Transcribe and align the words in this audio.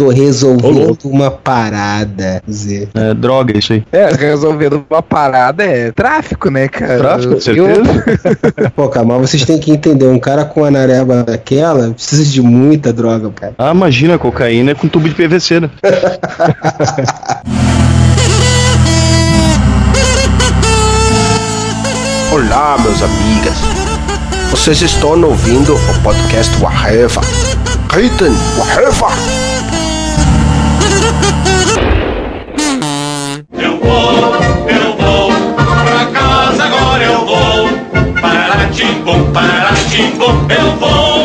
Tô 0.00 0.08
resolvendo 0.08 0.96
uma 1.04 1.30
parada, 1.30 2.42
Zé. 2.50 2.88
É, 2.94 3.12
droga, 3.12 3.58
isso 3.58 3.74
aí. 3.74 3.84
É, 3.92 4.06
resolvendo 4.14 4.82
uma 4.88 5.02
parada 5.02 5.62
é 5.62 5.92
tráfico, 5.92 6.48
né, 6.48 6.68
cara? 6.68 6.96
Tráfico, 6.96 7.34
com 7.34 7.40
certeza. 7.40 7.82
Pô, 8.74 8.88
cara, 8.88 9.04
mas 9.04 9.28
vocês 9.28 9.44
têm 9.44 9.58
que 9.58 9.70
entender, 9.70 10.06
um 10.06 10.18
cara 10.18 10.46
com 10.46 10.64
a 10.64 10.70
nareba 10.70 11.22
daquela 11.22 11.90
precisa 11.90 12.24
de 12.24 12.40
muita 12.40 12.94
droga, 12.94 13.30
cara. 13.30 13.52
Ah, 13.58 13.72
imagina, 13.72 14.16
cocaína 14.18 14.70
é 14.70 14.74
com 14.74 14.88
tubo 14.88 15.06
de 15.06 15.14
PVC, 15.14 15.60
né? 15.60 15.68
Olá, 22.32 22.78
meus 22.80 23.02
amigas. 23.02 23.58
Vocês 24.50 24.80
estão 24.80 25.22
ouvindo 25.22 25.74
o 25.74 26.02
podcast 26.02 26.56
Waheva. 26.58 27.20
Ritten 27.92 28.32
Waheva. 28.56 29.39
Para 38.80 38.88
timbum, 38.88 39.32
para 39.32 39.74
timbum, 39.90 40.46
eu 40.48 40.76
vou, 40.76 41.19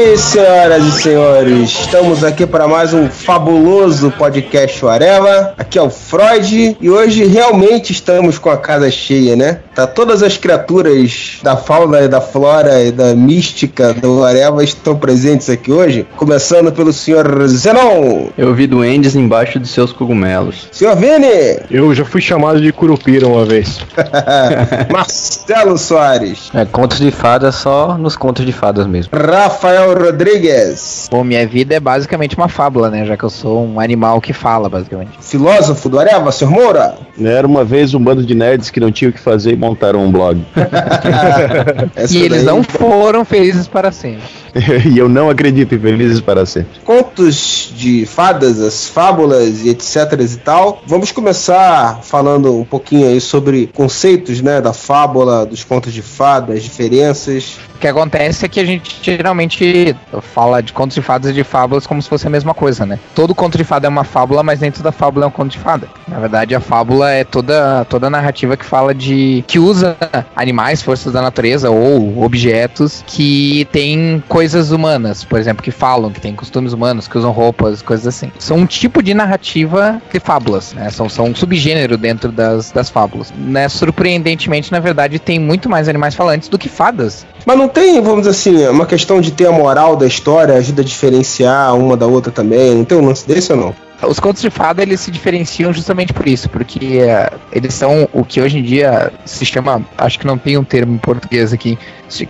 Senhoras 0.00 0.84
e 0.86 1.02
senhores. 1.02 1.70
Estamos 1.80 2.24
aqui 2.24 2.46
para 2.46 2.66
mais 2.66 2.94
um 2.94 3.10
fabuloso 3.10 4.10
podcast 4.12 4.86
Arela. 4.86 5.52
Aqui 5.58 5.78
é 5.78 5.82
o 5.82 5.90
Freud 5.90 6.76
e 6.80 6.90
hoje 6.90 7.26
realmente 7.26 7.92
estamos 7.92 8.38
com 8.38 8.48
a 8.48 8.56
casa 8.56 8.90
cheia, 8.90 9.36
né? 9.36 9.60
Tá 9.74 9.86
todas 9.86 10.22
as 10.22 10.38
criaturas 10.38 11.38
da 11.42 11.54
fauna 11.54 12.00
e 12.00 12.08
da 12.08 12.20
flora 12.20 12.82
e 12.82 12.90
da 12.90 13.14
mística 13.14 13.92
do 13.92 14.24
Areva 14.24 14.64
estão 14.64 14.96
presentes 14.96 15.50
aqui 15.50 15.70
hoje. 15.70 16.06
Começando 16.16 16.72
pelo 16.72 16.92
senhor 16.94 17.46
Zenon, 17.48 18.28
Eu 18.38 18.54
vi 18.54 18.66
duendes 18.66 19.14
embaixo 19.14 19.58
dos 19.60 19.70
seus 19.70 19.92
cogumelos. 19.92 20.66
senhor 20.72 20.96
Vini, 20.96 21.58
Eu 21.70 21.94
já 21.94 22.06
fui 22.06 22.22
chamado 22.22 22.60
de 22.60 22.72
Curupira 22.72 23.26
uma 23.28 23.44
vez. 23.44 23.80
Marcelo 24.90 25.76
Soares, 25.76 26.50
É, 26.54 26.64
contos 26.64 26.98
de 26.98 27.10
fadas 27.10 27.54
só 27.56 27.98
nos 27.98 28.16
contos 28.16 28.46
de 28.46 28.52
fadas 28.52 28.86
mesmo. 28.86 29.10
Rafael 29.14 29.89
Rodrigues, 29.94 31.08
Bom, 31.10 31.24
minha 31.24 31.46
vida 31.46 31.74
é 31.74 31.80
basicamente 31.80 32.36
uma 32.36 32.48
fábula, 32.48 32.90
né? 32.90 33.04
Já 33.04 33.16
que 33.16 33.24
eu 33.24 33.30
sou 33.30 33.64
um 33.66 33.80
animal 33.80 34.20
que 34.20 34.32
fala, 34.32 34.68
basicamente. 34.68 35.10
filósofo 35.20 35.88
do 35.88 35.98
Areva, 35.98 36.30
senhor 36.32 36.50
Moura. 36.50 36.94
Era 37.20 37.46
uma 37.46 37.64
vez 37.64 37.94
um 37.94 38.00
bando 38.02 38.24
de 38.24 38.34
nerds 38.34 38.70
que 38.70 38.80
não 38.80 38.90
tinha 38.92 39.10
o 39.10 39.12
que 39.12 39.20
fazer 39.20 39.52
e 39.52 39.56
montaram 39.56 40.04
um 40.04 40.10
blog. 40.10 40.44
E 42.10 42.16
eles 42.22 42.44
daí- 42.44 42.46
não 42.46 42.62
foram 42.62 43.24
felizes 43.24 43.66
para 43.68 43.92
sempre. 43.92 44.22
e 44.90 44.98
eu 44.98 45.08
não 45.08 45.30
acredito 45.30 45.74
em 45.74 45.78
felizes 45.78 46.20
para 46.20 46.44
sempre. 46.46 46.80
contos 46.84 47.72
de 47.76 48.06
fadas, 48.06 48.60
as 48.60 48.88
fábulas 48.88 49.64
e 49.64 49.70
etc 49.70 49.96
e 50.20 50.36
tal. 50.38 50.82
Vamos 50.86 51.12
começar 51.12 52.00
falando 52.02 52.58
um 52.58 52.64
pouquinho 52.64 53.08
aí 53.08 53.20
sobre 53.20 53.68
conceitos, 53.74 54.40
né, 54.40 54.60
da 54.60 54.72
fábula, 54.72 55.46
dos 55.46 55.64
contos 55.64 55.92
de 55.92 56.02
fadas, 56.02 56.56
as 56.56 56.62
diferenças. 56.62 57.58
O 57.76 57.78
que 57.80 57.88
acontece 57.88 58.44
é 58.44 58.48
que 58.48 58.60
a 58.60 58.64
gente 58.64 58.98
geralmente 59.02 59.96
fala 60.34 60.62
de 60.62 60.72
contos 60.72 60.94
de 60.94 61.00
fadas 61.00 61.30
e 61.30 61.34
de 61.34 61.42
fábulas 61.42 61.86
como 61.86 62.02
se 62.02 62.08
fosse 62.08 62.26
a 62.26 62.30
mesma 62.30 62.52
coisa, 62.52 62.84
né? 62.84 62.98
Todo 63.14 63.34
conto 63.34 63.56
de 63.56 63.64
fada 63.64 63.86
é 63.86 63.88
uma 63.88 64.04
fábula, 64.04 64.42
mas 64.42 64.60
dentro 64.60 64.82
da 64.82 64.92
fábula 64.92 65.24
é 65.24 65.28
um 65.28 65.30
conto 65.30 65.52
de 65.52 65.58
fada. 65.58 65.88
Na 66.06 66.18
verdade, 66.18 66.54
a 66.54 66.60
fábula 66.60 67.10
é 67.10 67.24
toda, 67.24 67.86
toda 67.86 68.08
a 68.08 68.10
narrativa 68.10 68.56
que 68.56 68.64
fala 68.66 68.94
de. 68.94 69.42
que 69.46 69.58
usa 69.58 69.96
animais, 70.36 70.82
forças 70.82 71.12
da 71.12 71.22
natureza 71.22 71.70
ou 71.70 72.22
objetos 72.22 73.02
que 73.06 73.66
têm 73.72 74.22
coisas 74.28 74.39
humanas, 74.70 75.24
por 75.24 75.38
exemplo, 75.38 75.62
que 75.62 75.70
falam, 75.70 76.10
que 76.10 76.20
têm 76.20 76.34
costumes 76.34 76.72
humanos, 76.72 77.06
que 77.06 77.16
usam 77.16 77.30
roupas, 77.30 77.82
coisas 77.82 78.06
assim. 78.06 78.30
São 78.38 78.58
um 78.58 78.66
tipo 78.66 79.02
de 79.02 79.14
narrativa 79.14 80.00
de 80.12 80.20
fábulas, 80.20 80.72
né? 80.72 80.90
São, 80.90 81.08
são 81.08 81.26
um 81.26 81.34
subgênero 81.34 81.96
dentro 81.96 82.32
das, 82.32 82.70
das 82.70 82.88
fábulas. 82.90 83.32
Né? 83.36 83.68
Surpreendentemente, 83.68 84.72
na 84.72 84.80
verdade, 84.80 85.18
tem 85.18 85.38
muito 85.38 85.68
mais 85.68 85.88
animais 85.88 86.14
falantes 86.14 86.48
do 86.48 86.58
que 86.58 86.68
fadas. 86.68 87.26
Mas 87.44 87.56
não 87.56 87.68
tem, 87.68 88.00
vamos 88.00 88.26
dizer 88.26 88.30
assim, 88.30 88.66
uma 88.68 88.86
questão 88.86 89.20
de 89.20 89.30
ter 89.30 89.46
a 89.46 89.52
moral 89.52 89.96
da 89.96 90.06
história, 90.06 90.54
ajuda 90.54 90.82
a 90.82 90.84
diferenciar 90.84 91.74
uma 91.76 91.96
da 91.96 92.06
outra 92.06 92.32
também. 92.32 92.74
Não 92.74 92.84
tem 92.84 92.98
um 92.98 93.06
lance 93.06 93.26
desse 93.26 93.52
ou 93.52 93.58
não? 93.58 93.89
Os 94.06 94.18
contos 94.20 94.42
de 94.42 94.50
fada 94.50 94.82
eles 94.82 95.00
se 95.00 95.10
diferenciam 95.10 95.72
justamente 95.72 96.12
por 96.12 96.26
isso, 96.26 96.48
porque 96.48 96.98
eh, 97.00 97.30
eles 97.52 97.74
são 97.74 98.08
o 98.12 98.24
que 98.24 98.40
hoje 98.40 98.58
em 98.58 98.62
dia 98.62 99.12
se 99.24 99.44
chama, 99.44 99.82
acho 99.98 100.18
que 100.18 100.26
não 100.26 100.38
tem 100.38 100.56
um 100.56 100.64
termo 100.64 100.94
em 100.94 100.98
português 100.98 101.52
aqui, 101.52 101.78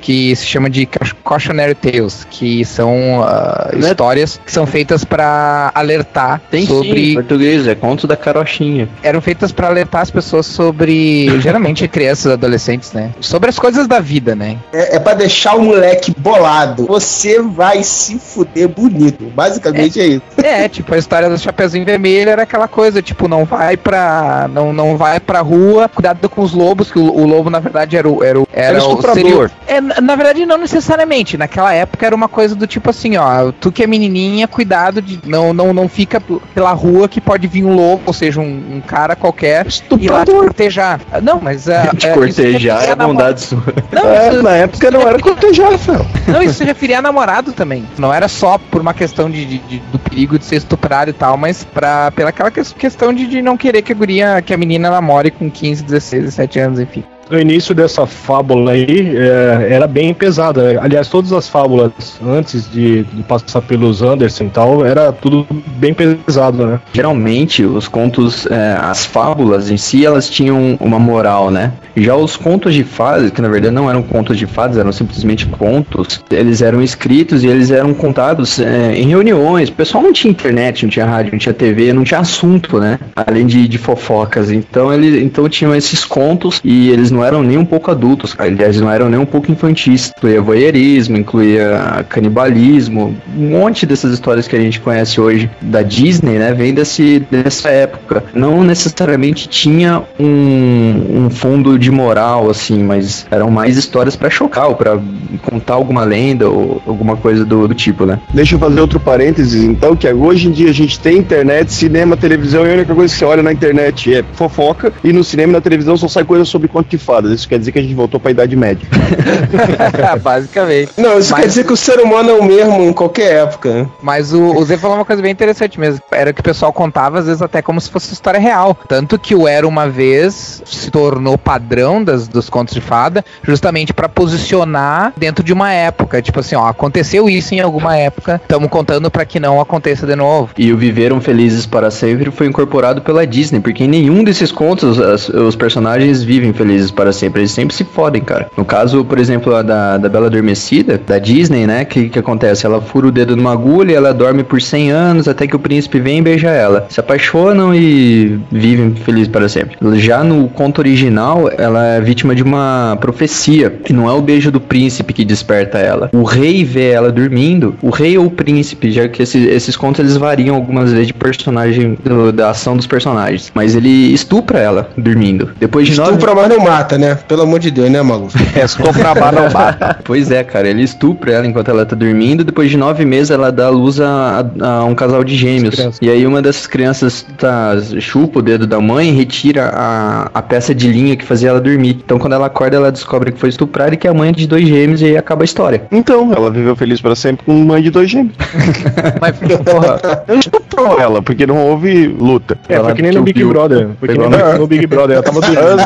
que 0.03 0.37
se 0.37 0.45
chama 0.47 0.69
de 0.69 0.85
ca- 0.85 1.07
cautionary 1.25 1.75
tales, 1.75 2.27
que 2.31 2.65
são 2.67 3.25
Né? 3.73 3.89
histórias 3.91 4.39
que 4.45 4.53
são 4.53 4.67
feitas 4.67 5.05
para 5.05 5.71
alertar 5.75 6.41
Tem 6.51 6.67
sim, 6.67 6.73
em 6.73 6.77
sobre, 6.85 7.15
português, 7.15 7.67
é 7.67 7.75
conto 7.75 8.07
da 8.07 8.17
carochinha. 8.17 8.89
eram 9.03 9.21
feitas 9.23 9.53
para 9.53 9.69
alertar 9.69 10.03
as 10.03 10.11
pessoas 10.11 10.45
sobre, 10.47 11.29
geralmente 11.41 11.87
crianças, 11.89 12.33
adolescentes, 12.33 12.93
né, 12.93 13.11
sobre 13.21 13.49
as 13.49 13.59
coisas 13.59 13.87
da 13.89 14.01
vida, 14.01 14.35
né. 14.35 14.59
É, 14.73 14.97
é 14.97 14.99
para 15.01 15.15
deixar 15.15 15.57
o 15.57 15.63
moleque 15.63 16.15
bolado. 16.19 16.87
Você 16.87 17.41
vai 17.41 17.83
se 17.83 18.19
fuder 18.19 18.69
bonito. 18.69 19.25
Basicamente 19.35 19.99
é, 20.01 20.07
isso. 20.07 20.23
É, 20.43 20.69
tipo, 20.69 20.95
a 20.95 20.99
história 20.99 21.29
do 21.31 21.39
Chapeuzinho 21.61 21.85
Vermelho 21.85 22.31
era 22.31 22.43
aquela 22.45 22.67
coisa, 22.67 23.03
tipo, 23.03 23.29
não 23.29 23.45
vai 23.45 23.77
pra. 23.77 24.49
Não, 24.53 24.73
não 24.73 24.97
vai 24.97 25.21
pra 25.21 25.41
rua, 25.41 25.89
cuidado 25.91 26.27
com 26.29 26.41
os 26.41 26.53
lobos, 26.55 26.91
que 26.91 26.99
o, 26.99 27.05
o 27.05 27.27
lobo, 27.27 27.51
na 27.51 27.59
verdade, 27.59 27.97
era 27.99 28.09
o. 28.09 28.25
Era, 28.25 28.41
o, 28.41 28.49
era, 28.53 28.67
Era 28.77 28.85
o 28.85 28.89
estuprador. 28.89 29.51
seria- 29.51 29.51
É, 29.67 30.01
na 30.01 30.17
verdade, 30.17 30.47
não 30.47 30.57
necessariamente. 30.57 31.37
Naquela 31.37 31.73
época 31.75 32.07
era 32.07 32.17
uma 32.17 32.29
coisa 32.29 32.55
do 32.55 32.67
tipo 32.67 32.89
assim, 32.89 33.17
ó, 33.19 33.53
tu 33.53 33.71
que 33.71 33.83
é 33.83 33.87
menininha, 33.87 34.49
cuidado 34.49 35.03
de. 35.03 35.21
Não, 35.27 35.53
não, 35.53 35.73
não 35.75 35.87
fica 35.89 36.21
pela 36.55 36.73
rua 36.73 37.09
que 37.09 37.21
pode 37.21 37.47
vir 37.47 37.65
um 37.65 37.75
lobo, 37.75 38.03
ou 38.07 38.13
seja, 38.15 38.41
um, 38.41 38.77
um 38.77 38.81
cara 38.81 39.15
qualquer. 39.15 39.67
E 40.01 40.09
lá 40.09 40.25
te 40.25 40.31
cortejar. 40.33 41.01
Não, 41.23 41.41
mas. 41.43 41.69
ah, 41.69 41.91
De 41.95 42.07
é, 42.07 42.15
cortejar 42.15 42.89
é 42.89 42.95
bondade 42.95 43.43
sua. 43.43 43.63
Não, 43.93 44.07
É, 44.09 44.29
isso- 44.33 44.43
na 44.43 44.57
época 44.57 44.91
não 44.91 45.03
era 45.03 45.19
cortejar, 45.19 45.73
Rafael. 45.73 46.07
não, 46.27 46.43
isso 46.43 46.55
se 46.55 46.65
referia 46.65 46.99
a 47.01 47.03
namorado 47.03 47.53
também. 47.53 47.85
Não 47.99 48.13
era 48.13 48.29
só 48.29 48.57
por 48.71 48.81
uma 48.81 48.95
questão 48.95 49.31
de, 49.31 49.45
de- 49.45 49.59
de- 49.59 49.79
do 49.93 49.99
perigo 49.99 50.39
de 50.39 50.45
ser 50.47 50.57
estuprado 50.57 51.11
e 51.11 51.13
tal, 51.13 51.37
mas 51.37 51.50
pra, 51.65 52.11
pela 52.11 52.31
aquela 52.31 52.51
ques- 52.51 52.73
questão 52.73 53.13
de, 53.13 53.27
de 53.27 53.41
não 53.43 53.57
querer 53.57 53.83
que 53.83 53.93
a 53.93 53.95
guria, 53.95 54.43
que 54.43 54.53
a 54.55 54.57
menina 54.57 54.91
namore 54.91 55.31
com 55.31 55.51
15, 55.51 55.83
16, 55.85 56.23
17 56.25 56.59
anos, 56.59 56.81
enfim. 56.81 57.05
No 57.31 57.39
início 57.39 57.73
dessa 57.73 58.07
fábula 58.07 58.73
aí, 58.73 59.17
é, 59.17 59.69
era 59.71 59.87
bem 59.87 60.13
pesada. 60.13 60.81
Aliás, 60.83 61.09
todas 61.09 61.33
as 61.33 61.49
fábulas 61.49 61.93
antes 62.27 62.69
de, 62.69 63.05
de 63.05 63.23
passar 63.23 63.63
pelos 63.63 64.03
Anderson 64.03 64.45
e 64.45 64.51
tal, 64.51 64.85
era 64.85 65.13
tudo 65.13 65.47
bem 65.77 65.95
pesado, 65.95 66.67
né? 66.67 66.81
Geralmente, 66.93 67.65
os 67.65 67.87
contos, 67.87 68.47
é, 68.47 68.77
as 68.81 69.07
fábulas 69.07 69.71
em 69.71 69.77
si, 69.77 70.05
elas 70.05 70.29
tinham 70.29 70.77
uma 70.81 70.99
moral, 70.99 71.53
né? 71.53 71.73
Já 71.97 72.17
os 72.17 72.37
contos 72.37 72.75
de 72.75 72.83
fadas, 72.83 73.31
que 73.31 73.41
na 73.41 73.49
verdade 73.49 73.75
não 73.75 73.89
eram 73.89 74.03
contos 74.03 74.37
de 74.37 74.47
fadas, 74.47 74.77
eram 74.77 74.91
simplesmente 74.91 75.47
contos, 75.47 76.25
eles 76.31 76.63
eram 76.63 76.83
escritos 76.83 77.45
e 77.45 77.47
eles 77.47 77.71
eram 77.71 77.95
contados 77.95 78.59
é, 78.59 78.95
em 78.97 79.09
reuniões. 79.09 79.69
O 79.69 79.73
pessoal 79.73 80.03
não 80.03 80.13
tinha 80.13 80.31
internet, 80.31 80.83
não 80.83 80.91
tinha 80.91 81.07
rádio, 81.07 81.33
não 81.33 81.39
tinha 81.39 81.55
TV, 81.55 81.93
não 81.93 82.03
tinha 82.03 82.19
assunto, 82.21 82.81
né? 82.81 82.99
Além 83.15 83.47
de, 83.47 83.69
de 83.69 83.79
fofocas. 83.79 84.51
Então, 84.51 84.93
eles 84.93 85.23
então 85.23 85.49
tinham 85.49 85.75
esses 85.75 86.05
contos 86.05 86.61
e 86.65 86.91
eles 86.91 87.11
não 87.11 87.20
eram 87.25 87.43
nem 87.43 87.59
um 87.59 87.65
pouco 87.65 87.91
adultos, 87.91 88.35
aliás, 88.39 88.81
não 88.81 88.91
eram 88.91 89.09
nem 89.09 89.19
um 89.19 89.27
pouco 89.27 89.51
infantis. 89.51 90.13
Incluía 90.17 90.41
voyeurismo, 90.41 91.17
incluía 91.17 92.05
canibalismo, 92.09 93.15
um 93.37 93.51
monte 93.51 93.87
dessas 93.87 94.13
histórias 94.13 94.47
que 94.47 94.57
a 94.57 94.61
gente 94.61 94.81
conhece 94.81 95.21
hoje 95.21 95.51
da 95.61 95.83
Disney, 95.83 96.39
né, 96.39 96.53
vem 96.53 96.75
desse, 96.75 97.21
dessa 97.31 97.69
época. 97.71 98.25
Não 98.35 98.63
necessariamente 98.63 99.49
tinha 99.49 100.03
um, 100.19 101.25
um 101.27 101.31
fundo 101.31 101.79
de 101.79 101.91
moral, 101.91 102.51
assim, 102.51 102.83
mas 102.83 103.27
eram 103.31 103.51
mais 103.51 103.77
histórias 103.77 104.17
pra 104.17 104.31
chocar, 104.31 104.69
ou 104.69 104.75
pra 104.75 104.99
contar 105.43 105.75
alguma 105.75 106.05
lenda 106.05 106.49
ou 106.49 106.83
alguma 106.87 107.17
coisa 107.17 107.45
do, 107.45 107.69
do 107.69 107.75
tipo, 107.75 108.05
né? 108.05 108.19
Deixa 108.33 108.55
eu 108.55 108.59
fazer 108.59 108.81
outro 108.81 109.01
parênteses, 109.01 109.63
então, 109.63 109.95
que 109.97 110.11
hoje 110.13 110.49
em 110.49 110.51
dia 110.51 110.71
a 110.71 110.75
gente 110.75 110.99
tem 110.99 111.19
internet, 111.19 111.73
cinema, 111.73 112.17
televisão, 112.17 112.67
e 112.67 112.71
a 112.71 112.75
única 112.75 112.95
coisa 112.95 113.13
que 113.13 113.19
você 113.19 113.25
olha 113.25 113.43
na 113.43 113.53
internet 113.53 114.15
é 114.15 114.25
fofoca, 114.33 114.93
e 115.03 115.13
no 115.13 115.23
cinema 115.23 115.53
e 115.53 115.55
na 115.55 115.61
televisão 115.61 115.97
só 115.97 116.09
sai 116.09 116.25
coisa 116.25 116.45
sobre 116.45 116.69
conto 116.69 116.89
de 116.89 116.99
fadas. 117.11 117.33
Isso 117.33 117.49
quer 117.49 117.59
dizer 117.59 117.73
que 117.73 117.79
a 117.79 117.83
gente 117.83 117.95
voltou 117.95 118.21
pra 118.21 118.31
Idade 118.31 118.55
Média. 118.57 118.87
Basicamente. 120.23 120.93
Não, 120.97 121.19
isso 121.19 121.33
Mas- 121.33 121.41
quer 121.41 121.47
dizer 121.49 121.65
que 121.65 121.73
o 121.73 121.77
ser 121.77 122.01
humano 122.01 122.31
é 122.31 122.35
o 122.35 122.45
mesmo 122.45 122.83
em 122.83 122.93
qualquer 122.93 123.43
época. 123.43 123.89
Mas 124.03 124.33
o, 124.33 124.41
o 124.57 124.65
Zé 124.65 124.77
falou 124.77 124.97
uma 124.97 125.05
coisa 125.05 125.21
bem 125.23 125.31
interessante 125.33 125.79
mesmo. 125.79 126.01
Era 126.11 126.33
que 126.33 126.41
o 126.41 126.45
pessoal 126.45 126.73
contava, 126.73 127.19
às 127.19 127.27
vezes, 127.27 127.43
até 127.43 127.61
como 127.63 127.81
se 127.81 127.91
fosse 127.91 128.13
história 128.13 128.39
real. 128.41 128.77
Tanto 128.89 129.19
que 129.19 129.35
o 129.35 129.47
Era 129.49 129.67
uma 129.67 129.89
vez 129.89 130.63
se 130.65 130.91
tornou 130.91 131.37
padrão 131.37 132.03
das, 132.03 132.29
dos 132.29 132.49
contos 132.49 132.75
de 132.75 132.81
fada, 132.81 133.25
justamente 133.43 133.93
pra 133.93 134.09
posicionar 134.09 135.13
dentro 135.17 135.45
de 135.45 135.53
uma 135.53 135.73
época. 135.73 136.23
Tipo 136.23 136.41
assim, 136.41 136.55
ó, 136.55 136.67
aconteceu 136.69 137.29
isso 137.29 137.55
em 137.55 137.61
alguma 137.61 137.97
época, 137.97 138.41
estamos 138.43 138.69
contando 138.69 139.11
pra 139.11 139.25
que 139.25 139.41
não 139.41 139.61
aconteça 139.61 140.07
de 140.07 140.15
novo. 140.17 140.51
E 140.57 140.73
o 140.73 140.77
Viveram 140.77 141.21
Felizes 141.21 141.67
para 141.67 141.91
Sempre 141.91 142.31
foi 142.31 142.47
incorporado 142.47 143.03
pela 143.03 143.27
Disney, 143.27 143.61
porque 143.61 143.85
em 143.85 143.89
nenhum 143.89 144.23
desses 144.25 144.53
contos 144.53 144.99
as- 145.01 145.29
os 145.29 145.57
personagens 145.57 146.23
vivem 146.23 146.53
felizes 146.53 146.91
para 147.01 147.13
sempre. 147.13 147.41
Eles 147.41 147.51
sempre 147.53 147.75
se 147.75 147.83
fodem, 147.85 148.21
cara. 148.23 148.51
No 148.57 148.65
caso, 148.65 149.05
por 149.05 149.19
exemplo, 149.19 149.55
a 149.55 149.63
da, 149.63 149.97
da 149.97 150.09
Bela 150.09 150.27
Adormecida, 150.27 151.01
da 151.07 151.19
Disney, 151.19 151.67
né? 151.67 151.85
Que 151.85 152.09
que 152.11 152.19
acontece? 152.19 152.67
Ela 152.67 152.81
fura 152.81 153.07
o 153.07 153.11
dedo 153.11 153.35
numa 153.37 153.53
agulha, 153.53 153.95
ela 153.97 154.13
dorme 154.13 154.43
por 154.45 154.61
100 154.61 154.91
anos 154.91 155.29
até 155.29 155.47
que 155.47 155.57
o 155.57 155.59
príncipe 155.59 155.99
vem 155.99 156.19
e 156.19 156.23
beija 156.23 156.51
ela. 156.51 156.87
Se 156.91 157.01
apaixonam 157.01 157.75
e 157.75 158.39
vivem 158.53 158.95
felizes 158.95 159.29
para 159.29 159.49
sempre. 159.49 159.77
Já 159.99 160.23
no 160.23 160.49
conto 160.49 160.79
original, 160.81 161.51
ela 161.57 161.85
é 161.87 162.01
vítima 162.01 162.35
de 162.35 162.43
uma 162.43 162.99
profecia. 163.01 163.75
E 163.89 163.93
não 163.93 164.09
é 164.09 164.13
o 164.13 164.21
beijo 164.21 164.51
do 164.51 164.61
príncipe 164.61 165.13
que 165.13 165.25
desperta 165.25 165.79
ela. 165.79 166.11
O 166.13 166.23
rei 166.23 166.65
vê 166.65 166.91
ela 166.91 167.11
dormindo, 167.11 167.75
o 167.81 167.91
rei 167.91 168.19
ou 168.19 168.27
o 168.27 168.31
príncipe, 168.31 168.91
já 168.91 169.09
que 169.09 169.23
esse- 169.23 169.47
esses 169.47 169.77
contos 169.77 170.01
eles 170.01 170.17
variam 170.17 170.55
algumas 170.57 170.91
vezes 170.93 171.07
de 171.09 171.15
personagem, 171.15 171.97
do- 172.05 172.33
da 172.33 172.51
ação 172.51 172.77
dos 172.77 172.87
personagens. 172.87 173.51
Mas 173.55 173.75
ele 173.75 174.13
estupra 174.13 174.59
ela 174.59 174.91
dormindo. 174.97 175.51
Depois 175.59 175.87
de 175.89 175.97
nove 175.97 176.11
Estupra, 176.13 176.35
mas 176.35 176.49
não 176.49 176.61
mata, 176.61 176.80
né? 176.99 177.15
Pelo 177.29 177.43
amor 177.43 177.59
de 177.61 177.71
Deus, 177.71 177.91
né, 177.91 178.01
maluco? 178.03 178.33
É, 178.55 178.67
se 178.67 178.77
comprar 178.79 179.15
bar 179.15 179.33
não 179.33 179.49
bata. 179.49 179.99
Pois 180.05 180.31
é, 180.31 180.43
cara, 180.43 180.69
ele 180.69 180.83
estupra 180.83 181.33
ela 181.33 181.47
enquanto 181.47 181.69
ela 181.71 181.87
tá 181.87 181.95
dormindo. 181.97 182.43
Depois 182.45 182.71
de 182.71 182.77
nove 182.77 183.05
meses, 183.05 183.31
ela 183.31 183.51
dá 183.53 183.69
luz 183.69 184.01
a, 184.01 184.45
a- 184.61 184.67
a 184.81 184.85
um 184.85 184.95
casal 184.95 185.23
de 185.25 185.37
gêmeos. 185.37 185.77
E 186.01 186.11
aí, 186.11 186.27
uma 186.27 186.43
dessas 186.43 186.67
crianças 186.67 187.25
tá, 187.39 187.77
chupa 188.01 188.41
o 188.41 188.43
dedo 188.43 188.67
da 188.67 188.81
mãe 188.81 189.09
e 189.09 189.13
retira 189.13 189.71
a, 189.73 190.31
a 190.35 190.43
peça 190.43 190.75
de 190.75 190.89
linha 190.89 191.17
que 191.17 191.25
fazia 191.25 191.51
ela 191.51 191.61
dormir. 191.61 192.01
Então, 192.05 192.19
quando 192.19 192.33
ela 192.35 192.47
acorda, 192.47 192.77
ela 192.77 192.91
descobre 192.93 193.33
que 193.33 193.39
foi 193.39 193.49
estuprada 193.49 193.95
e 193.95 193.97
que 193.97 194.07
é 194.07 194.11
a 194.11 194.15
mãe 194.15 194.33
de 194.33 194.47
dois 194.47 194.67
gêmeos. 194.67 195.01
E 195.01 195.07
aí 195.07 195.17
acaba 195.17 195.43
a 195.43 195.45
história. 195.45 195.83
Então, 195.93 196.33
ela 196.35 196.51
viveu 196.51 196.75
feliz 196.77 197.01
para 197.01 197.15
sempre 197.15 197.45
com 197.47 197.53
mãe 197.55 197.83
de 197.83 197.91
dois 197.91 198.11
gêmeos. 198.11 198.35
Mas, 199.21 199.37
porra, 199.39 200.25
Eu 200.27 200.39
estuprou 200.39 201.01
ela, 201.01 201.23
porque 201.23 201.47
não 201.47 201.59
houve 201.59 202.07
luta. 202.09 202.59
É, 202.69 202.75
Ela 202.75 202.87
foi 202.87 202.95
que 202.95 203.03
nem 203.03 203.13
no 203.13 203.23
Big 203.23 203.39
Bill. 203.39 203.49
Brother. 203.51 203.89
Foi 203.99 204.09
que 204.09 204.19
nem 204.19 204.29
no 204.59 204.67
Big 204.67 204.87
Brother. 204.87 205.17
Ela 205.17 205.23
tava 205.23 205.41
dormindo. 205.41 205.83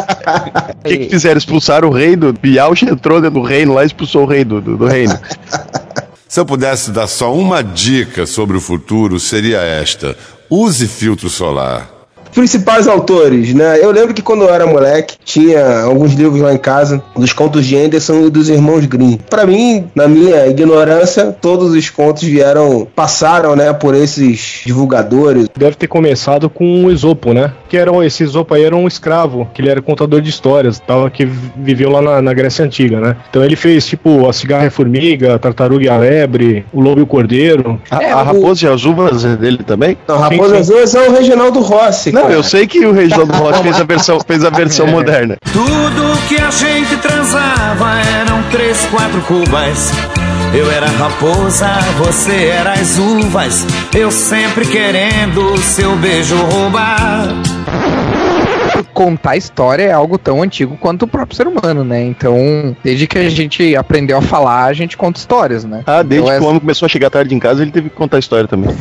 O 0.84 0.88
que, 0.88 0.98
que 0.98 1.08
fizeram? 1.08 1.38
Expulsaram 1.38 1.88
o 1.88 1.92
rei 1.92 2.14
do. 2.14 2.32
Bialch 2.32 2.84
entrou 2.84 3.20
dentro 3.20 3.40
do 3.40 3.46
reino 3.46 3.72
lá 3.72 3.84
e 3.84 3.86
expulsou 3.86 4.24
o 4.24 4.26
rei 4.26 4.44
do, 4.44 4.60
do, 4.60 4.76
do 4.76 4.86
reino. 4.86 5.18
Se 6.28 6.40
eu 6.40 6.44
pudesse 6.44 6.90
dar 6.90 7.06
só 7.06 7.32
uma 7.32 7.62
dica 7.62 8.26
sobre 8.26 8.56
o 8.56 8.60
futuro, 8.60 9.18
seria 9.18 9.58
esta: 9.58 10.16
use 10.50 10.86
filtro 10.86 11.30
solar. 11.30 11.93
Principais 12.34 12.88
autores, 12.88 13.54
né? 13.54 13.78
Eu 13.80 13.90
lembro 13.92 14.12
que 14.12 14.20
quando 14.22 14.42
eu 14.42 14.52
era 14.52 14.66
moleque, 14.66 15.16
tinha 15.24 15.82
alguns 15.82 16.12
livros 16.14 16.40
lá 16.40 16.52
em 16.52 16.58
casa, 16.58 17.02
dos 17.16 17.32
contos 17.32 17.64
de 17.64 17.76
Anderson 17.76 18.26
e 18.26 18.30
dos 18.30 18.48
irmãos 18.48 18.84
Grimm. 18.86 19.18
Pra 19.30 19.46
mim, 19.46 19.84
na 19.94 20.08
minha 20.08 20.46
ignorância, 20.46 21.34
todos 21.40 21.72
os 21.72 21.90
contos 21.90 22.22
vieram, 22.24 22.86
passaram, 22.94 23.54
né, 23.54 23.72
por 23.72 23.94
esses 23.94 24.62
divulgadores. 24.66 25.48
Deve 25.56 25.76
ter 25.76 25.86
começado 25.86 26.50
com 26.50 26.84
o 26.84 26.90
Esopo, 26.90 27.32
né? 27.32 27.52
Que 27.68 27.76
era, 27.76 27.90
esse 28.04 28.24
Esopo 28.24 28.54
aí 28.54 28.64
era 28.64 28.74
um 28.74 28.86
escravo, 28.88 29.48
que 29.54 29.62
ele 29.62 29.70
era 29.70 29.80
contador 29.80 30.20
de 30.20 30.28
histórias, 30.30 30.78
tava, 30.80 31.08
que 31.10 31.24
viveu 31.24 31.90
lá 31.90 32.02
na, 32.02 32.20
na 32.22 32.32
Grécia 32.34 32.64
Antiga, 32.64 33.00
né? 33.00 33.16
Então 33.30 33.44
ele 33.44 33.56
fez, 33.56 33.86
tipo, 33.86 34.28
a 34.28 34.32
cigarra 34.32 34.64
e 34.64 34.68
a 34.68 34.70
formiga, 34.70 35.34
a 35.34 35.38
tartaruga 35.38 35.84
e 35.84 35.88
a 35.88 35.96
lebre, 35.96 36.64
o 36.72 36.80
lobo 36.80 37.00
e 37.00 37.02
o 37.02 37.06
cordeiro. 37.06 37.80
A, 37.90 38.02
É, 38.02 38.10
a 38.10 38.20
o- 38.22 38.24
Raposa 38.24 38.66
e 38.66 38.72
as 38.72 38.84
Uvas 38.84 39.24
é 39.24 39.36
dele 39.36 39.60
também? 39.64 39.96
Não, 40.08 40.18
Raposa 40.18 40.54
sim. 40.64 40.80
Azul 40.80 41.02
é 41.04 41.08
o 41.08 41.12
Reginaldo 41.12 41.60
Rossi. 41.60 42.10
Não, 42.12 42.23
eu 42.30 42.42
sei 42.42 42.66
que 42.66 42.84
o 42.84 42.92
Reginaldo 42.92 43.32
Rossi 43.36 43.62
fez 43.62 43.80
a 43.80 43.84
versão, 43.84 44.20
fez 44.26 44.44
a 44.44 44.50
versão 44.50 44.86
moderna. 44.86 45.36
Tudo 45.52 46.18
que 46.28 46.36
a 46.36 46.50
gente 46.50 46.96
transava 46.96 47.98
eram 48.20 48.42
três, 48.50 48.86
quatro 48.90 49.20
cubas. 49.22 49.90
Eu 50.52 50.70
era 50.70 50.86
raposa, 50.86 51.68
você 51.98 52.46
era 52.46 52.74
as 52.74 52.96
uvas. 52.98 53.66
Eu 53.92 54.10
sempre 54.10 54.64
querendo 54.66 55.56
seu 55.58 55.96
beijo 55.96 56.36
roubar. 56.36 57.28
Contar 58.94 59.36
história 59.36 59.82
é 59.82 59.92
algo 59.92 60.16
tão 60.16 60.42
antigo 60.42 60.78
quanto 60.80 61.02
o 61.02 61.06
próprio 61.08 61.36
ser 61.36 61.46
humano, 61.46 61.84
né? 61.84 62.02
Então, 62.04 62.74
desde 62.82 63.06
que 63.06 63.18
a 63.18 63.28
gente 63.28 63.76
aprendeu 63.76 64.16
a 64.16 64.22
falar, 64.22 64.64
a 64.64 64.72
gente 64.72 64.96
conta 64.96 65.18
histórias, 65.18 65.64
né? 65.64 65.82
Ah, 65.86 66.02
desde 66.02 66.26
Então, 66.26 66.38
que 66.38 66.44
o 66.44 66.48
homem 66.48 66.60
começou 66.60 66.86
a 66.86 66.88
chegar 66.88 67.10
tarde 67.10 67.34
em 67.34 67.38
casa, 67.38 67.60
ele 67.62 67.70
teve 67.72 67.90
que 67.90 67.96
contar 67.96 68.16
a 68.16 68.20
história 68.20 68.48
também. 68.48 68.70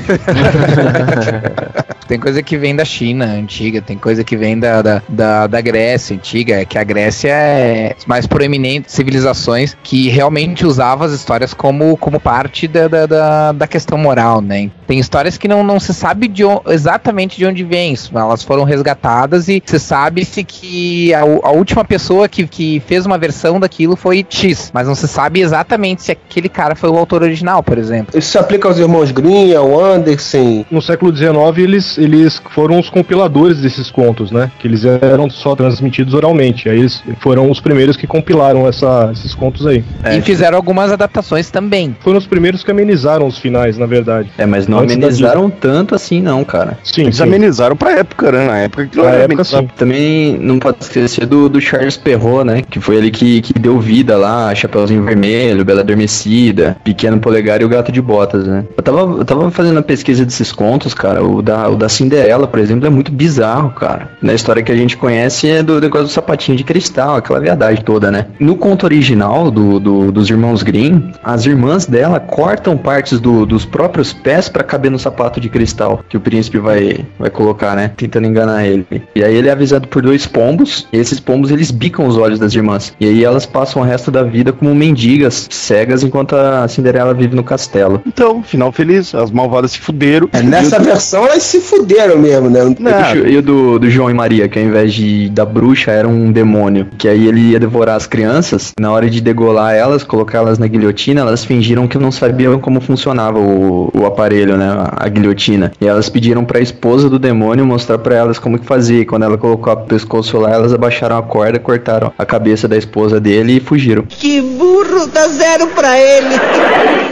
Tem 2.07 2.19
coisa 2.19 2.43
que 2.43 2.57
vem 2.57 2.75
da 2.75 2.83
China 2.83 3.25
antiga, 3.25 3.81
tem 3.81 3.97
coisa 3.97 4.23
que 4.25 4.35
vem 4.35 4.59
da, 4.59 4.81
da, 4.81 5.01
da, 5.07 5.47
da 5.47 5.61
Grécia 5.61 6.15
antiga, 6.15 6.65
que 6.65 6.77
a 6.77 6.83
Grécia 6.83 7.29
é 7.29 7.95
as 7.97 8.05
mais 8.05 8.27
proeminentes 8.27 8.93
civilizações 8.93 9.75
que 9.81 10.09
realmente 10.09 10.65
usava 10.65 11.05
as 11.05 11.13
histórias 11.13 11.53
como, 11.53 11.95
como 11.97 12.19
parte 12.19 12.67
da, 12.67 12.87
da, 12.89 13.05
da, 13.05 13.51
da 13.53 13.67
questão 13.67 13.97
moral, 13.97 14.41
né? 14.41 14.69
Tem 14.85 14.99
histórias 14.99 15.37
que 15.37 15.47
não, 15.47 15.63
não 15.63 15.79
se 15.79 15.93
sabe 15.93 16.27
de 16.27 16.43
on- 16.43 16.61
exatamente 16.67 17.37
de 17.37 17.45
onde 17.45 17.63
vem 17.63 17.93
isso, 17.93 18.15
elas 18.17 18.43
foram 18.43 18.63
resgatadas 18.63 19.47
e 19.47 19.63
se 19.65 19.79
sabe-se 20.03 20.43
que 20.43 21.13
a, 21.13 21.21
a 21.21 21.51
última 21.51 21.85
pessoa 21.85 22.27
que, 22.27 22.45
que 22.45 22.81
fez 22.85 23.05
uma 23.05 23.17
versão 23.17 23.57
daquilo 23.57 23.95
foi 23.95 24.25
X, 24.27 24.69
mas 24.73 24.85
não 24.85 24.95
se 24.95 25.07
sabe 25.07 25.39
exatamente 25.39 26.03
se 26.03 26.11
aquele 26.11 26.49
cara 26.49 26.75
foi 26.75 26.89
o 26.89 26.97
autor 26.97 27.21
original, 27.23 27.63
por 27.63 27.77
exemplo. 27.77 28.17
Isso 28.17 28.31
se 28.31 28.37
aplica 28.37 28.67
aos 28.67 28.77
irmãos 28.77 29.11
Grimm, 29.11 29.55
ao 29.55 29.79
Anderson. 29.79 30.65
No 30.69 30.81
século 30.81 31.15
XIX, 31.15 31.33
eles, 31.57 31.97
eles 31.97 32.41
foram 32.49 32.79
os 32.79 32.89
compiladores 32.89 33.61
desses 33.61 33.89
contos, 33.89 34.29
né? 34.29 34.51
Que 34.59 34.67
eles 34.67 34.83
eram 34.83 35.29
só 35.29 35.55
transmitidos 35.55 36.13
oralmente. 36.13 36.67
Aí 36.67 36.79
eles 36.79 37.01
foram 37.21 37.49
os 37.49 37.61
primeiros 37.61 37.95
que 37.95 38.05
compilaram 38.05 38.67
essa, 38.67 39.09
esses 39.13 39.33
contos 39.33 39.65
aí. 39.65 39.83
E 40.11 40.21
fizeram 40.21 40.57
algumas 40.57 40.91
adaptações 40.91 41.49
também. 41.49 41.95
Foram 42.01 42.17
os 42.17 42.27
primeiros 42.27 42.61
que 42.61 42.71
amenizaram 42.71 43.25
os 43.25 43.37
finais, 43.37 43.77
na 43.77 43.85
verdade. 43.85 44.29
É, 44.37 44.45
mas 44.45 44.67
não 44.67 44.79
Antes 44.79 44.97
amenizaram 44.97 45.49
tanto 45.49 45.95
assim, 45.95 46.21
não, 46.21 46.43
cara. 46.43 46.77
Sim, 46.83 47.03
Eles 47.03 47.15
sim. 47.15 47.23
amenizaram 47.23 47.77
pra 47.77 47.91
época, 47.93 48.31
né? 48.31 48.47
Na 48.47 48.57
época 48.57 48.87
que 48.87 48.99
época, 48.99 49.43
sim. 49.43 49.69
Também 49.77 49.92
não 50.39 50.59
pode 50.59 50.77
esquecer 50.81 51.25
do, 51.25 51.47
do 51.49 51.59
Charles 51.61 51.97
Perrault, 51.97 52.45
né? 52.45 52.61
Que 52.61 52.79
foi 52.79 52.95
ele 52.97 53.11
que, 53.11 53.41
que 53.41 53.53
deu 53.53 53.79
vida 53.79 54.17
lá, 54.17 54.53
Chapeuzinho 54.53 55.03
Vermelho, 55.03 55.63
Bela 55.65 55.81
Adormecida, 55.81 56.77
Pequeno 56.83 57.19
Polegar 57.19 57.61
e 57.61 57.65
o 57.65 57.69
Gato 57.69 57.91
de 57.91 58.01
Botas, 58.01 58.45
né? 58.47 58.65
Eu 58.75 58.83
tava, 58.83 58.99
eu 58.99 59.25
tava 59.25 59.51
fazendo 59.51 59.79
a 59.79 59.83
pesquisa 59.83 60.25
desses 60.25 60.51
contos, 60.51 60.93
cara. 60.93 61.23
O 61.23 61.41
da, 61.41 61.69
o 61.69 61.75
da 61.75 61.89
Cinderela, 61.89 62.47
por 62.47 62.59
exemplo, 62.59 62.85
é 62.85 62.89
muito 62.89 63.11
bizarro, 63.11 63.71
cara. 63.71 64.09
Na 64.21 64.33
história 64.33 64.63
que 64.63 64.71
a 64.71 64.75
gente 64.75 64.97
conhece 64.97 65.47
é 65.49 65.63
do 65.63 65.79
negócio 65.79 66.07
do 66.07 66.11
sapatinho 66.11 66.57
de 66.57 66.63
cristal, 66.63 67.15
aquela 67.15 67.39
viadagem 67.39 67.83
toda, 67.83 68.11
né? 68.11 68.27
No 68.39 68.55
conto 68.55 68.83
original 68.85 69.49
do, 69.51 69.79
do- 69.79 70.11
dos 70.11 70.29
irmãos 70.29 70.63
Grimm, 70.63 71.11
as 71.23 71.45
irmãs 71.45 71.85
dela 71.85 72.19
cortam 72.19 72.77
partes 72.77 73.19
do- 73.19 73.45
dos 73.45 73.65
próprios 73.65 74.13
pés 74.13 74.49
pra 74.49 74.63
caber 74.63 74.91
no 74.91 74.99
sapato 74.99 75.39
de 75.39 75.49
cristal 75.49 76.03
que 76.07 76.17
o 76.17 76.19
príncipe 76.21 76.57
vai, 76.57 77.05
vai 77.19 77.29
colocar, 77.29 77.75
né? 77.75 77.91
Tentando 77.95 78.27
enganar 78.27 78.65
ele. 78.65 78.85
E 79.15 79.23
aí 79.23 79.35
ele 79.35 79.49
é 79.49 79.51
avisado 79.51 79.82
por 79.87 80.01
dois 80.01 80.25
pombos, 80.25 80.87
e 80.91 80.97
esses 80.97 81.19
pombos 81.19 81.51
eles 81.51 81.71
bicam 81.71 82.07
os 82.07 82.17
olhos 82.17 82.39
das 82.39 82.53
irmãs. 82.53 82.93
E 82.99 83.05
aí 83.05 83.23
elas 83.23 83.45
passam 83.45 83.81
o 83.81 83.85
resto 83.85 84.11
da 84.11 84.23
vida 84.23 84.51
como 84.51 84.73
mendigas, 84.73 85.47
cegas, 85.49 86.03
enquanto 86.03 86.35
a 86.35 86.67
Cinderela 86.67 87.13
vive 87.13 87.35
no 87.35 87.43
castelo. 87.43 88.01
Então, 88.05 88.43
final 88.43 88.71
feliz, 88.71 89.13
as 89.15 89.31
malvadas 89.31 89.71
se 89.71 89.79
fuderam. 89.79 90.29
É, 90.31 90.41
nessa 90.41 90.79
versão 90.79 91.25
elas 91.25 91.43
se 91.43 91.59
fuderam 91.59 92.17
mesmo, 92.17 92.49
né? 92.49 92.63
Não, 92.79 93.27
E 93.27 93.37
o 93.37 93.41
do, 93.41 93.79
do 93.79 93.89
João 93.89 94.09
e 94.09 94.13
Maria, 94.13 94.47
que 94.47 94.59
ao 94.59 94.65
invés 94.65 94.93
de 94.93 95.29
da 95.29 95.45
bruxa 95.45 95.91
era 95.91 96.07
um 96.07 96.31
demônio, 96.31 96.87
que 96.97 97.07
aí 97.07 97.27
ele 97.27 97.51
ia 97.51 97.59
devorar 97.59 97.95
as 97.95 98.07
crianças, 98.07 98.71
na 98.79 98.91
hora 98.91 99.09
de 99.09 99.21
degolar 99.21 99.73
elas, 99.73 100.03
colocar 100.03 100.39
elas 100.39 100.57
na 100.57 100.67
guilhotina, 100.67 101.21
elas 101.21 101.43
fingiram 101.43 101.87
que 101.87 101.97
não 101.97 102.11
sabiam 102.11 102.59
como 102.59 102.81
funcionava 102.81 103.39
o, 103.39 103.89
o 103.93 104.05
aparelho, 104.05 104.57
né, 104.57 104.67
a, 104.67 105.05
a 105.05 105.09
guilhotina. 105.09 105.71
E 105.79 105.87
elas 105.87 106.09
pediram 106.09 106.43
pra 106.43 106.59
esposa 106.59 107.09
do 107.09 107.19
demônio 107.19 107.65
mostrar 107.65 107.97
pra 107.97 108.15
elas 108.15 108.39
como 108.39 108.59
que 108.59 108.65
fazia. 108.65 109.01
E 109.01 109.05
quando 109.05 109.23
ela 109.23 109.37
colocou 109.37 109.72
o 109.73 109.85
pescoço 109.85 110.37
lá, 110.37 110.51
elas 110.51 110.73
abaixaram 110.73 111.17
a 111.17 111.21
corda, 111.23 111.59
cortaram 111.59 112.11
a 112.17 112.25
cabeça 112.25 112.67
da 112.67 112.77
esposa 112.77 113.19
dele 113.19 113.57
e 113.57 113.59
fugiram. 113.59 114.03
Que 114.07 114.41
burro, 114.41 115.07
dá 115.07 115.27
zero 115.27 115.67
pra 115.67 115.99
ele. 115.99 116.35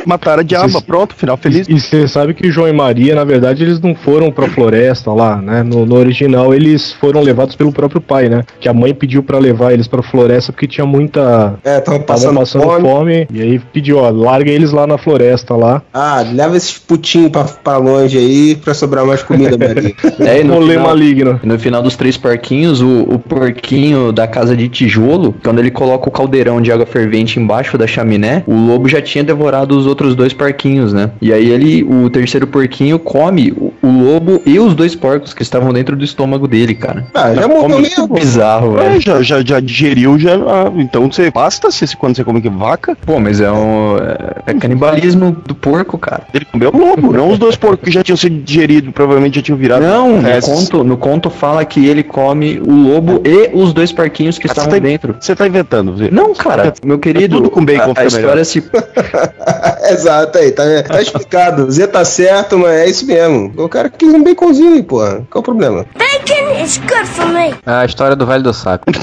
mataram 0.06 0.42
a 0.42 0.44
diaba, 0.44 0.82
pronto, 0.82 1.16
final 1.16 1.38
feliz. 1.38 1.68
E 1.70 1.80
você 1.80 2.08
sabe 2.08 2.34
que 2.34 2.52
João 2.52 2.68
e 2.68 2.74
Maria, 2.74 3.16
na 3.16 3.24
verdade, 3.24 3.64
eles 3.64 3.80
não 3.80 3.94
foram 3.96 4.32
pra 4.32 4.48
floresta 4.48 5.12
lá, 5.14 5.38
né? 5.38 5.64
No, 5.64 5.86
no 5.86 5.96
original, 5.96 6.54
eles 6.54 6.92
foram 6.94 7.22
levados 7.22 7.56
pelo 7.56 7.72
próprio 7.72 8.02
pai, 8.02 8.30
né? 8.30 8.44
Que 8.60 8.68
a 8.70 8.74
mãe 8.74 8.94
pediu 8.94 9.24
pra 9.24 9.38
levar 9.40 9.74
eles 9.74 9.88
pra 9.88 10.02
floresta 10.02 10.52
porque 10.52 10.68
tinha 10.68 10.86
muita. 10.86 11.56
É, 11.64 11.78
Estavam 11.78 12.02
passando, 12.02 12.40
passando 12.40 12.64
fome. 12.64 12.82
fome. 12.88 13.28
E 13.32 13.42
aí 13.42 13.60
pediu, 13.60 13.98
ó, 13.98 14.10
larga 14.10 14.50
eles 14.52 14.72
lá 14.72 14.86
na 14.88 14.98
floresta 14.98 15.56
lá. 15.56 15.82
Ah, 15.94 16.24
leva 16.32 16.56
esses 16.58 16.78
putinhos 16.78 17.32
pra, 17.32 17.44
pra 17.44 17.78
longe 17.78 18.18
aí 18.18 18.56
pra 18.56 18.74
sobrar 18.74 19.06
mais 19.06 19.24
comida, 19.24 19.58
Maria. 19.58 19.94
É, 20.20 20.40
e 20.40 20.44
no 20.44 20.56
Rolê 20.56 20.74
final- 20.74 20.88
maligno. 20.88 21.40
E 21.44 21.48
No 21.48 21.58
final 21.60 21.82
dos 21.82 21.96
três 21.96 22.18
porquinhos, 22.52 22.82
o, 22.82 23.04
o 23.04 23.18
porquinho 23.20 24.12
da 24.12 24.28
casa 24.28 24.56
de 24.58 24.68
tijolo, 24.68 25.34
quando 25.44 25.60
ele 25.60 25.72
coloca 25.72 26.10
o 26.10 26.12
caldeirão 26.12 26.60
de 26.62 26.70
água 26.72 26.86
fervente 26.86 27.40
embaixo 27.40 27.78
da 27.78 27.88
chaminé, 27.88 28.44
o 28.46 28.54
lobo 28.54 28.90
já 28.90 29.02
tinha 29.02 29.24
devorado 29.24 29.78
os 29.78 29.86
outros 29.88 30.16
dois 30.16 30.34
porquinhos, 30.34 30.92
né? 30.92 31.12
E 31.22 31.32
aí 31.32 31.50
ele, 31.50 31.84
o 31.84 32.10
terceiro 32.10 32.46
porquinho, 32.46 33.00
come 33.00 33.52
o, 33.54 33.74
o 33.82 33.88
lobo 33.88 34.42
e 34.46 34.60
os 34.60 34.76
dois 34.76 34.96
porcos 34.96 35.34
que 35.34 35.42
estavam 35.44 35.72
dentro 35.72 35.96
do 35.96 36.04
estômago 36.04 36.46
dele, 36.48 36.76
cara. 36.76 37.08
Ah, 37.14 37.34
já 37.34 37.48
morreu 37.48 37.62
Come- 37.70 37.82
mesmo. 37.84 38.08
Bizarro, 38.08 38.78
É, 38.80 38.90
velho. 38.90 39.02
já, 39.02 39.22
já, 39.22 39.42
já 39.42 39.60
digeriu, 39.62 40.20
já. 40.20 40.36
ah, 40.36 40.72
então 40.76 41.10
você 41.10 41.32
basta 41.32 41.72
se 41.72 41.96
quando 41.96 42.16
você 42.18 42.24
come 42.24 42.42
que 42.42 42.50
vaca, 42.50 42.98
Pô, 43.06 43.20
mas 43.20 43.40
é 43.40 43.50
um. 43.52 43.98
É, 43.98 44.52
é 44.52 44.54
canibalismo 44.56 45.36
do 45.48 45.56
porco, 45.56 45.98
cara. 45.98 46.24
ele 46.34 46.46
comeu 46.46 46.70
o 46.74 46.78
lobo, 46.78 47.14
não 47.14 47.30
os 47.30 47.40
dois 47.40 47.56
porcos 47.56 47.86
que 47.86 47.92
já 47.92 48.04
tinham 48.04 48.18
sido 48.18 48.42
digeridos, 48.44 48.92
provavelmente 48.94 49.36
já 49.36 49.42
tinham 49.42 49.58
virado. 49.58 49.84
Não, 49.84 50.22
no 50.22 50.42
conto, 50.42 50.84
no 50.84 50.98
conto 50.98 51.30
fala 51.30 51.64
que 51.64 51.86
ele 51.86 52.04
come 52.04 52.31
come 52.32 52.60
o 52.60 52.72
lobo 52.72 53.22
e 53.26 53.50
os 53.54 53.74
dois 53.74 53.92
parquinhos 53.92 54.38
que 54.40 54.48
Você 54.48 54.54
estavam 54.54 54.72
tá, 54.72 54.80
dentro. 54.80 55.16
você 55.20 55.36
tá 55.36 55.46
inventando. 55.46 55.98
Zé. 55.98 56.10
Não, 56.10 56.34
cara, 56.34 56.74
meu 56.84 56.98
querido, 56.98 57.38
tudo 57.38 57.50
com 57.50 57.64
bacon 57.66 57.94
a, 57.96 58.02
a 58.02 58.06
história 58.06 58.30
melhor. 58.30 58.46
se 58.46 58.64
Exato 59.92 60.38
aí, 60.38 60.52
tá, 60.52 60.64
tá 60.88 61.02
explicado. 61.02 61.66
O 61.66 61.72
Z 61.72 61.88
tá 61.88 62.06
certo, 62.06 62.58
mas 62.58 62.72
é 62.72 62.90
isso 62.90 63.06
mesmo. 63.06 63.52
O 63.58 63.68
cara 63.68 63.90
quis 63.90 64.14
um 64.14 64.24
baconzinho 64.24 64.74
aí, 64.76 64.84
porra. 64.84 65.24
Qual 65.30 65.42
o 65.42 65.44
problema? 65.44 65.86
Bacon 65.98 66.41
is 66.64 66.78
good 66.78 67.06
for 67.08 67.26
me. 67.28 67.54
A 67.66 67.86
história 67.86 68.16
do 68.16 68.26
velho 68.26 68.44
do 68.44 68.54
saco. 68.54 68.86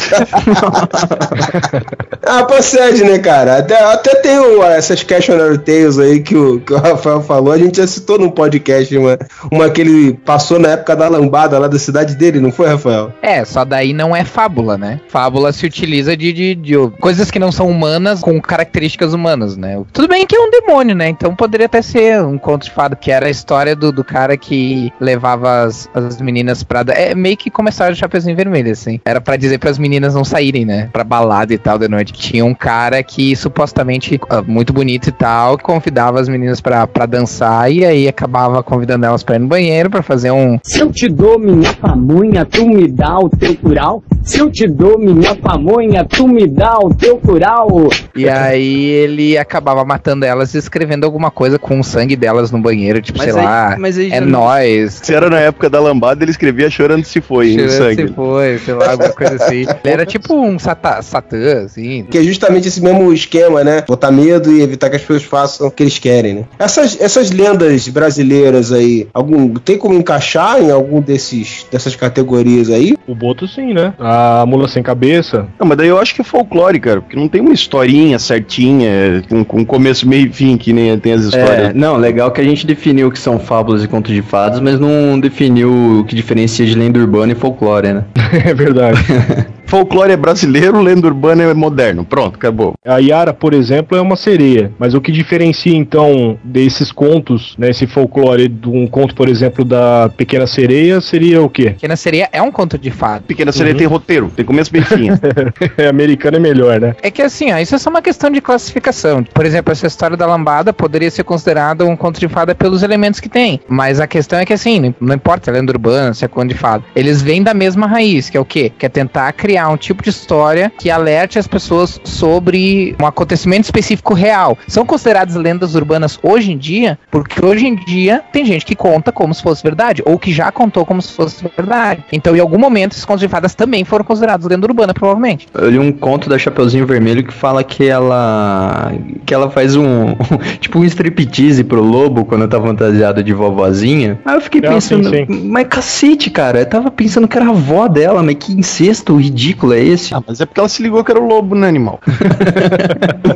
Ah, 2.31 2.45
procede, 2.45 3.05
né, 3.05 3.19
cara? 3.19 3.59
Até, 3.59 3.83
até 3.83 4.15
tem 4.17 4.39
o- 4.39 4.63
essas 4.63 5.03
questionary 5.03 5.57
tales 5.59 5.99
aí 5.99 6.21
que 6.21 6.37
o, 6.37 6.61
que 6.61 6.75
o 6.75 6.77
Rafael 6.77 7.23
falou. 7.23 7.53
A 7.53 7.59
gente 7.59 7.79
já 7.79 7.87
citou 7.87 8.19
num 8.19 8.29
podcast 8.31 8.95
uma, 8.99 9.19
uma 9.51 9.71
que 9.71 9.81
ele 9.81 10.13
passou 10.13 10.59
na 10.59 10.71
época 10.71 10.95
da 10.95 11.09
lambada 11.09 11.59
lá 11.59 11.67
da 11.69 11.79
cidade 11.79 12.15
dele, 12.17 12.39
não 12.39 12.53
foi, 12.53 12.69
Rafael? 12.69 13.13
É, 13.23 13.43
só 13.47 13.65
daí 13.65 13.95
não 13.95 14.15
é 14.15 14.25
fábula, 14.25 14.77
né? 14.77 15.01
Fábula 15.09 15.53
se 15.53 15.65
utiliza 15.65 16.15
de, 16.15 16.33
de, 16.33 16.55
de 16.55 16.75
coisas 17.01 17.31
que 17.31 17.39
não 17.39 17.51
são 17.51 17.67
humanas 17.69 18.21
com 18.21 18.39
características 18.43 19.15
humanas, 19.15 19.57
né? 19.57 19.83
Tudo 19.93 20.07
bem 20.09 20.27
que 20.27 20.37
é 20.37 20.41
um 20.41 20.51
demônio, 20.51 20.95
né? 20.95 21.09
Então 21.09 21.35
poderia 21.35 21.65
até 21.67 21.81
ser 21.81 22.21
um 22.23 22.37
conto 22.37 22.65
de 22.65 22.71
fada, 22.73 22.95
que 22.95 23.11
era 23.11 23.27
a 23.27 23.31
história 23.31 23.75
do, 23.75 23.91
do 23.91 24.05
cara 24.05 24.37
que 24.37 24.93
levava 25.01 25.63
as, 25.63 25.89
as 25.95 26.21
meninas 26.21 26.63
pra. 26.63 26.83
da- 26.83 26.93
É 26.93 27.15
meio 27.15 27.39
que 27.39 27.48
começaram 27.51 27.93
de 27.93 27.99
Chapeuzinho 27.99 28.37
Vermelho, 28.37 28.71
assim. 28.73 29.01
Era 29.05 29.21
pra 29.21 29.37
dizer 29.37 29.59
pras 29.59 29.79
meninas 29.79 30.15
não 30.15 30.25
saírem, 30.25 30.65
né? 30.65 30.89
Pra 30.93 31.05
balada 31.05 31.53
e 31.53 31.59
tal 31.59 31.79
de 31.79 31.89
noite. 31.89 32.13
Tinha 32.13 32.45
um 32.45 32.55
cara 32.55 33.03
que 33.03 33.35
supostamente, 33.37 34.21
ah, 34.31 34.43
muito 34.47 34.73
bonito 34.73 35.09
e 35.09 35.13
tal, 35.13 35.59
convidava 35.59 36.21
as 36.21 36.29
meninas 36.29 36.61
pra, 36.61 36.87
pra 36.87 37.07
dançar 37.07 37.71
e 37.73 37.85
aí 37.85 38.09
acabava 38.09 38.63
convidando 38.63 39.07
elas 39.07 39.23
pra 39.23 39.37
ir 39.37 39.41
no 39.41 39.47
banheiro 39.49 39.91
pra 39.91 40.03
fazer 40.03 40.31
um, 40.31 40.59
Se 40.63 40.81
eu 40.81 40.91
te 40.91 41.09
dou 41.09 41.39
minha 41.39 41.73
pamonha, 41.75 42.45
tu 42.45 42.67
me 42.69 42.89
dá 42.89 43.19
o 43.19 43.29
teu 43.29 43.55
curau. 43.57 44.03
Se 44.23 44.39
eu 44.41 44.51
te 44.51 44.67
dou 44.67 44.99
minha 44.99 45.35
pamonha, 45.35 46.05
tu 46.05 46.29
me 46.29 46.47
dá 46.47 46.79
o 46.79 46.93
teu 46.95 47.17
curau. 47.19 47.89
E 48.15 48.29
aí 48.29 48.85
ele 48.87 49.39
acabava 49.39 49.85
matando 49.85 50.25
elas 50.25 50.55
e 50.55 50.59
escrevendo 50.59 51.05
alguma 51.05 51.31
coisa 51.31 51.59
com 51.59 51.81
o 51.81 51.85
sangue 51.85 52.17
delas 52.17 52.51
no 52.51 52.59
banheiro, 52.61 53.01
tipo, 53.01 53.19
Mas 53.19 53.33
sei 53.33 53.41
aí- 53.41 53.47
lá, 53.47 53.77
mas 53.79 53.99
aí 53.99 54.11
é 54.13 54.21
nóis. 54.21 55.01
Se 55.03 55.15
era 55.15 55.31
na 55.31 55.39
época 55.41 55.71
da 55.71 55.81
lambada, 55.81 56.23
ele 56.25 56.31
escrevia 56.31 56.69
chorando 56.69 57.05
se 57.05 57.21
foi 57.39 57.57
no 57.57 57.69
Cheirando 57.71 57.77
sangue. 57.97 58.09
se 58.09 58.15
foi, 58.15 58.59
sei 58.59 58.75
lá, 58.75 58.91
alguma 58.93 59.13
coisa 59.13 59.35
assim. 59.37 59.61
Ele 59.85 59.93
era 59.93 60.07
tipo 60.07 60.35
um 60.35 60.59
sata, 60.59 61.01
satã, 61.03 61.65
assim. 61.65 62.05
Que 62.11 62.19
é 62.19 62.23
justamente 62.23 62.69
esse 62.69 62.81
mesmo 62.83 63.13
esquema, 63.13 63.63
né? 63.65 63.83
Botar 63.87 64.11
medo 64.11 64.53
e 64.53 64.63
evitar 64.63 64.91
que 64.91 64.97
as 64.97 65.03
pessoas 65.03 65.23
façam 65.25 65.67
o 65.67 65.71
que 65.71 65.83
eles 65.83 65.99
querem, 65.99 66.35
né? 66.35 66.45
Essas, 66.59 67.01
essas 67.01 67.31
lendas 67.31 67.89
brasileiras 67.89 68.73
aí, 68.73 69.07
algum, 69.15 69.55
tem 69.55 69.77
como 69.79 69.95
encaixar 69.95 70.61
em 70.63 70.71
algum 70.71 71.01
desses 71.01 71.67
dessas 71.71 71.95
categorias 71.95 72.71
aí? 72.71 72.97
O 73.07 73.15
Boto 73.15 73.47
sim, 73.49 73.73
né? 73.73 73.93
A 73.99 74.45
mula 74.47 74.69
sem 74.69 74.83
cabeça. 74.83 75.47
Não, 75.59 75.67
mas 75.67 75.79
daí 75.79 75.89
eu 75.89 75.99
acho 75.99 76.15
que 76.15 76.21
é 76.21 76.25
folclore, 76.25 76.79
cara, 76.81 77.01
porque 77.01 77.17
não 77.17 77.29
tem 77.29 77.41
uma 77.41 77.53
historinha 77.53 78.19
certinha, 78.19 79.23
com, 79.29 79.45
com 79.45 79.65
começo, 79.65 80.09
meio 80.09 80.27
e 80.27 80.33
fim, 80.33 80.57
que 80.57 80.73
nem 80.73 80.99
tem 80.99 81.13
as 81.13 81.25
É, 81.25 81.29
histórias. 81.29 81.75
não, 81.75 81.97
legal 81.97 82.31
que 82.31 82.41
a 82.41 82.45
gente 82.45 82.67
definiu 82.67 83.09
o 83.09 83.11
que 83.11 83.19
são 83.19 83.39
fábulas 83.39 83.83
e 83.85 83.89
contos 83.89 84.13
de 84.15 84.23
fadas, 84.23 84.61
mas 84.61 84.79
não 84.81 85.19
definiu 85.19 86.01
o 86.01 86.05
que 86.05 86.15
diferencia 86.15 86.67
de 86.67 86.75
lenda 86.75 86.99
urbana 86.99 87.28
e 87.33 87.35
folclore, 87.35 87.93
né? 87.93 88.05
é 88.45 88.55
verdade. 88.55 88.99
Folclore 89.69 90.13
é 90.13 90.17
brasileiro, 90.17 90.81
lenda 90.81 91.07
urbana 91.07 91.43
é 91.45 91.53
moderno. 91.53 92.03
Pronto, 92.03 92.37
acabou. 92.37 92.73
A 92.87 92.97
Yara, 92.99 93.35
por 93.35 93.53
exemplo, 93.53 93.99
é 93.99 94.01
uma 94.01 94.17
sereia. 94.17 94.73
Mas 94.79 94.95
o 94.95 95.01
que 95.01 95.13
diferencia, 95.13 95.77
então, 95.77 96.39
desses 96.43 96.91
contos, 96.91 97.55
né, 97.59 97.69
esse 97.69 97.87
folclore, 97.87 98.49
de 98.49 98.67
um 98.67 98.87
conto, 98.87 99.15
por 99.15 99.29
exemplo, 99.29 99.67
da 99.67 100.11
Pequena 100.17 100.47
Sereia, 100.47 101.03
seria 101.03 101.43
o 101.43 101.51
quê? 101.51 101.71
Pequena 101.73 101.97
Sereia 101.97 102.31
é 102.33 102.41
um 102.41 102.51
conto 102.51 102.79
de 102.79 102.91
fada. 102.91 103.25
Pequena 103.29 103.53
Sereia 103.53 103.75
Uhum. 103.75 103.79
tem 103.79 103.87
roteiro, 103.87 104.33
tem 104.35 104.43
começo, 104.45 104.75
e 104.75 104.81
fim. 104.81 105.09
Americano 105.87 106.39
é 106.39 106.41
melhor, 106.41 106.81
né? 106.81 106.97
É 107.03 107.11
que 107.11 107.21
assim, 107.21 107.53
ó, 107.53 107.59
isso 107.59 107.75
é 107.75 107.79
só 107.79 107.91
uma 107.91 108.01
questão 108.01 108.31
de 108.31 108.41
classificação. 108.41 109.23
Por 109.23 109.45
exemplo, 109.45 109.71
essa 109.71 109.87
história 109.87 110.17
da 110.17 110.25
lambada 110.27 110.73
poderia 110.73 111.11
ser 111.11 111.25
considerada 111.25 111.85
um 111.85 111.95
conto 111.95 112.19
de 112.19 112.27
fada 112.29 112.55
pelos 112.55 112.83
elementos 112.83 113.21
que 113.21 113.29
tem. 113.29 113.61
Mas 113.69 114.01
a 114.01 114.07
questão 114.07 114.39
é 114.39 114.47
que 114.47 114.53
assim, 114.55 114.81
não- 114.81 114.95
não 114.99 115.15
importa 115.15 115.45
se 115.45 115.51
é 115.51 115.53
lenda 115.61 115.73
urbana, 115.73 116.15
se 116.15 116.25
é 116.25 116.29
conto 116.29 116.49
de 116.49 116.55
fada. 116.55 116.83
Eles 116.97 117.21
vêm 117.21 117.43
da 117.43 117.53
mesma 117.53 117.87
raiz, 117.87 118.31
que 118.31 118.37
é 118.37 118.41
o 118.41 118.45
quê? 118.47 118.73
Que 118.79 118.87
é 118.87 118.89
tentar 118.89 119.31
criar 119.33 119.58
um 119.67 119.77
tipo 119.77 120.03
de 120.03 120.11
história 120.11 120.71
que 120.79 120.91
alerte 120.91 121.39
as 121.39 121.47
pessoas 121.47 122.01
sobre 122.05 122.95
um 123.01 123.07
acontecimento 123.07 123.65
específico 123.65 124.15
real. 124.15 124.59
São 124.67 124.85
consideradas 124.85 125.35
lendas 125.35 125.75
urbanas 125.75 126.19
hoje 126.23 126.53
em 126.53 126.59
dia, 126.59 126.99
porque 127.11 127.45
hoje 127.45 127.67
em 127.67 127.75
dia 127.75 128.23
tem 128.33 128.45
gente 128.45 128.65
que 128.65 128.77
conta 128.77 129.11
como 129.11 129.33
se 129.35 129.43
fosse 129.43 129.63
verdade, 129.63 130.03
ou 130.05 130.19
que 130.19 130.33
já 130.33 130.53
contou 130.53 130.85
como 130.85 131.01
se 131.01 131.13
fosse 131.13 131.45
verdade. 131.57 132.05
Então, 132.13 132.37
em 132.37 132.41
algum 132.41 132.59
momento, 132.59 132.93
esses 132.93 133.05
contos 133.05 133.21
de 133.21 133.29
fadas 133.29 133.55
também 133.55 133.85
foram 133.85 134.05
considerados 134.05 134.47
lenda 134.47 134.67
urbana, 134.67 134.95
provavelmente. 134.95 135.49
Eu 135.55 135.71
li 135.71 135.79
um 135.79 135.93
conto 135.93 136.29
da 136.29 136.39
Chapeuzinho 136.39 136.87
Vermelho 136.87 137.25
que 137.25 137.33
fala 137.33 137.65
que 137.65 137.89
ela 137.89 138.93
que 139.25 139.35
ela 139.35 139.51
faz 139.51 139.77
um 139.77 140.15
tipo 140.61 140.79
um 140.79 140.85
striptease 140.85 141.65
pro 141.65 141.83
lobo 141.83 142.25
quando 142.25 142.47
tá 142.49 142.61
fantasiado 142.61 143.23
de 143.23 143.33
vovozinha. 143.33 144.19
Aí 144.25 144.35
eu 144.35 144.41
fiquei 144.41 144.61
Ah, 144.65 144.71
pensando, 144.71 145.09
sim, 145.11 145.27
mas 145.29 145.67
cacete, 145.69 146.31
cara, 146.31 146.61
eu 146.61 146.67
tava 146.67 146.91
pensando 146.91 147.27
que 147.27 147.37
era 147.37 147.47
a 147.47 147.51
avó 147.51 147.89
dela, 147.89 148.23
mas 148.23 148.37
que 148.37 148.53
incesto 148.53 149.17
ridículo 149.17 149.48
é 149.75 149.83
esse? 149.83 150.15
Ah, 150.15 150.23
mas 150.27 150.41
é 150.41 150.47
porque 150.47 150.61
ela 150.61 150.69
se 150.69 150.83
ligou 150.83 151.03
que 151.05 151.11
era 151.11 151.21
o 151.21 151.27
lobo, 151.27 151.55
né, 151.55 151.69
animal? 151.69 152.01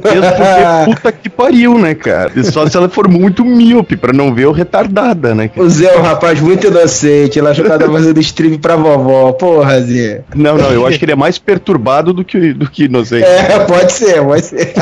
Mesmo 0.03 0.31
porque 0.37 0.91
puta 0.95 1.13
que 1.13 1.29
pariu, 1.29 1.79
né, 1.79 1.95
cara? 1.95 2.33
E 2.35 2.45
só 2.45 2.67
se 2.67 2.77
ela 2.77 2.89
for 2.89 3.09
muito 3.09 3.45
míope 3.45 3.97
pra 3.97 4.13
não 4.13 4.35
ver 4.35 4.47
o 4.47 4.53
retardada, 4.53 5.35
né? 5.35 5.49
cara? 5.49 5.67
O 5.67 5.71
Zé 5.71 5.87
é 5.95 5.99
um 5.99 6.03
rapaz 6.03 6.41
muito 6.41 6.67
inocente, 6.67 7.39
ele 7.39 7.49
achou 7.49 7.65
que 7.65 7.71
ela 7.71 7.79
tava 7.81 7.93
fazendo 7.93 8.21
strip 8.21 8.59
pra 8.59 8.77
vovó. 8.77 9.33
Porra, 9.33 9.81
Zé. 9.81 10.23
Não, 10.35 10.57
não, 10.57 10.71
eu 10.71 10.87
acho 10.87 10.99
que 10.99 11.05
ele 11.05 11.13
é 11.13 11.17
mais 11.17 11.39
perturbado 11.39 12.13
do 12.13 12.25
que, 12.25 12.53
do 12.53 12.69
que 12.69 12.85
inocente. 12.85 13.25
É, 13.25 13.59
pode 13.61 13.93
ser, 13.93 14.23
pode 14.23 14.45
ser. 14.47 14.73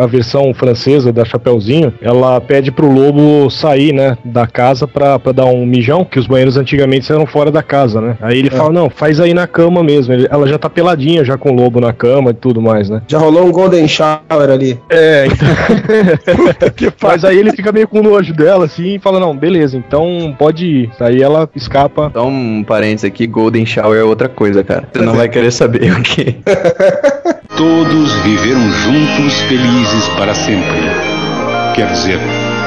A 0.00 0.06
versão 0.06 0.52
francesa 0.54 1.12
da 1.12 1.24
Chapeuzinho, 1.24 1.92
ela 2.00 2.40
pede 2.40 2.70
pro 2.70 2.90
lobo 2.90 3.50
sair, 3.50 3.92
né, 3.92 4.16
da 4.24 4.46
casa 4.46 4.86
pra, 4.86 5.18
pra 5.18 5.32
dar 5.32 5.46
um 5.46 5.64
mijão, 5.66 6.04
que 6.04 6.18
os 6.18 6.26
banheiros 6.26 6.56
antigamente 6.56 7.10
eram 7.12 7.26
fora 7.26 7.50
da 7.50 7.62
casa, 7.62 8.00
né? 8.00 8.16
Aí 8.20 8.38
ele 8.38 8.50
fala, 8.50 8.72
não, 8.72 8.88
faz 8.90 9.20
aí 9.20 9.32
na 9.34 9.46
cama 9.46 9.82
mesmo. 9.82 10.12
Ele- 10.12 10.28
ela 10.30 10.45
já 10.48 10.58
tá 10.58 10.68
peladinha 10.68 11.24
já 11.24 11.36
com 11.36 11.50
o 11.50 11.54
lobo 11.54 11.80
na 11.80 11.92
cama 11.92 12.30
e 12.30 12.34
tudo 12.34 12.60
mais, 12.60 12.88
né? 12.88 13.02
Já 13.06 13.18
rolou 13.18 13.46
um 13.46 13.52
Golden 13.52 13.86
Shower 13.88 14.50
ali. 14.50 14.78
É, 14.90 15.26
então. 15.26 16.86
Mas 17.02 17.24
aí 17.24 17.38
ele 17.38 17.52
fica 17.52 17.72
meio 17.72 17.88
com 17.88 18.02
nojo 18.02 18.32
dela, 18.34 18.64
assim, 18.64 18.94
e 18.94 18.98
fala, 18.98 19.20
não, 19.20 19.36
beleza, 19.36 19.76
então 19.76 20.34
pode 20.38 20.66
ir. 20.66 20.90
Aí 21.00 21.22
ela 21.22 21.48
escapa. 21.54 22.10
Só 22.12 22.26
um 22.26 22.64
parênteses 22.64 23.04
aqui, 23.04 23.26
Golden 23.26 23.66
Shower 23.66 23.98
é 23.98 24.04
outra 24.04 24.28
coisa, 24.28 24.62
cara. 24.64 24.88
Você 24.92 25.02
não 25.02 25.14
vai 25.14 25.28
querer 25.28 25.50
saber 25.50 25.92
o 25.92 26.02
que. 26.02 26.36
Todos 27.56 28.12
viveram 28.22 28.70
juntos 28.70 29.40
felizes 29.42 30.08
para 30.16 30.34
sempre. 30.34 30.76
Quer 31.74 31.90
dizer, 31.90 32.18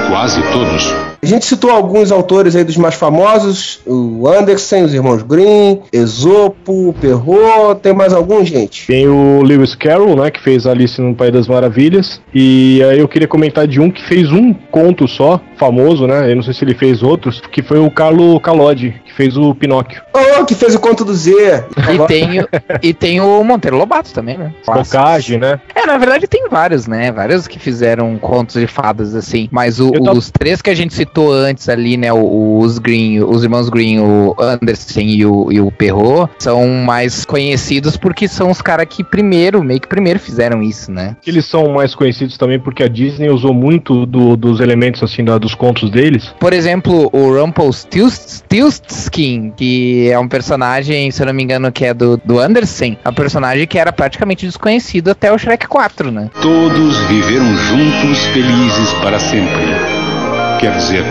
quase 0.09 0.41
todos. 0.51 1.08
A 1.21 1.25
gente 1.25 1.45
citou 1.45 1.69
alguns 1.71 2.11
autores 2.11 2.55
aí 2.55 2.63
dos 2.63 2.77
mais 2.77 2.95
famosos, 2.95 3.81
o 3.85 4.27
Anderson, 4.27 4.83
os 4.85 4.93
irmãos 4.93 5.21
Grimm, 5.21 5.79
Esopo, 5.91 6.95
Perrault, 7.01 7.81
tem 7.81 7.93
mais 7.93 8.13
algum, 8.13 8.43
gente? 8.45 8.87
Tem 8.87 9.07
o 9.07 9.41
Lewis 9.41 9.75
Carroll, 9.75 10.15
né, 10.15 10.31
que 10.31 10.41
fez 10.41 10.65
Alice 10.65 10.99
no 11.01 11.13
País 11.13 11.33
das 11.33 11.47
Maravilhas. 11.47 12.21
E 12.33 12.81
aí 12.89 12.99
eu 12.99 13.07
queria 13.07 13.27
comentar 13.27 13.67
de 13.67 13.79
um 13.81 13.91
que 13.91 14.01
fez 14.05 14.31
um 14.31 14.53
conto 14.53 15.07
só, 15.07 15.41
famoso, 15.57 16.07
né? 16.07 16.31
Eu 16.31 16.37
não 16.37 16.43
sei 16.43 16.53
se 16.53 16.63
ele 16.63 16.73
fez 16.73 17.03
outros, 17.03 17.41
que 17.51 17.61
foi 17.61 17.79
o 17.79 17.91
Carlo 17.91 18.39
Calodi, 18.39 18.95
que 19.05 19.13
fez 19.13 19.35
o 19.35 19.53
Pinóquio. 19.53 20.01
Oh, 20.13 20.45
que 20.45 20.55
fez 20.55 20.73
o 20.73 20.79
conto 20.79 21.03
do 21.03 21.13
Z. 21.13 21.65
E 21.93 22.07
tem, 22.07 22.39
o- 22.41 22.47
e 22.81 22.93
tem 22.93 23.19
o 23.19 23.43
Monteiro 23.43 23.77
Lobato 23.77 24.13
também, 24.13 24.37
né? 24.37 24.53
Bocage, 24.65 25.37
né? 25.37 25.59
É, 25.75 25.85
na 25.85 25.97
verdade 25.97 26.27
tem 26.27 26.47
vários, 26.49 26.87
né? 26.87 27.11
Vários 27.11 27.45
que 27.47 27.59
fizeram 27.59 28.17
contos 28.17 28.55
de 28.59 28.67
fadas, 28.67 29.15
assim. 29.15 29.49
Mas 29.51 29.79
o- 29.81 29.91
tava- 29.91 30.17
os 30.17 30.31
três 30.31 30.61
que 30.61 30.69
a 30.69 30.75
gente 30.75 30.93
citou 30.93 31.08
antes 31.31 31.67
ali, 31.69 31.97
né? 31.97 32.11
Os 32.13 32.77
Green, 32.79 33.19
os 33.19 33.43
irmãos 33.43 33.69
Green, 33.69 33.99
o 33.99 34.35
Anderson 34.39 34.99
e 35.01 35.25
o, 35.25 35.51
e 35.51 35.59
o 35.61 35.71
Perrault, 35.71 36.31
são 36.39 36.67
mais 36.67 37.25
conhecidos 37.25 37.95
porque 37.97 38.27
são 38.27 38.49
os 38.51 38.61
caras 38.61 38.85
que 38.89 39.03
primeiro, 39.03 39.63
meio 39.63 39.79
que 39.79 39.87
primeiro 39.87 40.19
fizeram 40.19 40.61
isso, 40.61 40.91
né? 40.91 41.15
Eles 41.25 41.45
são 41.45 41.69
mais 41.69 41.95
conhecidos 41.95 42.37
também 42.37 42.59
porque 42.59 42.83
a 42.83 42.87
Disney 42.87 43.29
usou 43.29 43.53
muito 43.53 44.05
do- 44.05 44.35
dos 44.35 44.59
elementos, 44.59 45.01
assim, 45.03 45.23
da- 45.23 45.37
dos 45.37 45.55
contos 45.55 45.89
deles. 45.89 46.33
Por 46.39 46.53
exemplo, 46.53 47.09
o 47.11 47.33
Rumpelstiltskin, 47.39 49.53
que 49.55 50.09
é 50.09 50.19
um 50.19 50.27
personagem, 50.27 51.11
se 51.11 51.21
eu 51.21 51.27
não 51.27 51.33
me 51.33 51.43
engano, 51.43 51.71
que 51.71 51.85
é 51.85 51.93
do, 51.93 52.17
do 52.23 52.39
Anderson, 52.39 52.95
é 53.03 53.09
um 53.09 53.13
personagem 53.13 53.67
que 53.67 53.77
era 53.77 53.91
praticamente 53.91 54.45
desconhecido 54.45 55.09
até 55.09 55.31
o 55.31 55.37
Shrek 55.37 55.67
4, 55.67 56.11
né? 56.11 56.29
Todos 56.41 56.97
viveram 57.07 57.55
juntos 57.55 58.25
felizes 58.27 58.93
para 59.01 59.19
sempre. 59.19 59.98
Quer 60.59 60.75
dizer, 60.75 61.05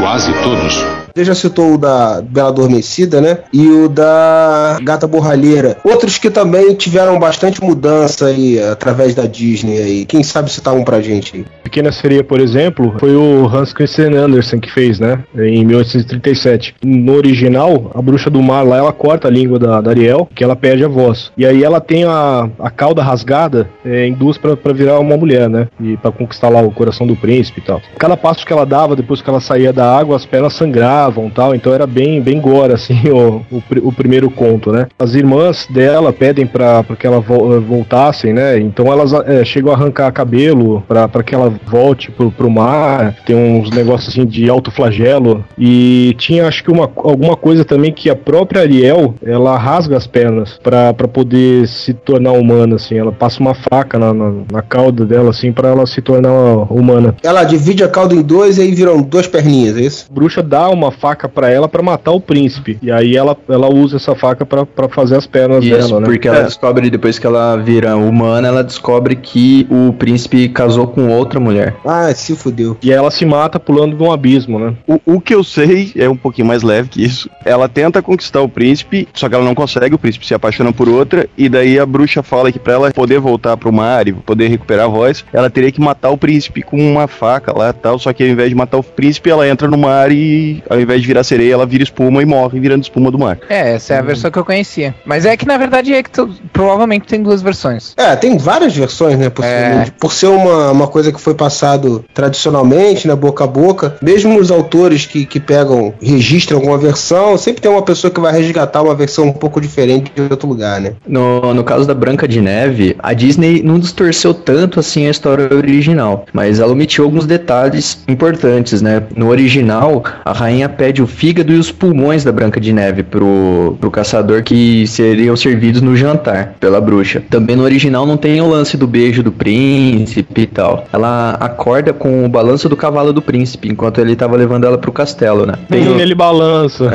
quase 0.00 0.32
todos. 0.42 1.07
Você 1.18 1.24
já 1.24 1.34
citou 1.34 1.74
o 1.74 1.78
da 1.78 2.22
Bela 2.22 2.50
Adormecida, 2.50 3.20
né? 3.20 3.38
E 3.52 3.66
o 3.66 3.88
da 3.88 4.78
Gata 4.80 5.04
Borralheira. 5.04 5.76
Outros 5.82 6.16
que 6.16 6.30
também 6.30 6.72
tiveram 6.74 7.18
bastante 7.18 7.60
mudança 7.60 8.26
aí 8.26 8.56
através 8.62 9.16
da 9.16 9.26
Disney 9.26 9.78
aí. 9.78 10.04
Quem 10.04 10.22
sabe 10.22 10.48
citar 10.48 10.74
um 10.74 10.84
pra 10.84 11.00
gente 11.00 11.38
aí? 11.38 11.44
Pequena 11.64 11.90
Sereia, 11.90 12.22
por 12.22 12.38
exemplo, 12.38 12.94
foi 13.00 13.16
o 13.16 13.48
Hans 13.48 13.72
Christian 13.72 14.12
Andersen 14.12 14.60
que 14.60 14.70
fez, 14.70 15.00
né? 15.00 15.18
Em 15.34 15.64
1837. 15.64 16.76
No 16.84 17.16
original, 17.16 17.90
a 17.92 18.00
bruxa 18.00 18.30
do 18.30 18.40
mar 18.40 18.62
lá, 18.62 18.76
ela 18.76 18.92
corta 18.92 19.26
a 19.26 19.30
língua 19.30 19.58
da, 19.58 19.80
da 19.80 19.90
Ariel, 19.90 20.28
que 20.32 20.44
ela 20.44 20.54
perde 20.54 20.84
a 20.84 20.88
voz. 20.88 21.32
E 21.36 21.44
aí 21.44 21.64
ela 21.64 21.80
tem 21.80 22.04
a, 22.04 22.48
a 22.60 22.70
cauda 22.70 23.02
rasgada 23.02 23.68
é, 23.84 24.06
em 24.06 24.12
duas 24.12 24.38
pra, 24.38 24.56
pra 24.56 24.72
virar 24.72 25.00
uma 25.00 25.16
mulher, 25.16 25.50
né? 25.50 25.66
E 25.80 25.96
pra 25.96 26.12
conquistar 26.12 26.48
lá 26.48 26.62
o 26.62 26.70
coração 26.70 27.08
do 27.08 27.16
príncipe 27.16 27.58
e 27.58 27.64
tal. 27.64 27.82
Cada 27.98 28.16
passo 28.16 28.46
que 28.46 28.52
ela 28.52 28.64
dava 28.64 28.94
depois 28.94 29.20
que 29.20 29.28
ela 29.28 29.40
saía 29.40 29.72
da 29.72 29.98
água, 29.98 30.14
as 30.14 30.24
pernas 30.24 30.52
sangravam 30.52 31.07
e 31.10 31.30
tal. 31.30 31.54
Então 31.54 31.72
era 31.74 31.86
bem, 31.86 32.20
bem 32.20 32.40
gore, 32.40 32.72
assim, 32.72 32.98
o, 33.10 33.42
o, 33.50 33.62
o 33.88 33.92
primeiro 33.92 34.30
conto, 34.30 34.72
né? 34.72 34.86
As 34.98 35.14
irmãs 35.14 35.66
dela 35.70 36.12
pedem 36.12 36.46
pra, 36.46 36.82
pra 36.82 36.96
que 36.96 37.06
ela 37.06 37.20
vo- 37.20 37.60
voltassem, 37.60 38.32
né? 38.32 38.58
Então 38.58 38.86
elas 38.92 39.12
é, 39.12 39.44
chegam 39.44 39.72
a 39.72 39.74
arrancar 39.74 40.10
cabelo 40.12 40.82
pra, 40.86 41.08
pra 41.08 41.22
que 41.22 41.34
ela 41.34 41.52
volte 41.66 42.10
pro, 42.10 42.30
pro 42.30 42.50
mar. 42.50 43.14
Tem 43.26 43.36
uns 43.36 43.70
negócios 43.70 44.12
assim 44.12 44.26
de 44.26 44.48
alto 44.48 44.70
flagelo. 44.70 45.44
E 45.58 46.14
tinha, 46.18 46.46
acho 46.46 46.62
que, 46.64 46.70
uma, 46.70 46.90
alguma 46.96 47.36
coisa 47.36 47.64
também 47.64 47.92
que 47.92 48.10
a 48.10 48.16
própria 48.16 48.62
Ariel 48.62 49.14
ela 49.24 49.56
rasga 49.56 49.96
as 49.96 50.06
pernas 50.06 50.58
pra, 50.62 50.92
pra 50.94 51.08
poder 51.08 51.66
se 51.68 51.92
tornar 51.92 52.32
humana, 52.32 52.76
assim. 52.76 52.96
Ela 52.98 53.12
passa 53.12 53.40
uma 53.40 53.54
faca 53.54 53.98
na, 53.98 54.12
na, 54.12 54.32
na 54.52 54.62
cauda 54.62 55.04
dela, 55.04 55.30
assim, 55.30 55.52
pra 55.52 55.68
ela 55.68 55.86
se 55.86 56.00
tornar 56.00 56.32
humana. 56.72 57.14
Ela 57.22 57.44
divide 57.44 57.82
a 57.84 57.88
cauda 57.88 58.14
em 58.14 58.22
dois 58.22 58.58
e 58.58 58.62
aí 58.62 58.74
viram 58.74 59.00
duas 59.02 59.26
perninhas, 59.26 59.76
é 59.76 59.80
isso? 59.80 60.06
A 60.10 60.14
bruxa 60.14 60.42
dá 60.42 60.68
uma 60.68 60.87
faca 60.90 61.28
pra 61.28 61.50
ela 61.50 61.68
pra 61.68 61.82
matar 61.82 62.12
o 62.12 62.20
príncipe. 62.20 62.78
E 62.82 62.90
aí 62.90 63.16
ela, 63.16 63.36
ela 63.48 63.68
usa 63.72 63.96
essa 63.96 64.14
faca 64.14 64.44
pra, 64.46 64.64
pra 64.66 64.88
fazer 64.88 65.16
as 65.16 65.26
pernas 65.26 65.64
Isso, 65.64 65.76
dela, 65.88 66.00
né? 66.00 66.06
porque 66.06 66.28
ela 66.28 66.38
É. 66.38 66.42
descobre, 66.44 66.90
depois 66.90 67.18
que 67.18 67.26
ela 67.26 67.56
vira 67.56 67.96
humana, 67.96 68.48
ela 68.48 68.64
descobre 68.64 69.16
que 69.16 69.66
o 69.70 69.92
príncipe 69.92 70.48
casou 70.48 70.86
com 70.86 71.08
outra 71.08 71.38
mulher. 71.40 71.74
Ah, 71.84 72.12
se 72.14 72.34
fudeu. 72.36 72.76
E 72.82 72.92
ela 72.92 73.10
se 73.10 73.24
mata 73.24 73.58
pulando 73.60 73.96
de 73.96 74.02
um 74.02 74.12
abismo, 74.12 74.58
né? 74.58 74.74
O, 74.86 75.00
o 75.16 75.20
que 75.20 75.34
eu 75.34 75.42
sei 75.44 75.92
é 75.96 76.08
um 76.08 76.16
pouquinho 76.16 76.46
mais 76.46 76.62
leve 76.62 76.88
que 76.88 77.04
isso. 77.04 77.28
Ela 77.44 77.68
tenta 77.68 78.02
conquistar 78.02 78.40
o 78.40 78.48
príncipe, 78.48 79.08
só 79.14 79.28
que 79.28 79.34
ela 79.34 79.44
não 79.44 79.54
consegue, 79.54 79.94
o 79.94 79.98
príncipe 79.98 80.26
se 80.26 80.34
apaixona 80.34 80.72
por 80.72 80.88
outra, 80.88 81.28
e 81.36 81.48
daí 81.48 81.78
a 81.78 81.86
bruxa 81.86 82.22
fala 82.22 82.50
que 82.52 82.58
pra 82.58 82.74
ela 82.74 82.90
poder 82.92 83.18
voltar 83.20 83.56
pro 83.56 83.72
mar 83.72 84.06
e 84.08 84.12
poder 84.12 84.48
recuperar 84.48 84.86
a 84.86 84.88
voz, 84.88 85.24
ela 85.32 85.50
teria 85.50 85.72
que 85.72 85.80
matar 85.80 86.10
o 86.10 86.16
príncipe 86.18 86.62
com 86.62 86.76
uma 86.78 87.06
faca 87.06 87.56
lá 87.56 87.70
e 87.70 87.72
tal, 87.72 87.98
só 87.98 88.12
que 88.12 88.22
ao 88.22 88.28
invés 88.28 88.48
de 88.48 88.54
matar 88.54 88.78
o 88.78 88.82
príncipe, 88.82 89.30
ela 89.30 89.48
entra 89.48 89.68
no 89.68 89.76
mar 89.78 90.10
e 90.12 90.62
ao 90.78 90.82
invés 90.82 91.00
de 91.00 91.06
virar 91.06 91.24
sereia, 91.24 91.52
ela 91.54 91.66
vira 91.66 91.82
espuma 91.82 92.22
e 92.22 92.26
morre 92.26 92.58
virando 92.60 92.82
espuma 92.82 93.10
do 93.10 93.18
mar. 93.18 93.38
É, 93.48 93.74
essa 93.74 93.94
é 93.94 93.98
a 93.98 94.02
versão 94.02 94.30
que 94.30 94.38
eu 94.38 94.44
conhecia. 94.44 94.94
Mas 95.04 95.24
é 95.26 95.36
que 95.36 95.46
na 95.46 95.56
verdade 95.58 95.92
é 95.92 96.02
que 96.02 96.10
tu- 96.10 96.30
provavelmente 96.52 97.06
tem 97.06 97.22
duas 97.22 97.42
versões. 97.42 97.94
É, 97.96 98.14
tem 98.16 98.36
várias 98.38 98.74
versões, 98.76 99.18
né? 99.18 99.28
Possivelmente. 99.30 99.90
É. 99.90 99.94
Por 99.98 100.12
ser 100.12 100.26
uma, 100.28 100.70
uma 100.72 100.86
coisa 100.86 101.12
que 101.12 101.20
foi 101.20 101.34
passado 101.34 102.04
tradicionalmente, 102.14 103.08
né? 103.08 103.14
Boca 103.14 103.44
a 103.44 103.46
boca. 103.46 103.96
Mesmo 104.02 104.38
os 104.38 104.50
autores 104.50 105.06
que, 105.06 105.24
que 105.26 105.40
pegam, 105.40 105.92
registram 106.00 106.58
alguma 106.58 106.78
versão, 106.78 107.36
sempre 107.36 107.60
tem 107.62 107.70
uma 107.70 107.82
pessoa 107.82 108.10
que 108.10 108.20
vai 108.20 108.32
resgatar 108.32 108.82
uma 108.82 108.94
versão 108.94 109.26
um 109.26 109.32
pouco 109.32 109.60
diferente 109.60 110.12
de 110.14 110.22
outro 110.22 110.48
lugar, 110.48 110.80
né? 110.80 110.92
No, 111.06 111.52
no 111.54 111.64
caso 111.64 111.86
da 111.86 111.94
Branca 111.94 112.26
de 112.28 112.40
Neve, 112.40 112.96
a 112.98 113.12
Disney 113.12 113.62
não 113.62 113.78
distorceu 113.78 114.32
tanto 114.34 114.78
assim 114.80 115.06
a 115.06 115.10
história 115.10 115.48
original, 115.54 116.26
mas 116.32 116.60
ela 116.60 116.72
omitiu 116.72 117.04
alguns 117.04 117.26
detalhes 117.26 117.98
importantes, 118.08 118.80
né? 118.82 119.02
No 119.16 119.28
original, 119.28 120.02
a 120.24 120.32
rainha 120.32 120.67
pede 120.68 121.02
o 121.02 121.06
fígado 121.06 121.52
e 121.52 121.58
os 121.58 121.70
pulmões 121.72 122.24
da 122.24 122.32
Branca 122.32 122.60
de 122.60 122.72
Neve 122.72 123.02
pro, 123.02 123.76
pro 123.80 123.90
caçador 123.90 124.42
que 124.42 124.86
seriam 124.86 125.36
servidos 125.36 125.80
no 125.80 125.96
jantar 125.96 126.54
pela 126.60 126.80
bruxa. 126.80 127.22
Também 127.30 127.56
no 127.56 127.62
original 127.64 128.06
não 128.06 128.16
tem 128.16 128.40
o 128.40 128.48
lance 128.48 128.76
do 128.76 128.86
beijo 128.86 129.22
do 129.22 129.32
príncipe 129.32 130.42
e 130.42 130.46
tal. 130.46 130.86
Ela 130.92 131.30
acorda 131.40 131.92
com 131.92 132.24
o 132.24 132.28
balanço 132.28 132.68
do 132.68 132.76
cavalo 132.76 133.12
do 133.12 133.22
príncipe 133.22 133.68
enquanto 133.68 134.00
ele 134.00 134.14
tava 134.16 134.36
levando 134.36 134.64
ela 134.64 134.78
pro 134.78 134.92
castelo, 134.92 135.46
né? 135.46 135.54
Tem 135.68 135.86
o- 135.88 135.98
Ele 135.98 136.14
balança. 136.14 136.90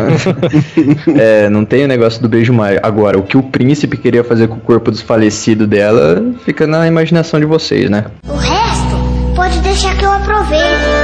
é, 1.18 1.50
não 1.50 1.66
tem 1.66 1.86
o 1.86 1.88
negócio 1.88 2.22
do 2.22 2.30
beijo 2.30 2.54
mágico. 2.54 2.86
Agora, 2.86 3.18
o 3.18 3.24
que 3.24 3.38
o 3.38 3.44
príncipe 3.44 3.98
queria 3.98 4.24
fazer 4.24 4.48
com 4.48 4.56
o 4.56 4.60
corpo 4.60 4.92
desfalecido 4.92 5.66
dela 5.68 6.24
fica 6.46 6.66
na 6.68 6.88
imaginação 6.88 7.40
de 7.40 7.46
vocês, 7.46 7.90
né? 7.90 8.06
O 8.28 8.36
resto 8.36 9.34
pode 9.36 9.60
deixar 9.60 9.96
que 9.98 10.06
eu 10.06 10.12
aproveite. 10.12 11.03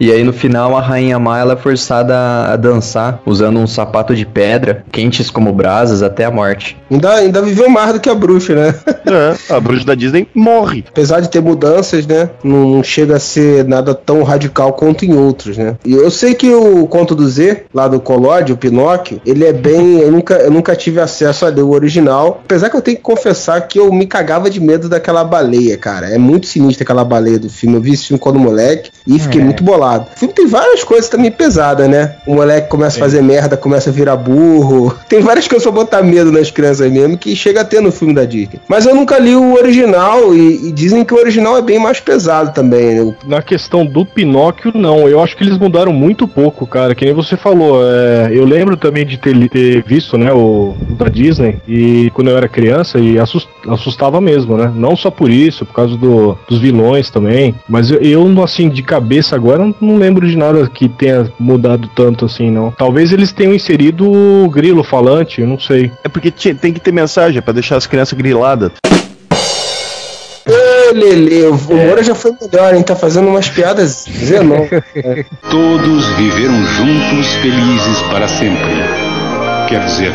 E 0.00 0.12
aí 0.12 0.22
no 0.22 0.32
final 0.32 0.76
a 0.76 0.80
rainha 0.80 1.18
má 1.18 1.38
ela 1.38 1.54
é 1.54 1.56
forçada 1.56 2.16
a- 2.16 2.56
dançar 2.56 3.20
usando 3.26 3.58
um 3.58 3.66
sapato 3.66 4.14
de 4.14 4.24
pedra, 4.26 4.84
quentes 4.92 5.30
como 5.30 5.52
brasas 5.52 6.02
até 6.02 6.24
a 6.24 6.30
morte. 6.30 6.76
Ainda, 6.90 7.14
ainda 7.14 7.42
viveu 7.42 7.68
mais 7.68 7.92
do 7.92 8.00
que 8.00 8.08
a 8.08 8.14
bruxa, 8.14 8.54
né? 8.54 8.74
É, 9.08 9.54
a 9.54 9.58
bruxa 9.58 9.86
da 9.86 9.94
Disney 9.94 10.28
morre. 10.34 10.84
Apesar 10.86 11.20
de 11.20 11.30
ter 11.30 11.40
mudanças, 11.40 12.06
né? 12.06 12.28
Não, 12.44 12.82
chega 12.82 13.16
a 13.16 13.18
ser 13.18 13.64
nada 13.66 13.94
tão 13.94 14.22
radical 14.22 14.74
quanto 14.74 15.06
em 15.06 15.14
outros, 15.14 15.56
né? 15.56 15.76
E 15.82 15.94
eu 15.94 16.10
sei 16.10 16.34
que 16.34 16.52
o 16.52 16.86
conto 16.86 17.14
do 17.14 17.26
Z, 17.26 17.64
lá 17.72 17.88
do 17.88 17.98
Collodi, 18.00 18.52
o 18.52 18.56
Pinóquio, 18.58 19.18
ele 19.24 19.46
é 19.46 19.52
bem. 19.52 19.98
Eu 20.00 20.12
nunca, 20.12 20.34
eu 20.34 20.50
nunca 20.50 20.76
tive 20.76 21.00
acesso 21.00 21.46
a 21.46 21.48
ler 21.48 21.62
o 21.62 21.70
original. 21.70 22.42
Apesar 22.44 22.68
que 22.68 22.76
eu 22.76 22.82
tenho 22.82 22.98
que 22.98 23.02
confessar 23.02 23.58
que 23.62 23.78
eu 23.80 23.90
me 23.90 24.04
cagava 24.06 24.50
de 24.50 24.60
medo 24.60 24.90
daquela 24.90 25.24
baleia, 25.24 25.78
cara. 25.78 26.08
É 26.10 26.18
muito 26.18 26.46
sinistra 26.46 26.84
aquela 26.84 27.02
baleia 27.04 27.38
do 27.38 27.48
filme. 27.48 27.76
Eu 27.76 27.80
vi 27.80 27.92
esse 27.94 28.08
filme 28.08 28.20
quando 28.20 28.38
moleque 28.38 28.90
e 29.06 29.18
fiquei 29.18 29.40
É. 29.40 29.44
muito 29.44 29.64
bolado. 29.64 29.87
O 29.96 30.18
filme 30.18 30.34
tem 30.34 30.46
várias 30.46 30.84
coisas 30.84 31.08
também 31.08 31.30
pesadas, 31.30 31.88
né? 31.88 32.16
O 32.26 32.34
moleque 32.34 32.68
começa 32.68 32.96
a 32.98 33.00
fazer 33.00 33.22
merda, 33.22 33.56
começa 33.56 33.90
a 33.90 33.92
virar 33.92 34.16
burro. 34.16 34.94
Tem 35.08 35.20
várias 35.20 35.48
coisas 35.48 35.62
pra 35.64 35.72
botar 35.72 36.02
medo 36.02 36.30
nas 36.30 36.50
crianças 36.50 36.90
mesmo 36.90 37.16
que 37.16 37.34
chega 37.34 37.62
a 37.62 37.64
ter 37.64 37.80
no 37.80 37.90
filme 37.90 38.12
da 38.14 38.24
Disney. 38.24 38.60
Mas 38.68 38.84
eu 38.86 38.94
nunca 38.94 39.18
li 39.18 39.34
o 39.34 39.54
original 39.54 40.34
e, 40.34 40.68
e 40.68 40.72
dizem 40.72 41.04
que 41.04 41.14
o 41.14 41.18
original 41.18 41.56
é 41.56 41.62
bem 41.62 41.78
mais 41.78 42.00
pesado 42.00 42.52
também. 42.52 42.94
né? 43.04 43.14
Na 43.26 43.42
questão 43.42 43.84
do 43.86 44.04
Pinóquio, 44.04 44.72
não. 44.74 45.08
Eu 45.08 45.22
acho 45.22 45.36
que 45.36 45.42
eles 45.44 45.58
mudaram 45.58 45.92
muito 45.92 46.26
pouco, 46.28 46.66
cara. 46.66 46.94
Que 46.94 47.04
nem 47.04 47.14
você 47.14 47.36
falou. 47.36 47.80
é, 47.82 48.28
eu 48.32 48.44
lembro 48.44 48.76
também 48.76 49.06
de 49.06 49.16
ter, 49.16 49.48
ter 49.48 49.82
visto, 49.84 50.16
né, 50.18 50.32
o, 50.32 50.74
da 50.98 51.08
Disney. 51.08 51.58
E 51.66 52.10
quando 52.14 52.30
eu 52.30 52.36
era 52.36 52.48
criança, 52.48 52.98
e 52.98 53.18
assus- 53.18 53.48
assustava 53.68 54.20
mesmo, 54.20 54.56
né? 54.56 54.70
Não 54.74 54.96
só 54.96 55.10
por 55.10 55.30
isso, 55.30 55.64
por 55.64 55.74
causa 55.74 55.96
do- 55.96 56.36
dos 56.48 56.58
vilões 56.58 57.10
também. 57.10 57.54
Mas 57.68 57.90
eu, 57.90 57.98
eu, 58.00 58.42
assim, 58.42 58.68
de 58.68 58.82
cabeça 58.82 59.34
agora, 59.36 59.72
não, 59.80 59.96
lembro 59.96 60.26
de 60.28 60.36
nada 60.36 60.68
que 60.68 60.88
tenha 60.88 61.30
mudado 61.38 61.88
tanto 61.94 62.24
assim, 62.24 62.50
não. 62.50 62.70
Talvez 62.70 63.12
eles 63.12 63.32
tenham 63.32 63.54
inserido 63.54 64.10
o 64.10 64.48
grilo 64.50 64.82
falante, 64.84 65.40
eu 65.40 65.46
não 65.46 65.58
sei. 65.58 65.90
É 66.04 66.08
porque 66.08 66.30
tem 66.30 66.72
que 66.72 66.80
ter 66.80 66.92
mensagem 66.92 67.40
pra 67.42 67.52
deixar 67.52 67.76
as 67.76 67.86
crianças 67.86 68.16
griladas. 68.16 68.72
Lele, 70.94 71.44
o 71.46 71.54
Moura 71.74 72.02
já 72.02 72.14
foi 72.14 72.32
melhor, 72.40 72.74
hein? 72.74 72.82
Tá 72.82 72.96
fazendo 72.96 73.28
umas 73.28 73.48
piadas 73.48 74.06
zenon. 74.10 74.66
Todos 75.50 76.06
viveram 76.16 76.64
juntos 76.64 77.34
felizes 77.42 78.00
para 78.10 78.26
sempre. 78.26 78.64
Quer 79.68 79.84
dizer, 79.84 80.12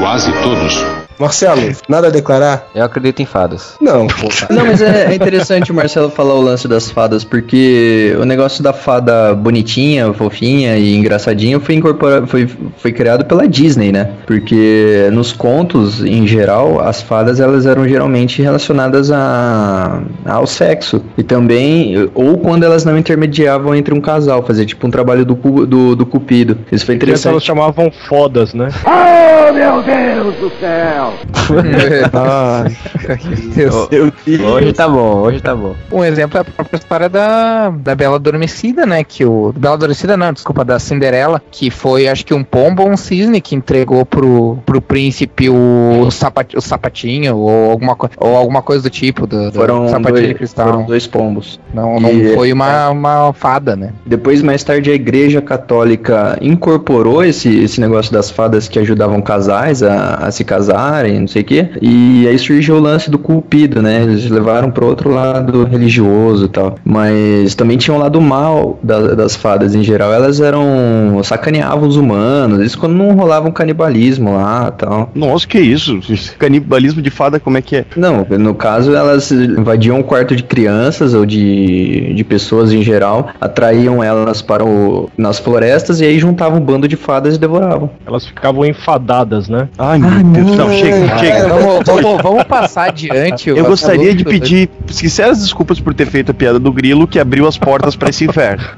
quase 0.00 0.32
todos. 0.42 0.84
Marcelo, 1.18 1.60
nada 1.88 2.08
a 2.08 2.10
declarar? 2.10 2.68
Eu 2.74 2.84
acredito 2.84 3.20
em 3.20 3.26
fadas. 3.26 3.74
Não, 3.80 4.06
pô. 4.06 4.28
Não, 4.50 4.64
mas 4.66 4.80
é, 4.80 5.06
é 5.10 5.14
interessante 5.14 5.70
o 5.72 5.74
Marcelo 5.74 6.10
falar 6.10 6.34
o 6.34 6.40
lance 6.40 6.68
das 6.68 6.90
fadas, 6.90 7.24
porque 7.24 8.16
o 8.20 8.24
negócio 8.24 8.62
da 8.62 8.72
fada 8.72 9.34
bonitinha, 9.34 10.12
fofinha 10.12 10.76
e 10.76 10.94
engraçadinha 10.94 11.58
foi 11.60 11.74
incorporado, 11.74 12.26
foi, 12.26 12.48
foi 12.78 12.92
criado 12.92 13.24
pela 13.24 13.46
Disney, 13.48 13.90
né? 13.92 14.10
Porque 14.26 15.08
nos 15.12 15.32
contos, 15.32 16.04
em 16.04 16.26
geral, 16.26 16.80
as 16.80 17.02
fadas 17.02 17.40
elas 17.40 17.66
eram 17.66 17.86
geralmente 17.88 18.40
relacionadas 18.42 19.10
a, 19.10 20.00
ao 20.24 20.46
sexo. 20.46 21.02
E 21.16 21.22
também, 21.22 22.08
ou 22.14 22.38
quando 22.38 22.64
elas 22.64 22.84
não 22.84 22.96
intermediavam 22.96 23.74
entre 23.74 23.92
um 23.94 24.00
casal, 24.00 24.42
fazer 24.42 24.66
tipo 24.66 24.86
um 24.86 24.90
trabalho 24.90 25.24
do, 25.24 25.34
do, 25.66 25.96
do 25.96 26.06
cupido. 26.06 26.58
Isso 26.70 26.86
foi 26.86 26.96
Crianças 26.96 27.26
elas 27.26 27.42
interessante. 27.42 27.46
chamavam 27.46 27.90
fodas, 28.08 28.54
né? 28.54 28.68
Oh, 28.84 29.52
meu 29.52 29.82
Deus 29.82 30.34
do 30.36 30.50
céu! 30.60 31.07
Hoje 34.52 34.72
tá 34.72 34.88
bom, 34.88 35.20
hoje 35.22 35.40
tá 35.40 35.54
bom. 35.54 35.74
Um 35.92 36.04
exemplo 36.04 36.38
é 36.38 36.40
a 36.40 36.44
própria 36.44 36.76
história 36.78 37.08
da, 37.08 37.70
da 37.70 37.94
Bela 37.94 38.16
Adormecida, 38.16 38.84
né? 38.86 39.02
Que 39.04 39.24
o. 39.24 39.52
Bela 39.56 39.74
Adormecida 39.74 40.16
não, 40.16 40.32
desculpa, 40.32 40.64
da 40.64 40.78
Cinderela, 40.78 41.40
que 41.50 41.70
foi 41.70 42.08
acho 42.08 42.24
que 42.24 42.34
um 42.34 42.42
pombo 42.44 42.82
ou 42.82 42.90
um 42.90 42.96
cisne 42.96 43.40
que 43.40 43.54
entregou 43.54 44.04
pro, 44.04 44.58
pro 44.66 44.80
príncipe 44.80 45.48
o, 45.48 46.08
sapat, 46.10 46.56
o 46.56 46.60
sapatinho 46.60 47.36
ou 47.36 47.70
alguma, 47.70 47.96
ou 48.18 48.36
alguma 48.36 48.62
coisa 48.62 48.82
do 48.82 48.90
tipo, 48.90 49.26
do, 49.26 49.50
do 49.50 49.58
Foram 49.58 49.88
sapatinho 49.88 50.14
dois, 50.14 50.28
de 50.28 50.34
cristal. 50.34 50.66
foram 50.66 50.86
dois 50.86 51.06
pombos. 51.06 51.60
Não, 51.72 51.98
não 52.00 52.10
E- 52.10 52.34
foi 52.34 52.52
uma, 52.52 52.90
uma 52.90 53.32
fada, 53.32 53.76
né? 53.76 53.92
Depois, 54.04 54.42
mais 54.42 54.62
tarde, 54.62 54.90
a 54.90 54.94
Igreja 54.94 55.40
Católica 55.40 56.38
incorporou 56.40 57.24
esse, 57.24 57.48
esse 57.62 57.80
negócio 57.80 58.12
das 58.12 58.30
fadas 58.30 58.68
que 58.68 58.78
ajudavam 58.78 59.20
casais 59.22 59.82
a, 59.82 60.14
a 60.16 60.30
se 60.30 60.44
casar 60.44 60.97
não 61.04 61.28
sei 61.28 61.42
o 61.42 61.44
quê. 61.44 61.68
E 61.80 62.26
aí 62.28 62.38
surgiu 62.38 62.76
o 62.76 62.80
lance 62.80 63.10
do 63.10 63.18
cupido, 63.18 63.80
né? 63.82 64.02
Eles 64.02 64.28
levaram 64.28 64.70
pro 64.70 64.86
outro 64.86 65.10
lado 65.10 65.64
religioso 65.64 66.46
e 66.46 66.48
tal. 66.48 66.76
Mas 66.84 67.54
também 67.54 67.76
tinha 67.76 67.94
um 67.94 67.98
lado 68.00 68.20
mal 68.20 68.78
da- 68.82 69.14
das 69.14 69.36
fadas 69.36 69.74
em 69.74 69.82
geral. 69.82 70.12
Elas 70.12 70.40
eram. 70.40 71.20
sacaneavam 71.22 71.88
os 71.88 71.96
humanos. 71.96 72.60
Isso 72.64 72.78
quando 72.78 72.94
não 72.94 73.12
rolava 73.14 73.46
um 73.48 73.52
canibalismo 73.52 74.34
lá 74.34 74.72
e 74.74 74.78
tal. 74.78 75.10
Nossa, 75.14 75.46
que 75.46 75.58
isso? 75.58 75.98
Canibalismo 76.38 77.02
de 77.02 77.10
fada, 77.10 77.38
como 77.40 77.58
é 77.58 77.62
que 77.62 77.76
é? 77.76 77.84
Não, 77.96 78.26
no 78.38 78.54
caso 78.54 78.94
elas 78.94 79.30
invadiam 79.30 80.00
o 80.00 80.04
quarto 80.04 80.34
de 80.34 80.42
crianças 80.42 81.14
ou 81.14 81.26
de, 81.26 82.12
de 82.14 82.24
pessoas 82.24 82.72
em 82.72 82.82
geral, 82.82 83.28
atraíam 83.40 84.02
elas 84.02 84.40
para 84.42 84.64
o, 84.64 85.10
nas 85.16 85.38
florestas 85.38 86.00
e 86.00 86.04
aí 86.04 86.18
juntavam 86.18 86.58
um 86.58 86.62
bando 86.64 86.88
de 86.88 86.96
fadas 86.96 87.36
e 87.36 87.38
devoravam. 87.38 87.90
Elas 88.06 88.26
ficavam 88.26 88.64
enfadadas, 88.64 89.48
né? 89.48 89.68
Ai, 89.78 89.98
meu 89.98 90.10
Deus. 90.44 90.56
Não, 90.56 90.70
chega, 90.72 90.87
chega. 91.18 91.48
Vamos, 91.48 91.82
vamos- 91.86 92.22
vamos 92.22 92.44
passar 92.44 92.88
adiante. 92.88 93.50
Eu 93.50 93.64
gostaria 93.64 94.14
de 94.14 94.24
pedir 94.24 94.68
sinceras 94.88 95.40
desculpas 95.42 95.80
por 95.80 95.94
ter 95.94 96.06
feito 96.06 96.30
a 96.30 96.34
piada 96.34 96.58
do 96.58 96.72
grilo 96.72 97.06
que 97.06 97.18
abriu 97.18 97.46
as 97.46 97.58
portas 97.58 97.96
pra 97.96 98.10
esse 98.10 98.24
inferno. 98.24 98.64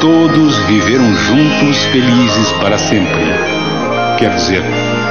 Todos 0.00 0.56
viveram 0.66 1.14
juntos 1.14 1.76
felizes 1.92 2.52
para 2.60 2.78
sempre. 2.78 3.20
Quer 4.18 4.34
dizer, 4.34 4.62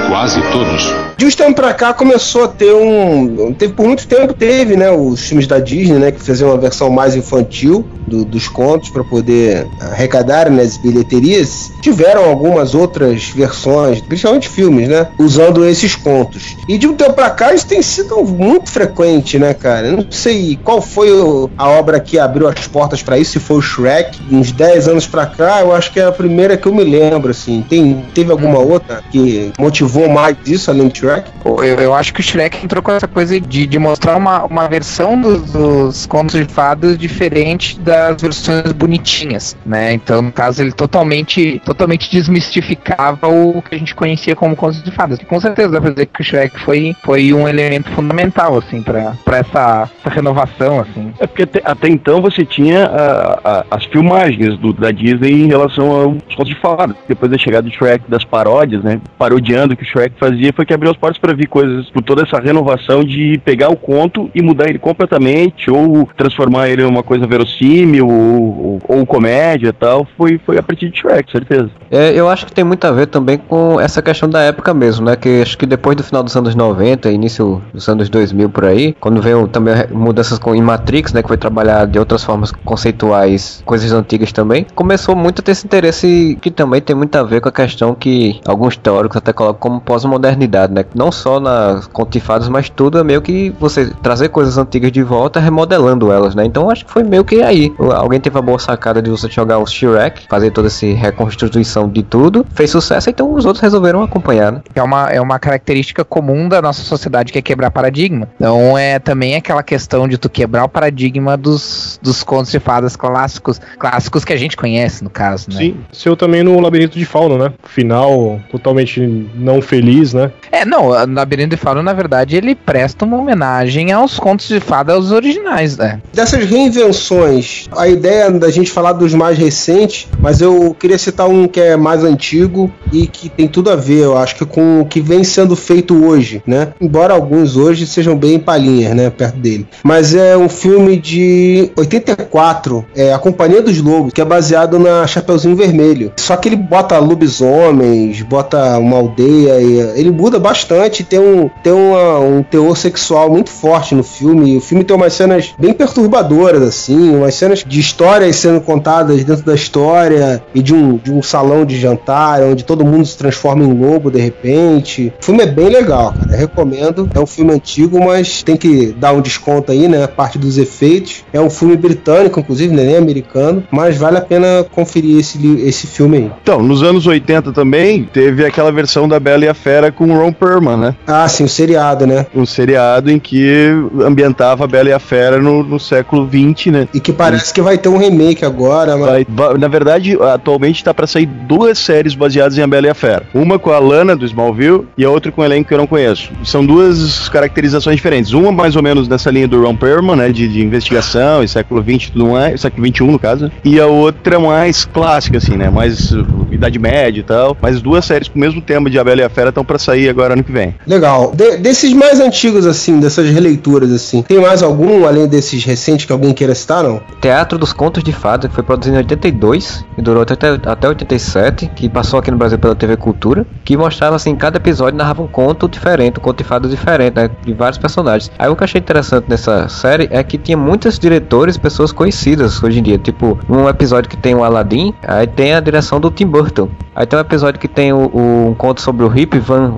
quase 0.08 0.42
todos. 0.52 0.94
De 1.20 1.26
uns 1.26 1.36
tempos 1.36 1.56
pra 1.56 1.74
cá 1.74 1.94
começou 1.94 2.46
a 2.46 2.48
ter 2.48 2.74
um. 2.74 3.54
Teve, 3.54 3.74
por 3.74 3.86
muito 3.86 4.08
tempo 4.08 4.34
teve, 4.34 4.78
né? 4.78 4.90
Os 4.90 5.20
filmes 5.20 5.46
da 5.48 5.60
Disney, 5.60 6.00
né? 6.00 6.12
Que 6.14 6.22
faziam 6.24 6.50
uma 6.50 6.58
versão 6.58 6.90
mais 6.90 7.14
infantil 7.14 7.86
do- 8.08 8.24
dos 8.24 8.48
contos 8.48 8.90
pra 8.90 9.04
poder 9.04 9.68
arrecadar 9.82 10.50
nas 10.50 10.78
bilheterias. 10.78 11.72
Tiveram 11.82 12.24
algumas 12.24 12.74
outras 12.74 13.26
versões, 13.36 14.00
principalmente 14.00 14.48
filmes, 14.48 14.88
né? 14.88 15.08
Usando 15.20 15.66
esses 15.68 15.94
contos. 15.94 16.56
E 16.70 16.78
de 16.78 16.88
um 16.88 16.94
tempo 16.96 17.12
pra 17.12 17.30
cá 17.30 17.54
isso 17.54 17.68
tem 17.68 17.82
sido 17.82 18.24
muito 18.24 18.70
frequente, 18.70 19.38
né, 19.38 19.54
cara? 19.54 19.92
Não 19.92 20.06
sei 20.10 20.58
qual 20.64 20.82
foi 20.82 21.10
a 21.58 21.68
obra 21.68 22.00
que 22.00 22.18
abriu 22.18 22.48
as 22.48 22.66
portas 22.66 23.04
pra 23.04 23.18
isso, 23.20 23.32
se 23.34 23.40
foi 23.42 23.58
o 23.58 23.62
Shrek. 23.62 24.18
Uns 24.32 24.54
10 24.54 24.88
anos 24.88 25.06
pra 25.06 25.26
cá, 25.26 25.60
eu 25.60 25.76
acho 25.76 25.92
que 25.92 26.00
é 26.00 26.06
a 26.06 26.14
primeira 26.14 26.56
que 26.56 26.66
eu 26.66 26.74
me 26.74 26.86
lembro, 26.86 27.32
assim. 27.32 27.62
Tem, 27.70 28.06
teve 28.16 28.32
alguma 28.32 28.60
outra 28.60 29.02
que 29.12 29.52
motivou 29.60 30.08
mais 30.08 30.38
isso 30.46 30.72
além 30.72 30.88
do 30.88 30.98
Shrek? 30.98 31.09
Eu, 31.45 31.63
eu 31.80 31.93
acho 31.93 32.13
que 32.13 32.19
o 32.19 32.24
Shrek 32.24 32.63
entrou 32.63 32.82
com 32.84 32.91
essa 32.91 33.08
coisa 33.08 33.39
de, 33.39 33.65
de 33.67 33.80
mostrar 33.80 34.15
uma, 34.15 34.43
uma 34.45 34.67
versão 34.67 35.19
dos, 35.19 35.52
dos 35.52 36.06
contos 36.06 36.36
de 36.36 36.45
fadas 36.45 36.98
diferente 36.98 37.80
das 37.80 38.22
versões 38.22 38.72
bonitinhas, 38.72 39.56
né? 39.65 39.93
Então, 39.93 40.22
no 40.22 40.32
caso, 40.32 40.62
ele 40.62 40.72
totalmente, 40.72 41.62
totalmente 41.65 42.10
desmistificava 42.12 43.28
o 43.28 43.62
que 43.62 43.76
a 43.76 43.78
gente 43.78 43.95
conhecia 43.95 44.36
como 44.36 44.56
contos 44.56 44.82
de 44.84 44.91
fadas. 44.91 45.19
E 45.19 45.26
com 45.26 45.39
certeza 45.39 45.69
dá 45.69 45.82
pra 45.82 45.91
dizer 45.91 46.06
que 46.08 46.22
o 46.22 46.24
Shrek 46.24 46.60
foi, 46.60 46.95
foi 47.04 47.34
um 47.34 47.48
elemento 47.48 47.89
fundamental, 47.91 48.58
assim, 48.58 48.82
pra, 48.82 49.13
pra 49.24 49.38
essa, 49.38 49.89
essa 50.04 50.13
renovação, 50.13 50.80
assim. 50.80 51.13
É 51.19 51.28
porque 51.28 51.43
até, 51.43 51.62
até 51.63 51.88
então 51.89 52.22
você 52.22 52.45
tinha 52.45 52.86
a- 52.86 53.39
a- 53.43 53.65
as 53.72 53.86
filmagens 53.86 54.58
do- 54.58 54.74
da 54.74 54.91
Disney 54.91 55.32
em 55.43 55.48
relação 55.48 55.91
aos 55.91 56.17
contos 56.36 56.48
de 56.50 56.60
fadas. 56.60 56.95
Depois 57.08 57.32
da 57.32 57.38
chegada 57.38 57.67
do 57.67 57.74
Shrek, 57.74 58.04
das 58.08 58.24
paródias, 58.24 58.84
né? 58.84 59.00
Parodiando 59.17 59.74
o 59.74 59.78
que 59.78 59.84
o 59.84 59.86
Shrek 59.86 60.15
fazia, 60.19 60.52
foi 60.54 60.65
que 60.65 60.74
abriu 60.74 60.91
as 60.91 60.98
portas 61.00 61.20
para 61.20 61.34
vir 61.34 61.48
coisas 61.48 61.90
por 61.90 62.04
toda 62.04 62.24
essa 62.24 62.40
renovação 62.40 63.04
de 63.04 63.40
pegar 63.44 63.70
o 63.70 63.76
conto 63.78 64.30
e 64.34 64.42
mudar 64.42 64.70
ele 64.70 64.80
completamente, 64.80 65.72
ou 65.72 66.08
transformar 66.18 66.70
ele 66.70 66.84
em 66.84 66.86
uma 66.86 67.04
coisa 67.04 67.26
verossímil, 67.26 68.08
ou, 68.08 68.80
ou, 68.88 68.98
ou 69.00 69.06
comédia 69.06 69.74
tal. 69.74 70.08
Foi, 70.18 70.40
foi 70.46 70.58
a 70.58 70.64
partir 70.64 70.90
de 70.90 71.00
Shrek, 71.00 71.32
certeza. 71.32 71.70
É, 71.90 72.12
eu 72.14 72.30
acho 72.30 72.46
que 72.46 72.54
tem 72.54 72.64
muito 72.64 72.86
a 72.86 72.92
ver 72.92 73.08
também 73.08 73.38
com 73.38 73.80
essa 73.80 74.02
questão 74.02 74.30
da 74.30 74.42
época 74.42 74.74
mesmo, 74.74 75.06
né? 75.06 75.16
Que 75.16 75.42
acho 75.42 75.58
que 75.58 75.66
depois 75.66 75.96
do 75.96 76.04
final 76.04 76.24
dos 76.24 76.36
anos 76.36 76.56
90, 76.56 77.12
início 77.12 77.62
dos 77.74 77.88
anos 77.88 78.10
2000 78.10 78.50
por 78.50 78.66
aí, 78.66 78.96
quando 79.00 79.22
veio 79.22 79.48
também 79.48 79.74
mudanças 79.92 80.38
com, 80.38 80.54
em 80.54 80.62
Matrix, 80.62 81.14
né? 81.14 81.22
Que 81.22 81.28
foi 81.28 81.38
trabalhar 81.38 81.86
de 81.86 81.98
outras 81.98 82.24
formas 82.24 82.52
conceituais, 82.52 83.64
coisas 83.66 83.92
antigas 83.92 84.32
também, 84.32 84.66
começou 84.76 85.16
muito 85.16 85.40
a 85.40 85.44
ter 85.44 85.52
esse 85.52 85.66
interesse 85.66 86.38
que 86.42 86.52
também 86.52 86.82
tem 86.82 86.96
muito 86.96 87.16
a 87.16 87.24
ver 87.24 87.42
com 87.42 87.50
a 87.50 87.52
questão 87.52 87.96
que 87.96 88.40
alguns 88.46 88.78
teóricos 88.78 89.18
até 89.18 89.34
colocam 89.34 89.60
como 89.60 89.82
pós-modernidade, 89.82 90.74
né? 90.74 90.79
Não 90.96 91.12
só 91.12 91.39
nas 91.39 91.88
contifadas, 91.88 92.50
mas 92.50 92.70
tudo 92.70 92.98
é 92.98 93.04
meio 93.04 93.22
que 93.22 93.50
você 93.60 93.92
trazer 94.02 94.30
coisas 94.30 94.58
antigas 94.58 94.92
de 94.92 95.04
volta, 95.04 95.39
remodelando 95.39 96.12
elas, 96.12 96.36
né? 96.36 96.46
Então 96.46 96.70
acho 96.70 96.86
que 96.86 96.92
foi 96.92 97.04
meio 97.04 97.24
que 97.24 97.42
aí. 97.42 97.74
Alguém 97.96 98.20
teve 98.20 98.38
a 98.38 98.42
boa 98.42 98.60
sacada 98.60 99.02
de 99.02 99.10
você 99.10 99.30
jogar 99.30 99.60
o 99.60 99.65
Shrek, 99.65 100.28
fazer 100.30 100.52
toda 100.52 100.68
essa 100.68 100.86
reconstituição 100.86 101.89
de 101.89 102.04
tudo, 102.04 102.46
fez 102.54 102.70
sucesso, 102.72 103.10
então 103.10 103.34
os 103.34 103.46
outros 103.46 103.62
resolveram 103.62 104.02
acompanhar, 104.02 104.52
né? 104.52 104.62
É 104.74 104.82
uma, 104.82 105.10
é 105.10 105.22
uma 105.22 105.39
característica 105.39 106.04
comum 106.04 106.48
da 106.48 106.62
nossa 106.62 106.82
sociedade 106.82 107.32
que 107.32 107.39
é 107.39 107.42
quebrar 107.42 107.72
paradigma. 107.72 108.28
Então 108.36 108.78
é 108.78 109.00
também 109.00 109.36
aquela 109.36 109.63
questão 109.63 110.08
de 110.08 110.18
tu 110.18 110.30
quebrar 110.30 110.63
o 110.63 110.70
paradigma 110.70 111.36
dos, 111.36 112.00
dos 112.02 112.24
contos 112.24 112.52
de 112.52 112.60
fadas 112.60 112.96
clássicos, 112.96 113.60
clássicos 113.78 114.24
que 114.26 114.34
a 114.34 114.38
gente 114.38 114.56
conhece, 114.56 115.04
no 115.04 115.10
caso, 115.10 115.50
né? 115.50 115.58
Sim, 115.58 115.78
seu 115.92 116.15
também 116.15 116.44
no 116.44 116.60
Labirinto 116.60 116.98
de 116.98 117.06
Fauno, 117.06 117.38
né? 117.38 117.54
Final 117.63 118.39
totalmente 118.52 119.30
não 119.36 119.62
feliz, 119.62 120.13
né? 120.13 120.32
É, 120.52 120.65
não, 120.70 120.88
o 120.88 121.14
Labirinto 121.14 121.50
de 121.50 121.58
Fauno, 121.58 121.82
na 121.82 121.94
verdade, 121.94 122.36
ele 122.36 122.56
presta 122.56 123.06
uma 123.06 123.18
homenagem 123.18 123.92
aos 123.92 124.20
contos 124.20 124.48
de 124.48 124.60
fadas 124.60 125.12
originais, 125.12 125.78
né? 125.78 126.00
Dessas 126.14 126.46
reinvenções, 126.46 127.68
a 127.76 127.88
ideia 127.88 128.30
da 128.32 128.50
gente 128.50 128.72
falar 128.72 128.94
dos 128.94 129.14
mais 129.14 129.38
recentes, 129.38 130.08
mas 130.20 130.42
eu 130.42 130.76
queria 130.80 130.98
citar 130.98 131.28
um 131.28 131.48
que 131.48 131.60
é 131.60 131.76
mais 131.76 132.04
antigo 132.04 132.72
e 132.92 133.08
que 133.08 133.30
tem 133.30 133.48
tudo 133.48 133.70
a 133.72 133.76
ver, 133.76 134.04
eu 134.04 134.18
acho 134.18 134.36
que 134.36 134.46
com 134.46 134.82
o 134.82 134.86
que 134.86 135.02
vem 135.02 135.24
sendo 135.24 135.56
feito 135.56 136.06
hoje, 136.06 136.42
né? 136.46 136.70
Embora 136.80 137.14
alguns 137.14 137.58
hoje 137.58 137.88
sejam 137.88 138.16
bem 138.16 138.40
palhinhas, 138.40 138.96
né, 138.96 139.10
perto 139.10 139.38
dele. 139.38 139.68
Mas 139.84 140.14
é 140.14 140.38
um 140.38 140.50
filme 140.50 140.98
de 140.98 141.72
84, 141.76 142.86
é 142.96 143.14
A 143.14 143.20
Companhia 143.20 143.62
dos 143.62 143.82
Lobos, 143.82 144.14
que 144.14 144.22
é 144.22 144.26
baseado 144.26 144.78
na 144.78 145.06
Chapeuzinho 145.08 145.56
Vermelho. 145.56 146.12
Só 146.18 146.36
que 146.36 146.48
ele 146.48 146.56
bota 146.56 146.98
lobisomens, 147.00 148.22
bota 148.22 148.78
uma 148.78 148.98
aldeia, 148.98 149.54
ele 149.96 150.12
muda 150.12 150.40
bastante, 150.40 150.59
tem 151.04 151.19
um 151.19 151.50
tem 151.63 151.74
uma- 151.74 152.19
um 152.19 152.43
teor 152.43 152.76
sexual 152.78 153.30
muito 153.30 153.50
forte 153.50 153.93
no 153.95 154.04
filme. 154.04 154.58
O 154.58 154.62
filme 154.62 154.84
tem 154.84 154.95
umas 154.95 155.13
cenas 155.13 155.54
bem 155.58 155.74
perturbadoras, 155.74 156.62
assim, 156.62 157.15
umas 157.15 157.36
cenas 157.36 157.63
de 157.65 157.80
histórias 157.80 158.36
sendo 158.36 158.62
contadas 158.62 159.24
dentro 159.24 159.43
da 159.43 159.56
história 159.56 160.41
e 160.54 160.62
de 160.62 160.74
um, 160.74 160.98
de 160.98 161.12
um 161.12 161.22
salão 161.22 161.65
de 161.65 161.78
jantar 161.80 162.41
onde 162.43 162.63
todo 162.63 162.86
mundo 162.86 163.06
se 163.06 163.17
transforma 163.17 163.63
em 163.63 163.74
lobo 163.74 164.10
de 164.12 164.19
repente. 164.19 165.13
O 165.22 165.26
filme 165.26 165.43
é 165.43 165.48
bem 165.48 165.69
legal, 165.69 166.13
cara. 166.13 166.32
Eu 166.34 166.38
recomendo. 166.38 167.10
É 167.13 167.19
um 167.19 167.26
filme 167.26 167.54
antigo, 167.54 168.04
mas 168.04 168.43
tem 168.43 168.56
que 168.58 168.88
dar 168.98 169.13
um 169.13 169.22
desconto 169.22 169.72
aí, 169.72 169.88
né? 169.88 170.08
Parte 170.08 170.38
dos 170.38 170.58
efeitos. 170.58 171.24
É 171.34 171.39
um 171.39 171.50
filme 171.50 171.76
britânico, 171.78 172.39
inclusive, 172.39 172.74
né? 172.76 172.84
nem 172.89 172.98
americano, 172.98 173.63
mas 173.72 173.98
vale 173.98 174.17
a 174.17 174.22
pena 174.22 174.65
conferir 174.72 175.19
esse, 175.19 175.38
esse 175.62 175.86
filme 175.86 176.17
aí. 176.17 176.32
Então, 176.41 176.62
nos 176.63 176.82
anos 176.82 177.06
80 177.06 177.52
também, 177.52 178.04
teve 178.12 178.45
aquela 178.45 178.72
versão 178.72 179.08
da 179.08 179.19
Bela 179.19 179.45
e 179.45 179.48
a 179.48 179.54
Fera 179.54 179.91
com 179.91 180.08
Ron 180.17 180.32
Perlman, 180.34 180.49
né? 180.78 180.96
Ah, 181.08 181.28
sim, 181.28 181.44
o 181.44 181.50
seriado, 181.50 182.06
né? 182.08 182.26
Um 182.36 182.46
seriado 182.46 183.12
em 183.12 183.20
que 183.20 183.70
ambientava 184.06 184.64
a 184.64 184.68
Bela 184.68 184.90
e 184.90 184.94
a 184.94 185.00
Fera 185.00 185.40
no, 185.40 185.64
no 185.64 185.80
século 185.80 186.28
XX, 186.28 186.68
né? 186.72 186.88
E 186.94 187.00
que 187.00 187.14
parece 187.14 187.54
que 187.54 187.62
vai 187.62 187.78
ter 187.78 187.90
um 187.90 187.98
remake 187.98 188.44
agora, 188.46 188.98
mas... 188.98 189.10
Vai- 189.10 189.26
va- 189.28 189.58
na 189.58 189.68
verdade, 189.68 190.18
atualmente 190.22 190.84
tá 190.84 190.94
pra 190.94 191.06
sair 191.08 191.26
duas 191.26 191.78
séries 191.78 192.16
baseadas 192.16 192.58
em 192.58 192.62
A 192.62 192.68
Bela 192.68 192.88
e 192.88 192.90
a 192.90 192.94
Fera. 192.96 193.24
Uma 193.34 193.60
com 193.60 193.72
a 193.72 193.80
Lana 193.80 194.16
do 194.16 194.26
Smallville 194.26 194.86
e 194.98 195.04
a 195.06 195.10
outra 195.10 195.32
com 195.32 195.42
um 195.42 195.46
elenco 195.46 195.68
que 195.68 195.74
eu 195.74 195.78
não 195.78 195.88
conheço. 195.88 196.32
São 196.44 196.66
duas 196.66 197.30
caracterizações 197.30 197.96
diferentes. 197.96 198.32
Uma 198.34 198.52
mais 198.52 198.76
ou 198.76 198.82
menos 198.84 199.08
nessa 199.08 199.30
linha 199.30 199.48
do 199.48 199.62
Ron 199.62 199.76
Perlman, 199.76 200.16
né? 200.16 200.30
De, 200.30 200.48
de 200.48 200.62
investigação 200.62 201.44
e 201.44 201.48
século 201.48 201.82
XX 201.84 202.08
e 202.08 202.12
tudo 202.12 202.28
mais. 202.30 202.62
Século 202.62 202.88
XXI, 202.88 203.04
no 203.06 203.20
caso. 203.20 203.52
E 203.64 203.80
a 203.80 203.86
outra 203.88 204.40
mais 204.40 204.86
clássica, 204.86 205.38
assim, 205.38 205.56
né? 205.58 205.70
Mais 205.70 206.12
uh, 206.12 206.26
Idade 206.52 206.80
Média 206.80 207.20
e 207.20 207.24
tal. 207.24 207.56
Mas 207.62 207.82
duas 207.82 208.06
séries 208.06 208.28
com 208.28 208.38
o 208.38 208.40
mesmo 208.42 208.62
tema 208.62 208.90
de 208.90 208.98
A 209.00 209.04
Bela 209.04 209.22
e 209.22 209.24
a 209.24 209.30
Fera 209.30 209.50
estão 209.50 209.64
pra 209.66 209.78
sair 209.80 210.10
agora 210.10 210.36
ano 210.39 210.43
que 210.45 210.52
vem. 210.52 210.75
Legal. 210.88 211.32
De- 211.36 211.58
desses 211.58 211.93
mais 211.93 212.19
antigos, 212.19 212.65
assim, 212.65 212.99
dessas 212.99 213.30
releituras, 213.30 213.91
assim, 213.91 214.21
tem 214.23 214.39
mais 214.39 214.63
algum, 214.63 215.06
além 215.06 215.28
desses 215.28 215.63
recentes, 215.63 216.06
que 216.06 216.12
alguém 216.12 216.34
queira 216.34 216.54
citar, 216.56 216.84
não? 216.84 217.02
Teatro 217.21 217.58
dos 217.58 217.73
Contos 217.73 218.04
de 218.04 218.12
Fadas, 218.12 218.49
que 218.49 218.56
foi 218.56 218.63
produzido 218.63 218.95
em 218.95 218.99
82 218.99 219.86
e 219.97 220.02
durou 220.02 220.21
até, 220.23 220.36
até 220.65 220.88
87, 220.88 221.71
que 221.75 221.89
passou 221.89 222.19
aqui 222.19 222.32
no 222.32 222.38
Brasil 222.38 222.58
pela 222.58 222.75
TV 222.75 222.97
Cultura, 222.97 223.45
que 223.63 223.75
mostrava 223.78 224.15
assim, 224.15 224.36
cada 224.36 224.58
episódio 224.58 224.97
narrava 224.97 225.21
um 225.21 225.28
conto 225.28 225.67
diferente, 225.67 226.17
um 226.19 226.21
conto 226.21 226.38
de 226.38 226.43
fadas 226.43 226.71
diferente, 226.71 227.15
né, 227.15 227.30
de 227.45 227.54
vários 227.54 227.78
personagens. 227.78 228.32
Aí 228.38 228.49
o 228.49 228.56
que 228.56 228.63
eu 228.63 228.65
achei 228.65 228.80
interessante 228.80 229.25
nessa 229.30 229.67
série 229.67 230.08
é 230.12 230.23
que 230.23 230.38
tinha 230.38 230.58
muitos 230.58 230.97
diretores 230.99 231.58
pessoas 231.58 231.91
conhecidas 231.91 232.62
hoje 232.63 232.80
em 232.80 232.84
dia, 232.84 232.97
tipo, 232.97 233.38
um 233.49 233.67
episódio 233.67 234.10
que 234.10 234.17
tem 234.17 234.36
o 234.36 234.43
Aladdin, 234.43 234.93
aí 235.04 235.28
tem 235.28 235.54
a 235.54 235.60
direção 235.60 235.99
do 235.99 236.10
Tim 236.12 236.25
Burton. 236.28 236.69
Aí 236.95 237.06
tem 237.06 237.17
um 237.17 237.21
episódio 237.21 237.60
que 237.60 237.67
tem 237.67 237.93
o, 237.93 238.10
o- 238.13 238.49
um 238.49 238.54
conto 238.54 238.82
sobre 238.82 239.06
o 239.06 239.08
Rip 239.08 239.38
Van 239.39 239.73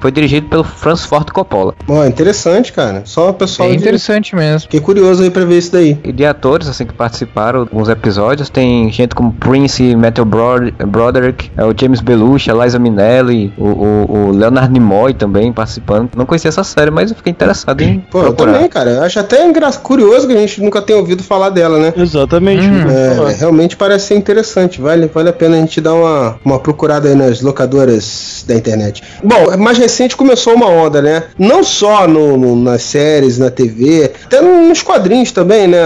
Foi 0.00 0.10
dirigido 0.10 0.48
pelo 0.48 0.64
Francis 0.64 1.06
Ford 1.06 1.30
Coppola. 1.30 1.74
Bom, 1.86 2.04
interessante, 2.04 2.72
cara. 2.72 3.02
Só 3.04 3.30
o 3.30 3.34
pessoal. 3.34 3.68
É 3.68 3.72
de- 3.72 3.78
interessante 3.78 4.34
mesmo. 4.36 4.60
Fiquei 4.60 4.80
curioso 4.80 5.22
aí 5.22 5.30
pra 5.30 5.44
ver 5.44 5.58
isso 5.58 5.72
daí. 5.72 5.98
E 6.04 6.12
de 6.12 6.24
atores, 6.24 6.68
assim, 6.68 6.84
que 6.86 6.92
participaram 6.92 7.64
de 7.64 7.70
alguns 7.70 7.88
episódios, 7.88 8.48
tem 8.48 8.90
gente 8.92 9.14
como 9.14 9.32
Prince, 9.32 9.94
Matthew 9.96 10.24
Brod 10.24 10.70
Broderick, 10.86 11.50
é, 11.56 11.64
o 11.64 11.74
James 11.78 12.00
Belushi, 12.00 12.50
a 12.50 12.54
Liza 12.54 12.78
Minnelli, 12.78 13.52
o, 13.56 13.64
o, 13.66 14.10
o 14.28 14.30
Leonard 14.30 14.72
Nimoy 14.72 15.14
também 15.14 15.52
participando. 15.52 16.10
Não 16.16 16.26
conhecia 16.26 16.48
essa 16.48 16.64
série, 16.64 16.90
mas 16.90 17.10
eu 17.10 17.16
fiquei 17.16 17.30
interessado 17.30 17.80
em 17.82 18.00
Pô, 18.00 18.18
eu 18.18 18.24
procurar. 18.34 18.52
também, 18.54 18.68
cara. 18.68 18.90
Eu 18.90 19.02
Acho 19.02 19.20
até 19.20 19.38
curioso 19.82 20.26
que 20.26 20.32
a 20.32 20.36
gente 20.36 20.60
nunca 20.62 20.80
tenha 20.82 20.98
ouvido 20.98 21.22
falar 21.22 21.50
dela, 21.50 21.78
né? 21.78 21.92
Exatamente. 21.96 22.64
É, 22.66 23.34
realmente 23.38 23.76
parece 23.76 24.06
ser 24.08 24.16
interessante. 24.16 24.80
Vale, 24.80 25.06
vale 25.12 25.28
a 25.28 25.32
pena 25.32 25.56
a 25.56 25.60
gente 25.60 25.80
dar 25.80 25.94
uma, 25.94 26.36
uma 26.44 26.58
procurada 26.58 27.08
aí 27.08 27.14
nas 27.14 27.40
locadoras 27.40 28.44
da 28.46 28.54
internet. 28.54 29.02
Bom, 29.22 29.56
mais 29.58 29.78
recente 29.84 30.16
começou 30.16 30.54
uma 30.54 30.66
onda, 30.68 31.00
né? 31.02 31.24
Não 31.38 31.62
só 31.62 32.08
no, 32.08 32.36
no- 32.36 32.56
nas 32.56 32.82
séries, 32.82 33.38
na 33.38 33.50
TV, 33.50 34.10
até 34.24 34.40
nos 34.40 34.82
quadrinhos 34.82 35.30
também, 35.30 35.68
né? 35.68 35.78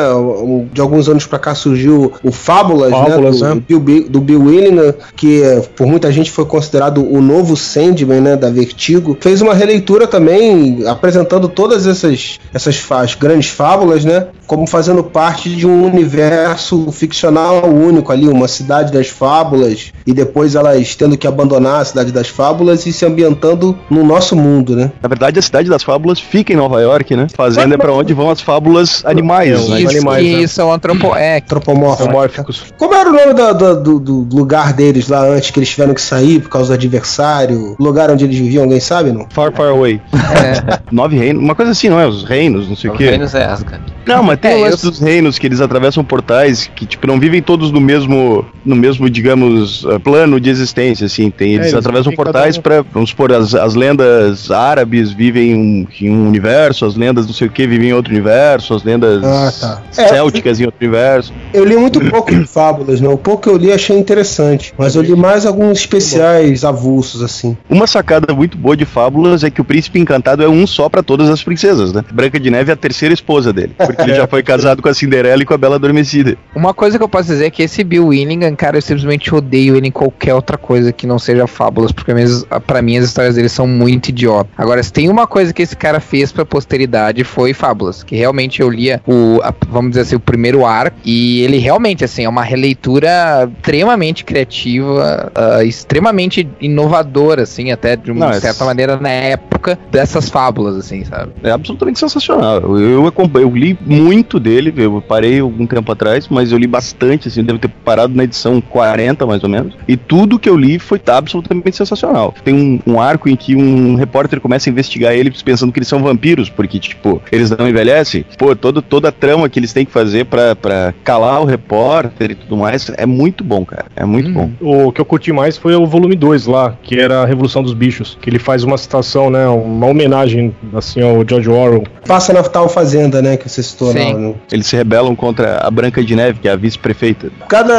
De 0.73 0.81
alguns 0.81 1.09
anos 1.09 1.27
pra 1.27 1.39
cá 1.39 1.55
surgiu 1.55 2.13
o 2.23 2.31
Fábulas, 2.31 2.91
Fábulas, 2.91 3.41
né? 3.41 3.49
Do, 3.51 3.55
né? 3.57 3.63
Bill, 3.69 3.81
Bi- 3.81 4.09
do 4.09 4.21
Bill 4.21 4.43
Willingham, 4.43 4.95
que 5.17 5.43
eh, 5.43 5.63
por 5.77 5.87
muita 5.87 6.11
gente 6.13 6.31
foi 6.31 6.45
considerado 6.45 6.99
o 7.05 7.21
novo 7.21 7.57
Sandman, 7.57 8.21
né? 8.21 8.37
Da 8.37 8.51
Vertigo. 8.51 9.17
Fez 9.21 9.43
uma 9.43 9.53
releitura 9.55 10.07
também, 10.07 10.85
apresentando 10.87 11.49
todas 11.49 11.87
essas, 11.87 12.39
essas 12.55 12.79
grandes 13.19 13.49
fábulas, 13.51 14.05
né? 14.05 14.27
Como 14.49 14.67
fazendo 14.67 15.05
parte 15.05 15.49
de 15.55 15.67
um 15.67 15.85
universo 15.85 16.91
ficcional 16.91 17.67
único 17.69 18.11
ali, 18.11 18.27
uma 18.27 18.49
cidade 18.49 18.91
das 18.93 19.09
fábulas, 19.09 19.93
e 20.07 20.13
depois 20.13 20.55
elas 20.55 20.97
tendo 20.97 21.17
que 21.17 21.27
abandonar 21.27 21.83
a 21.83 21.85
cidade 21.85 22.11
das 22.11 22.29
fábulas 22.29 22.87
e 22.87 22.93
se 22.93 23.05
ambientando 23.07 23.79
no 23.91 24.03
nosso 24.03 24.35
mundo, 24.35 24.75
né? 24.75 24.91
Na 25.03 25.09
verdade, 25.09 25.39
a 25.39 25.43
cidade 25.43 25.69
das 25.69 25.83
fábulas 25.83 26.19
fica 26.19 26.53
em 26.53 26.57
Nova 26.57 26.81
York, 26.81 27.15
né? 27.15 27.27
Fazenda 27.37 27.75
é 27.75 27.79
pra 27.79 27.93
onde 27.93 28.15
vão 28.15 28.31
as 28.31 28.41
fábulas 28.41 29.05
animais, 29.05 29.69
né? 29.69 29.83
Isso, 29.83 29.91
animais, 29.97 30.23
que 30.27 30.41
né? 30.41 30.47
são 30.47 30.73
antropo... 30.73 31.15
é, 31.15 31.37
Antropomórficos. 31.37 32.65
Como 32.79 32.95
era 32.95 33.11
o 33.11 33.13
nome 33.13 33.35
da- 33.35 33.53
da- 33.53 33.75
do, 33.75 33.99
do 34.01 34.27
lugar 34.35 34.73
deles 34.73 35.09
lá 35.09 35.23
antes 35.29 35.51
que 35.51 35.59
eles 35.59 35.69
tiveram 35.69 35.93
que 35.95 36.01
sair 36.01 36.41
por 36.41 36.49
causa 36.49 36.69
do 36.69 36.75
adversário? 36.75 37.77
O 37.79 37.83
lugar 37.85 38.11
onde 38.11 38.25
eles 38.25 38.39
viviam, 38.39 38.65
alguém 38.65 38.81
sabe, 38.81 39.13
não? 39.13 39.27
Far, 39.31 39.53
far 39.53 39.69
away. 39.69 40.01
Nove 40.91 41.19
reinos, 41.19 41.43
uma 41.43 41.55
coisa 41.55 41.73
assim, 41.73 41.89
não 41.89 42.01
é? 42.01 42.07
Os 42.07 42.25
reinos, 42.25 42.69
não 42.69 42.77
sei 42.77 42.89
o 42.91 42.93
Os 42.95 42.99
quê. 42.99 43.11
Reinos 43.11 43.35
é 43.35 43.45
Asgard. 43.45 43.83
Não, 44.09 44.23
mas 44.23 44.39
tem 44.39 44.51
É, 44.53 44.57
o 44.57 44.61
lance 44.61 44.85
eu- 44.85 44.91
dos 44.91 45.01
reinos 45.01 45.39
que 45.39 45.47
eles 45.47 45.61
atravessam 45.61 46.03
portais 46.05 46.71
que, 46.75 46.87
tipo, 46.87 47.07
não 47.07 47.19
vivem 47.21 47.43
todos 47.43 47.71
no 47.71 47.81
mesmo, 47.81 48.45
no 48.65 48.75
mesmo, 48.75 49.09
digamos, 49.11 49.85
eh, 49.89 49.99
plano 49.99 50.41
de 50.41 50.51
existência, 50.51 51.07
assim. 51.07 51.31
Tem, 51.31 51.55
eles 51.55 51.67
eles 51.67 51.75
atravessam 51.75 52.13
portais 52.13 52.57
um- 52.59 52.63
pra, 52.63 52.83
vamos 52.93 53.11
supor, 53.11 53.33
as, 53.33 53.55
as 53.55 53.75
lendas 53.75 54.51
árabes 54.51 55.11
vivem 55.13 55.55
um- 55.55 55.87
em 56.01 56.11
um 56.11 56.27
universo, 56.29 56.85
as 56.87 56.95
lendas 56.97 57.27
não 57.27 57.33
sei 57.35 57.47
o 57.47 57.51
que 57.51 57.67
vivem 57.67 57.91
em 57.91 57.93
outro 57.93 58.13
universo, 58.13 58.75
as 58.75 58.83
lendas 58.83 59.23
Ah, 59.25 59.53
tá. 59.61 60.03
É, 60.03 60.09
célticas 60.09 60.61
em 60.61 60.65
outro 60.65 60.79
universo. 60.81 61.33
Eu 61.53 61.65
li 61.65 61.77
muito 61.77 62.01
pouco 62.01 62.35
de 62.35 62.45
fábulas, 62.47 63.01
né? 63.01 63.09
O 63.09 63.19
pouco 63.19 63.43
que 63.45 63.49
eu 63.49 63.57
li 63.57 63.73
achei 63.73 63.97
interessante. 63.97 64.73
Mas 64.79 64.95
eu 64.97 65.03
li 65.03 65.15
mais 65.15 65.45
alguns 65.47 65.79
especiais 65.79 66.65
avulsos, 66.65 67.23
assim. 67.23 67.57
Uma 67.69 67.87
sacada 67.87 68.33
muito 68.35 68.57
boa 68.57 68.77
de 68.77 68.85
Fábulas 68.85 69.45
é 69.45 69.51
que 69.51 69.61
o 69.61 69.65
príncipe 69.65 69.99
encantado 69.99 70.43
é 70.43 70.49
um 70.49 70.67
só 70.67 70.89
pra 70.89 71.03
todas 71.03 71.29
as 71.29 71.43
princesas, 71.43 71.93
né? 71.93 72.05
Branca 72.13 72.39
de 72.41 72.51
Neve 72.51 72.71
é 72.71 72.75
a 72.75 72.77
terceira 72.77 73.13
esposa 73.13 73.53
dele, 73.53 73.73
porque 73.77 73.98
ele 73.99 74.15
já 74.15 74.27
foi 74.27 74.43
casado 74.43 74.83
com 74.83 74.89
a 74.89 74.95
Cinderela 74.95 75.43
e 75.43 75.47
com 75.47 75.55
a 75.55 75.59
Bela 75.59 75.77
Adormecida. 75.77 76.37
Uma 76.55 76.73
coisa 76.75 76.97
que 76.99 77.05
eu 77.05 77.09
posso 77.09 77.29
dizer 77.29 77.47
é 77.47 77.51
que 77.51 77.63
esse 77.63 77.83
Bill 77.85 78.07
Willingham, 78.09 78.55
cara, 78.55 78.77
eu 78.79 78.83
simplesmente 78.83 79.35
odeio 79.35 79.77
ele 79.77 79.89
em 79.89 79.91
qualquer 79.93 80.35
outra 80.35 80.57
coisa 80.57 80.93
que 80.93 81.07
não 81.07 81.19
seja 81.19 81.47
fábulas, 81.47 81.93
porque 81.93 82.13
mesmo, 82.15 82.47
pra 82.67 82.81
mim 82.83 82.97
as 82.97 83.05
histórias 83.05 83.35
dele 83.35 83.49
são 83.49 83.67
muito 83.67 84.09
idiotas. 84.09 84.53
Agora, 84.57 84.83
se 84.83 84.93
tem 84.93 85.09
uma 85.09 85.27
coisa 85.27 85.53
que 85.53 85.63
esse 85.63 85.77
cara 85.77 86.01
fez 86.01 86.31
pra 86.33 86.45
posteridade 86.45 87.25
foi 87.25 87.53
fábulas, 87.53 88.03
que 88.03 88.17
realmente 88.17 88.61
eu 88.61 88.69
lia 88.71 89.01
o, 89.07 89.41
a- 89.43 89.55
vamos 89.69 89.91
dizer 89.91 90.03
assim, 90.03 90.17
o 90.17 90.21
primeiro 90.21 90.65
arco, 90.65 90.97
e 91.05 91.43
ele 91.43 91.59
realmente, 91.59 92.05
assim, 92.05 92.25
é 92.25 92.29
uma 92.29 92.43
releitura 92.43 93.51
extremamente 93.59 94.25
criativa, 94.25 95.31
ah, 95.35 95.65
extremamente 95.65 96.49
inovadora, 96.61 97.43
assim, 97.43 97.71
até 97.73 97.97
de 97.97 98.11
uma 98.11 98.27
Não, 98.27 98.33
é- 98.33 98.41
certa 98.41 98.65
maneira 98.65 98.97
na 98.97 99.09
época 99.11 99.79
dessas 99.91 100.29
fábulas, 100.29 100.77
assim, 100.77 101.05
sabe? 101.05 101.33
É 101.43 101.51
absolutamente 101.51 101.99
sensacional. 101.99 102.61
Eu, 102.61 102.79
eu, 103.07 103.13
eu 103.35 103.51
li 103.55 103.79
muito 103.89 104.39
dele, 104.39 104.73
eu 104.77 105.01
parei 105.01 105.41
algum 105.41 105.67
tempo 105.67 105.91
atrás, 105.91 106.29
mas 106.29 106.53
eu 106.53 106.59
li 106.59 106.67
bastante, 106.67 107.29
assim, 107.29 107.43
devo 107.43 107.59
ter 107.59 107.69
parado 107.69 108.15
na 108.15 108.25
edição 108.25 108.61
40, 108.61 109.27
mais 109.27 109.43
ou 109.43 109.49
menos. 109.49 109.75
E 109.87 109.97
tudo 109.97 110.39
que 110.39 110.49
eu 110.49 110.57
li 110.57 110.79
foi 110.79 111.01
absolutamente 111.07 111.77
sensacional. 111.77 112.35
Tem 112.45 112.55
um, 112.55 112.93
um 112.93 113.01
arco 113.01 113.29
em 113.29 113.37
que 113.37 113.57
um 113.57 113.95
repórter 113.95 114.41
começa 114.41 114.69
a 114.69 114.71
investigar 114.71 115.15
eles 115.15 115.43
pensando 115.43 115.73
que 115.73 115.79
eles 115.79 115.89
são 115.89 116.03
vampiros, 116.03 116.51
porque, 116.51 116.79
tipo, 116.79 117.23
eles 117.33 117.51
não 117.51 117.69
envelhecem. 117.69 118.25
Pô, 118.37 118.55
todo, 118.55 118.83
toda 118.83 119.09
a 119.09 119.13
trama 119.13 119.49
que 119.49 119.59
eles 119.59 119.73
têm 119.73 119.85
que 119.85 119.93
fazer 119.93 120.27
pra, 120.27 120.55
pra 120.55 120.95
calar 121.03 121.41
o 121.41 121.45
repórter 121.45 122.33
e 122.33 122.35
tudo 122.35 122.57
mais 122.57 122.91
é 122.97 123.07
muito 123.07 123.43
bom, 123.43 123.65
cara. 123.65 123.87
É 123.97 124.05
muito 124.05 124.31
bom. 124.31 124.51
O 124.61 124.93
que 124.93 125.01
eu 125.01 125.05
curti 125.05 125.33
mais 125.33 125.57
foi 125.57 125.75
o 125.75 125.87
volume 125.87 126.15
2 126.15 126.47
lá, 126.47 126.77
que 126.83 126.99
era 126.99 127.23
a 127.23 127.27
Revolução 127.27 127.63
dos 127.63 127.75
Bichos, 127.75 128.17
que 128.21 128.29
ele 128.29 128.39
faz 128.39 128.65
uma 128.65 128.77
citação, 128.77 129.31
né, 129.31 129.47
uma 129.49 129.87
homenagem 129.87 130.55
assim 130.75 131.01
ao 131.03 131.27
George 131.27 131.49
Orwell. 131.49 131.85
Passa 132.07 132.33
na 132.33 132.43
tal 132.43 132.69
fazenda, 132.69 133.21
né? 133.23 133.37
Que 133.37 133.49
você 133.49 133.63
Sim. 133.93 134.15
né? 134.15 134.35
Eles 134.53 134.67
se 134.67 134.77
rebelam 134.77 135.15
contra 135.17 135.59
a 135.59 135.71
Branca 135.71 136.03
de 136.03 136.15
Neve, 136.15 136.39
que 136.41 136.49
é 136.49 136.53
a 136.53 136.57
vice-prefeita. 136.57 137.31
Cada 137.49 137.75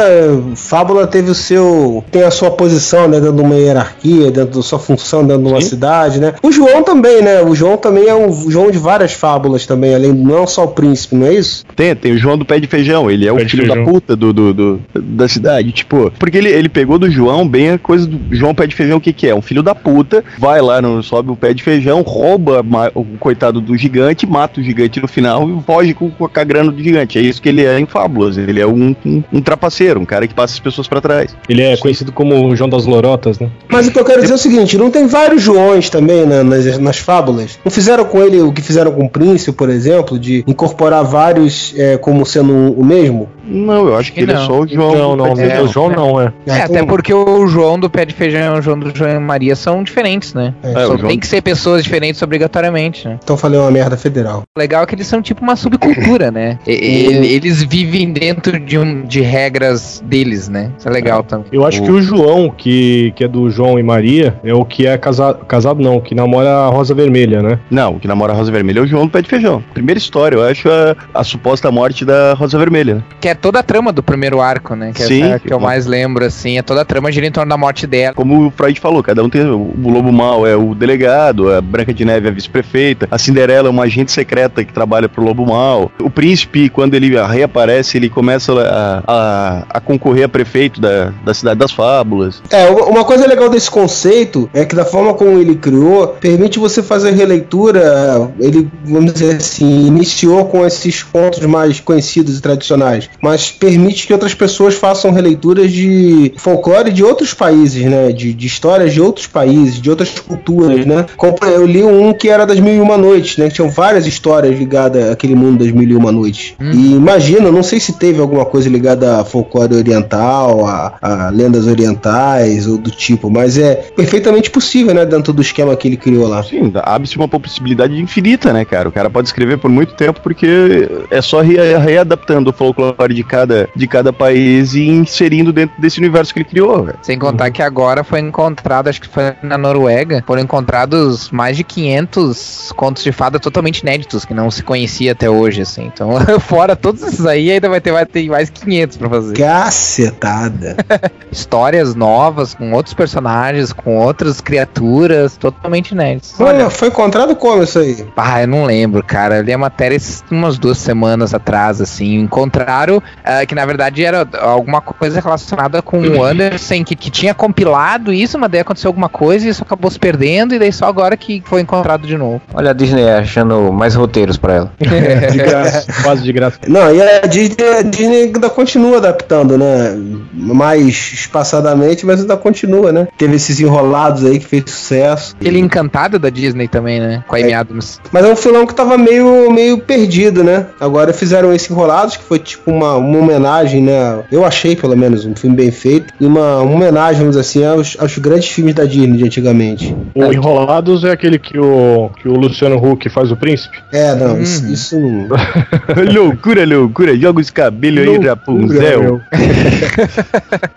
fábula 0.56 1.06
teve 1.06 1.30
o 1.30 1.34
seu. 1.34 2.04
tem 2.10 2.22
a 2.22 2.30
sua 2.30 2.50
posição, 2.50 3.08
né? 3.08 3.20
Dentro 3.20 3.36
de 3.36 3.42
uma 3.42 3.54
hierarquia, 3.54 4.30
dentro 4.30 4.56
da 4.58 4.62
sua 4.62 4.78
função, 4.78 5.24
dentro 5.26 5.42
de 5.44 5.48
uma 5.48 5.60
cidade, 5.60 6.20
né? 6.20 6.34
O 6.42 6.50
João 6.52 6.82
também, 6.82 7.22
né? 7.22 7.42
O 7.42 7.54
João 7.54 7.76
também 7.76 8.08
é 8.08 8.14
um 8.14 8.50
João 8.50 8.70
de 8.70 8.78
várias 8.78 9.12
fábulas 9.12 9.66
também, 9.66 9.94
além 9.94 10.12
não 10.12 10.46
só 10.46 10.64
o 10.64 10.68
príncipe, 10.68 11.14
não 11.16 11.26
é 11.26 11.34
isso? 11.34 11.64
Tem, 11.74 11.94
tem 11.94 12.12
o 12.12 12.18
João 12.18 12.36
do 12.38 12.44
Pé 12.44 12.58
de 12.60 12.66
Feijão, 12.66 13.10
ele 13.10 13.26
é 13.26 13.32
o 13.32 13.36
Pé 13.36 13.44
de 13.44 13.50
filho 13.50 13.68
da 13.68 13.82
puta 13.84 14.16
do, 14.16 14.32
do, 14.32 14.54
do- 14.54 14.80
da 14.94 15.28
cidade, 15.28 15.72
tipo, 15.72 16.10
porque 16.18 16.38
ele, 16.38 16.48
ele 16.50 16.68
pegou 16.68 16.98
do 16.98 17.10
João 17.10 17.46
bem 17.48 17.70
a 17.72 17.78
coisa 17.78 18.06
do 18.06 18.18
João 18.34 18.54
Pé 18.54 18.66
de 18.66 18.74
Feijão, 18.74 18.98
o 18.98 19.00
que 19.00 19.12
que 19.12 19.26
é? 19.26 19.34
Um 19.34 19.42
filho 19.42 19.62
da 19.62 19.74
puta, 19.74 20.24
vai 20.38 20.60
lá, 20.60 20.80
no, 20.82 21.02
sobe 21.02 21.30
o 21.30 21.36
pé 21.36 21.52
de 21.54 21.62
feijão, 21.62 22.02
rouba 22.02 22.64
o 22.94 23.04
coitado 23.18 23.60
do 23.60 23.76
gigante, 23.76 24.26
mata 24.26 24.60
o 24.60 24.62
gigante 24.62 25.00
no 25.00 25.08
final 25.08 25.48
e 25.48 25.52
foge 25.80 25.94
com, 25.94 26.10
com 26.10 26.28
a 26.32 26.44
grana 26.44 26.70
do 26.70 26.82
gigante. 26.82 27.18
É 27.18 27.22
isso 27.22 27.40
que 27.40 27.48
ele 27.48 27.64
é 27.64 27.78
em 27.78 27.86
Fábulas, 27.86 28.36
ele 28.36 28.60
é 28.60 28.66
um, 28.66 28.94
um, 29.04 29.22
um 29.32 29.40
trapaceiro, 29.40 29.98
um 30.00 30.04
cara 30.04 30.26
que 30.28 30.34
passa 30.34 30.54
as 30.54 30.60
pessoas 30.60 30.86
pra 30.86 31.00
trás. 31.00 31.34
Ele 31.48 31.62
é 31.62 31.76
conhecido 31.76 32.12
como 32.12 32.48
o 32.48 32.54
João 32.54 32.68
das 32.68 32.86
Lorotas, 32.86 33.38
né? 33.38 33.50
Mas 33.68 33.88
o 33.88 33.92
que 33.92 33.98
eu 33.98 34.04
quero 34.04 34.20
dizer 34.20 34.32
é 34.32 34.36
o 34.36 34.38
seguinte: 34.38 34.76
não 34.76 34.90
tem 34.90 35.06
vários 35.06 35.42
Joões 35.42 35.88
também 35.88 36.26
né, 36.26 36.42
nas, 36.42 36.78
nas 36.78 36.98
fábulas? 36.98 37.58
Não 37.64 37.70
fizeram 37.70 38.04
com 38.04 38.22
ele 38.22 38.40
o 38.40 38.52
que 38.52 38.60
fizeram 38.60 38.92
com 38.92 39.04
o 39.04 39.10
príncipe, 39.10 39.52
por 39.52 39.70
exemplo, 39.70 40.18
de 40.18 40.44
incorporar 40.46 41.02
vários 41.04 41.74
é, 41.76 41.96
como 41.96 42.26
sendo 42.26 42.52
o 42.52 42.84
mesmo? 42.84 43.28
Não, 43.50 43.88
eu 43.88 43.96
acho 43.96 44.12
que 44.12 44.20
ele 44.20 44.30
é 44.32 44.34
não. 44.34 44.46
só 44.46 44.60
o 44.60 44.66
João. 44.66 44.94
Não, 44.94 45.16
do 45.16 45.24
não, 45.24 45.34
de 45.34 45.40
Feijão. 45.40 45.64
o 45.64 45.68
João 45.68 45.90
não 45.90 46.20
é. 46.20 46.32
É, 46.46 46.62
até 46.62 46.84
porque 46.84 47.12
o 47.12 47.46
João 47.48 47.78
do 47.78 47.90
pé 47.90 48.04
de 48.04 48.14
feijão 48.14 48.56
e 48.56 48.58
o 48.58 48.62
João 48.62 48.78
do 48.78 48.94
João 48.96 49.10
e 49.10 49.18
Maria 49.18 49.56
são 49.56 49.82
diferentes, 49.82 50.32
né? 50.34 50.54
É, 50.62 50.70
É, 50.70 50.72
Só 50.86 50.94
o 50.94 50.98
João- 50.98 51.08
tem 51.08 51.18
que 51.18 51.26
ser 51.26 51.42
pessoas 51.42 51.82
diferentes 51.82 52.22
obrigatoriamente, 52.22 53.06
né? 53.08 53.18
Então 53.22 53.36
falei 53.36 53.58
uma 53.58 53.70
merda 53.70 53.96
federal. 53.96 54.42
O 54.56 54.58
legal 54.60 54.82
é 54.82 54.86
que 54.86 54.94
eles 54.94 55.06
são 55.06 55.20
tipo 55.20 55.42
uma 55.42 55.56
subcultura, 55.56 56.30
né? 56.30 56.58
E- 56.66 56.72
e- 56.72 57.30
Eles 57.40 57.62
vivem 57.62 58.12
dentro 58.12 58.58
de, 58.58 58.78
um, 58.78 59.02
de 59.02 59.20
regras 59.20 60.02
deles, 60.04 60.48
né? 60.48 60.70
Isso 60.78 60.88
é 60.88 60.90
legal 60.90 61.22
também. 61.22 61.46
Eu 61.52 61.64
acho 61.66 61.82
que 61.82 61.90
o 61.90 62.00
João, 62.02 62.50
que, 62.50 63.12
que 63.16 63.24
é 63.24 63.28
do 63.28 63.50
João 63.50 63.78
e 63.78 63.82
Maria, 63.82 64.38
é 64.44 64.52
o 64.54 64.64
que 64.64 64.86
é 64.86 64.96
casado, 64.98 65.44
casado 65.46 65.80
não, 65.82 66.00
que 66.00 66.14
namora 66.14 66.50
a 66.50 66.66
Rosa 66.68 66.94
Vermelha, 66.94 67.42
né? 67.42 67.58
Não, 67.70 67.96
o 67.96 68.00
que 68.00 68.06
namora 68.08 68.32
a 68.32 68.36
Rosa 68.36 68.50
Vermelha 68.52 68.80
é 68.80 68.82
o 68.82 68.86
João 68.86 69.06
do 69.06 69.10
Pé 69.12 69.22
de 69.22 69.28
Feijão. 69.28 69.62
Primeira 69.72 69.98
história, 69.98 70.36
eu 70.36 70.42
acho 70.44 70.68
a, 70.68 70.96
a 71.14 71.24
suposta 71.24 71.70
morte 71.70 72.04
da 72.04 72.34
Rosa 72.34 72.58
Vermelha. 72.58 72.96
né? 72.96 73.02
Que 73.20 73.28
é 73.28 73.34
toda 73.40 73.60
a 73.60 73.62
trama 73.62 73.92
do 73.92 74.02
primeiro 74.02 74.40
arco, 74.40 74.74
né? 74.74 74.92
Que 74.94 75.04
Sim, 75.04 75.32
é 75.32 75.38
que 75.38 75.52
eu 75.52 75.60
mais 75.60 75.86
lembro, 75.86 76.24
assim. 76.24 76.58
É 76.58 76.62
toda 76.62 76.82
a 76.82 76.84
trama 76.84 77.10
gira 77.10 77.26
em 77.26 77.32
torno 77.32 77.50
da 77.50 77.56
morte 77.56 77.86
dela. 77.86 78.14
Como 78.14 78.46
o 78.46 78.50
Freud 78.50 78.78
falou, 78.80 79.02
cada 79.02 79.22
um 79.22 79.28
tem. 79.28 79.42
O 79.42 79.90
Lobo 79.90 80.12
Mal 80.12 80.46
é 80.46 80.56
o 80.56 80.74
delegado, 80.74 81.52
a 81.52 81.60
Branca 81.60 81.92
de 81.92 82.04
Neve 82.04 82.28
é 82.28 82.30
a 82.30 82.34
vice-prefeita, 82.34 83.08
a 83.10 83.18
Cinderela 83.18 83.68
é 83.68 83.70
uma 83.70 83.84
agente 83.84 84.12
secreta 84.12 84.64
que 84.64 84.72
trabalha 84.72 85.08
pro 85.08 85.24
Lobo 85.24 85.46
Mal. 85.46 85.90
O 86.00 86.10
príncipe, 86.10 86.68
quando 86.68 86.94
ele 86.94 87.10
reaparece, 87.20 87.96
ele 87.96 88.08
começa 88.08 88.52
a, 88.52 89.02
a, 89.06 89.66
a 89.70 89.80
concorrer 89.80 90.24
a 90.24 90.28
prefeito 90.28 90.80
da, 90.80 91.12
da 91.24 91.34
Cidade 91.34 91.58
das 91.58 91.72
Fábulas. 91.72 92.42
É, 92.50 92.68
uma 92.68 93.04
coisa 93.04 93.26
legal 93.26 93.48
desse 93.48 93.70
conceito 93.70 94.48
é 94.52 94.64
que 94.64 94.74
da 94.74 94.84
forma 94.84 95.14
como 95.14 95.38
ele 95.38 95.54
criou, 95.54 96.08
permite 96.08 96.58
você 96.58 96.82
fazer 96.82 97.12
releitura. 97.12 98.30
Ele, 98.38 98.70
vamos 98.84 99.12
dizer 99.12 99.36
assim, 99.36 99.86
iniciou 99.86 100.46
com 100.46 100.66
esses 100.66 101.02
contos 101.02 101.44
mais 101.46 101.80
conhecidos 101.80 102.38
e 102.38 102.40
tradicionais. 102.40 103.08
Mas 103.22 103.50
permite 103.50 104.06
que 104.06 104.12
outras 104.12 104.34
pessoas 104.34 104.74
façam 104.74 105.10
releituras 105.12 105.70
de 105.70 106.32
folclore 106.36 106.90
de 106.92 107.02
outros 107.04 107.34
países, 107.34 107.84
né? 107.84 108.12
De, 108.12 108.32
de 108.32 108.46
histórias 108.46 108.92
de 108.92 109.00
outros 109.00 109.26
países, 109.26 109.80
de 109.80 109.90
outras 109.90 110.18
culturas, 110.18 110.84
né? 110.86 111.06
Eu 111.42 111.66
li 111.66 111.82
um 111.82 112.12
que 112.12 112.28
era 112.28 112.46
das 112.46 112.58
Mil 112.60 112.74
e 112.74 112.80
Uma 112.80 112.96
Noites, 112.96 113.36
né? 113.36 113.48
Que 113.48 113.54
tinham 113.54 113.70
várias 113.70 114.06
histórias 114.06 114.58
ligadas 114.58 115.10
àquele 115.10 115.34
mundo 115.34 115.62
das 115.64 115.72
Mil 115.72 115.88
e 115.88 115.94
Uma 115.96 116.12
Noites. 116.12 116.54
E 116.60 116.92
imagina, 116.92 117.50
não 117.50 117.62
sei 117.62 117.78
se 117.80 117.92
teve 117.98 118.20
alguma 118.20 118.44
coisa 118.44 118.68
ligada 118.68 119.20
a 119.20 119.24
folclore 119.24 119.74
oriental, 119.74 120.66
a, 120.66 120.94
a 121.00 121.30
lendas 121.30 121.66
orientais 121.66 122.66
ou 122.66 122.78
do 122.78 122.90
tipo, 122.90 123.30
mas 123.30 123.58
é 123.58 123.74
perfeitamente 123.96 124.50
possível, 124.50 124.94
né? 124.94 125.04
Dentro 125.04 125.32
do 125.32 125.42
esquema 125.42 125.76
que 125.76 125.88
ele 125.88 125.96
criou 125.96 126.26
lá. 126.28 126.42
Sim, 126.42 126.72
abre-se 126.82 127.16
uma 127.16 127.28
possibilidade 127.28 127.98
infinita, 128.00 128.52
né, 128.52 128.64
cara? 128.64 128.88
O 128.88 128.92
cara 128.92 129.10
pode 129.10 129.28
escrever 129.28 129.58
por 129.58 129.70
muito 129.70 129.94
tempo 129.94 130.20
porque 130.22 130.88
é 131.10 131.20
só 131.20 131.40
re- 131.40 131.76
readaptando 131.78 132.50
o 132.50 132.52
folclore 132.52 132.94
de 133.14 133.24
cada, 133.24 133.68
de 133.74 133.86
cada 133.86 134.12
país 134.12 134.74
e 134.74 134.86
inserindo 134.86 135.52
dentro 135.52 135.80
desse 135.80 135.98
universo 135.98 136.32
que 136.32 136.40
ele 136.40 136.48
criou, 136.48 136.84
velho. 136.84 136.98
Sem 137.02 137.18
contar 137.18 137.50
que 137.50 137.62
agora 137.62 138.04
foi 138.04 138.20
encontrado, 138.20 138.88
acho 138.88 139.00
que 139.00 139.08
foi 139.08 139.34
na 139.42 139.56
Noruega, 139.56 140.22
foram 140.26 140.42
encontrados 140.42 141.30
mais 141.30 141.56
de 141.56 141.64
500 141.64 142.72
contos 142.76 143.02
de 143.02 143.12
fada 143.12 143.38
totalmente 143.38 143.80
inéditos, 143.80 144.24
que 144.24 144.34
não 144.34 144.50
se 144.50 144.62
conhecia 144.62 145.12
até 145.12 145.28
hoje, 145.28 145.62
assim. 145.62 145.90
Então, 145.92 146.10
fora 146.40 146.74
todos 146.76 147.02
esses 147.02 147.24
aí, 147.26 147.50
ainda 147.50 147.68
vai 147.68 147.80
ter, 147.80 147.92
vai 147.92 148.06
ter 148.06 148.28
mais 148.28 148.50
500 148.50 148.96
pra 148.96 149.08
fazer. 149.08 149.36
Cacetada. 149.36 150.76
Histórias 151.30 151.94
novas, 151.94 152.54
com 152.54 152.72
outros 152.72 152.94
personagens, 152.94 153.72
com 153.72 153.96
outras 153.96 154.40
criaturas, 154.40 155.36
totalmente 155.36 155.92
inéditas. 155.92 156.34
Olha, 156.40 156.70
foi 156.70 156.88
encontrado 156.88 157.34
como 157.36 157.62
isso 157.62 157.78
aí? 157.78 158.06
Ah, 158.16 158.42
eu 158.42 158.48
não 158.48 158.64
lembro, 158.64 159.02
cara. 159.02 159.38
Eu 159.38 159.42
li 159.42 159.52
a 159.52 159.58
matéria 159.58 159.98
umas 160.30 160.58
duas 160.58 160.78
semanas 160.78 161.34
atrás, 161.34 161.80
assim. 161.80 162.18
Encontraram 162.18 162.99
ah, 163.24 163.44
que 163.46 163.54
na 163.54 163.64
verdade 163.64 164.04
era 164.04 164.26
alguma 164.40 164.80
coisa 164.80 165.20
relacionada 165.20 165.82
com 165.82 166.00
o 166.00 166.24
Anderson, 166.24 166.84
que, 166.84 166.94
que 166.96 167.10
tinha 167.10 167.34
compilado 167.34 168.12
isso, 168.12 168.38
mas 168.38 168.50
daí 168.50 168.60
aconteceu 168.60 168.88
alguma 168.88 169.08
coisa 169.08 169.46
e 169.46 169.50
isso 169.50 169.62
acabou 169.62 169.90
se 169.90 169.98
perdendo, 169.98 170.54
e 170.54 170.58
daí 170.58 170.72
só 170.72 170.86
agora 170.86 171.16
que 171.16 171.42
foi 171.44 171.60
encontrado 171.60 172.06
de 172.06 172.16
novo. 172.16 172.40
Olha 172.54 172.70
a 172.70 172.72
Disney 172.72 173.08
achando 173.08 173.72
mais 173.72 173.94
roteiros 173.94 174.36
pra 174.36 174.54
ela. 174.54 174.72
De 175.30 175.38
graça, 175.38 175.86
quase 176.02 176.22
de 176.22 176.32
graça. 176.32 176.58
Não, 176.66 176.92
e 176.94 177.00
a 177.00 177.20
Disney, 177.26 177.68
a 177.78 177.82
Disney 177.82 178.22
ainda 178.24 178.50
continua 178.50 178.98
adaptando, 178.98 179.56
né? 179.56 179.94
Mais 180.32 181.12
espaçadamente, 181.12 182.04
mas 182.04 182.20
ainda 182.20 182.36
continua, 182.36 182.92
né? 182.92 183.08
Teve 183.16 183.36
esses 183.36 183.60
enrolados 183.60 184.24
aí 184.24 184.38
que 184.38 184.46
fez 184.46 184.64
sucesso. 184.66 185.34
Ele 185.40 185.58
encantado 185.58 186.18
da 186.18 186.30
Disney 186.30 186.68
também, 186.68 187.00
né? 187.00 187.24
Com 187.26 187.36
a 187.36 187.38
Amy 187.38 187.54
Adams. 187.54 188.00
Mas 188.12 188.24
é 188.24 188.32
um 188.32 188.36
filão 188.36 188.66
que 188.66 188.74
tava 188.74 188.96
meio, 188.98 189.50
meio 189.50 189.78
perdido, 189.78 190.42
né? 190.42 190.66
Agora 190.80 191.12
fizeram 191.12 191.52
esse 191.52 191.70
Enrolados, 191.70 192.16
que 192.16 192.24
foi 192.24 192.38
tipo 192.38 192.70
uma, 192.70 192.89
uma 192.96 193.18
homenagem, 193.18 193.82
né? 193.82 194.20
Eu 194.30 194.44
achei, 194.44 194.76
pelo 194.76 194.96
menos, 194.96 195.24
um 195.24 195.34
filme 195.34 195.56
bem 195.56 195.70
feito. 195.70 196.12
E 196.20 196.26
uma, 196.26 196.60
uma 196.60 196.74
homenagem, 196.74 197.20
vamos 197.20 197.36
dizer 197.36 197.40
assim, 197.40 197.64
aos, 197.64 197.96
aos 197.98 198.16
grandes 198.18 198.48
filmes 198.48 198.74
da 198.74 198.84
Disney 198.84 199.18
de 199.18 199.24
antigamente. 199.24 199.94
O 200.14 200.32
Enrolados 200.32 201.04
é 201.04 201.12
aquele 201.12 201.38
que 201.38 201.58
o, 201.58 202.10
que 202.20 202.28
o 202.28 202.34
Luciano 202.34 202.76
Huck 202.76 203.08
faz 203.08 203.30
o 203.30 203.36
príncipe? 203.36 203.78
É, 203.92 204.14
não, 204.14 204.40
isso, 204.40 204.66
isso 204.66 204.98
não. 204.98 205.28
loucura, 206.12 206.64
loucura. 206.64 207.16
Joga 207.16 207.40
os 207.40 207.50
cabelos 207.50 208.06
aí, 208.06 208.18
Rapunzel. 208.18 209.20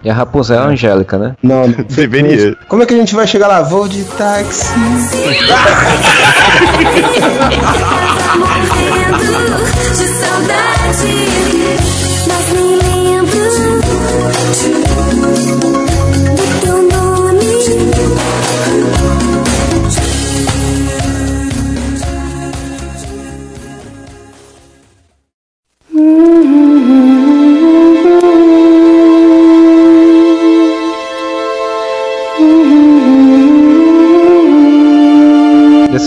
E 0.03 0.09
a 0.09 0.13
Rapunzel 0.13 0.57
é 0.57 0.59
a 0.59 0.65
Angélica, 0.65 1.17
né? 1.17 1.35
Não, 1.41 1.69
Deveria. 1.89 2.57
Como 2.67 2.83
é 2.83 2.85
que 2.85 2.93
a 2.93 2.97
gente 2.97 3.15
vai 3.15 3.25
chegar 3.25 3.47
lá? 3.47 3.61
Vou 3.61 3.87
de 3.87 4.03
táxi. 4.03 4.73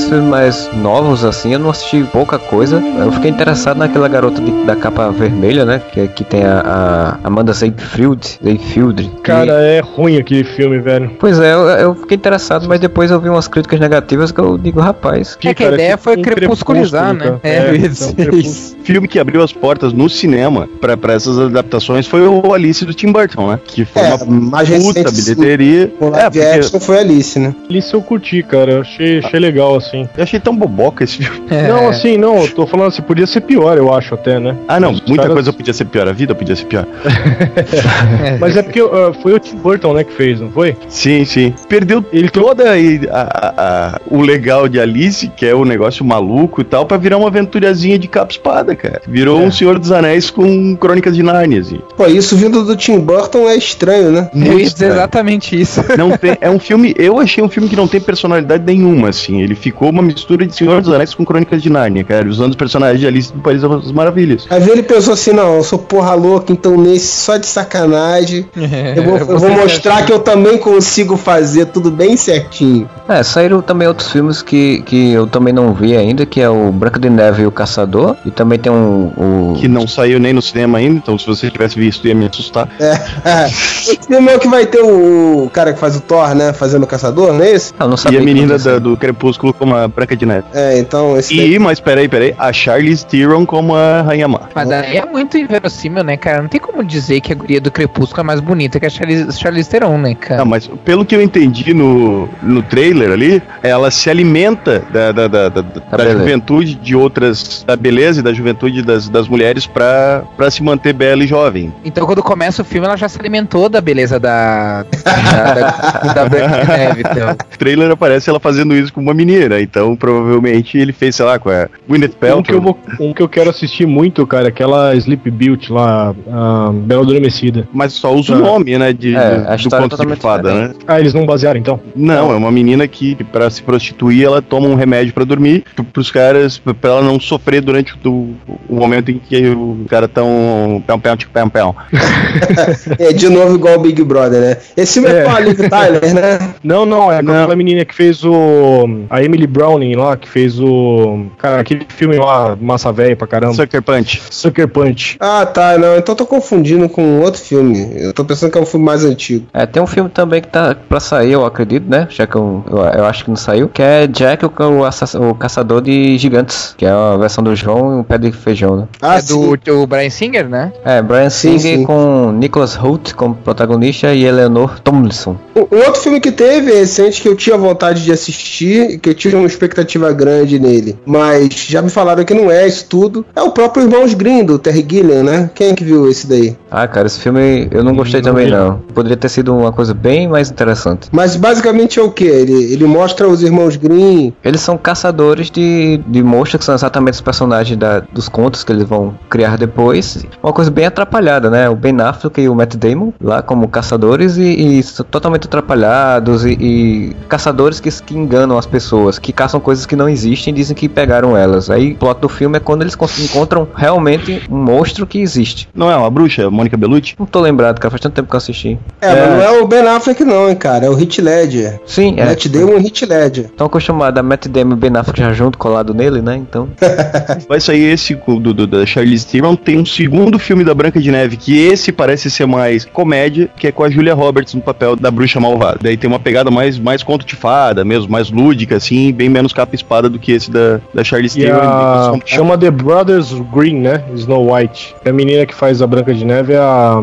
Desses 0.06 0.08
filmes 0.08 0.30
mais 0.30 0.70
novos, 0.74 1.24
assim, 1.24 1.52
eu 1.52 1.58
não 1.58 1.70
assisti 1.70 2.04
pouca 2.12 2.38
coisa. 2.38 2.80
Eu 2.98 3.10
fiquei 3.12 3.30
interessado 3.30 3.76
naquela 3.78 4.06
garota 4.08 4.40
de- 4.40 4.64
da 4.64 4.76
capa 4.76 5.10
vermelha, 5.10 5.64
né? 5.64 5.80
Que, 5.92 6.06
que 6.08 6.22
tem 6.24 6.44
a, 6.44 7.18
a 7.22 7.26
Amanda 7.26 7.52
Seyfried. 7.52 8.38
Seyfried. 8.42 9.10
Cara, 9.22 9.52
é 9.62 9.80
ruim 9.80 10.16
aquele 10.18 10.44
filme, 10.44 10.78
velho. 10.78 11.10
Pois 11.18 11.38
é, 11.40 11.52
eu, 11.52 11.60
eu 11.68 11.94
fiquei 11.94 12.16
interessado, 12.16 12.68
mas 12.68 12.78
depois 12.78 13.10
eu 13.10 13.20
vi 13.20 13.28
umas 13.28 13.48
críticas 13.48 13.80
negativas 13.80 14.30
que 14.30 14.38
eu 14.40 14.56
digo, 14.56 14.80
rapaz. 14.80 15.36
É 15.44 15.54
que 15.54 15.64
a 15.64 15.72
ideia 15.72 15.96
foi 15.96 16.16
crepusculizar, 16.18 17.12
né? 17.12 17.38
É, 17.42 17.74
isso, 17.74 18.14
isso. 18.32 18.76
filme 18.84 19.08
que 19.08 19.18
abriu 19.18 19.42
as 19.42 19.52
portas 19.52 19.92
no 19.92 20.08
cinema 20.08 20.68
pra 20.80 20.96
pra 20.96 21.14
essas 21.14 21.38
adaptações 21.38 22.06
foi 22.06 22.26
o 22.26 22.52
Alice 22.54 22.84
do 22.84 22.94
Tim 22.94 23.10
Burton, 23.12 23.48
né? 23.50 23.60
Que 23.66 23.84
foi 23.84 24.02
É, 24.02 24.14
uma 24.14 24.50
mais 24.50 24.68
puta 24.68 25.10
bilheteria. 25.10 25.92
O 26.00 26.14
É, 26.14 26.30
porque 26.30 26.80
foi 26.80 26.98
Alice, 26.98 27.38
né? 27.38 27.54
Alice 27.68 27.92
eu 27.92 28.02
curti, 28.02 28.42
cara. 28.42 28.80
Achei, 28.80 29.18
achei 29.18 29.40
legal, 29.40 29.76
assim. 29.76 29.95
Eu 30.16 30.22
achei 30.22 30.38
tão 30.40 30.54
boboca 30.56 31.04
esse 31.04 31.18
filme. 31.18 31.42
Não, 31.68 31.88
assim, 31.88 32.16
não, 32.16 32.38
eu 32.42 32.48
tô 32.52 32.66
falando 32.66 32.88
assim, 32.88 33.02
podia 33.02 33.26
ser 33.26 33.40
pior, 33.42 33.76
eu 33.76 33.92
acho 33.92 34.14
até, 34.14 34.38
né? 34.40 34.56
Ah, 34.68 34.78
não, 34.80 34.92
Os 34.92 35.00
muita 35.02 35.22
caras- 35.22 35.34
coisa 35.34 35.52
podia 35.52 35.72
ser 35.72 35.84
pior, 35.86 36.08
a 36.08 36.12
vida 36.12 36.34
podia 36.34 36.54
ser 36.56 36.64
pior. 36.66 36.86
Mas 38.40 38.56
é 38.56 38.62
porque 38.62 38.80
ah, 38.80 39.12
foi 39.22 39.34
o 39.34 39.38
Tim 39.38 39.56
Burton, 39.56 39.92
né, 39.94 40.04
que 40.04 40.12
fez, 40.12 40.40
não 40.40 40.50
foi? 40.50 40.76
Sim, 40.88 41.24
sim. 41.24 41.54
Perdeu 41.68 42.04
Ele 42.12 42.28
toda 42.28 42.64
a- 42.72 42.76
a- 43.10 43.54
a- 43.56 44.00
o 44.10 44.20
legal 44.20 44.68
de 44.68 44.78
Alice, 44.80 45.28
que 45.36 45.44
é 45.46 45.54
o 45.54 45.64
negócio 45.64 46.04
maluco 46.04 46.60
e 46.60 46.64
tal, 46.64 46.86
pra 46.86 46.96
virar 46.96 47.16
uma 47.18 47.28
aventurazinha 47.28 47.98
de 47.98 48.08
capa 48.08 48.32
espada, 48.32 48.74
cara. 48.74 49.00
Virou 49.06 49.40
um 49.40 49.50
Senhor 49.50 49.78
dos 49.78 49.92
Anéis 49.92 50.30
com 50.30 50.76
crônicas 50.76 51.14
de 51.14 51.22
Nárnia, 51.22 51.60
assim. 51.60 51.80
Pô, 51.96 52.06
isso 52.06 52.36
vindo 52.36 52.64
do 52.64 52.76
Tim 52.76 52.98
Burton 53.00 53.48
é 53.48 53.56
estranho, 53.56 54.10
né? 54.12 54.30
Muito 54.32 54.60
estranho. 54.62 54.92
exatamente 54.92 55.58
isso. 55.60 55.82
Não 55.96 56.16
tem, 56.16 56.36
é 56.40 56.50
um 56.50 56.58
filme, 56.58 56.94
eu 56.98 57.18
achei 57.18 57.42
um 57.42 57.48
filme 57.48 57.68
que 57.68 57.76
não 57.76 57.88
tem 57.88 58.00
personalidade 58.00 58.64
nenhuma, 58.64 59.08
assim. 59.10 59.40
Ele 59.42 59.54
ficou 59.54 59.85
uma 59.90 60.02
mistura 60.02 60.46
de 60.46 60.54
Senhor 60.54 60.80
dos 60.80 60.92
Anéis 60.92 61.14
com 61.14 61.24
Crônicas 61.24 61.62
de 61.62 61.70
Nárnia, 61.70 62.04
cara, 62.04 62.28
usando 62.28 62.50
os 62.50 62.56
personagens 62.56 63.00
de 63.00 63.06
Alice 63.06 63.32
do 63.32 63.40
País 63.40 63.62
das 63.62 63.92
Maravilhas. 63.92 64.46
Aí 64.50 64.68
ele 64.68 64.82
pensou 64.82 65.14
assim, 65.14 65.32
não, 65.32 65.56
eu 65.56 65.64
sou 65.64 65.78
porra 65.78 66.14
louca, 66.14 66.52
então 66.52 66.76
nesse 66.76 67.06
só 67.22 67.36
de 67.36 67.46
sacanagem. 67.46 68.46
Eu 68.96 69.02
vou, 69.04 69.18
eu 69.18 69.38
vou 69.38 69.50
mostrar 69.50 70.04
que 70.04 70.12
eu 70.12 70.18
também 70.18 70.58
consigo 70.58 71.16
fazer 71.16 71.66
tudo 71.66 71.90
bem 71.90 72.16
certinho. 72.16 72.88
É, 73.08 73.22
saíram 73.22 73.60
também 73.60 73.86
outros 73.86 74.10
filmes 74.10 74.42
que, 74.42 74.82
que 74.82 75.12
eu 75.12 75.26
também 75.26 75.52
não 75.52 75.72
vi 75.74 75.96
ainda, 75.96 76.24
que 76.26 76.40
é 76.40 76.48
o 76.48 76.70
Branca 76.72 76.98
de 76.98 77.08
Neve 77.10 77.42
e 77.42 77.46
o 77.46 77.52
Caçador. 77.52 78.16
E 78.24 78.30
também 78.30 78.58
tem 78.58 78.72
um. 78.72 79.12
O... 79.16 79.54
Que 79.58 79.68
não 79.68 79.86
saiu 79.86 80.18
nem 80.18 80.32
no 80.32 80.40
cinema 80.42 80.78
ainda, 80.78 80.96
então 80.96 81.18
se 81.18 81.26
você 81.26 81.50
tivesse 81.50 81.78
visto 81.78 82.06
ia 82.08 82.14
me 82.14 82.26
assustar. 82.26 82.68
É, 82.80 83.46
Esse 83.46 83.98
filme 84.06 84.30
é 84.32 84.36
o 84.36 84.40
que 84.40 84.48
vai 84.48 84.66
ter 84.66 84.80
o, 84.82 85.44
o 85.44 85.50
cara 85.50 85.72
que 85.72 85.78
faz 85.78 85.96
o 85.96 86.00
Thor, 86.00 86.34
né? 86.34 86.52
Fazendo 86.52 86.84
o 86.84 86.86
caçador, 86.86 87.32
não 87.32 87.44
é 87.44 87.50
esse? 87.52 87.72
Ah, 87.78 87.84
eu 87.84 87.88
não 87.88 87.94
E 87.94 87.98
sabia 87.98 88.18
a 88.18 88.22
que 88.22 88.26
menina 88.26 88.58
da- 88.58 88.78
do 88.78 88.96
Crepúsculo 88.96 89.52
como 89.52 89.75
a 89.76 89.88
Branca 89.88 90.16
de 90.16 90.26
Neve. 90.26 90.44
É, 90.54 90.78
então 90.78 91.16
esse 91.16 91.36
daí- 91.36 91.54
E, 91.54 91.58
mas 91.58 91.78
peraí, 91.80 92.08
peraí, 92.08 92.34
a 92.38 92.52
Charlize 92.52 93.04
Theron 93.06 93.44
como 93.46 93.74
a 93.74 94.02
Rainha 94.02 94.26
Má. 94.28 94.40
Mas 94.54 94.68
daí 94.68 94.96
é 94.96 95.04
muito 95.06 95.36
inverossímil, 95.38 96.02
né, 96.04 96.16
cara? 96.16 96.42
Não 96.42 96.48
tem 96.48 96.60
como 96.60 96.82
dizer 96.84 97.20
que 97.20 97.32
a 97.32 97.36
guria 97.36 97.60
do 97.60 97.70
Crepúsculo 97.70 98.20
é 98.20 98.24
mais 98.24 98.40
bonita 98.40 98.78
que 98.80 98.86
a 98.86 98.90
Charlize, 98.90 99.38
Charlize 99.38 99.68
Theron, 99.70 99.98
né, 99.98 100.14
cara? 100.14 100.38
Não, 100.38 100.46
mas 100.46 100.66
pelo 100.84 101.04
que 101.04 101.14
eu 101.14 101.22
entendi 101.22 101.72
no, 101.74 102.28
no 102.42 102.62
trailer 102.62 103.10
ali, 103.12 103.42
ela 103.62 103.90
se 103.90 104.08
alimenta 104.10 104.82
da, 104.92 105.12
da, 105.12 105.28
da, 105.28 105.48
da- 105.48 105.60
da 105.62 105.96
beleza. 105.96 106.18
juventude 106.18 106.74
de 106.74 106.94
outras, 106.96 107.64
da 107.66 107.76
beleza 107.76 108.20
e 108.20 108.22
da 108.22 108.32
juventude 108.32 108.82
das, 108.82 109.08
das 109.08 109.28
mulheres 109.28 109.66
pra, 109.66 110.22
pra 110.36 110.50
se 110.50 110.62
manter 110.62 110.92
bela 110.92 111.22
e 111.22 111.26
jovem. 111.26 111.72
Então 111.84 112.06
quando 112.06 112.22
começa 112.22 112.62
o 112.62 112.64
filme, 112.64 112.86
ela 112.86 112.96
já 112.96 113.08
se 113.08 113.18
alimentou 113.18 113.68
da 113.68 113.80
beleza 113.80 114.18
da. 114.18 114.84
da, 115.04 115.54
da, 115.54 116.12
da 116.12 116.28
Branca 116.28 116.60
de 116.60 116.68
Neve, 116.68 117.00
então. 117.10 117.30
O 117.32 117.36
trailer 117.58 117.90
aparece 117.90 118.28
ela 118.30 118.40
fazendo 118.40 118.74
isso 118.74 118.92
com 118.92 119.00
uma 119.00 119.14
menina, 119.14 119.60
então 119.70 119.94
provavelmente 119.96 120.78
ele 120.78 120.92
fez, 120.92 121.16
sei 121.16 121.24
lá, 121.26 121.38
com 121.38 121.50
a 121.50 121.68
Gwyneth 121.88 122.08
Um 122.36 122.42
que, 122.42 122.52
eu 122.52 122.60
Paltrow. 122.60 122.60
vou, 122.60 122.78
um 123.08 123.12
que 123.12 123.22
eu 123.22 123.28
quero 123.28 123.50
assistir 123.50 123.86
muito, 123.86 124.26
cara, 124.26 124.46
é 124.46 124.48
aquela 124.48 124.94
Sleep 124.94 125.30
Beauty 125.30 125.72
lá, 125.72 126.14
a 126.30 126.70
Bela 126.72 127.02
Adormecida. 127.02 127.68
Mas 127.72 127.92
só 127.92 128.14
usa 128.14 128.34
Ah. 128.34 128.38
o 128.38 128.40
nome, 128.40 128.78
né, 128.78 128.92
de, 128.92 129.14
É, 129.14 129.36
do, 129.38 129.42
é 129.42 129.56
conto 129.56 129.82
de 129.84 129.88
totalmente 129.90 130.20
fada, 130.20 130.54
né? 130.54 130.74
Ah, 130.86 130.98
eles 131.00 131.12
não 131.14 131.26
basearam 131.26 131.58
então? 131.60 131.80
Não, 131.94 132.32
é 132.32 132.36
uma 132.36 132.50
menina 132.50 132.86
que, 132.88 133.14
pra 133.24 133.50
se 133.50 133.62
prostituir, 133.62 134.24
ela 134.24 134.40
toma 134.40 134.68
um 134.68 134.74
remédio 134.74 135.12
pra 135.12 135.24
dormir, 135.24 135.64
pros 135.92 136.10
caras, 136.10 136.58
pra 136.58 136.74
ela 136.90 137.02
não 137.02 137.18
sofrer 137.20 137.60
durante 137.60 137.94
o, 138.04 138.34
o 138.68 138.74
momento 138.76 139.10
em 139.10 139.18
que 139.18 139.48
o 139.48 139.84
cara 139.88 140.06
tão. 140.08 140.82
Pão, 140.86 140.98
pão, 141.00 141.16
tic, 141.16 141.28
pão, 141.30 141.48
pão. 141.48 141.74
é 142.98 143.12
de 143.12 143.28
novo 143.28 143.54
igual 143.54 143.76
o 143.76 143.80
Big 143.80 144.02
Brother, 144.02 144.40
né? 144.40 144.56
Esse 144.76 144.94
filme 144.94 145.08
é, 145.08 145.20
É. 145.20 145.24
com 145.24 145.30
a 145.30 145.40
Liv 145.40 145.58
Tyler, 145.68 146.14
né? 146.14 146.54
Não, 146.62 146.84
não, 146.86 147.10
é 147.12 147.18
com 147.18 147.24
Não. 147.26 147.34
aquela 147.42 147.56
menina 147.56 147.84
que 147.84 147.94
fez 147.94 148.24
o. 148.24 148.88
A 149.10 149.22
Emily 149.22 149.46
Browning 149.56 149.94
lá, 149.96 150.16
que 150.16 150.28
fez 150.28 150.60
o. 150.60 151.26
Cara, 151.38 151.60
aquele 151.60 151.86
filme 151.88 152.16
lá, 152.16 152.56
massa 152.60 152.92
velha 152.92 153.16
pra 153.16 153.26
caramba. 153.26 153.54
Sucker 153.54 153.80
Punch. 153.82 154.22
Sucker 154.30 154.68
Punch. 154.68 155.16
Ah, 155.18 155.46
tá, 155.46 155.78
não, 155.78 155.96
então 155.96 156.12
eu 156.12 156.16
tô 156.16 156.26
confundindo 156.26 156.88
com 156.88 157.20
outro 157.20 157.40
filme. 157.40 157.88
Eu 157.96 158.12
tô 158.12 158.24
pensando 158.24 158.52
que 158.52 158.58
é 158.58 158.60
um 158.60 158.66
filme 158.66 158.84
mais 158.84 159.04
antigo. 159.04 159.46
É, 159.54 159.64
tem 159.64 159.82
um 159.82 159.86
filme 159.86 160.10
também 160.10 160.42
que 160.42 160.48
tá 160.48 160.76
pra 160.88 161.00
sair, 161.00 161.32
eu 161.32 161.44
acredito, 161.46 161.88
né? 161.88 162.06
Já 162.10 162.26
que 162.26 162.36
eu, 162.36 162.62
eu, 162.70 162.76
eu 162.78 163.04
acho 163.06 163.24
que 163.24 163.30
não 163.30 163.36
saiu, 163.36 163.68
que 163.68 163.80
é 163.82 164.06
Jack, 164.06 164.44
o, 164.44 164.50
o, 164.80 164.84
assass- 164.84 165.14
o 165.14 165.34
caçador 165.34 165.80
de 165.80 166.18
gigantes, 166.18 166.74
que 166.76 166.84
é 166.84 166.90
a 166.90 167.16
versão 167.16 167.42
do 167.42 167.54
João 167.56 167.96
e 167.96 168.00
um 168.00 168.02
pé 168.02 168.18
de 168.18 168.30
feijão, 168.32 168.76
né? 168.76 168.88
Ah, 169.00 169.16
é 169.18 169.22
do, 169.22 169.56
do 169.56 169.86
Brian 169.86 170.10
Singer, 170.10 170.48
né? 170.48 170.72
É, 170.84 171.00
Brian 171.00 171.30
Sim, 171.30 171.58
Singer 171.58 171.78
sim. 171.78 171.84
com 171.84 172.32
Nicholas 172.32 172.76
Hoult 172.76 173.14
como 173.14 173.34
protagonista 173.34 174.12
e 174.12 174.24
Eleanor 174.24 174.78
Tomlinson. 174.80 175.36
Um 175.56 175.78
outro 175.78 176.00
filme 176.02 176.20
que 176.20 176.30
teve 176.32 176.72
recente 176.72 177.20
que 177.22 177.28
eu 177.28 177.36
tinha 177.36 177.56
vontade 177.56 178.04
de 178.04 178.12
assistir, 178.12 178.98
que 178.98 179.10
eu 179.10 179.14
tive 179.14 179.36
uma 179.46 179.50
expectativa 179.50 180.12
grande 180.12 180.58
nele, 180.58 180.98
mas 181.06 181.48
já 181.54 181.80
me 181.80 181.88
falaram 181.90 182.24
que 182.24 182.34
não 182.34 182.50
é 182.50 182.66
isso 182.66 182.86
tudo, 182.88 183.24
é 183.34 183.42
o 183.42 183.50
próprio 183.50 183.84
Irmãos 183.84 184.12
Grimm, 184.14 184.44
do 184.44 184.58
Terry 184.58 184.84
Gilliam, 184.88 185.22
né? 185.22 185.50
Quem 185.54 185.70
é 185.70 185.74
que 185.74 185.84
viu 185.84 186.08
esse 186.10 186.26
daí? 186.26 186.56
Ah, 186.70 186.86
cara, 186.88 187.06
esse 187.06 187.20
filme 187.20 187.68
eu 187.70 187.82
não 187.84 187.94
gostei 187.94 188.20
Não 188.20 188.30
também 188.30 188.46
vi. 188.46 188.50
não. 188.52 188.78
Poderia 188.94 189.16
ter 189.16 189.28
sido 189.28 189.54
uma 189.56 189.72
coisa 189.72 189.94
bem 189.94 190.28
mais 190.28 190.50
interessante. 190.50 191.08
Mas 191.12 191.36
basicamente 191.36 191.98
é 191.98 192.02
o 192.02 192.10
que? 192.10 192.24
Ele, 192.24 192.72
ele 192.72 192.84
mostra 192.84 193.28
os 193.28 193.42
Irmãos 193.42 193.76
Grimm. 193.76 194.32
Eles 194.44 194.60
são 194.60 194.76
caçadores 194.76 195.50
de, 195.50 196.00
de 196.06 196.22
monstros, 196.22 196.58
que 196.60 196.64
são 196.64 196.74
exatamente 196.74 197.14
os 197.14 197.20
personagens 197.20 197.78
da- 197.78 198.00
dos 198.00 198.28
contos 198.28 198.64
que 198.64 198.72
eles 198.72 198.84
vão 198.84 199.14
criar 199.30 199.56
depois. 199.56 200.24
Uma 200.42 200.52
coisa 200.52 200.70
bem 200.70 200.86
atrapalhada, 200.86 201.48
né? 201.50 201.68
O 201.68 201.76
Ben 201.76 201.98
Affleck 202.00 202.40
e 202.40 202.48
o 202.48 202.54
Matt 202.54 202.74
Damon 202.76 203.12
lá 203.20 203.42
como 203.42 203.68
caçadores 203.68 204.36
e, 204.36 204.78
e 204.78 204.82
são 204.82 205.04
totalmente 205.08 205.46
atrapalhados 205.46 206.44
e, 206.44 206.52
e 206.60 207.16
caçadores 207.28 207.80
que, 207.80 207.90
que 208.02 208.16
enganam 208.16 208.58
as 208.58 208.66
pessoas, 208.66 209.18
que 209.18 209.32
caçam 209.36 209.60
coisas 209.60 209.86
que 209.86 209.94
não 209.94 210.08
existem 210.08 210.52
e 210.52 210.56
dizem 210.56 210.74
que 210.74 210.88
pegaram 210.88 211.36
elas. 211.36 211.70
Aí 211.70 211.92
o 211.92 211.96
plot 211.96 212.20
do 212.20 212.28
filme 212.28 212.56
é 212.56 212.60
quando 212.60 212.82
eles 212.82 212.96
encontram 213.22 213.68
realmente 213.76 214.42
um 214.50 214.56
monstro 214.56 215.06
que 215.06 215.18
existe. 215.20 215.68
Não 215.74 215.90
é 215.90 215.96
uma 215.96 216.10
bruxa, 216.10 216.50
Mônica 216.50 216.76
Bellucci? 216.76 217.14
Não 217.18 217.26
tô 217.26 217.40
lembrado, 217.40 217.78
cara, 217.78 217.90
faz 217.90 218.00
tanto 218.00 218.14
tempo 218.14 218.28
que 218.28 218.34
eu 218.34 218.38
assisti. 218.38 218.78
É, 219.00 219.08
mas 219.14 219.30
não 219.30 219.42
é 219.42 219.60
o 219.62 219.66
Ben 219.66 219.86
Affleck 219.86 220.24
não, 220.24 220.48
hein, 220.48 220.56
cara, 220.56 220.86
é 220.86 220.90
o 220.90 220.98
Heath 220.98 221.18
Ledger. 221.18 221.80
Sim, 221.86 222.14
é. 222.16 222.24
Matt 222.24 222.46
Damon 222.48 222.78
e 222.78 222.86
Heath 222.86 223.02
Ledger. 223.08 223.44
Estão 223.46 223.66
acostumados 223.66 224.18
a 224.18 224.22
Matt 224.22 224.46
Damon 224.48 224.72
e 224.72 224.76
Ben 224.76 224.96
Affleck 224.96 225.20
já 225.20 225.32
junto, 225.32 225.58
colado 225.58 225.92
nele, 225.94 226.22
né? 226.22 226.36
Então. 226.36 226.68
Vai 227.48 227.60
sair 227.60 227.84
esse 227.92 228.14
do, 228.14 228.52
do- 228.54 228.66
da 228.66 228.86
Charlize 228.86 229.26
Theron. 229.26 229.54
Tem 229.56 229.78
um 229.78 229.86
segundo 229.86 230.38
filme 230.38 230.64
da 230.64 230.74
Branca 230.74 231.00
de 231.00 231.10
Neve, 231.10 231.36
que 231.36 231.58
esse 231.58 231.92
parece 231.92 232.30
ser 232.30 232.46
mais 232.46 232.84
comédia, 232.84 233.48
que 233.56 233.66
é 233.66 233.72
com 233.72 233.84
a 233.84 233.90
Julia 233.90 234.14
Roberts 234.14 234.54
no 234.54 234.60
papel 234.60 234.96
da 234.96 235.10
bruxa 235.10 235.38
malvada. 235.40 235.78
Daí 235.82 235.96
tem 235.96 236.08
uma 236.08 236.18
pegada 236.18 236.50
mais, 236.50 236.78
mais 236.78 237.02
conto 237.02 237.26
de 237.26 237.36
fada, 237.36 237.84
mesmo, 237.84 238.10
mais 238.10 238.30
lúdica, 238.30 238.76
assim, 238.76 239.12
bem 239.12 239.25
menos 239.28 239.52
capa 239.52 239.74
e 239.74 239.76
espada 239.76 240.08
do 240.08 240.18
que 240.18 240.32
esse 240.32 240.50
da, 240.50 240.80
da 240.94 241.02
Charlize 241.04 241.38
Theron. 241.40 241.60
a... 241.60 242.02
São- 242.12 242.20
Chama 242.24 242.58
The 242.58 242.70
Brothers 242.70 243.32
Green, 243.52 243.76
né? 243.80 244.02
Snow 244.14 244.52
White. 244.54 244.94
A 245.04 245.12
menina 245.12 245.46
que 245.46 245.54
faz 245.54 245.80
a 245.82 245.86
Branca 245.86 246.12
de 246.14 246.24
Neve 246.24 246.52
é 246.54 246.58
a. 246.58 247.00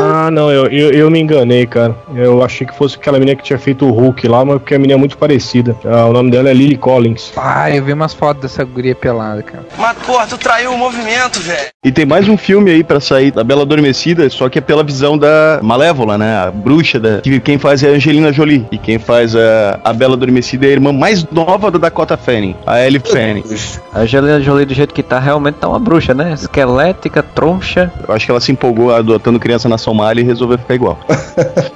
Ah, 0.00 0.30
não, 0.32 0.50
eu, 0.50 0.66
eu, 0.66 0.90
eu 0.90 1.10
me 1.10 1.20
enganei, 1.20 1.64
cara. 1.66 1.94
Eu 2.14 2.42
achei 2.42 2.66
que 2.66 2.74
fosse 2.76 2.96
aquela 2.96 3.18
menina 3.18 3.36
que 3.36 3.44
tinha 3.44 3.58
feito 3.58 3.86
o 3.86 3.90
Hulk 3.92 4.26
lá, 4.26 4.44
mas 4.44 4.58
porque 4.58 4.74
a 4.74 4.78
menina 4.78 4.94
é 4.94 4.96
muito 4.98 5.16
parecida. 5.16 5.76
Ah, 5.84 6.06
o 6.06 6.12
nome 6.12 6.30
dela 6.30 6.48
é 6.50 6.54
Lily 6.54 6.76
Collins. 6.76 7.32
Ah, 7.36 7.70
eu 7.70 7.84
vi 7.84 7.92
umas 7.92 8.12
fotos 8.12 8.42
dessa 8.42 8.64
guria 8.64 8.94
pelada, 8.96 9.42
cara. 9.42 9.64
Mas, 9.78 9.96
porra, 9.98 10.26
tu 10.26 10.36
traiu 10.38 10.72
o 10.72 10.78
movimento, 10.78 11.38
velho. 11.40 11.68
E 11.84 11.92
tem 11.92 12.04
mais 12.04 12.28
um 12.28 12.36
filme 12.36 12.70
aí 12.70 12.82
pra 12.82 12.98
sair 13.00 13.30
da 13.30 13.44
Bela 13.44 13.62
Adormecida, 13.62 14.28
só 14.30 14.48
que 14.48 14.58
é 14.58 14.62
pela 14.62 14.82
visão 14.82 15.16
da 15.16 15.60
Malévola, 15.62 16.18
né? 16.18 16.36
A 16.36 16.50
bruxa 16.50 16.98
da. 16.98 17.20
Que 17.20 17.38
quem 17.38 17.58
faz 17.58 17.82
é 17.84 17.88
a 17.90 17.92
Angelina 17.92 18.32
Jolie. 18.32 18.66
E 18.72 18.78
quem 18.78 18.98
faz 18.98 19.36
a, 19.36 19.78
a 19.84 19.92
Bela 19.92 20.14
Adormecida 20.14 20.66
é 20.66 20.70
a 20.70 20.72
irmã 20.72 20.92
mais 20.92 21.24
nova 21.30 21.51
da 21.58 21.78
Dakota 21.78 22.16
Fanning, 22.16 22.54
a 22.66 22.80
Ellie 22.84 23.00
Fanning. 23.00 23.44
A 23.92 24.00
Angelina 24.00 24.40
Jolie, 24.40 24.64
do 24.66 24.74
jeito 24.74 24.92
que 24.94 25.02
tá, 25.02 25.18
realmente 25.18 25.56
tá 25.56 25.68
uma 25.68 25.78
bruxa, 25.78 26.14
né? 26.14 26.32
Esquelética, 26.32 27.22
troncha. 27.22 27.92
Eu 28.06 28.14
acho 28.14 28.24
que 28.26 28.30
ela 28.30 28.40
se 28.40 28.52
empolgou 28.52 28.94
adotando 28.94 29.38
criança 29.38 29.68
na 29.68 29.76
Somália 29.78 30.22
e 30.22 30.24
resolveu 30.24 30.58
ficar 30.58 30.74
igual. 30.74 30.98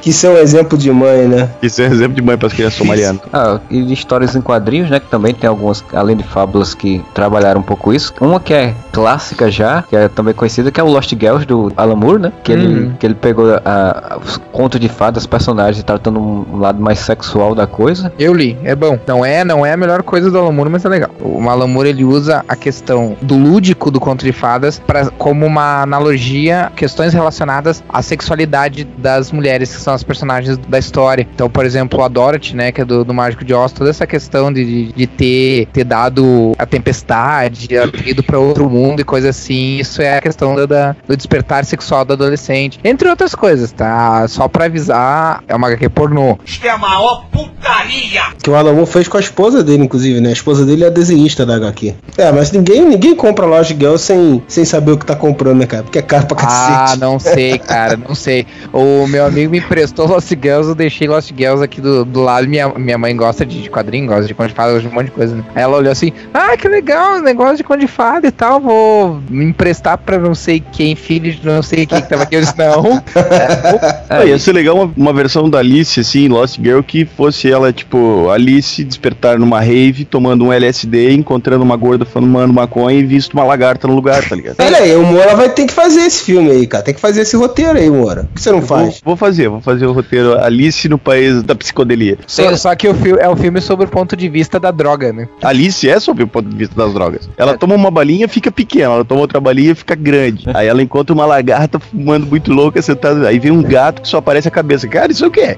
Que 0.00 0.10
isso 0.10 0.26
é 0.26 0.30
um 0.30 0.36
exemplo 0.36 0.78
de 0.78 0.90
mãe, 0.92 1.26
né? 1.26 1.50
Isso 1.60 1.82
é 1.82 1.88
um 1.88 1.92
exemplo 1.92 2.14
de 2.14 2.22
mãe 2.22 2.36
para 2.36 2.46
as 2.46 2.52
crianças 2.52 2.78
somalianas. 2.78 3.20
Ah, 3.32 3.58
e 3.68 3.82
de 3.82 3.92
histórias 3.92 4.36
em 4.36 4.40
quadrinhos, 4.40 4.88
né? 4.88 5.00
Que 5.00 5.06
também 5.08 5.34
tem 5.34 5.48
algumas, 5.48 5.82
além 5.92 6.16
de 6.16 6.22
fábulas, 6.22 6.74
que 6.74 7.02
trabalharam 7.12 7.60
um 7.60 7.64
pouco 7.64 7.92
isso. 7.92 8.12
Uma 8.20 8.38
que 8.38 8.54
é 8.54 8.72
clássica 8.92 9.50
já, 9.50 9.82
que 9.82 9.96
é 9.96 10.06
também 10.08 10.32
conhecida, 10.32 10.70
que 10.70 10.78
é 10.78 10.82
o 10.82 10.86
Lost 10.88 11.10
Girls 11.10 11.44
do 11.44 11.72
Alan 11.76 11.96
Moore, 11.96 12.20
né? 12.22 12.32
Que, 12.44 12.52
ele, 12.52 12.66
Uhum. 12.66 12.92
que 13.00 13.06
ele 13.06 13.14
pegou 13.14 13.54
a- 13.54 13.60
a- 13.64 14.18
os 14.24 14.36
contos 14.52 14.78
de 14.78 14.88
fadas, 14.88 15.26
personagens, 15.26 15.82
tratando 15.82 16.20
um, 16.20 16.44
um 16.52 16.58
lado 16.58 16.80
mais 16.80 17.00
sexual 17.00 17.52
da 17.54 17.66
coisa. 17.66 18.12
Eu 18.18 18.32
li, 18.32 18.56
é 18.62 18.74
bom. 18.76 18.98
Não 19.08 19.24
é, 19.24 19.42
não 19.44 19.65
é 19.65 19.65
a 19.72 19.76
melhor 19.76 20.02
coisa 20.02 20.30
do 20.30 20.38
Alan 20.38 20.52
Moore, 20.52 20.70
mas 20.70 20.84
é 20.84 20.88
legal. 20.88 21.10
O 21.20 21.48
Alan 21.48 21.66
Moore, 21.66 21.88
ele 21.88 22.04
usa 22.04 22.44
a 22.48 22.56
questão 22.56 23.16
do 23.22 23.36
lúdico 23.36 23.90
do 23.90 23.98
conto 24.00 24.24
de 24.24 24.32
fadas 24.32 24.78
pra, 24.78 25.06
como 25.10 25.44
uma 25.46 25.82
analogia, 25.82 26.70
questões 26.76 27.12
relacionadas 27.14 27.82
à 27.88 28.02
sexualidade 28.02 28.84
das 28.98 29.32
mulheres, 29.32 29.74
que 29.74 29.80
são 29.80 29.94
as 29.94 30.02
personagens 30.02 30.56
da 30.58 30.78
história. 30.78 31.26
Então, 31.34 31.48
por 31.48 31.64
exemplo, 31.64 32.02
a 32.02 32.08
Dorothy, 32.08 32.54
né, 32.56 32.72
que 32.72 32.80
é 32.80 32.84
do, 32.84 33.04
do 33.04 33.14
Mágico 33.14 33.44
de 33.44 33.52
Oz, 33.54 33.72
toda 33.72 33.90
essa 33.90 34.06
questão 34.06 34.52
de, 34.52 34.64
de, 34.64 34.92
de 34.92 35.06
ter, 35.06 35.66
ter 35.72 35.84
dado 35.84 36.52
a 36.58 36.66
tempestade, 36.66 37.68
ter 37.68 38.08
ido 38.08 38.22
pra 38.22 38.38
outro 38.38 38.68
mundo 38.68 39.00
e 39.00 39.04
coisa 39.04 39.30
assim, 39.30 39.76
isso 39.78 40.00
é 40.02 40.18
a 40.18 40.20
questão 40.20 40.54
da- 40.54 40.66
da, 40.66 40.96
do 41.06 41.16
despertar 41.16 41.64
sexual 41.64 42.04
do 42.04 42.12
adolescente. 42.14 42.78
Entre 42.84 43.08
outras 43.08 43.34
coisas, 43.34 43.72
tá? 43.72 44.26
Só 44.28 44.48
pra 44.48 44.66
avisar, 44.66 45.42
é 45.46 45.54
uma 45.54 45.68
HQ 45.68 45.88
pornô. 45.90 46.38
Isto 46.44 46.66
é 46.66 46.70
a 46.70 46.78
maior 46.78 47.24
putaria. 47.30 48.22
Que 48.42 48.50
o 48.50 48.54
Alan 48.54 48.72
Moore 48.72 48.86
fez 48.90 49.08
com 49.08 49.16
a 49.16 49.20
esposa 49.20 49.55
dele, 49.62 49.84
inclusive, 49.84 50.20
né? 50.20 50.30
A 50.30 50.32
esposa 50.32 50.64
dele 50.64 50.84
é 50.84 50.86
a 50.86 50.90
desenhista 50.90 51.44
da 51.46 51.56
HQ. 51.56 51.94
É, 52.18 52.32
mas 52.32 52.50
ninguém, 52.52 52.84
ninguém 52.84 53.14
compra 53.14 53.46
Lost 53.46 53.70
Girl 53.72 53.96
sem, 53.96 54.42
sem 54.48 54.64
saber 54.64 54.92
o 54.92 54.98
que 54.98 55.06
tá 55.06 55.14
comprando, 55.14 55.58
né, 55.58 55.66
cara? 55.66 55.82
Porque 55.82 55.98
é 55.98 56.02
caro 56.02 56.26
pra 56.26 56.36
Ah, 56.40 56.76
cacete. 56.86 57.00
não 57.00 57.18
sei, 57.18 57.58
cara, 57.66 57.96
não 57.96 58.14
sei. 58.14 58.46
O 58.72 59.06
meu 59.06 59.24
amigo 59.26 59.50
me 59.50 59.58
emprestou 59.58 60.06
Lost 60.06 60.28
Girls, 60.30 60.68
eu 60.68 60.74
deixei 60.74 61.06
Lost 61.08 61.30
Girls 61.36 61.62
aqui 61.62 61.80
do, 61.80 62.04
do 62.04 62.20
lado. 62.22 62.46
Minha, 62.48 62.68
minha 62.70 62.98
mãe 62.98 63.14
gosta 63.16 63.44
de, 63.44 63.62
de 63.62 63.70
quadrinho, 63.70 64.06
gosta 64.06 64.26
de 64.26 64.34
conto 64.34 64.48
de 64.48 64.54
fada, 64.54 64.72
gosta 64.72 64.88
de 64.88 64.92
um 64.92 64.96
monte 64.96 65.06
de 65.06 65.12
coisa, 65.12 65.34
né? 65.36 65.44
Aí 65.54 65.62
ela 65.62 65.76
olhou 65.76 65.92
assim, 65.92 66.12
ah, 66.32 66.56
que 66.56 66.68
legal, 66.68 67.20
negócio 67.20 67.56
de 67.56 67.64
conto 67.64 67.80
de 67.80 67.86
fada 67.86 68.26
e 68.26 68.30
tal, 68.30 68.60
vou 68.60 69.20
me 69.30 69.44
emprestar 69.44 69.98
pra 69.98 70.18
não 70.18 70.34
sei 70.34 70.62
quem, 70.72 70.94
filho 70.94 71.32
de 71.32 71.44
não 71.46 71.62
sei 71.62 71.86
quem 71.86 72.00
que 72.00 72.08
tava 72.08 72.22
aqui. 72.24 72.36
Eu 72.36 72.40
disse, 72.40 72.54
não. 72.58 73.02
Ah, 74.08 74.24
ia 74.24 74.38
ser 74.38 74.52
legal 74.52 74.76
uma, 74.76 74.92
uma 74.96 75.12
versão 75.12 75.48
da 75.50 75.58
Alice, 75.58 75.98
assim, 75.98 76.28
Lost 76.28 76.58
Girl, 76.62 76.80
que 76.80 77.04
fosse 77.04 77.50
ela, 77.50 77.72
tipo, 77.72 78.28
Alice 78.30 78.82
despertar 78.84 79.38
numa 79.46 79.60
rave, 79.60 80.04
tomando 80.04 80.44
um 80.44 80.52
LSD, 80.52 81.12
encontrando 81.12 81.62
uma 81.62 81.76
gorda 81.76 82.04
fumando 82.04 82.52
maconha 82.52 82.98
e 82.98 83.04
visto 83.04 83.32
uma 83.34 83.44
lagarta 83.44 83.86
no 83.86 83.94
lugar, 83.94 84.28
tá 84.28 84.34
ligado? 84.34 84.56
Olha 84.58 84.78
aí, 84.78 84.94
o 84.96 85.04
Moura 85.04 85.36
vai 85.36 85.48
ter 85.48 85.66
que 85.66 85.72
fazer 85.72 86.00
esse 86.00 86.24
filme 86.24 86.50
aí, 86.50 86.66
cara. 86.66 86.82
Tem 86.82 86.94
que 86.94 87.00
fazer 87.00 87.22
esse 87.22 87.36
roteiro 87.36 87.78
aí, 87.78 87.88
Moura. 87.88 88.24
Por 88.24 88.34
que 88.34 88.42
você 88.42 88.50
não 88.50 88.60
Vou, 88.60 88.78
faz? 88.78 89.00
vou 89.04 89.16
fazer, 89.16 89.48
vou 89.48 89.60
fazer 89.60 89.86
o 89.86 89.92
roteiro 89.92 90.38
Alice 90.42 90.88
no 90.88 90.98
país 90.98 91.42
da 91.42 91.54
psicodelia. 91.54 92.18
Só, 92.26 92.56
só 92.56 92.74
que 92.74 92.88
o 92.88 92.94
filme 92.94 93.20
é 93.20 93.28
o 93.28 93.36
filme 93.36 93.60
sobre 93.60 93.86
o 93.86 93.88
ponto 93.88 94.16
de 94.16 94.28
vista 94.28 94.58
da 94.58 94.70
droga, 94.70 95.12
né? 95.12 95.28
Alice 95.42 95.88
é 95.88 96.00
sobre 96.00 96.24
o 96.24 96.28
ponto 96.28 96.48
de 96.48 96.56
vista 96.56 96.74
das 96.74 96.92
drogas. 96.92 97.28
Ela 97.36 97.56
toma 97.56 97.74
uma 97.74 97.90
balinha, 97.90 98.26
fica 98.26 98.50
pequena. 98.50 98.94
Ela 98.94 99.04
toma 99.04 99.20
outra 99.20 99.40
balinha, 99.40 99.74
fica 99.74 99.94
grande. 99.94 100.46
Aí 100.54 100.66
ela 100.66 100.82
encontra 100.82 101.14
uma 101.14 101.26
lagarta 101.26 101.78
fumando 101.78 102.26
muito 102.26 102.52
louca, 102.52 102.82
sentada. 102.82 103.28
Aí 103.28 103.38
vem 103.38 103.52
um 103.52 103.62
gato 103.62 104.02
que 104.02 104.08
só 104.08 104.18
aparece 104.18 104.48
a 104.48 104.50
cabeça. 104.50 104.88
Cara, 104.88 105.12
isso 105.12 105.24
é 105.24 105.28
o 105.28 105.30
quê? 105.30 105.56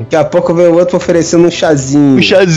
Daqui 0.00 0.16
a 0.16 0.24
pouco 0.24 0.54
vem 0.54 0.66
o 0.68 0.74
outro 0.74 0.96
oferecendo 0.96 1.46
um 1.46 1.50
chazinho. 1.50 2.18
Um 2.18 2.22
chazinho. 2.22 2.51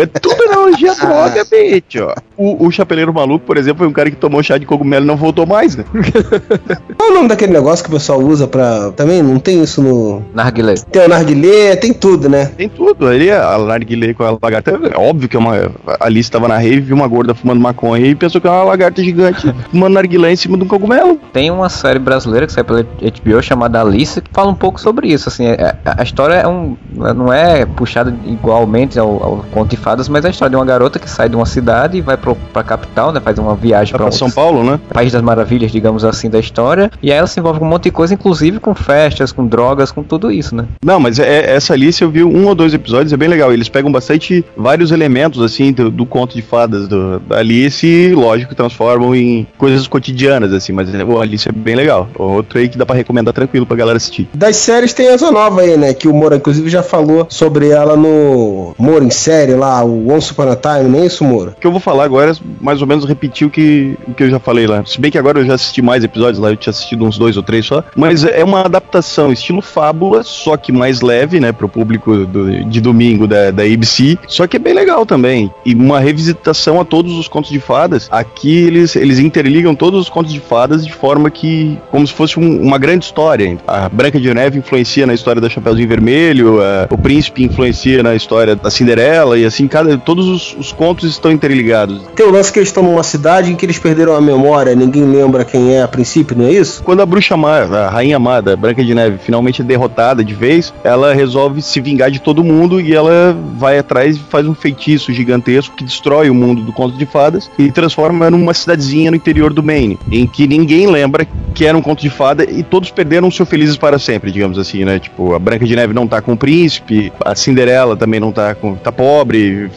É 0.00 0.06
tudo 0.06 0.42
analogia 0.44 0.94
droga, 0.94 1.44
bitch, 1.44 1.96
ó. 2.00 2.14
O, 2.36 2.66
o 2.66 2.70
chapeleiro 2.70 3.12
maluco, 3.12 3.44
por 3.44 3.56
exemplo, 3.56 3.78
foi 3.78 3.88
um 3.88 3.92
cara 3.92 4.10
que 4.10 4.16
tomou 4.16 4.42
chá 4.42 4.58
de 4.58 4.66
cogumelo 4.66 5.04
e 5.04 5.08
não 5.08 5.16
voltou 5.16 5.46
mais, 5.46 5.76
né? 5.76 5.84
Qual 6.96 7.08
é 7.08 7.12
o 7.12 7.14
nome 7.14 7.28
daquele 7.28 7.52
negócio 7.52 7.84
que 7.84 7.90
o 7.90 7.94
pessoal 7.94 8.20
usa 8.20 8.46
pra. 8.46 8.90
Também 8.92 9.22
não 9.22 9.38
tem 9.38 9.62
isso 9.62 9.82
no. 9.82 10.22
Narguilé. 10.34 10.74
Tem 10.90 11.02
o 11.04 11.08
narguilé, 11.08 11.76
tem 11.76 11.92
tudo, 11.92 12.28
né? 12.28 12.46
Tem 12.56 12.68
tudo. 12.68 13.06
Aí 13.08 13.30
a 13.30 13.58
narguilé 13.58 14.14
com 14.14 14.24
a 14.24 14.38
lagarta. 14.40 14.78
É 14.92 14.96
óbvio 14.98 15.28
que 15.28 15.36
é 15.36 15.38
uma. 15.38 15.56
A 16.00 16.06
Alice 16.06 16.30
tava 16.30 16.48
na 16.48 16.58
rave, 16.58 16.80
viu 16.80 16.96
uma 16.96 17.08
gorda 17.08 17.34
fumando 17.34 17.60
maconha 17.60 18.06
e 18.06 18.14
pensou 18.14 18.40
que 18.40 18.46
era 18.46 18.56
uma 18.56 18.64
lagarta 18.64 19.02
gigante 19.02 19.52
fumando 19.70 19.94
narguilé 19.94 20.32
em 20.32 20.36
cima 20.36 20.56
de 20.56 20.64
um 20.64 20.68
cogumelo. 20.68 21.18
Tem 21.32 21.50
uma 21.50 21.68
série 21.68 21.98
brasileira 21.98 22.46
que 22.46 22.52
sai 22.52 22.64
pela 22.64 22.82
HBO 22.82 23.42
chamada 23.42 23.80
Alice 23.80 24.20
que 24.20 24.30
fala 24.32 24.50
um 24.50 24.54
pouco 24.54 24.80
sobre 24.80 25.08
isso. 25.08 25.28
Assim, 25.28 25.46
é- 25.46 25.74
a, 25.84 26.00
a 26.00 26.02
história 26.02 26.34
é 26.34 26.46
um, 26.46 26.76
não 26.94 27.32
é 27.32 27.66
puxada 27.66 28.14
igualmente 28.26 28.98
ao, 28.98 29.22
ao 29.22 29.37
conto 29.44 29.70
de 29.70 29.76
fadas, 29.76 30.08
mas 30.08 30.24
é 30.24 30.28
a 30.28 30.30
história 30.30 30.50
de 30.50 30.56
uma 30.56 30.64
garota 30.64 30.98
que 30.98 31.08
sai 31.08 31.28
de 31.28 31.36
uma 31.36 31.46
cidade 31.46 31.98
e 31.98 32.00
vai 32.00 32.16
para 32.16 32.34
pro, 32.34 32.36
pra 32.52 32.62
capital, 32.62 33.12
né? 33.12 33.20
Faz 33.20 33.38
uma 33.38 33.54
viagem 33.54 33.94
pra, 33.94 34.04
pra 34.04 34.12
São 34.12 34.30
Paulo, 34.30 34.62
né? 34.62 34.80
País 34.92 35.12
das 35.12 35.22
Maravilhas, 35.22 35.70
digamos 35.70 36.04
assim, 36.04 36.28
da 36.28 36.38
história. 36.38 36.90
E 37.02 37.10
aí 37.10 37.18
ela 37.18 37.26
se 37.26 37.38
envolve 37.40 37.58
com 37.58 37.64
um 37.64 37.68
monte 37.68 37.84
de 37.84 37.90
coisa, 37.90 38.14
inclusive 38.14 38.58
com 38.60 38.74
festas, 38.74 39.32
com 39.32 39.46
drogas, 39.46 39.90
com 39.90 40.02
tudo 40.02 40.30
isso, 40.30 40.54
né? 40.54 40.66
Não, 40.84 41.00
mas 41.00 41.18
é, 41.18 41.54
essa 41.54 41.72
Alice 41.72 42.02
eu 42.02 42.10
vi 42.10 42.24
um 42.24 42.46
ou 42.46 42.54
dois 42.54 42.74
episódios, 42.74 43.12
é 43.12 43.16
bem 43.16 43.28
legal. 43.28 43.52
Eles 43.52 43.68
pegam 43.68 43.90
bastante 43.90 44.44
vários 44.56 44.90
elementos, 44.90 45.42
assim, 45.42 45.72
do, 45.72 45.90
do 45.90 46.06
conto 46.06 46.34
de 46.34 46.42
fadas 46.42 46.88
do, 46.88 47.20
da 47.20 47.38
Alice 47.38 47.86
e, 47.86 48.14
lógico, 48.14 48.54
transformam 48.54 49.14
em 49.14 49.46
coisas 49.56 49.86
cotidianas, 49.86 50.52
assim. 50.52 50.72
Mas 50.72 50.92
é, 50.94 51.04
o 51.04 51.20
Alice 51.20 51.48
é 51.48 51.52
bem 51.52 51.74
legal. 51.74 52.08
Outro 52.14 52.58
aí 52.58 52.68
que 52.68 52.78
dá 52.78 52.84
pra 52.84 52.96
recomendar 52.96 53.32
tranquilo 53.34 53.66
pra 53.66 53.76
galera 53.76 53.96
assistir. 53.96 54.28
Das 54.34 54.56
séries 54.56 54.92
tem 54.92 55.08
essa 55.08 55.30
nova 55.30 55.60
aí, 55.60 55.76
né? 55.76 55.94
Que 55.94 56.08
o 56.08 56.14
Moura, 56.14 56.36
inclusive, 56.36 56.68
já 56.68 56.82
falou 56.82 57.26
sobre 57.28 57.68
ela 57.68 57.96
no 57.96 58.74
Moura 58.78 59.04
em 59.04 59.10
série 59.28 59.52
lá, 59.54 59.84
o 59.84 60.10
Once 60.10 60.32
Upon 60.32 60.48
a 60.50 60.56
Time, 60.56 60.88
nem 60.88 61.04
isso, 61.04 61.22
Moura? 61.22 61.50
O 61.50 61.60
que 61.60 61.66
eu 61.66 61.70
vou 61.70 61.80
falar 61.80 62.04
agora 62.04 62.30
é 62.30 62.34
mais 62.62 62.80
ou 62.80 62.86
menos 62.86 63.04
repetir 63.04 63.46
o 63.46 63.50
que, 63.50 63.94
o 64.06 64.14
que 64.14 64.22
eu 64.22 64.30
já 64.30 64.38
falei 64.38 64.66
lá. 64.66 64.82
Se 64.86 64.98
bem 64.98 65.10
que 65.10 65.18
agora 65.18 65.38
eu 65.40 65.44
já 65.44 65.52
assisti 65.54 65.82
mais 65.82 66.02
episódios 66.02 66.38
lá, 66.38 66.48
eu 66.48 66.56
tinha 66.56 66.70
assistido 66.70 67.04
uns 67.04 67.18
dois 67.18 67.36
ou 67.36 67.42
três 67.42 67.66
só. 67.66 67.84
Mas 67.94 68.24
é 68.24 68.42
uma 68.42 68.62
adaptação 68.62 69.30
estilo 69.30 69.60
fábula, 69.60 70.22
só 70.22 70.56
que 70.56 70.72
mais 70.72 71.02
leve, 71.02 71.40
né? 71.40 71.52
Pro 71.52 71.68
público 71.68 72.24
do- 72.24 72.64
de 72.64 72.80
domingo 72.80 73.26
da, 73.26 73.50
da 73.50 73.64
ABC. 73.64 74.16
Só 74.26 74.46
que 74.46 74.56
é 74.56 74.58
bem 74.58 74.72
legal 74.72 75.04
também. 75.04 75.50
E 75.62 75.74
uma 75.74 76.00
revisitação 76.00 76.80
a 76.80 76.84
todos 76.84 77.12
os 77.18 77.28
contos 77.28 77.50
de 77.50 77.60
fadas. 77.60 78.08
Aqui 78.10 78.56
eles, 78.56 78.96
eles 78.96 79.18
interligam 79.18 79.74
todos 79.74 80.00
os 80.00 80.08
contos 80.08 80.32
de 80.32 80.40
fadas 80.40 80.86
de 80.86 80.92
forma 80.92 81.30
que, 81.30 81.76
como 81.90 82.06
se 82.06 82.14
fosse 82.14 82.40
um- 82.40 82.62
uma 82.62 82.78
grande 82.78 83.04
história. 83.04 83.58
A 83.66 83.90
Branca 83.90 84.18
de 84.18 84.32
Neve 84.32 84.58
influencia 84.58 85.06
na 85.06 85.12
história 85.12 85.38
da 85.40 85.50
Chapeuzinho 85.50 85.86
Vermelho, 85.88 86.62
a- 86.62 86.86
o 86.90 86.96
Príncipe 86.96 87.44
influencia 87.44 88.02
na 88.02 88.14
história 88.14 88.56
da 88.56 88.70
Cinderela, 88.70 89.17
e 89.36 89.44
assim, 89.44 89.66
cada, 89.66 89.96
todos 89.98 90.28
os, 90.28 90.56
os 90.58 90.72
contos 90.72 91.10
estão 91.10 91.30
interligados. 91.30 92.02
Tem 92.14 92.26
o 92.26 92.30
lance 92.30 92.52
que 92.52 92.58
eles 92.58 92.68
estão 92.68 92.82
numa 92.82 93.02
cidade 93.02 93.50
em 93.50 93.56
que 93.56 93.64
eles 93.66 93.78
perderam 93.78 94.14
a 94.14 94.20
memória, 94.20 94.74
ninguém 94.74 95.04
lembra 95.04 95.44
quem 95.44 95.74
é 95.74 95.82
a 95.82 95.88
princípio, 95.88 96.36
não 96.36 96.46
é 96.46 96.52
isso? 96.52 96.82
Quando 96.82 97.00
a 97.00 97.06
bruxa 97.06 97.36
má, 97.36 97.58
a 97.58 97.88
rainha 97.88 98.16
amada, 98.16 98.56
Branca 98.56 98.84
de 98.84 98.94
Neve, 98.94 99.18
finalmente 99.18 99.62
é 99.62 99.64
derrotada 99.64 100.24
de 100.24 100.34
vez, 100.34 100.72
ela 100.84 101.12
resolve 101.12 101.62
se 101.62 101.80
vingar 101.80 102.10
de 102.10 102.20
todo 102.20 102.44
mundo 102.44 102.80
e 102.80 102.94
ela 102.94 103.36
vai 103.56 103.78
atrás 103.78 104.16
e 104.16 104.20
faz 104.20 104.46
um 104.46 104.54
feitiço 104.54 105.12
gigantesco 105.12 105.74
que 105.76 105.84
destrói 105.84 106.30
o 106.30 106.34
mundo 106.34 106.62
do 106.62 106.72
conto 106.72 106.96
de 106.96 107.06
fadas 107.06 107.50
e 107.58 107.70
transforma 107.70 108.30
numa 108.30 108.54
cidadezinha 108.54 109.10
no 109.10 109.16
interior 109.16 109.52
do 109.52 109.62
Maine, 109.62 109.98
em 110.10 110.26
que 110.26 110.46
ninguém 110.46 110.86
lembra 110.86 111.26
que 111.54 111.64
era 111.64 111.76
um 111.76 111.82
conto 111.82 112.00
de 112.00 112.10
fada 112.10 112.44
e 112.44 112.62
todos 112.62 112.90
perderam 112.90 113.30
seu 113.30 113.46
felizes 113.46 113.76
para 113.76 113.98
sempre, 113.98 114.30
digamos 114.30 114.58
assim, 114.58 114.84
né? 114.84 114.98
Tipo, 114.98 115.34
a 115.34 115.38
Branca 115.38 115.64
de 115.64 115.74
Neve 115.74 115.92
não 115.92 116.06
tá 116.06 116.20
com 116.20 116.32
o 116.32 116.36
príncipe, 116.36 117.12
a 117.24 117.34
Cinderela 117.34 117.96
também 117.96 118.20
não 118.20 118.30
tá 118.30 118.54
com 118.54 118.74
tá 118.74 118.92
pobre, 118.92 119.07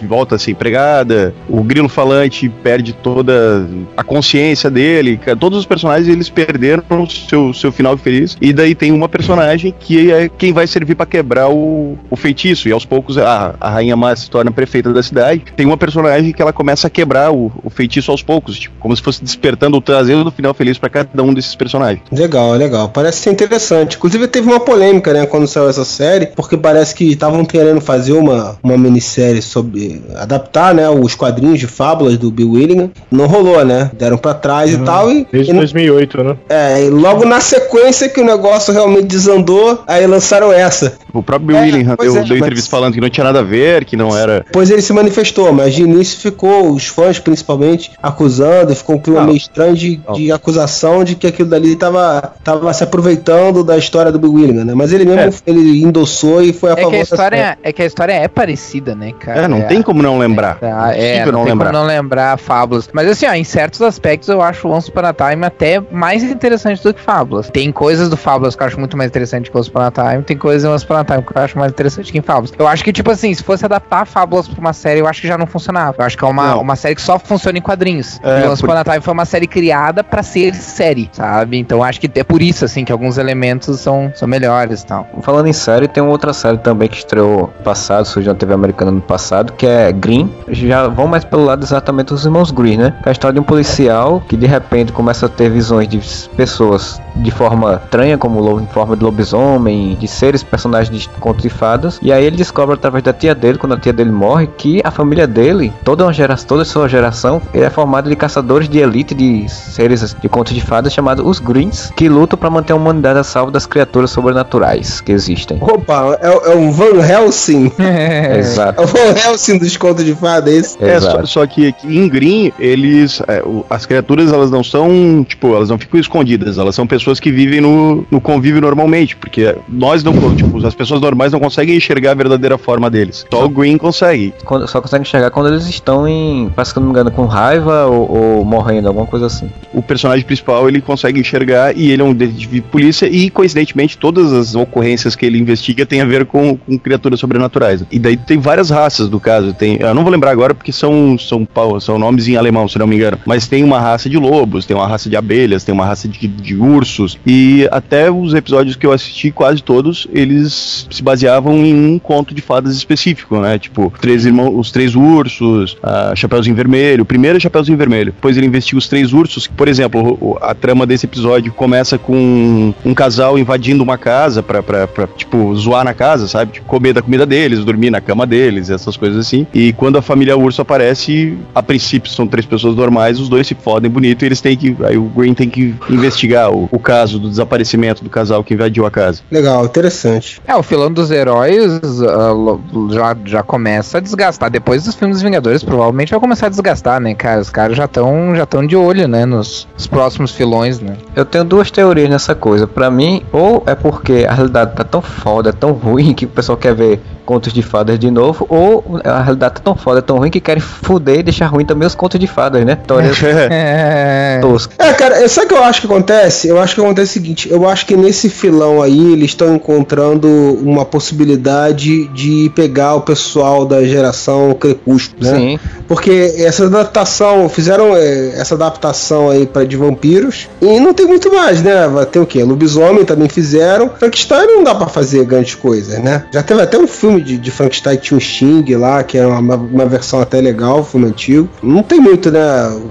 volta 0.04 0.36
a 0.36 0.40
ser 0.40 0.52
empregada, 0.52 1.34
o 1.50 1.64
Grilo 1.64 1.90
Falante 1.90 2.50
perde 2.50 2.94
toda 2.94 3.68
a 3.96 4.04
consciência 4.04 4.70
dele, 4.70 5.20
todos 5.40 5.60
os 5.60 5.66
personagens 5.66 6.08
eles 6.08 6.30
perderam 6.30 6.84
seu, 7.08 7.54
seu 7.54 7.72
final 7.72 7.98
feliz 7.98 8.38
e 8.42 8.54
daí 8.54 8.76
tem 8.76 8.92
uma 8.92 9.08
personagem 9.08 9.74
que 9.80 10.12
é 10.12 10.30
quem 10.30 10.54
vai 10.54 10.68
servir 10.68 10.96
para 10.96 11.06
quebrar 11.06 11.50
o, 11.50 11.98
o 12.10 12.16
feitiço 12.16 12.68
e 12.68 12.72
aos 12.72 12.86
poucos 12.86 13.18
a, 13.18 13.56
a 13.60 13.70
Rainha 13.70 13.96
Má 13.96 14.16
se 14.16 14.30
torna 14.30 14.52
prefeita 14.52 14.92
da 14.92 15.04
cidade. 15.04 15.44
Tem 15.56 15.66
uma 15.66 15.78
personagem 15.78 16.32
que 16.32 16.42
ela 16.42 16.54
começa 16.54 16.88
a 16.88 16.90
quebrar 16.90 17.32
o, 17.32 17.52
o 17.64 17.70
feitiço 17.70 18.12
aos 18.12 18.22
poucos, 18.22 18.60
tipo, 18.60 18.76
como 18.80 18.96
se 18.96 19.02
fosse 19.02 19.24
despertando 19.24 19.78
o 19.78 19.82
trazendo 19.82 20.24
do 20.24 20.32
final 20.32 20.54
feliz 20.54 20.78
para 20.78 20.90
cada 20.90 21.24
um 21.24 21.34
desses 21.34 21.56
personagens. 21.56 22.02
Legal, 22.12 22.54
legal. 22.54 22.90
Parece 22.90 23.20
ser 23.20 23.32
interessante. 23.32 23.98
Inclusive 23.98 24.28
teve 24.28 24.48
uma 24.48 24.60
polêmica, 24.60 25.14
né, 25.14 25.26
quando 25.26 25.48
saiu 25.48 25.70
essa 25.70 25.86
série, 25.86 26.28
porque 26.28 26.58
parece 26.58 26.96
que 26.96 27.06
estavam 27.06 27.46
querendo 27.46 27.82
fazer 27.82 28.14
uma, 28.14 28.58
uma 28.64 28.78
minissérie 28.78 29.11
sobre 29.42 30.02
adaptar, 30.16 30.74
né, 30.74 30.90
os 30.90 31.16
quadrinhos 31.16 31.60
de 31.60 31.68
fábulas 31.68 32.18
do 32.18 32.32
Bill 32.32 32.52
Willingham. 32.52 32.90
Não 33.10 33.26
rolou, 33.28 33.64
né? 33.66 33.90
Deram 33.94 34.18
pra 34.18 34.34
trás 34.34 34.74
e 34.74 34.78
tal 34.80 35.12
e, 35.12 35.28
Desde 35.32 35.52
e 35.52 35.56
2008, 35.56 36.24
né? 36.24 36.38
é, 36.50 36.86
e 36.86 36.90
logo 36.90 37.26
na 37.26 37.40
sequência 37.42 38.10
que 38.10 38.20
o 38.22 38.26
negócio 38.26 38.74
realmente 38.74 39.06
desandou, 39.08 39.84
aí 39.88 40.06
lançaram 40.08 40.52
essa. 40.52 40.94
O 41.14 41.22
próprio 41.22 41.48
Bill 41.48 41.58
Willingham 41.58 41.96
pois 41.96 42.12
deu, 42.14 42.22
é, 42.22 42.26
deu 42.26 42.30
mas- 42.38 42.42
entrevista 42.42 42.70
falando 42.70 42.94
que 42.94 43.02
não 43.02 43.10
tinha 43.10 43.24
nada 43.24 43.40
a 43.40 43.44
ver, 43.44 43.86
que 43.86 43.96
não 43.98 44.16
era. 44.18 44.44
Depois 44.46 44.70
ele 44.70 44.82
se 44.82 44.94
manifestou, 44.94 45.52
mas 45.52 45.74
de 45.74 45.82
início 45.84 46.20
ficou, 46.20 46.72
os 46.72 46.88
fãs 46.88 47.20
principalmente, 47.20 47.92
acusando, 48.02 48.76
ficou 48.76 48.96
um 48.96 49.00
clima 49.00 49.24
meio 49.24 49.38
estranho 49.38 49.76
de, 49.76 50.00
de 50.16 50.32
acusação 50.32 51.04
de 51.04 51.16
que 51.16 51.28
aquilo 51.28 51.50
dali 51.50 51.76
tava, 51.76 52.34
tava 52.44 52.72
se 52.74 52.84
aproveitando 52.84 53.64
da 53.64 53.78
história 53.78 54.12
do 54.12 54.20
Bill 54.20 54.34
Willingham, 54.34 54.66
né? 54.66 54.74
Mas 54.74 54.92
ele 54.94 55.06
mesmo 55.06 55.34
ele 55.46 55.82
endossou 55.84 56.42
e 56.44 56.54
foi 56.54 56.70
a 56.72 56.74
É 56.74 56.76
favor 56.78 56.90
que 56.90 56.96
a 56.96 57.00
da 57.00 57.04
história, 57.04 57.38
série. 57.38 57.60
é 57.64 57.74
que 57.74 57.82
a 57.82 57.86
história 57.86 58.14
é 58.14 58.28
parecida, 58.28 58.96
né, 58.96 59.01
cara? 59.12 59.42
É, 59.44 59.48
não 59.48 59.58
É, 59.60 59.62
tem 59.64 59.82
como 59.82 60.02
não 60.04 60.18
lembrar. 60.20 60.58
Ah, 60.62 60.96
é, 60.96 61.26
não, 61.26 61.32
não 61.32 61.40
tem 61.44 61.52
lembrar. 61.54 61.72
como 61.72 61.80
não 61.80 61.86
lembrar 61.88 62.38
fábulas. 62.38 62.90
Mas 62.94 63.08
assim, 63.08 63.26
ó, 63.26 63.34
em 63.34 63.44
certos 63.44 63.82
aspectos 63.82 64.30
eu 64.30 64.42
acho 64.42 64.68
Once 64.68 64.90
Upon 64.90 65.06
a 65.06 65.14
Time 65.14 65.46
até 65.46 65.82
mais 65.92 66.24
interessante 66.24 66.84
do 66.84 66.94
que 66.94 67.02
fábulas. 67.02 67.50
Tem 67.50 67.72
coisas 67.72 68.10
do 68.10 68.18
fábulas 68.18 68.56
que 68.56 68.62
eu 68.64 68.68
acho 68.68 68.80
muito 68.80 68.96
mais 68.98 69.10
interessante 69.10 69.50
que 69.50 69.58
Once 69.58 69.70
Upon 69.70 69.82
a 69.82 69.92
Time, 69.92 70.24
tem 70.24 70.38
coisas 70.38 70.64
em 70.64 70.72
Once 70.74 70.86
Upon 70.86 70.96
a 70.98 71.04
Time 71.06 71.22
que 71.24 71.38
eu 71.38 71.42
acho 71.42 71.58
mais 71.58 71.72
interessante 71.72 72.12
que 72.12 72.18
em 72.18 72.22
fábulas. 72.22 72.52
Eu 72.58 72.68
acho 72.68 72.84
que, 72.84 72.92
tipo 72.94 73.10
assim, 73.12 73.34
se 73.34 73.44
fosse 73.44 73.66
adaptar 73.66 74.06
fábulas 74.06 74.48
pra 74.48 74.60
uma 74.60 74.74
série, 74.74 75.00
eu 75.00 75.08
acho 75.08 75.22
que 75.22 75.28
já 75.28 75.38
não 75.38 75.48
funcionava. 75.48 75.96
Eu 76.00 76.06
acho 76.06 76.18
que 76.18 76.24
é 76.24 76.28
uma, 76.28 76.52
Não. 76.52 76.62
uma 76.62 76.76
série 76.76 76.96
que 76.96 77.02
só 77.02 77.18
funciona 77.18 77.58
em 77.58 77.62
quadrinhos. 77.62 78.20
É, 78.24 78.42
e 78.46 78.48
Once 78.48 78.62
por- 78.62 78.70
Upon 78.70 78.80
a 78.80 78.84
Time 78.84 79.02
foi 79.02 79.14
uma 79.14 79.26
série 79.26 79.48
criada 79.48 80.04
pra 80.04 80.22
ser 80.24 80.54
série, 80.56 81.10
sabe? 81.14 81.58
Então 81.58 81.78
eu 81.80 81.84
acho 81.84 82.00
que 82.00 82.10
é 82.20 82.24
por 82.24 82.42
isso, 82.42 82.66
assim, 82.66 82.84
que 82.84 82.92
alguns 82.92 83.18
elementos 83.18 83.80
são, 83.80 84.12
são 84.16 84.28
melhores 84.28 84.82
e 84.82 84.86
tal. 84.86 85.08
Falando 85.22 85.48
em 85.48 85.54
série, 85.54 85.88
tem 85.88 86.02
uma 86.04 86.12
outra 86.12 86.34
série 86.34 86.58
também 86.58 86.88
que 86.90 86.98
estreou 86.98 87.48
passado, 87.64 88.06
surgiu 88.06 88.34
na 88.34 88.38
TV 88.38 88.54
americana 88.54 88.91
no 88.92 89.02
passado, 89.02 89.54
que 89.54 89.66
é 89.66 89.92
Green. 89.92 90.30
Já 90.50 90.88
vão 90.88 91.08
mais 91.08 91.24
pelo 91.24 91.46
lado 91.46 91.64
exatamente 91.64 92.10
dos 92.10 92.26
irmãos 92.26 92.52
Green, 92.52 92.78
né? 92.78 92.94
Que 93.02 93.10
é 93.10 93.12
a 93.12 93.12
história 93.12 93.34
de 93.34 93.40
um 93.40 93.44
policial 93.44 94.22
que 94.28 94.38
de 94.38 94.46
repente 94.46 94.92
começa 94.92 95.26
a 95.26 95.30
ter 95.30 95.50
visões 95.50 95.88
de 95.88 96.00
pessoas 96.36 97.02
de 97.16 97.32
forma 97.32 97.82
estranha, 97.84 98.18
como 98.18 98.60
em 98.60 98.68
forma 98.68 98.96
de 98.96 99.04
lobisomem, 99.04 99.96
de 99.96 100.08
seres, 100.08 100.44
personagens 100.44 100.98
de 100.98 101.10
contos 101.10 101.44
de 101.44 101.50
fadas. 101.50 102.00
E 102.02 102.12
aí 102.12 102.24
ele 102.26 102.38
descobre 102.38 102.76
através 102.76 103.04
da 103.04 103.14
tia 103.14 103.36
dele, 103.36 103.58
quando 103.58 103.74
a 103.74 103.78
tia 103.78 103.94
dele 103.94 104.12
morre, 104.12 104.48
que 104.48 104.82
a 104.84 104.92
família 104.92 105.28
dele, 105.28 105.74
toda 105.84 106.04
uma 106.04 106.14
geração, 106.14 106.48
toda 106.48 106.62
a 106.64 106.66
sua 106.66 106.88
geração, 106.88 107.42
é 107.54 107.70
formada 107.70 108.10
de 108.10 108.16
caçadores 108.16 108.68
de 108.68 108.80
elite 108.80 109.14
de 109.14 109.48
seres 109.50 110.16
de 110.20 110.30
contos 110.30 110.54
de 110.54 110.62
fadas 110.62 110.94
chamados 110.94 111.26
os 111.26 111.40
Greens, 111.40 111.92
que 111.96 112.10
lutam 112.10 112.38
para 112.38 112.50
manter 112.50 112.74
a 112.74 112.76
humanidade 112.76 113.20
a 113.20 113.24
salvo 113.24 113.52
das 113.52 113.66
criaturas 113.66 114.12
sobrenaturais 114.12 115.02
que 115.02 115.12
existem. 115.12 115.58
Opa, 115.62 116.18
é, 116.22 116.52
é 116.52 116.56
um 116.56 116.72
Van 116.72 117.06
Helsing. 117.06 117.72
Exato. 118.38 118.81
É 118.84 119.30
o 119.30 119.32
Helsing 119.32 119.58
dos 119.58 119.76
contos 119.78 120.04
de 120.06 120.14
fada, 120.16 120.50
é 120.52 120.56
isso? 120.56 120.78
É, 120.82 121.00
só, 121.00 121.26
só 121.26 121.48
que 121.48 121.68
aqui 121.68 121.88
em 121.98 122.08
Green, 122.08 122.52
eles. 122.60 123.22
é, 123.28 123.42
o- 123.44 123.66
as 123.70 123.86
criaturas, 123.86 124.32
elas 124.32 124.50
não 124.52 124.64
são. 124.64 125.26
Tipo, 125.28 125.56
elas 125.56 125.70
não 125.70 125.78
ficam 125.78 126.00
escondidas. 126.00 126.58
Elas 126.58 126.76
são 126.76 126.86
pessoas 126.88 127.20
que 127.20 127.32
vivem 127.32 127.62
no, 127.62 128.06
no 128.10 128.20
convívio 128.22 128.62
normalmente. 128.62 129.16
Porque 129.16 129.56
nós 129.70 130.04
não. 130.04 130.12
Tipo, 130.36 130.66
as 130.66 130.74
pessoas 130.76 131.02
normais 131.02 131.32
não 131.32 131.40
conseguem 131.40 131.76
enxergar 131.76 132.12
a 132.12 132.16
verdadeira 132.16 132.58
forma 132.58 132.90
deles. 132.90 133.26
Só 133.32 133.46
o 133.46 133.50
Green 133.50 133.78
consegue. 133.78 134.34
Quando- 134.46 134.68
só 134.68 134.82
consegue 134.82 135.04
enxergar 135.04 135.30
quando 135.32 135.48
eles 135.50 135.66
estão 135.68 136.08
em, 136.08 136.50
parece 136.56 136.74
que 136.74 136.80
eu 136.80 136.82
não 136.82 136.88
me 136.90 136.94
engano, 136.94 137.12
com 137.12 137.26
raiva 137.26 137.86
ou, 137.86 138.10
ou 138.40 138.46
morrendo, 138.46 138.88
alguma 138.88 139.06
coisa 139.06 139.26
assim. 139.28 139.50
O 139.74 139.82
personagem 139.82 140.26
principal 140.26 140.68
ele 140.68 140.82
consegue 140.82 141.20
enxergar 141.20 141.76
e 141.78 141.92
ele 141.92 142.02
é 142.02 142.06
um 142.06 142.14
detetive 142.14 142.56
de 142.56 142.62
polícia. 142.62 143.06
E 143.08 143.30
coincidentemente, 143.30 143.98
todas 143.98 144.32
as 144.34 144.56
ocorrências 144.56 145.16
que 145.16 145.26
ele 145.26 145.38
investiga 145.38 145.86
têm 145.86 146.02
a 146.02 146.06
ver 146.06 146.26
com, 146.26 146.56
com 146.58 146.78
criaturas 146.78 147.20
sobrenaturais. 147.20 147.84
E 147.92 148.00
daí 148.00 148.16
tem 148.18 148.40
várias 148.40 148.70
raças 148.72 149.10
do 149.10 149.20
caso. 149.20 149.54
Tem, 149.54 149.78
eu 149.80 149.94
não 149.94 150.04
vou 150.04 150.12
lembrar 150.12 150.32
agora 150.32 150.56
porque 150.56 150.72
são, 150.72 151.18
são, 151.18 151.48
são 151.80 152.00
nomes 152.00 152.28
em 152.28 152.36
alemão, 152.36 152.68
se 152.68 152.80
não 152.80 152.88
me 152.88 152.96
engano. 152.96 153.18
Mas 153.26 153.48
tem 153.48 153.64
uma 153.64 153.80
raça 153.80 154.10
de 154.10 154.18
lobos, 154.18 154.66
tem 154.66 154.76
uma 154.76 154.88
raça 154.88 155.10
de 155.10 155.16
abelhas, 155.16 155.64
tem 155.64 155.74
uma 155.74 155.86
raça 155.86 156.08
de, 156.08 156.28
de 156.28 156.56
ursos. 156.56 157.18
E 157.26 157.68
até 157.72 158.10
os 158.10 158.34
episódios 158.34 158.76
que 158.76 158.86
eu 158.86 158.92
assisti, 158.92 159.32
quase 159.32 159.62
todos, 159.62 160.08
eles 160.12 160.88
se 160.90 161.04
baseavam 161.04 161.58
em 161.58 161.74
um 161.74 162.00
conto 162.00 162.34
de 162.34 162.42
fadas 162.42 162.76
específico, 162.76 163.40
né? 163.40 163.60
Tipo, 163.60 163.92
três 164.00 164.26
irmãos, 164.26 164.58
os 164.58 164.72
três 164.72 164.96
ursos, 164.96 165.78
a 165.84 166.16
Chapeuzinho 166.16 166.56
Vermelho. 166.56 167.04
O 167.04 167.06
primeiro 167.06 167.38
é 167.38 167.40
Chapeuzinho 167.40 167.78
Vermelho. 167.78 168.12
Depois 168.14 168.38
ele 168.38 168.48
investiga 168.48 168.78
os 168.78 168.88
três 168.88 169.14
ursos. 169.14 169.48
Por 169.48 169.68
exemplo, 169.68 170.38
a 170.42 170.54
trama 170.54 170.86
desse 170.86 171.06
episódio 171.06 171.52
começa 171.54 171.98
com 171.98 172.74
um 172.86 172.94
casal 172.94 173.38
invadindo 173.38 173.84
uma 173.84 173.98
casa 173.98 174.42
pra, 174.42 174.62
pra, 174.62 174.88
pra, 174.88 175.08
tipo, 175.08 175.56
zoar 175.56 175.84
na 175.84 175.94
casa, 175.94 176.28
sabe? 176.28 176.54
Tipo, 176.54 176.68
comer 176.68 176.94
da 176.94 177.02
comida 177.02 177.26
deles, 177.26 177.64
dormir 177.66 177.90
na 177.90 178.02
cama 178.02 178.26
deles, 178.26 178.61
essas 178.70 178.96
coisas 178.98 179.26
assim. 179.26 179.48
E 179.54 179.74
quando 179.74 179.98
a 179.98 180.02
família 180.02 180.38
urso 180.38 180.62
aparece, 180.62 181.38
a 181.56 181.64
princípio 181.64 182.12
são 182.12 182.28
três 182.28 182.46
pessoas 182.46 182.76
normais, 182.76 183.20
os 183.20 183.30
dois 183.30 183.48
se 183.48 183.56
fodem 183.56 183.90
bonito 183.90 184.24
e 184.24 184.26
eles 184.28 184.42
têm 184.42 184.56
que. 184.58 184.76
Aí 184.84 184.98
o 184.98 185.04
Green 185.06 185.34
tem 185.34 185.50
que 185.50 185.76
investigar 185.90 186.52
o, 186.52 186.68
o 186.72 186.80
caso 186.80 187.20
do 187.20 187.30
desaparecimento 187.30 188.04
do 188.04 188.10
casal 188.10 188.44
que 188.44 188.54
invadiu 188.54 188.86
a 188.86 188.92
casa. 188.92 189.22
Legal, 189.32 189.66
interessante. 189.66 190.42
É, 190.48 190.56
o 190.56 190.64
filão 190.64 190.92
dos 190.92 191.12
heróis 191.12 191.80
lo- 191.82 192.62
já, 192.92 193.16
já 193.26 193.44
começa 193.44 193.98
a 193.98 194.02
desgastar. 194.02 194.50
Depois 194.50 194.84
dos 194.84 194.96
filmes 194.96 195.18
dos 195.18 195.24
Vingadores, 195.24 195.64
provavelmente 195.64 196.12
vai 196.12 196.20
começar 196.20 196.48
a 196.48 196.50
desgastar, 196.50 197.00
né, 197.00 197.14
cara? 197.14 197.42
Os 197.42 197.50
caras 197.50 197.78
já 197.78 197.86
estão 197.86 198.36
já 198.36 198.46
tão 198.46 198.66
de 198.66 198.76
olho, 198.76 199.08
né, 199.08 199.26
nos, 199.26 199.68
nos 199.74 199.88
próximos 199.88 200.32
filões, 200.32 200.80
né? 200.80 200.96
Eu 201.16 201.26
tenho 201.26 201.44
duas 201.44 201.70
teorias 201.72 202.10
nessa 202.10 202.36
coisa. 202.36 202.68
Pra 202.68 202.90
mim, 202.92 203.22
ou 203.32 203.64
é 203.66 203.76
porque 203.76 204.26
a 204.28 204.34
realidade 204.34 204.76
tá 204.76 204.84
tão 204.84 205.02
foda, 205.02 205.54
tão 205.54 205.72
ruim, 205.72 206.14
que 206.14 206.26
o 206.26 206.30
pessoal 206.30 206.58
quer 206.58 206.74
ver 206.76 207.00
contos 207.26 207.54
de 207.54 207.62
fadas 207.62 207.98
de 207.98 208.10
novo, 208.12 208.46
ou 208.52 209.00
a 209.06 209.22
realidade 209.22 209.54
tá 209.54 209.62
tão 209.64 209.76
foda, 209.78 210.02
tão 210.02 210.18
ruim 210.18 210.30
que 210.30 210.42
querem 210.42 210.62
fuder 210.62 211.20
e 211.20 211.24
deixar 211.24 211.48
ruim 211.48 211.64
também 211.64 211.88
os 211.88 211.96
contos 211.96 212.20
de 212.20 212.28
fadas, 212.28 212.66
né? 212.66 212.78
Histórias 212.82 213.18
toscas. 214.42 214.76
É, 214.78 214.92
cara, 214.92 215.30
sabe 215.30 215.46
o 215.46 215.50
que 215.50 215.56
eu 215.56 215.64
acho 215.64 215.80
que 215.80 215.88
acontece? 215.88 216.50
Eu 216.50 216.60
acho 216.60 216.76
que 216.76 216.82
acontece 216.82 217.12
o 217.12 217.14
seguinte: 217.14 217.50
eu 217.50 217.66
acho 217.66 217.86
que 217.86 217.96
nesse 217.96 218.30
filão 218.30 218.82
aí 218.82 219.14
eles 219.14 219.32
estão 219.32 219.56
encontrando 219.56 220.28
uma 220.62 220.84
possibilidade 220.84 222.10
de 222.10 222.52
pegar 222.54 222.96
o 222.96 223.02
pessoal 223.02 223.66
da 223.66 223.86
geração 223.86 224.54
Crepúsculo, 224.54 225.24
né? 225.24 225.38
Sim. 225.38 225.60
Porque 225.88 226.34
essa 226.38 226.66
adaptação, 226.66 227.48
fizeram 227.48 227.96
é, 227.96 228.34
essa 228.36 228.56
adaptação 228.56 229.30
aí 229.30 229.48
para 229.48 229.66
de 229.66 229.78
vampiros 229.78 230.50
e 230.62 230.78
não 230.78 230.94
tem 230.94 231.06
muito 231.06 231.34
mais, 231.34 231.62
né? 231.62 231.88
Vai 231.88 232.06
ter 232.06 232.20
o 232.20 232.26
quê? 232.26 232.44
Lobisomem 232.44 233.06
também 233.06 233.30
fizeram. 233.30 233.90
Frankenstein 233.98 234.48
não 234.48 234.64
dá 234.66 234.76
pra 234.76 234.88
fazer 234.88 235.24
grandes 235.24 235.56
coisas, 235.56 236.00
né? 236.00 236.26
Já 236.34 236.44
teve 236.44 236.62
até 236.62 236.78
um 236.78 236.88
filme 236.88 237.22
de, 237.22 237.38
de 237.38 237.50
Frankenstein 237.50 237.96
que 237.96 238.04
tinha 238.04 238.18
um 238.18 238.22
Sting 238.42 238.74
lá, 238.76 239.04
que 239.04 239.18
era 239.20 239.28
uma, 239.28 239.56
uma 239.56 239.86
versão 239.86 240.20
até 240.20 240.42
legal, 240.42 240.84
filme 240.84 241.06
antigo. 241.08 241.48
Não 241.62 241.84
tem 241.84 242.00
muito, 242.00 242.32
né? 242.32 242.40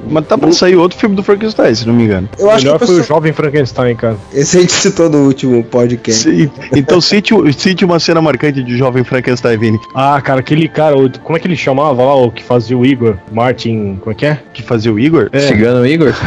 Mas 0.09 0.24
tá 0.26 0.38
pra 0.38 0.53
sair 0.53 0.76
outro 0.76 0.96
filme 0.96 1.16
do 1.16 1.24
Frankenstein, 1.24 1.74
se 1.74 1.84
não 1.86 1.92
me 1.94 2.05
engano. 2.05 2.28
Eu 2.38 2.48
acho 2.51 2.64
Melhor 2.64 2.78
que 2.78 2.84
a 2.84 2.86
foi 2.86 2.96
o 2.96 2.98
pessoa- 3.01 3.16
Jovem 3.16 3.32
Frankenstein, 3.32 3.96
cara. 3.96 4.16
Esse 4.32 4.59
a 4.59 4.61
gente 4.61 4.72
citou 4.72 5.11
no 5.11 5.26
último 5.26 5.64
podcast. 5.64 6.22
Sim. 6.30 6.48
Então 6.74 7.01
cite, 7.01 7.34
cite 7.59 7.84
uma 7.84 7.98
cena 7.98 8.22
marcante 8.22 8.62
de 8.62 8.76
Jovem 8.78 9.03
Frankenstein, 9.03 9.59
Vini. 9.59 9.80
Ah, 9.94 10.20
cara, 10.22 10.38
aquele 10.40 10.68
cara, 10.68 10.96
o- 10.96 11.11
como 11.20 11.36
é 11.36 11.40
que 11.40 11.48
ele 11.48 11.57
chamava 11.57 12.03
lá, 12.05 12.14
o 12.14 12.30
que 12.30 12.44
fazia 12.44 12.78
o 12.78 12.86
Igor? 12.86 13.16
Martin, 13.32 13.96
como 14.01 14.12
é 14.12 14.14
que 14.14 14.26
é? 14.26 14.38
Que 14.55 14.62
fazia 14.62 14.92
o 14.92 14.98
Igor? 15.01 15.28
É. 15.32 15.40
Cigano 15.40 15.84
Igor? 15.84 16.14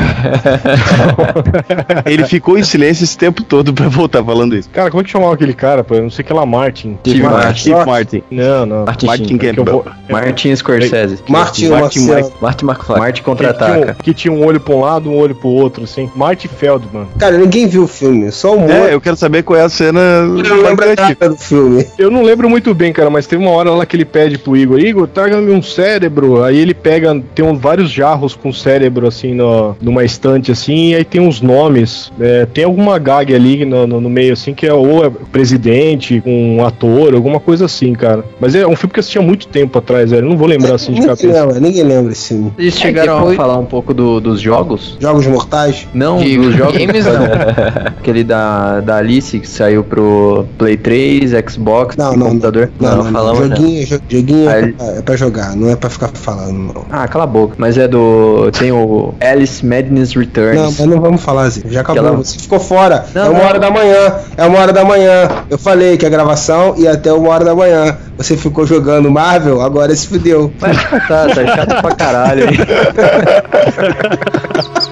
Ele 2.05 2.25
ficou 2.25 2.57
em 2.57 2.63
silêncio 2.63 3.03
esse 3.03 3.17
tempo 3.17 3.43
todo 3.43 3.73
pra 3.73 3.87
voltar 3.87 4.23
falando 4.23 4.55
isso. 4.55 4.69
Cara, 4.69 4.89
como 4.89 5.01
é 5.01 5.03
que 5.03 5.11
chamava 5.11 5.33
aquele 5.33 5.53
cara, 5.53 5.83
pô? 5.83 5.95
Eu 5.95 6.03
não 6.03 6.09
sei 6.09 6.23
que 6.25 6.33
lá, 6.33 6.45
Martin. 6.45 6.97
Steve 7.01 7.21
Martin. 7.23 7.59
Steve 7.59 7.85
Martin. 7.85 8.23
Não, 8.29 8.65
não. 8.65 8.85
Martin 8.85 9.02
Martin 9.05 9.25
Sheen. 9.27 9.37
Que 9.37 9.45
eu 9.47 9.53
Campbell. 9.55 9.73
vou- 9.73 9.85
Martin 10.09 10.55
Scorsese. 10.55 11.19
Martin, 11.27 11.67
Martin. 11.69 11.99
Martin 12.41 12.65
McFly. 12.65 12.97
Martin 12.99 13.21
que 13.21 13.23
tinha, 13.23 13.23
contra-ataca. 13.23 13.91
um, 13.91 14.03
que 14.03 14.13
tinha 14.13 14.31
um 14.31 14.45
olho 14.45 14.59
pra 14.59 14.73
um 14.75 14.79
lado, 14.81 15.09
um 15.09 15.17
olho 15.17 15.35
pro 15.35 15.49
outro, 15.49 15.83
assim. 15.83 16.09
Martin 16.15 16.47
Feldman. 16.47 17.07
Cara, 17.17 17.37
ninguém 17.37 17.67
viu 17.67 17.83
o 17.83 17.87
filme, 17.87 18.31
só 18.31 18.55
o 18.55 18.59
Moura. 18.59 18.73
É, 18.89 18.93
eu 18.93 19.01
quero 19.01 19.15
saber 19.15 19.43
qual 19.43 19.59
é 19.59 19.63
a 19.63 19.69
cena 19.69 20.23
não 20.23 20.35
lembra 20.61 20.87
marcante. 20.87 21.01
nada 21.19 21.29
do 21.29 21.37
filme. 21.37 21.85
Eu 21.97 22.09
não 22.11 22.23
lembro 22.23 22.49
muito 22.49 22.73
bem, 22.73 22.91
cara, 22.93 23.09
mas 23.09 23.27
teve 23.27 23.41
uma 23.41 23.51
hora 23.51 23.71
lá 23.71 23.85
que 23.85 23.95
ele 23.95 24.05
pede 24.05 24.37
pro 24.37 24.55
Igor, 24.55 24.79
Igor, 24.79 25.07
traga-me 25.07 25.51
um 25.51 25.61
cérebro. 25.61 26.43
Aí 26.43 26.57
ele 26.57 26.73
pega, 26.73 27.21
tem 27.33 27.45
um, 27.45 27.55
vários 27.55 27.91
jarros 27.91 28.35
com 28.35 28.51
cérebro, 28.53 29.07
assim, 29.07 29.33
no, 29.33 29.75
numa 29.81 30.03
estante, 30.03 30.51
assim, 30.51 30.91
e 30.91 30.95
aí 30.95 31.03
tem 31.05 31.21
uns 31.21 31.41
nomes. 31.41 32.11
É, 32.19 32.45
tem 32.45 32.63
alguma 32.63 32.97
gag 32.99 33.33
ali 33.33 33.65
no, 33.65 33.85
no, 33.87 34.01
no 34.01 34.09
meio, 34.09 34.33
assim, 34.33 34.53
que 34.53 34.65
é 34.65 34.73
ou 34.73 35.05
é 35.05 35.09
presidente, 35.31 36.21
um 36.25 36.63
ator, 36.65 37.13
alguma 37.13 37.39
coisa 37.39 37.65
assim, 37.65 37.93
cara. 37.93 38.23
Mas 38.39 38.55
é 38.55 38.65
um 38.65 38.75
filme 38.75 38.92
que 38.93 38.99
eu 38.99 39.01
assisti 39.01 39.17
há 39.17 39.21
muito 39.21 39.47
tempo 39.47 39.77
atrás, 39.79 40.11
velho. 40.11 40.25
Eu 40.25 40.29
não 40.29 40.37
vou 40.37 40.47
lembrar 40.47 40.75
assim 40.75 40.93
de 40.93 40.99
Ninguém 41.01 41.15
cabeça. 41.15 41.41
lembra, 41.45 41.59
ninguém 41.59 41.83
lembra 41.83 42.11
esse 42.11 42.27
filme. 42.29 42.53
Eles 42.57 42.77
chegaram 42.77 43.15
depois- 43.17 43.33
a 43.33 43.41
falar 43.41 43.57
um 43.57 43.65
pouco 43.65 43.93
do- 43.93 44.19
dos 44.21 44.39
jogos? 44.39 44.97
Jogos 44.99 45.25
Mortais? 45.27 45.87
Não, 45.93 46.17
De 46.19 46.37
dos 46.37 46.55
jogos. 46.55 46.77
games, 46.77 47.05
não. 47.05 47.13
Aquele 47.99 48.23
da, 48.23 48.79
da 48.81 48.97
Alice 48.97 49.39
que 49.39 49.47
saiu 49.47 49.83
pro 49.83 50.45
Play 50.57 50.77
3, 50.77 51.31
Xbox, 51.49 51.95
Não, 51.97 52.15
não, 52.15 52.27
computador. 52.29 52.69
Não, 52.79 52.97
não, 52.97 53.03
não. 53.05 53.11
falamos 53.11 53.47
já. 53.49 53.55
Joguinho, 53.55 53.85
jo- 53.87 54.01
joguinho 54.09 54.49
é, 54.49 54.73
é 54.97 55.01
pra 55.01 55.15
jogar, 55.15 55.55
não 55.55 55.69
é 55.69 55.75
pra 55.75 55.89
ficar 55.89 56.09
falando, 56.13 56.73
não. 56.73 56.85
Ah, 56.91 57.07
cala 57.07 57.23
a 57.23 57.27
boca. 57.27 57.55
Mas 57.57 57.77
é 57.77 57.87
do. 57.87 58.51
Tem 58.57 58.71
o 58.71 59.13
Alice 59.19 59.65
Madness 59.65 60.13
Não, 60.13 60.21
Returns. 60.21 60.79
mas 60.79 60.87
não 60.87 61.01
vamos 61.01 61.21
falar 61.21 61.43
assim. 61.43 61.61
Já 61.69 61.81
acabou. 61.81 62.03
Aquela- 62.03 62.17
Você 62.17 62.37
ficou 62.39 62.59
fora. 62.59 63.05
Não, 63.13 63.23
é 63.25 63.29
uma 63.29 63.39
não. 63.39 63.45
hora 63.47 63.59
da 63.59 63.71
manhã. 63.71 64.13
É 64.37 64.45
uma 64.45 64.59
hora 64.59 64.71
da 64.73 64.83
manhã. 64.85 65.29
Eu 65.49 65.57
falei 65.57 65.97
que 65.97 66.05
a 66.05 66.09
gravação 66.09 66.75
ia 66.77 66.91
até 66.91 67.11
uma 67.11 67.29
hora 67.29 67.43
da 67.45 67.55
manhã. 67.55 67.97
Você 68.17 68.37
ficou 68.37 68.65
jogando 68.65 68.82
Marvel, 69.11 69.61
agora 69.61 69.95
se 69.95 70.07
fudeu. 70.07 70.51
Vai 70.59 70.73
tá, 70.73 71.27
tá 71.27 71.55
chato 71.55 71.81
pra 71.81 71.95
caralho 71.95 72.49
aí. 72.49 72.57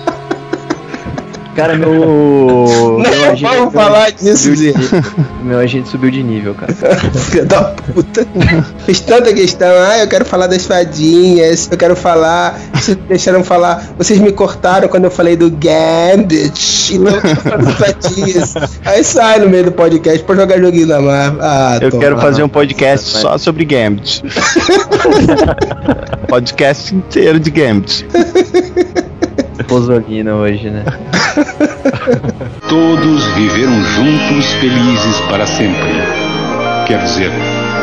Cara, 1.61 1.77
meu. 1.77 1.91
meu 2.97 2.97
Não 2.97 3.29
agente 3.29 3.43
vamos 3.43 3.73
falar 3.73 4.11
disso, 4.11 4.55
Zé. 4.55 4.73
Meu 5.43 5.59
agente 5.59 5.89
subiu 5.89 6.09
de 6.09 6.23
nível, 6.23 6.55
cara. 6.55 6.73
Filha 7.13 7.45
da 7.45 7.65
puta. 7.65 8.25
Fez 8.83 8.99
tanta 9.01 9.31
questão. 9.31 9.69
Ah, 9.69 9.99
eu 9.99 10.07
quero 10.07 10.25
falar 10.25 10.47
das 10.47 10.65
fadinhas. 10.65 11.69
Eu 11.71 11.77
quero 11.77 11.95
falar. 11.95 12.59
Vocês 12.73 12.97
deixaram 13.07 13.43
falar. 13.43 13.93
Vocês 13.95 14.19
me 14.19 14.31
cortaram 14.31 14.87
quando 14.87 15.03
eu 15.03 15.11
falei 15.11 15.35
do 15.35 15.51
Gambit. 15.51 16.95
E 16.95 16.97
não 16.97 17.11
das 17.11 17.75
fadinhas. 17.75 18.55
Aí 18.83 19.03
sai 19.03 19.37
no 19.37 19.47
meio 19.47 19.65
do 19.65 19.71
podcast 19.71 20.23
pra 20.23 20.35
jogar 20.35 20.59
joguinho 20.59 20.87
da 20.87 20.99
Marvel. 20.99 21.39
Ah, 21.43 21.77
Eu 21.79 21.91
quero 21.91 22.19
fazer 22.19 22.41
um 22.41 22.49
podcast 22.49 23.19
só 23.19 23.37
sobre 23.37 23.65
Gambit. 23.65 24.23
podcast 26.27 26.95
inteiro 26.95 27.39
de 27.39 27.51
Gambit. 27.51 28.03
Pozolina 29.71 30.35
hoje, 30.35 30.69
né? 30.69 30.83
Todos 32.67 33.25
viveram 33.35 33.81
juntos 33.81 34.51
felizes 34.59 35.21
para 35.29 35.47
sempre. 35.47 35.89
Quer 36.85 37.01
dizer, 37.01 37.31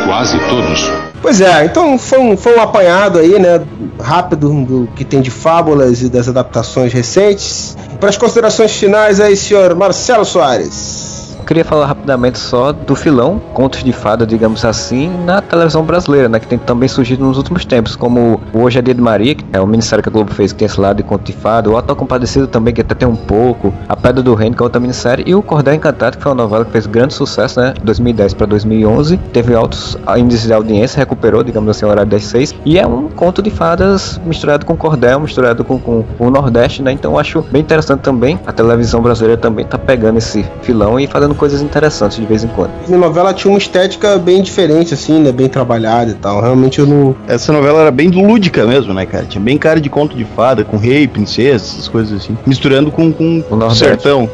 quase 0.05 0.37
todos. 0.49 0.87
Pois 1.19 1.41
é, 1.41 1.65
então 1.65 1.97
foi 1.97 2.19
um, 2.19 2.37
foi 2.37 2.55
um 2.55 2.61
apanhado 2.61 3.17
aí, 3.17 3.39
né? 3.39 3.59
Rápido 3.99 4.53
do 4.65 4.87
que 4.95 5.03
tem 5.03 5.19
de 5.19 5.31
fábulas 5.31 6.03
e 6.03 6.09
das 6.09 6.29
adaptações 6.29 6.93
recentes. 6.93 7.75
Para 7.99 8.09
as 8.09 8.17
considerações 8.17 8.71
finais 8.71 9.19
aí, 9.19 9.35
senhor 9.35 9.73
Marcelo 9.73 10.25
Soares. 10.25 11.18
Queria 11.49 11.65
falar 11.65 11.87
rapidamente 11.87 12.37
só 12.37 12.71
do 12.71 12.93
filão, 12.93 13.41
contos 13.55 13.83
de 13.83 13.91
fada, 13.91 14.23
digamos 14.23 14.63
assim, 14.63 15.09
na 15.25 15.41
televisão 15.41 15.83
brasileira, 15.83 16.29
né? 16.29 16.39
Que 16.39 16.45
tem 16.45 16.59
também 16.59 16.87
surgido 16.87 17.25
nos 17.25 17.37
últimos 17.37 17.65
tempos, 17.65 17.95
como 17.95 18.39
Hoje 18.53 18.77
é 18.77 18.83
Dia 18.83 18.93
de 18.93 19.01
Maria, 19.01 19.33
que 19.33 19.43
é 19.51 19.59
o 19.59 19.65
minissérie 19.65 20.03
que 20.03 20.09
a 20.09 20.11
Globo 20.11 20.31
fez, 20.31 20.53
que 20.53 20.59
tem 20.59 20.67
esse 20.67 20.79
lado 20.79 20.97
de 20.97 21.01
conto 21.01 21.23
de 21.23 21.33
fada, 21.33 21.67
o 21.67 21.75
Auto 21.75 21.95
Compadecido 21.95 22.45
também, 22.45 22.71
que 22.71 22.81
até 22.81 22.93
tem 22.93 23.07
um 23.07 23.15
pouco, 23.15 23.73
A 23.87 23.95
Pedra 23.95 24.21
do 24.21 24.35
Reino, 24.35 24.55
que 24.55 24.61
é 24.61 24.63
outra 24.63 24.79
minissérie, 24.79 25.23
e 25.25 25.33
o 25.33 25.41
Cordel 25.41 25.73
Encantado, 25.73 26.17
que 26.17 26.21
foi 26.21 26.31
uma 26.31 26.43
novela 26.43 26.63
que 26.65 26.71
fez 26.71 26.85
grande 26.85 27.15
sucesso, 27.15 27.59
né? 27.59 27.73
2010 27.83 28.35
para 28.35 28.45
2011, 28.45 29.17
teve 29.33 29.55
altos 29.55 29.97
índices 30.19 30.45
de 30.45 30.53
audiência, 30.53 30.99
recuperou, 30.99 31.43
digamos 31.43 31.67
assim, 31.71 31.83
o 31.83 31.89
horário 31.89 32.11
das 32.11 32.25
seis, 32.25 32.53
e 32.63 32.77
é 32.77 32.85
um 32.85 33.09
conto 33.09 33.41
de 33.41 33.49
fadas 33.49 34.21
misturado 34.23 34.67
com 34.67 34.77
cordel, 34.77 35.19
misturado 35.19 35.63
com, 35.63 35.79
com, 35.79 36.03
com 36.15 36.27
o 36.27 36.29
Nordeste, 36.29 36.83
né? 36.83 36.91
Então 36.91 37.17
acho 37.17 37.41
bem 37.41 37.63
interessante 37.63 38.01
também, 38.01 38.39
a 38.45 38.53
televisão 38.53 39.01
brasileira 39.01 39.35
também 39.35 39.65
tá 39.65 39.79
pegando 39.79 40.19
esse 40.19 40.45
filão 40.61 40.99
e 40.99 41.07
fazendo 41.07 41.38
coisas 41.39 41.61
interessantes 41.61 42.17
de 42.17 42.25
vez 42.25 42.43
em 42.43 42.47
quando. 42.49 42.71
A 42.87 42.97
novela 42.97 43.33
tinha 43.33 43.51
uma 43.51 43.57
estética 43.57 44.17
bem 44.17 44.41
diferente, 44.43 44.93
assim, 44.93 45.19
né? 45.19 45.31
Bem 45.31 45.47
trabalhada 45.47 46.11
e 46.11 46.13
tal. 46.15 46.41
Realmente 46.41 46.79
eu 46.79 46.85
não. 46.85 47.15
Essa 47.27 47.51
novela 47.53 47.79
era 47.81 47.91
bem 47.91 48.09
lúdica 48.09 48.65
mesmo, 48.65 48.93
né, 48.93 49.05
cara? 49.05 49.25
Tinha 49.25 49.41
bem 49.41 49.57
cara 49.57 49.79
de 49.79 49.89
conto 49.89 50.15
de 50.15 50.25
fada, 50.25 50.63
com 50.63 50.77
rei, 50.77 51.07
princesa, 51.07 51.63
essas 51.65 51.87
coisas 51.87 52.21
assim. 52.21 52.37
Misturando 52.45 52.91
com, 52.91 53.11
com 53.11 53.43
O 53.49 53.55
Nordeste. 53.55 53.85
sertão. 53.85 54.29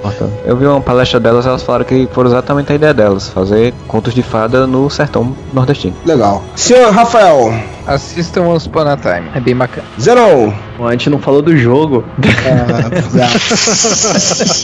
Eu 0.45 0.57
vi 0.57 0.65
uma 0.65 0.81
palestra 0.81 1.19
delas, 1.19 1.45
elas 1.45 1.61
falaram 1.63 1.85
que 1.85 2.07
foram 2.11 2.29
exatamente 2.29 2.71
a 2.71 2.75
ideia 2.75 2.93
delas, 2.93 3.29
fazer 3.29 3.73
contos 3.87 4.13
de 4.13 4.23
fada 4.23 4.65
no 4.65 4.89
sertão 4.89 5.35
nordestino. 5.53 5.93
Legal. 6.05 6.43
Senhor 6.55 6.91
Rafael. 6.91 7.53
Assistam 7.87 8.41
Once 8.47 8.67
Upon 8.67 8.87
a 8.87 8.97
Time, 8.97 9.29
é 9.35 9.39
bem 9.39 9.55
bacana. 9.55 9.87
Zenon. 9.99 10.51
Bom, 10.77 10.87
a 10.87 10.91
gente 10.91 11.09
não 11.09 11.19
falou 11.19 11.41
do 11.41 11.55
jogo. 11.55 12.03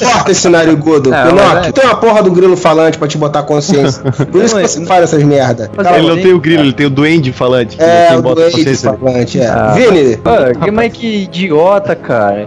Corta 0.04 0.32
esse 0.32 0.50
narigudo. 0.50 1.10
Não, 1.10 1.28
Pinóquio, 1.30 1.54
mas 1.56 1.68
é- 1.68 1.72
tem 1.72 1.86
uma 1.86 1.96
porra 1.96 2.22
do 2.24 2.32
grilo 2.32 2.58
falante 2.58 2.98
pra 2.98 3.08
te 3.08 3.18
botar 3.18 3.44
consciência. 3.44 4.04
Por 4.12 4.44
isso 4.44 4.56
que 4.56 4.62
você 4.68 4.86
faz 4.86 5.04
essas 5.06 5.24
merda. 5.24 5.72
Ele 5.96 6.08
não 6.08 6.18
tem 6.18 6.34
o 6.34 6.40
grilo, 6.40 6.64
ele 6.64 6.74
tem 6.74 6.86
o 6.86 6.90
duende 6.90 7.32
falante. 7.32 7.78
É, 7.82 8.16
o 8.18 8.36
dele. 8.36 8.76
falante, 8.76 9.40
é. 9.40 9.48
Ah, 9.48 9.72
Vini, 9.74 10.18
Pô, 10.18 10.32
que, 10.66 10.72
mas 10.72 10.92
que 10.92 11.24
idiota, 11.24 11.96
cara. 11.96 12.46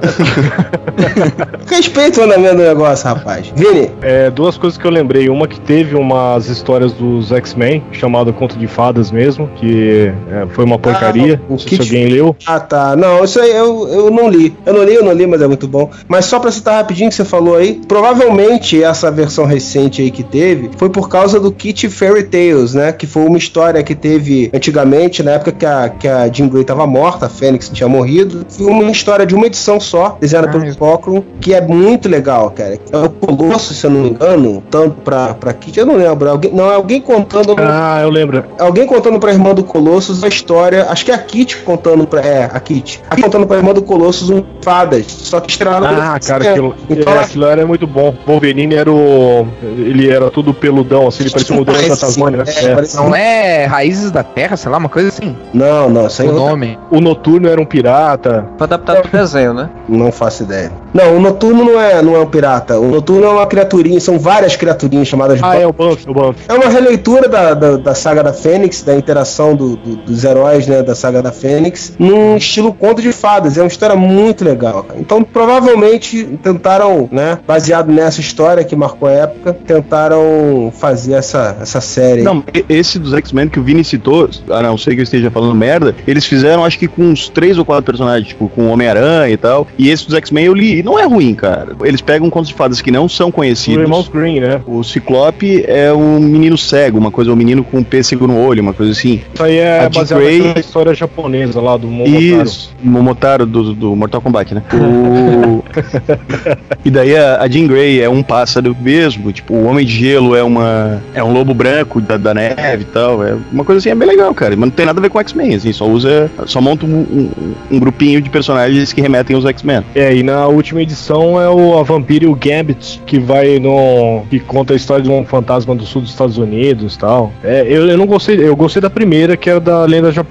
respeita 1.71 2.21
o 2.21 2.25
andamento 2.25 2.57
do 2.57 2.63
negócio, 2.63 3.07
rapaz. 3.09 3.53
Vini, 3.55 3.91
É, 4.03 4.31
duas 4.31 4.57
coisas 4.59 4.79
que 4.79 4.85
eu 4.87 4.91
lembrei. 4.91 5.29
Uma 5.29 5.49
que 5.49 5.59
teve 5.61 5.97
umas 5.97 6.49
histórias 6.49 6.93
dos 6.93 7.33
X-Men, 7.33 7.83
chamado 7.93 8.33
Conto 8.33 8.59
de 8.59 8.67
Fadas 8.67 9.11
mesmo, 9.11 9.49
que 9.57 10.13
é, 10.31 10.47
foi 10.51 10.64
uma 10.65 10.79
porcaria. 10.79 11.41
Ah, 11.43 11.47
o 11.49 11.53
não 11.53 11.59
sei 11.59 11.69
Kit- 11.71 11.83
se 11.85 11.89
alguém 11.97 12.07
leu. 12.13 12.35
Ah, 12.47 12.61
tá. 12.61 12.97
Não, 12.97 13.23
isso 13.25 13.41
aí 13.41 13.51
eu, 13.51 13.89
eu 13.89 14.11
não 14.11 14.29
li. 14.29 14.55
Eu 14.65 14.73
não 14.75 14.83
li, 14.85 14.95
eu 14.95 15.05
não 15.05 15.13
li, 15.13 15.27
mas 15.27 15.41
é 15.43 15.47
muito 15.47 15.67
bom. 15.69 15.91
Mas 16.09 16.25
só 16.27 16.39
pra 16.39 16.51
citar 16.51 16.75
rapidinho 16.77 17.09
que 17.09 17.15
você 17.15 17.25
falou 17.25 17.57
aí, 17.57 17.81
provavelmente 17.87 18.83
essa 18.83 19.11
versão 19.11 19.45
recente 19.45 20.03
aí 20.03 20.11
que 20.11 20.23
teve 20.23 20.71
foi 20.77 20.89
por 20.91 21.09
causa 21.09 21.41
do 21.41 21.51
Kit 21.51 21.89
Fairy 21.89 22.25
Tales, 22.25 22.75
né? 22.75 22.93
Que 22.93 23.07
foi 23.07 23.25
uma 23.25 23.39
história 23.39 23.83
que 23.83 23.95
teve 23.95 24.51
antigamente, 24.55 25.23
na 25.23 25.33
época 25.33 25.53
que 25.53 25.67
a, 25.67 25.89
que 25.89 26.07
a 26.09 26.29
Jean 26.33 26.49
Grey 26.49 26.65
tava 26.65 26.87
morta, 26.87 27.27
a 27.27 27.29
Fênix 27.29 27.69
tinha 27.69 27.89
morrido. 27.89 28.45
Foi 28.49 28.67
uma 28.67 28.91
história 28.91 29.27
de 29.27 29.35
uma 29.35 29.47
edição 29.47 29.81
só, 29.81 30.17
desenhada 30.21 30.49
pelo 30.49 30.73
Fulcrum, 30.75 31.23
que 31.41 31.53
é 31.55 31.61
muito 31.61 32.09
legal, 32.09 32.51
cara. 32.51 32.79
É 32.93 32.97
o 32.99 33.09
Colosso, 33.11 33.75
se 33.75 33.85
eu 33.87 33.91
não 33.91 34.01
me 34.03 34.11
engano, 34.11 34.63
tanto 34.71 34.97
pra, 35.05 35.35
pra 35.35 35.53
Kit, 35.53 35.79
eu 35.79 35.87
não 35.87 35.97
lembro. 35.97 36.29
Alguém, 36.31 36.53
não, 36.53 36.71
é 36.71 36.75
alguém 36.75 37.01
contando. 37.01 37.55
Ah, 37.59 38.01
eu 38.03 38.11
lembro. 38.11 38.45
Alguém 38.59 38.87
contando 38.87 39.19
pra 39.19 39.33
irmã 39.33 39.55
do 39.55 39.65
Colossus 39.65 40.23
a 40.23 40.29
história, 40.29 40.54
acho 40.61 41.05
que 41.05 41.11
é 41.11 41.15
a 41.15 41.19
Kit 41.19 41.59
contando 41.59 42.07
pra. 42.07 42.21
É, 42.21 42.45
a 42.45 42.61
Kit. 42.61 43.01
A 43.11 43.15
Kit 43.15 43.25
contando 43.25 43.47
pra 43.47 43.57
irmã 43.57 43.73
do 43.73 43.83
Colossus 43.83 44.31
um 44.31 44.43
fadas, 44.63 45.07
só 45.09 45.41
que 45.41 45.51
estrelado 45.51 45.87
Ah, 45.87 46.19
cara, 46.25 46.51
aquilo, 46.51 46.75
Então, 46.89 47.13
é, 47.15 47.19
aquilo 47.21 47.45
era 47.47 47.67
muito 47.67 47.87
bom. 47.87 48.15
Wolverine 48.27 48.75
era 48.75 48.91
o. 48.91 49.47
Ele 49.63 50.11
era 50.11 50.31
tudo 50.31 50.53
peludão, 50.55 51.07
assim, 51.09 51.25
ele 51.25 51.31
parecia 51.31 51.55
um 51.55 51.59
mudante 51.59 51.89
da 51.89 51.97
Tasmania, 51.97 52.39
né? 52.39 52.45
É, 52.57 52.65
É. 52.65 52.97
Não 52.97 53.15
é 53.15 53.65
Raízes 53.67 54.11
da 54.11 54.23
Terra, 54.23 54.57
sei 54.57 54.71
lá, 54.71 54.79
uma 54.79 54.89
coisa 54.89 55.09
assim. 55.09 55.37
Não, 55.53 55.89
não, 55.91 56.07
isso 56.07 56.23
aí 56.23 56.29
O 56.29 56.33
é 56.33 56.35
nome. 56.35 56.79
O 56.91 57.01
Noturno 57.01 57.49
era 57.49 57.61
um 57.61 57.65
pirata. 57.65 58.47
Foi 58.57 58.65
adaptado 58.67 59.03
pro 59.09 59.19
desenho, 59.19 59.55
né? 59.55 59.69
Não 59.89 60.11
faço 60.13 60.43
ideia. 60.43 60.73
Não, 60.93 61.17
o 61.17 61.21
Noturno 61.21 61.65
não 61.65 61.81
é, 61.81 62.01
não 62.03 62.15
é 62.15 62.19
um 62.21 62.27
pirata. 62.27 62.79
O 62.79 62.89
Noturno 62.89 63.25
é 63.27 63.29
uma 63.31 63.47
criaturinha, 63.47 64.01
são 64.01 64.19
várias 64.19 64.55
criaturinhas 64.57 65.09
chamadas 65.09 65.41
Ah, 65.43 65.57
é 65.57 65.67
o 65.67 65.73
Buff, 65.73 66.09
o 66.09 66.15
Buff. 66.15 66.39
É 66.49 66.55
uma 66.55 66.69
releitura 66.69 67.29
da, 67.29 67.53
da, 67.55 67.77
da 67.77 67.95
saga 67.95 68.23
da 68.23 68.33
Fênix, 68.33 68.83
da 68.83 68.95
interação 68.95 69.55
do- 69.57 69.77
do- 69.77 69.97
dos 69.97 70.25
heróis 70.25 70.44
né, 70.67 70.83
da 70.83 70.95
saga 70.95 71.23
da 71.23 71.33
Fênix, 71.33 71.95
num 71.99 72.37
estilo 72.37 72.73
conto 72.73 73.03
de 73.03 73.13
fadas. 73.13 73.57
É 73.57 73.63
uma 73.63 73.69
história 73.69 73.97
muito 73.97 74.45
legal. 74.45 74.85
cara. 74.85 75.01
Então, 75.01 75.23
provavelmente, 75.23 76.25
tentaram, 76.43 77.09
né, 77.11 77.39
baseado 77.47 77.91
nessa 77.91 78.21
história 78.21 78.65
que 78.65 78.77
marcou 78.77 79.09
a 79.09 79.13
época, 79.13 79.53
tentaram 79.53 80.73
fazer 80.77 81.15
essa, 81.15 81.57
essa 81.61 81.81
série. 81.81 82.23
Não, 82.23 82.43
esse 82.69 82.99
dos 82.99 83.13
X-Men 83.15 83.49
que 83.49 83.59
o 83.59 83.63
Vini 83.63 83.85
citou, 83.85 84.29
a 84.51 84.63
não 84.63 84.77
ser 84.77 84.95
que 84.95 85.01
eu 85.01 85.05
esteja 85.05 85.31
falando 85.31 85.55
merda, 85.55 85.95
eles 86.07 86.25
fizeram 86.25 86.65
acho 86.65 86.79
que 86.79 86.89
com 86.89 87.03
uns 87.03 87.29
três 87.29 87.59
ou 87.59 87.65
quatro 87.65 87.85
personagens, 87.85 88.29
tipo, 88.29 88.49
com 88.49 88.63
o 88.63 88.69
Homem-Aranha 88.69 89.33
e 89.33 89.37
tal. 89.37 89.67
E 89.79 89.91
esse 89.91 90.07
dos 90.07 90.15
X-Men 90.15 90.47
eu 90.47 90.55
li, 90.55 90.79
e 90.79 90.83
não 90.83 90.99
é 90.99 91.05
ruim, 91.05 91.35
cara. 91.35 91.75
Eles 91.83 92.01
pegam 92.01 92.29
contos 92.31 92.49
de 92.49 92.55
fadas 92.55 92.81
que 92.81 92.91
não 92.91 93.09
são 93.09 93.29
O 93.29 93.33
conhecidos. 93.33 93.83
Irmãos 93.83 94.09
Green, 94.09 94.41
né? 94.41 94.61
O 94.67 94.83
Ciclope 94.83 95.65
é 95.67 95.93
um 95.93 96.19
menino 96.19 96.57
cego, 96.57 96.99
uma 96.99 97.11
coisa, 97.11 97.33
um 97.33 97.37
menino 97.37 97.65
com 97.65 97.79
um 97.79 97.85
pêssego 97.85 98.27
no 98.27 98.39
olho, 98.39 98.63
uma 98.63 98.73
coisa 98.73 98.93
assim. 98.93 99.23
Isso 99.33 99.43
aí 99.43 99.59
é 99.59 99.85
A 99.85 99.89
baseado 99.89 100.21
Naquela 100.39 100.61
história 100.61 100.95
japonesa 100.95 101.61
lá 101.61 101.77
do 101.77 101.87
Momotaro. 101.87 102.43
Isso, 102.43 102.75
Momotaro 102.83 103.47
do, 103.47 103.73
do 103.75 103.97
Mortal 103.97 104.21
Kombat, 104.21 104.55
né? 104.55 104.63
O... 104.73 105.63
e 106.85 106.91
daí 106.91 107.17
a, 107.17 107.41
a 107.43 107.49
Jean 107.49 107.67
Grey 107.67 108.01
é 108.01 108.09
um 108.09 108.23
pássaro 108.23 108.77
mesmo, 108.81 109.33
tipo, 109.33 109.55
o 109.55 109.65
Homem 109.67 109.85
de 109.85 109.93
Gelo 109.95 110.35
é 110.37 110.43
uma 110.43 111.03
é 111.15 111.23
um 111.23 111.33
lobo 111.33 111.55
branco 111.55 112.01
da, 112.01 112.17
da 112.17 112.35
neve 112.35 112.83
e 112.83 112.87
tal, 112.87 113.25
é 113.25 113.37
uma 113.53 113.65
coisa 113.65 113.79
assim, 113.79 113.91
é 113.91 113.95
bem 113.95 114.09
legal, 114.09 114.35
cara, 114.35 114.53
mas 114.57 114.61
não 114.69 114.71
tem 114.71 114.87
nada 114.87 114.99
a 114.99 115.03
ver 115.03 115.09
com 115.11 115.19
X-Men, 115.21 115.55
assim, 115.55 115.73
só 115.73 115.87
usa, 115.87 116.31
só 116.47 116.61
monta 116.61 116.85
um, 116.87 116.91
um- 117.01 117.31
um 117.73 117.79
grupinho 117.81 118.21
de 118.21 118.31
personagens 118.31 118.93
que 118.93 119.01
remetem 119.01 119.35
aos 119.37 119.45
X-Men. 119.45 119.83
É, 119.95 120.15
e 120.15 120.23
na 120.23 120.47
última 120.47 120.83
edição 120.83 121.41
é 121.41 121.49
o 121.49 121.79
a 121.79 121.83
Vampire 121.83 122.25
e 122.27 122.29
o 122.29 122.35
Gambit, 122.35 123.01
que 123.07 123.19
vai 123.19 123.59
no. 123.59 124.23
que 124.31 124.39
conta 124.41 124.73
a 124.73 124.77
história 124.77 125.03
de 125.03 125.11
um 125.11 125.25
fantasma 125.25 125.75
do 125.75 125.85
sul 125.85 126.03
dos 126.03 126.11
Estados 126.11 126.39
Unidos 126.39 126.95
e 126.95 126.99
tal. 126.99 127.33
É, 127.43 127.65
eu, 127.69 127.87
eu 127.89 127.97
não 127.99 128.07
gostei, 128.07 128.37
eu 128.37 128.55
gostei 128.57 128.81
da 128.81 128.91
primeira, 128.91 129.37
que 129.37 129.49
era 129.51 129.61
da 129.61 129.85
lenda 129.85 130.11
japonesa, 130.13 130.24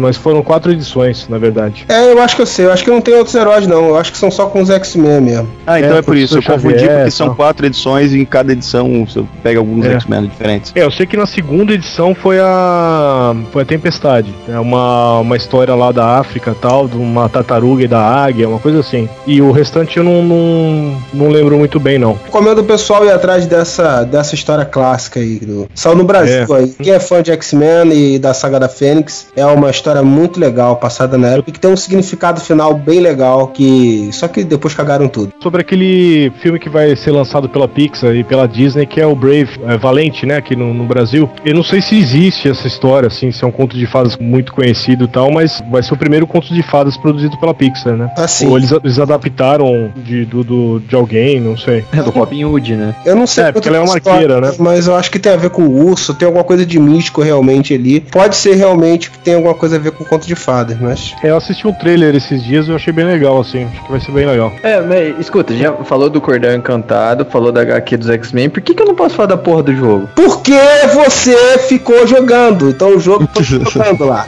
mas 0.00 0.16
foram 0.16 0.42
quatro 0.42 0.72
edições, 0.72 1.26
na 1.28 1.38
verdade. 1.38 1.84
É, 1.88 2.12
eu 2.12 2.20
acho 2.22 2.36
que 2.36 2.42
eu 2.42 2.46
sei. 2.46 2.66
Eu 2.66 2.72
acho 2.72 2.84
que 2.84 2.90
não 2.90 3.00
tem 3.00 3.14
outros 3.14 3.34
heróis, 3.34 3.66
não. 3.66 3.88
Eu 3.88 3.96
acho 3.96 4.12
que 4.12 4.18
são 4.18 4.30
só 4.30 4.46
com 4.46 4.60
os 4.60 4.70
X-Men 4.70 5.20
mesmo. 5.20 5.48
Ah, 5.66 5.78
então 5.80 5.96
É, 5.96 5.98
é, 5.98 6.02
por 6.02 6.16
isso, 6.16 6.38
eu 6.38 6.42
Professor 6.42 6.62
confundi 6.62 6.78
Xavier, 6.80 6.96
porque 6.98 7.10
são 7.10 7.34
quatro 7.34 7.66
edições 7.66 8.12
e 8.12 8.18
em 8.20 8.24
cada 8.24 8.52
edição 8.52 9.04
você 9.04 9.22
pega 9.42 9.58
alguns 9.58 9.84
É. 9.86 9.92
X-Men 9.94 10.26
diferentes. 10.26 10.72
É, 10.74 10.82
eu 10.82 10.90
sei 10.90 11.06
que 11.06 11.16
na 11.16 11.26
segunda 11.26 11.72
edição 11.72 12.14
foi 12.14 12.38
a. 12.40 13.34
foi 13.52 13.62
a 13.62 13.64
Tempestade. 13.64 14.34
É 14.48 14.58
uma, 14.58 15.18
uma 15.20 15.36
história 15.36 15.74
lá 15.74 15.92
da 15.92 16.18
África 16.18 16.54
tal, 16.60 16.88
de 16.88 16.96
uma 16.96 17.28
tartaruga 17.28 17.84
e 17.84 17.88
da 17.88 18.00
águia, 18.00 18.48
uma 18.48 18.58
coisa 18.58 18.80
assim. 18.80 19.08
E 19.26 19.40
o 19.40 19.50
restante 19.52 19.96
eu 19.98 20.04
não, 20.04 20.22
não, 20.22 20.96
não 21.12 21.28
lembro 21.28 21.56
muito 21.56 21.78
bem, 21.78 21.98
não. 21.98 22.18
Recomendo 22.24 22.58
o 22.58 22.64
pessoal 22.64 23.04
ir 23.04 23.10
atrás 23.10 23.46
dessa, 23.46 24.04
dessa 24.04 24.34
história 24.34 24.64
clássica 24.64 25.20
aí. 25.20 25.38
Do... 25.38 25.68
Saiu 25.74 25.96
no 25.96 26.04
Brasil 26.04 26.44
É. 26.56 26.58
aí. 26.58 26.74
Quem 26.82 26.92
é 26.92 27.00
fã 27.00 27.22
de 27.22 27.30
X-Men 27.32 27.92
e 27.92 28.18
da 28.18 28.34
saga 28.34 28.58
da 28.58 28.68
Fênix, 28.68 29.19
é 29.36 29.44
uma 29.46 29.70
história 29.70 30.02
muito 30.02 30.38
legal, 30.40 30.76
passada 30.76 31.16
na 31.18 31.28
época, 31.28 31.50
e 31.50 31.52
que 31.52 31.60
tem 31.60 31.70
um 31.70 31.76
significado 31.76 32.40
final 32.40 32.74
bem 32.74 33.00
legal, 33.00 33.48
que 33.48 34.10
só 34.12 34.28
que 34.28 34.44
depois 34.44 34.74
cagaram 34.74 35.08
tudo. 35.08 35.32
Sobre 35.42 35.60
aquele 35.62 36.32
filme 36.42 36.58
que 36.58 36.68
vai 36.68 36.94
ser 36.96 37.10
lançado 37.12 37.48
pela 37.48 37.68
Pixar 37.68 38.14
e 38.14 38.24
pela 38.24 38.46
Disney, 38.46 38.86
que 38.86 39.00
é 39.00 39.06
o 39.06 39.14
Brave, 39.14 39.50
é, 39.66 39.76
Valente, 39.76 40.26
né, 40.26 40.36
aqui 40.36 40.54
no, 40.56 40.72
no 40.74 40.84
Brasil. 40.84 41.28
Eu 41.44 41.54
não 41.54 41.62
sei 41.62 41.80
se 41.80 41.98
existe 41.98 42.48
essa 42.48 42.66
história, 42.66 43.06
assim, 43.06 43.30
se 43.32 43.44
é 43.44 43.46
um 43.46 43.50
conto 43.52 43.76
de 43.76 43.86
fadas 43.86 44.16
muito 44.16 44.52
conhecido 44.52 45.04
e 45.04 45.08
tal, 45.08 45.30
mas 45.30 45.62
vai 45.70 45.82
ser 45.82 45.94
o 45.94 45.96
primeiro 45.96 46.26
conto 46.26 46.52
de 46.52 46.62
fadas 46.62 46.96
produzido 46.96 47.38
pela 47.38 47.54
Pixar, 47.54 47.96
né? 47.96 48.10
Ah, 48.16 48.26
sim. 48.28 48.46
Ou 48.48 48.56
eles, 48.58 48.70
eles 48.72 48.98
adaptaram 48.98 49.92
de, 49.96 50.24
do, 50.24 50.42
do- 50.44 50.80
de 50.80 50.94
alguém, 50.94 51.40
não 51.40 51.56
sei. 51.56 51.84
É 51.92 52.02
do 52.02 52.10
Robin 52.10 52.44
Hood, 52.44 52.74
né? 52.76 52.94
Eu 53.04 53.14
não 53.16 53.26
sei 53.26 53.44
É, 53.44 53.52
porque 53.52 53.68
ela 53.68 53.78
é 53.78 53.80
uma 53.80 53.92
da 53.92 53.98
história, 53.98 54.20
arqueira, 54.36 54.40
né? 54.40 54.56
Mas 54.58 54.86
eu 54.86 54.94
acho 54.94 55.10
que 55.10 55.18
tem 55.18 55.32
a 55.32 55.36
ver 55.36 55.50
com 55.50 55.62
o 55.62 55.86
urso, 55.86 56.14
tem 56.14 56.26
alguma 56.26 56.44
coisa 56.44 56.64
de 56.66 56.78
místico 56.78 57.22
realmente 57.22 57.74
ali. 57.74 58.00
Pode 58.00 58.36
ser 58.36 58.54
realmente 58.54 58.99
que 59.08 59.18
tem 59.18 59.34
alguma 59.34 59.54
coisa 59.54 59.76
a 59.76 59.78
ver 59.78 59.92
com 59.92 60.04
conto 60.04 60.26
de 60.26 60.34
fadas, 60.34 60.76
mas. 60.80 61.14
É, 61.22 61.30
eu 61.30 61.36
assisti 61.36 61.66
um 61.66 61.72
trailer 61.72 62.14
esses 62.16 62.42
dias 62.42 62.66
e 62.66 62.70
eu 62.70 62.76
achei 62.76 62.92
bem 62.92 63.04
legal, 63.04 63.40
assim. 63.40 63.64
Acho 63.72 63.84
que 63.84 63.90
vai 63.90 64.00
ser 64.00 64.10
bem 64.12 64.26
legal. 64.26 64.52
É, 64.62 64.80
mas 64.80 65.18
escuta, 65.20 65.54
já 65.56 65.72
falou 65.84 66.10
do 66.10 66.20
Cordão 66.20 66.52
Encantado, 66.54 67.24
falou 67.30 67.52
da 67.52 67.62
HQ 67.62 67.96
dos 67.96 68.10
X-Men, 68.10 68.50
por 68.50 68.60
que, 68.60 68.74
que 68.74 68.82
eu 68.82 68.86
não 68.86 68.94
posso 68.94 69.14
falar 69.14 69.28
da 69.28 69.36
porra 69.36 69.62
do 69.62 69.74
jogo? 69.74 70.08
Porque 70.16 70.52
você 70.92 71.58
ficou 71.68 72.06
jogando, 72.06 72.68
então 72.70 72.96
o 72.96 73.00
jogo 73.00 73.28
foi 73.32 73.44
jogando 73.44 74.04
lá. 74.04 74.26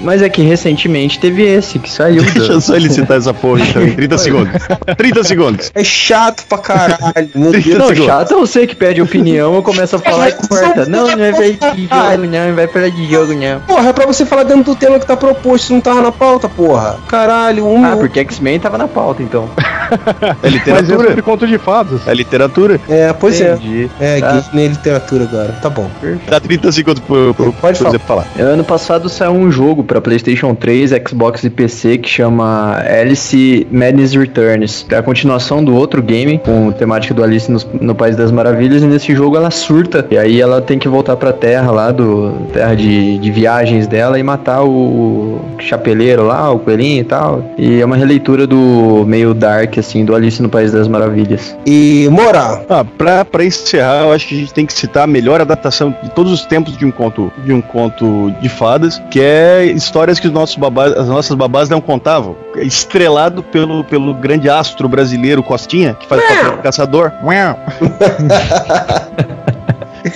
Mas 0.00 0.22
é 0.22 0.28
que 0.28 0.42
recentemente 0.42 1.18
teve 1.18 1.42
esse 1.42 1.78
que 1.78 1.90
saiu. 1.90 2.22
do- 2.22 2.30
Deixa 2.32 2.52
eu 2.52 2.60
só 2.60 2.76
ele 2.76 2.88
citar 2.90 3.18
essa 3.18 3.34
porra 3.34 3.62
então, 3.64 3.82
em 3.82 3.92
30 3.94 4.18
segundos. 4.18 4.52
30 4.96 5.24
segundos. 5.24 5.70
É 5.74 5.82
chato 5.84 6.44
pra 6.48 6.58
caralho. 6.58 7.28
Meu 7.34 7.52
Deus. 7.52 7.66
Não, 7.66 7.88
segundos. 7.88 8.04
chato 8.06 8.34
é 8.34 8.36
você 8.36 8.66
que 8.66 8.74
pede 8.76 9.00
opinião, 9.02 9.54
eu 9.54 9.62
começo 9.62 9.96
a 9.96 9.98
falar 9.98 10.28
e 10.30 10.32
corta. 10.32 10.86
Não, 10.86 11.06
não 11.16 11.24
é 11.24 11.32
vai 11.32 11.52
de 11.52 11.82
jogo, 11.82 12.26
não, 12.26 12.48
não 12.48 12.54
vai 12.54 12.66
falar 12.66 12.88
de 12.90 13.10
jogo, 13.10 13.32
não. 13.34 13.49
Porra, 13.66 13.88
é 13.88 13.92
pra 13.92 14.06
você 14.06 14.24
falar 14.24 14.44
dentro 14.44 14.64
do 14.64 14.74
tema 14.74 14.98
que 14.98 15.06
tá 15.06 15.16
proposto, 15.16 15.64
isso 15.64 15.72
não 15.72 15.80
tava 15.80 16.00
na 16.02 16.12
pauta, 16.12 16.48
porra. 16.48 16.98
Caralho, 17.08 17.66
um. 17.66 17.84
Ah, 17.84 17.96
porque 17.96 18.20
X-Men 18.20 18.58
tava 18.60 18.78
na 18.78 18.88
pauta, 18.88 19.22
então. 19.22 19.48
É 19.90 20.34
Mas 20.42 20.44
é 20.44 20.48
literatura. 20.48 21.08
sobre 21.08 21.22
conto 21.22 21.46
de 21.46 21.58
fadas. 21.58 22.06
É 22.06 22.14
literatura. 22.14 22.80
É, 22.88 23.12
pois 23.12 23.40
Entendi. 23.40 23.90
é. 24.00 24.18
É, 24.18 24.20
Tá. 24.20 24.32
Disney 24.32 24.68
literatura 24.68 25.24
agora. 25.24 25.52
Tá 25.62 25.70
bom. 25.70 25.88
Dá 26.28 26.38
30 26.40 26.72
segundos 26.72 27.02
pro, 27.02 27.34
pro, 27.34 27.52
Pode 27.52 27.78
pro 27.78 27.98
falar. 28.00 28.26
Ano 28.38 28.62
passado 28.64 29.08
saiu 29.08 29.32
um 29.32 29.50
jogo 29.50 29.82
pra 29.82 30.00
PlayStation 30.00 30.54
3, 30.54 30.90
Xbox 31.08 31.42
e 31.44 31.50
PC 31.50 31.98
que 31.98 32.08
chama 32.08 32.76
Alice 32.78 33.66
Madness 33.70 34.14
Returns. 34.14 34.86
É 34.90 34.96
a 34.96 35.02
continuação 35.02 35.64
do 35.64 35.74
outro 35.74 36.02
game 36.02 36.38
com 36.38 36.70
temática 36.72 37.14
do 37.14 37.22
Alice 37.22 37.50
no, 37.50 37.58
no 37.80 37.94
País 37.94 38.16
das 38.16 38.30
Maravilhas. 38.30 38.82
E 38.82 38.86
nesse 38.86 39.14
jogo 39.14 39.36
ela 39.36 39.50
surta. 39.50 40.06
E 40.10 40.18
aí 40.18 40.40
ela 40.40 40.60
tem 40.60 40.78
que 40.78 40.88
voltar 40.88 41.16
pra 41.16 41.32
terra 41.32 41.70
lá, 41.70 41.90
do 41.90 42.32
terra 42.52 42.74
de, 42.74 43.18
de 43.18 43.30
viagens 43.40 43.86
dela 43.86 44.18
e 44.18 44.22
matar 44.22 44.62
o 44.62 45.40
chapeleiro 45.58 46.26
lá, 46.26 46.50
o 46.50 46.58
coelhinho 46.58 47.00
e 47.00 47.04
tal. 47.04 47.42
E 47.56 47.80
é 47.80 47.84
uma 47.84 47.96
releitura 47.96 48.46
do 48.46 49.02
meio 49.06 49.32
dark, 49.32 49.78
assim, 49.78 50.04
do 50.04 50.14
Alice 50.14 50.42
no 50.42 50.50
País 50.50 50.72
das 50.72 50.86
Maravilhas. 50.86 51.56
E 51.64 52.06
moral. 52.10 52.66
Ah, 52.68 52.84
pra, 52.84 53.24
pra 53.24 53.42
encerrar, 53.42 54.02
eu 54.02 54.12
acho 54.12 54.28
que 54.28 54.34
a 54.34 54.38
gente 54.38 54.52
tem 54.52 54.66
que 54.66 54.74
citar 54.74 55.04
a 55.04 55.06
melhor 55.06 55.40
adaptação 55.40 55.94
de 56.02 56.10
todos 56.10 56.32
os 56.32 56.44
tempos 56.44 56.76
de 56.76 56.84
um 56.84 56.90
conto 56.90 57.32
de 57.44 57.52
um 57.52 57.62
conto 57.62 58.30
de 58.42 58.48
fadas, 58.50 59.00
que 59.10 59.20
é 59.20 59.64
histórias 59.64 60.20
que 60.20 60.26
os 60.26 60.32
nossos 60.32 60.56
babás, 60.56 60.92
as 60.92 61.08
nossas 61.08 61.34
babás 61.34 61.70
não 61.70 61.80
contavam. 61.80 62.36
Estrelado 62.56 63.42
pelo, 63.42 63.82
pelo 63.84 64.12
grande 64.12 64.50
astro 64.50 64.86
brasileiro 64.86 65.42
Costinha, 65.42 65.94
que 65.94 66.06
faz 66.06 66.22
o 66.22 66.28
papel 66.28 66.56
do 66.56 66.62
caçador. 66.62 67.12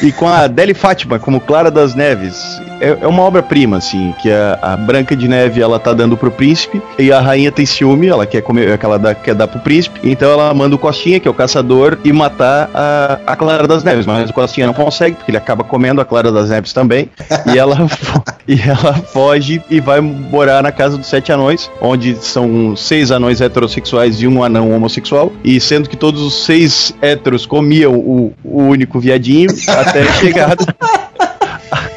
e 0.03 0.13
com 0.13 0.29
a 0.29 0.41
Adele 0.41 0.75
Fátima 0.75 1.19
como 1.19 1.41
Clara 1.41 1.71
das 1.71 1.95
Neves. 1.95 2.61
É, 2.81 2.99
é 3.03 3.07
uma 3.07 3.23
obra-prima, 3.23 3.79
assim, 3.79 4.15
que 4.21 4.31
a, 4.31 4.59
a 4.61 4.77
Branca 4.77 5.15
de 5.15 5.29
Neve 5.29 5.61
ela 5.61 5.79
tá 5.79 5.93
dando 5.93 6.17
pro 6.17 6.31
príncipe 6.31 6.83
e 6.99 7.13
a 7.13 7.21
rainha 7.21 7.51
tem 7.53 7.65
ciúme, 7.65 8.09
ela 8.09 8.27
quer 8.27 8.43
comer, 8.43 8.77
que 8.77 8.85
ela 8.85 8.99
dá, 8.99 9.15
quer 9.15 9.35
dar 9.35 9.49
pro 9.49 9.61
príncipe, 9.61 10.01
então 10.03 10.31
ela 10.31 10.53
manda 10.53 10.75
o 10.75 10.79
Costinha, 10.79 11.21
que 11.21 11.29
é 11.29 11.31
o 11.31 11.35
caçador, 11.35 11.99
e 12.05 12.13
matar 12.13 12.71
a, 12.75 13.21
a 13.27 13.37
Clara 13.37 13.67
das 13.67 13.85
Neves, 13.85 14.07
mas 14.07 14.31
o 14.31 14.33
Costinha 14.33 14.67
não 14.67 14.75
consegue, 14.75 15.17
porque 15.17 15.31
ele 15.31 15.39
acaba 15.39 15.65
comendo 15.65 16.01
a 16.01 16.05
Clara 16.05 16.33
das 16.33 16.51
Neves 16.51 16.73
também, 16.73 17.11
e 17.53 17.59
ela, 17.59 17.77
e 18.47 18.61
ela 18.61 18.95
foge 19.13 19.63
e 19.71 19.81
vai 19.81 20.01
morar 20.01 20.63
na 20.63 20.73
casa 20.73 20.97
dos 20.97 21.07
sete 21.07 21.33
anões, 21.33 21.71
onde 21.81 22.17
são 22.17 22.77
seis 22.77 23.11
anões 23.11 23.41
heterossexuais 23.41 24.21
e 24.21 24.27
um 24.27 24.43
anão 24.43 24.71
homossexual, 24.73 25.33
e 25.43 25.61
sendo 25.61 25.89
que 25.89 25.97
todos 25.97 26.23
os 26.23 26.45
seis 26.45 26.95
héteros 27.01 27.47
comiam 27.47 27.95
o, 27.95 28.33
o 28.45 28.63
único 28.63 29.01
viadinho 29.01 29.51
até 29.69 30.03
a 30.03 30.13
chegada 30.13 30.65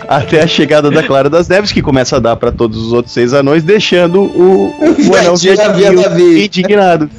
até 0.08 0.41
a 0.41 0.48
chegada 0.48 0.89
da 0.89 1.04
Clara 1.04 1.30
das 1.30 1.48
Neves, 1.48 1.72
que 1.72 1.82
começa 1.82 2.16
a 2.16 2.20
dar 2.20 2.36
pra 2.38 2.52
todos 2.52 2.78
os 2.82 2.93
outros 2.93 3.14
seis 3.14 3.34
anões, 3.34 3.64
deixando 3.64 4.22
o, 4.22 4.74
o 5.10 5.16
anão 5.18 5.36
viadinho. 5.36 6.38
indignado. 6.38 7.10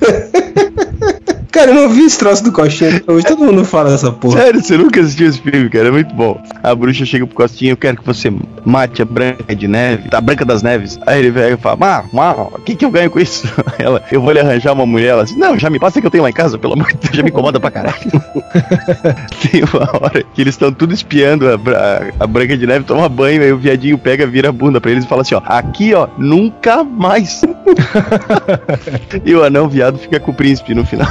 Cara, 1.50 1.70
eu 1.70 1.74
não 1.74 1.88
vi 1.88 2.04
esse 2.04 2.18
troço 2.18 2.44
do 2.44 2.52
Costinha 2.52 3.02
hoje. 3.06 3.24
Todo 3.26 3.42
mundo 3.44 3.64
fala 3.64 3.90
dessa 3.90 4.12
porra. 4.12 4.42
Sério, 4.42 4.62
você 4.62 4.76
nunca 4.76 5.00
assistiu 5.00 5.28
esse 5.28 5.40
filme, 5.40 5.68
cara? 5.70 5.88
É 5.88 5.90
muito 5.90 6.14
bom. 6.14 6.40
A 6.62 6.74
bruxa 6.74 7.04
chega 7.06 7.26
pro 7.26 7.34
Costinha, 7.34 7.72
eu 7.72 7.76
quero 7.76 7.96
que 7.96 8.04
você 8.06 8.30
mate 8.64 9.00
a 9.00 9.04
Branca 9.04 9.56
de 9.56 9.66
Neve, 9.66 10.08
a 10.12 10.20
Branca 10.20 10.44
das 10.44 10.62
Neves. 10.62 10.98
Aí 11.06 11.18
ele 11.20 11.30
vem 11.30 11.54
e 11.54 11.56
fala, 11.56 11.78
ah, 11.80 12.04
ah, 12.18 12.42
o 12.54 12.58
que 12.60 12.76
que 12.76 12.84
eu 12.84 12.90
ganho 12.90 13.10
com 13.10 13.18
isso? 13.18 13.48
Ela, 13.78 14.02
eu 14.12 14.20
vou 14.20 14.30
lhe 14.32 14.40
arranjar 14.40 14.72
uma 14.72 14.84
mulher. 14.86 15.08
Ela 15.08 15.22
assim, 15.22 15.38
não, 15.38 15.58
já 15.58 15.70
me 15.70 15.78
passa 15.78 16.00
que 16.00 16.06
eu 16.06 16.10
tenho 16.10 16.22
lá 16.22 16.30
em 16.30 16.34
casa, 16.34 16.58
pelo 16.58 16.74
amor 16.74 16.88
de 16.88 16.98
Deus, 16.98 17.16
já 17.16 17.22
me 17.22 17.30
incomoda 17.30 17.58
pra 17.58 17.70
caralho. 17.70 17.96
Tem 19.50 19.62
uma 19.64 19.88
hora 20.02 20.22
que 20.34 20.40
eles 20.42 20.54
estão 20.54 20.72
tudo 20.72 20.92
espiando 20.92 21.48
a, 21.48 21.56
Bra- 21.56 22.02
a 22.20 22.26
Branca 22.26 22.56
de 22.56 22.66
Neve, 22.66 22.84
toma 22.84 23.08
banho, 23.08 23.42
aí 23.42 23.52
o 23.52 23.58
viadinho 23.58 23.96
pega, 23.96 24.26
vira 24.26 24.50
a 24.50 24.52
bunda 24.52 24.80
pra 24.80 24.90
eles 24.90 25.04
e 25.04 25.08
fala 25.08 25.22
assim, 25.22 25.34
ó, 25.34 25.42
aqui, 25.46 25.94
ó, 25.94 26.08
nunca 26.18 26.84
mais. 26.84 27.40
E 29.24 29.34
o 29.34 29.42
anão 29.42 29.68
viado 29.68 29.98
fica 29.98 30.18
com 30.20 30.30
o 30.30 30.34
príncipe 30.34 30.74
no 30.74 30.84
final. 30.84 31.08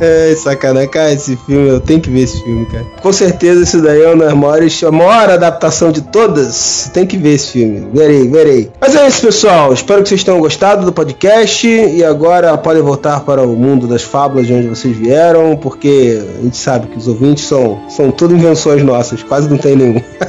É, 0.00 0.32
sacanagem, 0.36 0.88
cara, 0.88 1.12
esse 1.12 1.36
filme, 1.36 1.68
eu 1.68 1.80
tenho 1.80 2.00
que 2.00 2.08
ver 2.08 2.20
esse 2.20 2.42
filme, 2.42 2.64
cara. 2.66 2.84
Com 3.02 3.12
certeza 3.12 3.62
esse 3.62 3.80
daí 3.80 4.02
é 4.02 4.12
uma 4.12 4.26
das 4.26 4.82
a 4.84 4.92
maior 4.92 5.30
adaptação 5.30 5.90
de 5.90 6.02
todas. 6.02 6.88
Tem 6.94 7.04
que 7.04 7.16
ver 7.16 7.34
esse 7.34 7.52
filme. 7.52 7.88
Verei, 7.92 8.28
verei. 8.28 8.70
Mas 8.80 8.94
é 8.94 9.08
isso, 9.08 9.22
pessoal. 9.22 9.72
Espero 9.72 10.02
que 10.02 10.08
vocês 10.08 10.22
tenham 10.22 10.38
gostado 10.38 10.86
do 10.86 10.92
podcast. 10.92 11.66
E 11.66 12.04
agora 12.04 12.56
podem 12.56 12.82
voltar 12.82 13.20
para 13.20 13.42
o 13.42 13.56
mundo 13.56 13.86
das 13.88 14.02
fábulas 14.02 14.46
de 14.46 14.54
onde 14.54 14.68
vocês 14.68 14.96
vieram, 14.96 15.56
porque 15.56 16.22
a 16.38 16.42
gente 16.42 16.56
sabe 16.56 16.86
que 16.86 16.98
os 16.98 17.08
ouvintes 17.08 17.44
são, 17.44 17.80
são 17.88 18.10
tudo 18.10 18.34
invenções 18.34 18.82
nossas, 18.82 19.22
quase 19.22 19.50
não 19.50 19.58
tem 19.58 19.74
nenhum. 19.74 20.00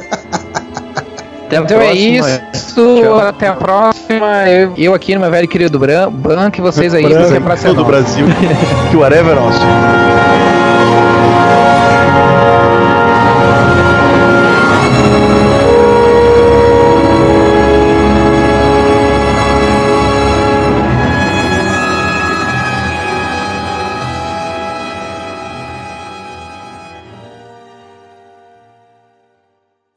Até 1.49 1.57
a 1.57 1.61
Então 1.61 1.81
é 1.81 1.93
isso, 1.93 2.41
Tchau. 2.75 3.19
até 3.19 3.47
a 3.47 3.53
próxima. 3.53 4.47
Eu, 4.47 4.73
eu 4.77 4.93
aqui 4.93 5.15
no 5.15 5.21
meu 5.21 5.31
velho 5.31 5.47
querido 5.47 5.79
Bran, 5.79 6.11
Banco 6.11 6.59
e 6.59 6.61
vocês 6.61 6.93
aí, 6.93 7.01
Branco, 7.01 7.27
você 7.27 7.39
pra 7.39 7.57
ser 7.57 7.69
todo 7.69 7.81
o 7.81 7.85
Brasil. 7.85 8.27
que 8.91 8.95
o 8.95 9.03
Areva 9.03 9.31
é 9.31 9.35
nosso. 9.35 9.59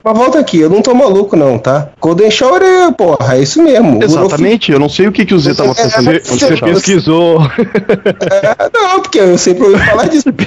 Mas 0.04 0.16
volta 0.18 0.38
aqui, 0.38 0.58
eu 0.58 0.68
não 0.70 0.82
tô 0.82 0.94
maluco, 0.94 1.36
não, 1.36 1.58
tá? 1.58 1.88
Golden 2.00 2.30
Shower 2.30 2.62
é, 2.62 2.90
porra, 2.92 3.36
é 3.36 3.42
isso 3.42 3.62
mesmo. 3.62 4.02
Exatamente, 4.02 4.72
eu 4.72 4.78
não 4.78 4.88
sei 4.88 5.06
o 5.06 5.12
que, 5.12 5.24
que 5.24 5.34
o 5.34 5.38
Z 5.38 5.54
tava 5.54 5.74
pensando. 5.74 6.10
é, 6.10 6.18
Você 6.18 6.46
você- 6.56 6.56
pesquisou. 6.64 7.40
É, 7.42 8.70
não, 8.72 9.00
porque 9.00 9.20
eu 9.20 9.38
sempre 9.38 9.64
ouvi 9.64 9.78
falar 9.84 10.08
disso. 10.08 10.24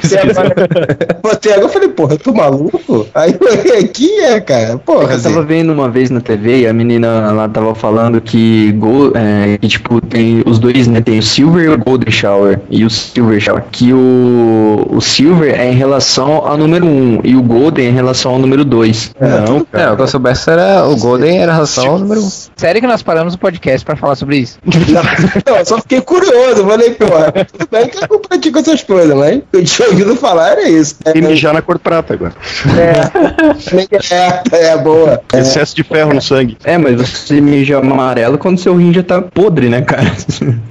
Você 1.24 1.50
agora, 1.52 1.62
eu 1.66 1.70
falei, 1.70 1.90
porra, 1.90 2.14
eu 2.14 2.18
tô 2.20 2.34
maluco? 2.34 3.08
Aí 3.14 3.36
eu 3.40 3.48
olhei 3.60 3.80
aqui, 3.80 4.12
é, 4.20 4.40
cara, 4.40 4.78
porra. 4.78 5.14
Eu 5.14 5.22
tava 5.22 5.44
vendo 5.44 5.72
uma 5.72 5.90
vez 5.90 6.10
na 6.10 6.20
TV 6.22 6.62
e 6.62 6.68
a 6.68 6.74
menina 6.74 7.32
lá 7.32 7.48
tava 7.48 7.74
falando 7.76 8.20
que, 8.22 8.72
Go, 8.74 9.12
é, 9.16 9.58
que 9.58 9.68
tipo, 9.68 10.02
tem 10.02 10.44
os 10.46 10.60
dois, 10.60 10.88
né? 10.88 11.02
Tem 11.02 11.20
o 11.20 11.24
Silver 11.24 11.64
e 11.66 11.70
o 11.70 11.78
Golden 11.78 12.12
Shower. 12.12 12.60
E 12.70 12.86
o 12.86 12.90
Silver 12.90 13.40
Shower. 13.40 13.64
Que 13.72 13.94
o, 13.94 14.86
o 14.90 15.02
Silver 15.02 15.54
é 15.60 15.72
em 15.72 15.76
relação 15.76 16.46
ao 16.46 16.58
número 16.58 16.86
1 16.86 17.22
e 17.24 17.36
o 17.36 17.42
Golden 17.42 17.88
é 17.88 17.90
em 17.90 17.94
relação 17.94 18.34
ao 18.34 18.40
número 18.40 18.64
2. 18.64 19.12
Não, 19.46 19.68
é, 19.74 19.90
o 19.92 19.96
que 19.96 20.02
eu 20.02 20.08
soubesse 20.08 20.50
era 20.50 20.86
o 20.86 20.96
Golden 20.98 21.40
era 21.42 21.54
relação 21.54 21.86
ao 21.88 22.00
número 22.00 22.22
1. 22.22 22.30
Sério 22.56 22.82
que 22.82 22.88
nós 22.88 23.02
paramos 23.02 23.34
o 23.34 23.38
podcast 23.38 23.86
pra 23.86 23.96
falar 23.96 24.16
sobre 24.16 24.38
isso? 24.38 24.58
Não, 25.46 25.58
eu 25.58 25.66
só 25.66 25.80
fiquei 25.80 26.02
curioso. 26.02 26.66
Falei, 26.66 26.92
porra, 26.92 27.32
tudo 27.32 27.68
bem 27.72 27.88
que 27.88 27.98
eu 27.98 28.08
não 28.10 28.20
pratico 28.20 28.60
essas 28.60 28.84
coisas, 28.84 29.16
mas 29.16 29.42
eu 29.54 29.64
tinha 29.64 29.88
ouvido 29.90 30.16
falar, 30.16 30.52
era 30.52 30.68
isso. 30.70 30.96
E 31.14 31.22
mijar 31.22 31.54
na 31.54 31.62
cor 31.62 31.80
prata 31.80 32.14
agora. 32.14 32.34
É, 32.78 34.54
é, 34.54 34.68
é 34.72 34.78
boa. 34.78 35.22
Excesso 35.34 35.76
de 35.76 35.84
ferro 35.84 36.14
no 36.14 36.22
sangue. 36.22 36.58
É, 36.64 36.78
mas 36.78 36.96
você 37.00 37.40
mija 37.42 37.78
amarelo 37.80 38.38
quando 38.38 38.60
seu 38.60 38.76
rim 38.76 38.94
já 38.94 39.04
tá 39.04 39.22
podre, 39.22 39.70
né, 39.70 39.82
cara? 39.82 40.12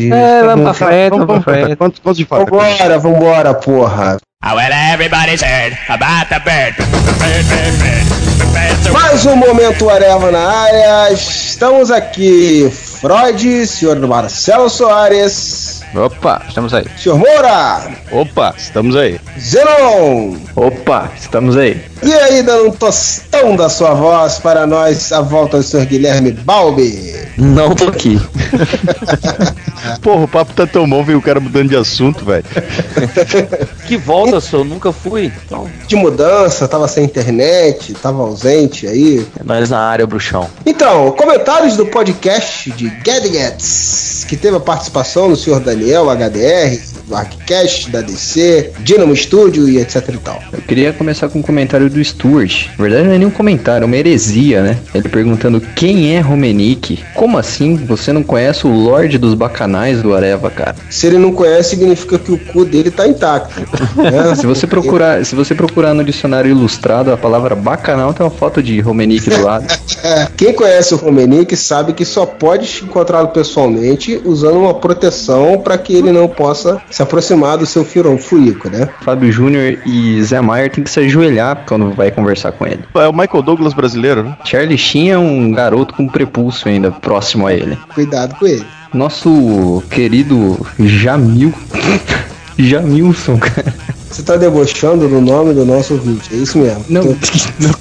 É, 0.00 0.42
vamos 0.42 0.64
pra 0.64 0.74
frente, 0.74 1.10
Vamos, 1.10 1.26
pra 1.26 1.34
vamos, 1.38 1.44
frente. 1.44 1.76
quantos, 1.76 2.00
quantos 2.00 2.18
de 2.18 2.24
fato? 2.24 2.44
Vambora, 2.50 2.98
vambora, 2.98 3.54
porra. 3.54 4.16
Ah, 4.46 4.54
well, 4.54 4.70
everybody's 4.92 5.40
heard 5.40 5.72
about 5.88 6.28
the 6.28 6.38
bird. 6.44 6.74
Mais 8.92 9.24
um 9.24 9.36
momento 9.36 9.88
Areva 9.88 10.30
na 10.30 10.46
área. 10.46 11.10
Estamos 11.14 11.90
aqui, 11.90 12.70
Freud, 12.70 13.66
senhor 13.66 13.98
Marcelo 14.06 14.68
Soares, 14.68 15.73
Opa, 15.94 16.42
estamos 16.48 16.74
aí. 16.74 16.84
senhor 16.98 17.16
Moura, 17.18 17.88
Opa, 18.10 18.52
estamos 18.58 18.96
aí. 18.96 19.20
Zenon. 19.38 20.36
Opa, 20.56 21.10
estamos 21.16 21.56
aí. 21.56 21.80
E 22.02 22.12
aí, 22.12 22.42
dando 22.42 22.68
um 22.68 22.70
tostão 22.72 23.54
da 23.56 23.68
sua 23.68 23.94
voz 23.94 24.38
para 24.38 24.66
nós, 24.66 25.12
a 25.12 25.20
volta 25.20 25.58
do 25.58 25.62
senhor 25.62 25.86
Guilherme 25.86 26.32
Balbi. 26.32 27.14
Não 27.38 27.74
tô 27.74 27.88
aqui. 27.88 28.20
Porra, 30.02 30.24
o 30.24 30.28
papo 30.28 30.52
tá 30.52 30.66
tão 30.66 30.88
bom, 30.88 31.02
veio 31.04 31.18
o 31.18 31.22
cara 31.22 31.40
mudando 31.40 31.68
de 31.68 31.76
assunto, 31.76 32.24
velho. 32.24 32.44
Que 33.84 33.98
volta, 33.98 34.40
senhor? 34.40 34.64
Nunca 34.64 34.90
fui. 34.92 35.30
Então, 35.44 35.68
De 35.86 35.94
mudança, 35.94 36.66
tava 36.66 36.88
sem 36.88 37.04
internet, 37.04 37.92
tava 37.92 38.22
ausente 38.22 38.86
aí. 38.86 39.26
é 39.38 39.44
nós 39.44 39.68
na 39.68 39.78
área, 39.78 40.06
bruxão. 40.06 40.48
Então, 40.64 41.10
comentários 41.12 41.76
do 41.76 41.84
podcast 41.84 42.70
de 42.72 42.88
Gadgets, 42.88 44.24
que 44.26 44.38
teve 44.38 44.56
a 44.56 44.60
participação 44.60 45.28
do 45.28 45.36
senhor 45.36 45.60
Daniel, 45.60 45.83
HDR, 45.84 46.93
Arccast, 47.12 47.90
da 47.90 48.00
DC, 48.00 48.72
Dynamo 48.80 49.14
Studio 49.16 49.68
e 49.68 49.78
etc 49.78 50.08
e 50.08 50.18
tal. 50.18 50.42
Eu 50.52 50.60
queria 50.62 50.92
começar 50.92 51.28
com 51.28 51.38
um 51.38 51.42
comentário 51.42 51.90
do 51.90 52.02
Stuart. 52.02 52.66
Na 52.78 52.84
verdade, 52.84 53.06
não 53.08 53.14
é 53.14 53.18
nenhum 53.18 53.30
comentário, 53.30 53.84
é 53.84 53.86
uma 53.86 53.96
heresia, 53.96 54.62
né? 54.62 54.78
Ele 54.94 55.08
perguntando 55.08 55.60
quem 55.60 56.14
é 56.16 56.20
Romenick. 56.20 57.02
Como 57.14 57.36
assim 57.38 57.76
você 57.76 58.12
não 58.12 58.22
conhece 58.22 58.66
o 58.66 58.70
Lorde 58.70 59.18
dos 59.18 59.34
Bacanais 59.34 60.02
do 60.02 60.14
Areva, 60.14 60.50
cara? 60.50 60.74
Se 60.90 61.06
ele 61.06 61.18
não 61.18 61.32
conhece, 61.32 61.70
significa 61.70 62.18
que 62.18 62.32
o 62.32 62.38
cu 62.38 62.64
dele 62.64 62.90
tá 62.90 63.06
intacto. 63.06 63.60
né? 64.00 64.34
Se 64.36 64.46
você 64.46 64.66
procurar, 64.66 65.24
se 65.24 65.34
você 65.34 65.54
procurar 65.54 65.94
no 65.94 66.04
dicionário 66.04 66.50
ilustrado 66.50 67.10
a 67.12 67.16
palavra 67.16 67.54
bacanal, 67.54 68.12
tem 68.12 68.24
uma 68.24 68.30
foto 68.30 68.62
de 68.62 68.80
Romenick 68.80 69.28
do 69.30 69.42
lado. 69.42 69.66
É, 70.04 70.28
Quem 70.36 70.52
conhece 70.52 70.92
o 70.92 70.98
Romenick 70.98 71.56
sabe 71.56 71.94
que 71.94 72.04
só 72.04 72.26
pode 72.26 72.82
encontrá-lo 72.84 73.28
pessoalmente 73.28 74.20
usando 74.22 74.58
uma 74.58 74.74
proteção 74.74 75.58
para 75.58 75.78
que 75.78 75.94
ele 75.94 76.12
não 76.12 76.28
possa 76.28 76.82
se 76.94 77.02
aproximar 77.02 77.58
do 77.58 77.66
seu 77.66 77.84
furão 77.84 78.16
furico, 78.16 78.70
né? 78.70 78.88
Fábio 79.00 79.32
Júnior 79.32 79.78
e 79.84 80.22
Zé 80.22 80.40
Maier 80.40 80.70
tem 80.70 80.84
que 80.84 80.90
se 80.90 81.00
ajoelhar 81.00 81.64
quando 81.66 81.90
vai 81.90 82.12
conversar 82.12 82.52
com 82.52 82.64
ele. 82.64 82.84
É 82.94 83.08
o 83.08 83.12
Michael 83.12 83.42
Douglas 83.42 83.74
brasileiro, 83.74 84.22
né? 84.22 84.36
Charlie 84.44 84.78
Sheen 84.78 85.10
é 85.10 85.18
um 85.18 85.50
garoto 85.50 85.92
com 85.94 86.06
prepulso 86.06 86.68
ainda 86.68 86.92
próximo 86.92 87.48
a 87.48 87.52
ele. 87.52 87.76
Cuidado 87.92 88.36
com 88.36 88.46
ele. 88.46 88.64
Nosso 88.92 89.82
querido 89.90 90.64
Jamil. 90.78 91.52
Jamilson, 92.56 93.38
cara. 93.38 93.74
Você 94.08 94.22
tá 94.22 94.36
debochando 94.36 95.08
do 95.08 95.20
nome 95.20 95.52
do 95.52 95.64
nosso 95.64 95.94
ouvinte, 95.94 96.32
é 96.32 96.36
isso 96.36 96.58
mesmo. 96.58 96.84
Não, 96.88 97.02
Tô- 97.02 97.16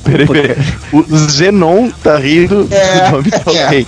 Peraí, 0.03 0.26
peraí. 0.28 0.55
O 0.91 1.03
Zenon 1.30 1.91
tá 2.01 2.18
rindo 2.18 2.68
É, 2.72 3.05
do 3.05 3.11
nome 3.11 3.24
de 3.30 3.36
alguém. 3.45 3.86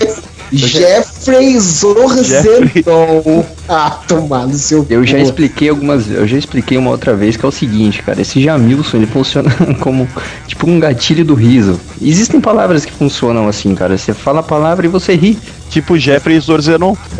Jeffrey 0.54 1.58
Zorzenon. 1.60 3.44
Ah, 3.68 4.00
tomar 4.08 4.48
no 4.48 4.54
seu 4.54 4.86
Eu 4.90 5.06
já 5.06 5.18
expliquei 5.20 5.70
algumas, 5.70 6.10
eu 6.10 6.28
já 6.28 6.38
expliquei 6.38 6.78
uma 6.78 6.92
outra 6.92 7.16
vez 7.16 7.36
que 7.36 7.46
é 7.46 7.48
o 7.48 7.52
seguinte, 7.52 8.04
cara, 8.04 8.22
esse 8.22 8.42
Jamilson 8.42 8.98
ele 8.98 9.08
funciona 9.08 9.50
como 9.80 10.08
tipo 10.48 10.70
um 10.70 10.80
gatilho 10.80 11.26
do 11.26 11.34
riso. 11.34 11.80
Existem 12.02 12.40
palavras 12.40 12.86
que 12.86 12.92
funcionam 12.92 13.48
assim, 13.48 13.74
cara. 13.74 13.98
Você 13.98 14.14
fala 14.14 14.42
a 14.42 14.44
palavra 14.44 14.86
e 14.86 14.90
você 14.90 15.16
ri. 15.16 15.38
Tipo 15.70 15.98
Jeffrey 15.98 16.40
Zorzenon. 16.40 16.96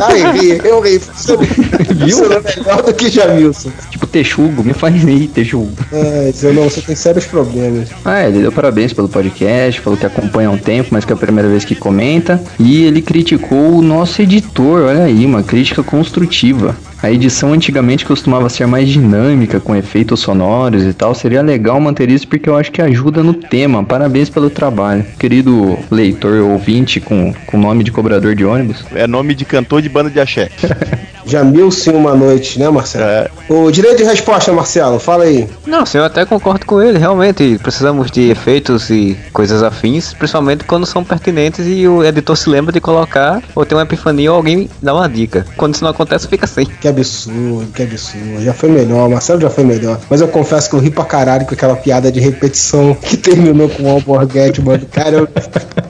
Ai, 0.00 0.38
ri, 0.38 0.60
eu 0.62 0.80
ri. 0.80 1.00
Funcionou 1.00 2.42
melhor 2.42 2.82
do 2.82 2.94
que 2.94 3.08
Jamilson. 3.08 3.70
Tipo 3.90 4.06
texugo, 4.06 4.62
me 4.62 4.72
faz 4.72 4.94
rir, 5.02 5.28
texugo. 5.28 5.72
Ai, 5.92 6.30
Zenon, 6.32 6.64
você 6.64 6.82
tem 6.82 6.94
sérios 6.94 7.24
problemas. 7.24 7.88
Ah, 8.04 8.28
ele 8.28 8.42
deu 8.42 8.52
parabéns 8.52 8.92
pelo 8.92 9.08
podcast, 9.08 9.80
falou 9.80 9.98
que 9.98 10.06
acompanha 10.06 10.48
há 10.48 10.52
um 10.52 10.58
tempo, 10.58 10.90
mas 10.92 11.04
que 11.04 11.12
é 11.12 11.14
a 11.14 11.18
primeira 11.18 11.48
vez 11.48 11.64
que 11.64 11.74
comenta. 11.74 12.40
E 12.60 12.84
ele 12.84 13.00
criticou 13.00 13.78
o 13.78 13.82
nosso 13.82 14.20
editor, 14.22 14.82
olha 14.82 15.05
aí, 15.06 15.24
uma 15.24 15.42
crítica 15.42 15.82
construtiva. 15.82 16.76
A 17.06 17.12
edição 17.12 17.52
antigamente 17.52 18.04
costumava 18.04 18.48
ser 18.48 18.66
mais 18.66 18.88
dinâmica, 18.88 19.60
com 19.60 19.76
efeitos 19.76 20.18
sonoros 20.18 20.82
e 20.82 20.92
tal. 20.92 21.14
Seria 21.14 21.40
legal 21.40 21.80
manter 21.80 22.10
isso 22.10 22.26
porque 22.26 22.48
eu 22.48 22.56
acho 22.56 22.72
que 22.72 22.82
ajuda 22.82 23.22
no 23.22 23.32
tema. 23.32 23.84
Parabéns 23.84 24.28
pelo 24.28 24.50
trabalho. 24.50 25.06
Querido 25.16 25.78
leitor 25.88 26.40
ouvinte 26.40 26.98
com, 26.98 27.32
com 27.46 27.58
nome 27.58 27.84
de 27.84 27.92
cobrador 27.92 28.34
de 28.34 28.44
ônibus. 28.44 28.84
É 28.92 29.06
nome 29.06 29.36
de 29.36 29.44
cantor 29.44 29.82
de 29.82 29.88
banda 29.88 30.10
de 30.10 30.18
axé. 30.18 30.50
Jamilson 31.26 31.92
uma 31.92 32.14
noite, 32.14 32.58
né, 32.58 32.70
Marcelo? 32.70 33.04
É. 33.04 33.28
O 33.48 33.70
direito 33.70 33.98
de 33.98 34.04
resposta, 34.04 34.52
Marcelo, 34.52 35.00
fala 35.00 35.24
aí. 35.24 35.48
Não, 35.66 35.84
sim, 35.84 35.98
eu 35.98 36.04
até 36.04 36.24
concordo 36.24 36.64
com 36.64 36.80
ele, 36.80 36.98
realmente. 36.98 37.58
Precisamos 37.60 38.10
de 38.10 38.30
efeitos 38.30 38.88
e 38.90 39.18
coisas 39.32 39.62
afins, 39.62 40.14
principalmente 40.14 40.64
quando 40.64 40.86
são 40.86 41.02
pertinentes 41.02 41.66
e 41.66 41.86
o 41.88 42.04
editor 42.04 42.36
se 42.36 42.48
lembra 42.48 42.72
de 42.72 42.80
colocar, 42.80 43.42
ou 43.54 43.66
tem 43.66 43.76
uma 43.76 43.82
epifania 43.82 44.30
ou 44.30 44.36
alguém 44.36 44.70
dá 44.80 44.94
uma 44.94 45.08
dica. 45.08 45.44
Quando 45.56 45.74
isso 45.74 45.82
não 45.82 45.90
acontece, 45.90 46.28
fica 46.28 46.46
sem. 46.46 46.64
Que 46.64 46.86
absurdo, 46.96 47.66
que 47.72 47.82
absurdo. 47.82 48.42
Já 48.42 48.52
foi 48.52 48.70
melhor, 48.70 49.08
Marcelo 49.08 49.40
já 49.40 49.50
foi 49.50 49.64
melhor. 49.64 50.00
Mas 50.08 50.20
eu 50.20 50.28
confesso 50.28 50.68
que 50.70 50.76
eu 50.76 50.80
ri 50.80 50.90
pra 50.90 51.04
caralho 51.04 51.46
com 51.46 51.54
aquela 51.54 51.76
piada 51.76 52.10
de 52.10 52.20
repetição 52.20 52.94
que 52.94 53.16
terminou 53.16 53.68
com 53.68 53.84
o 53.84 53.90
Alborguete, 53.90 54.60
mano. 54.60 54.86
Cara, 54.90 55.16
eu, 55.16 55.28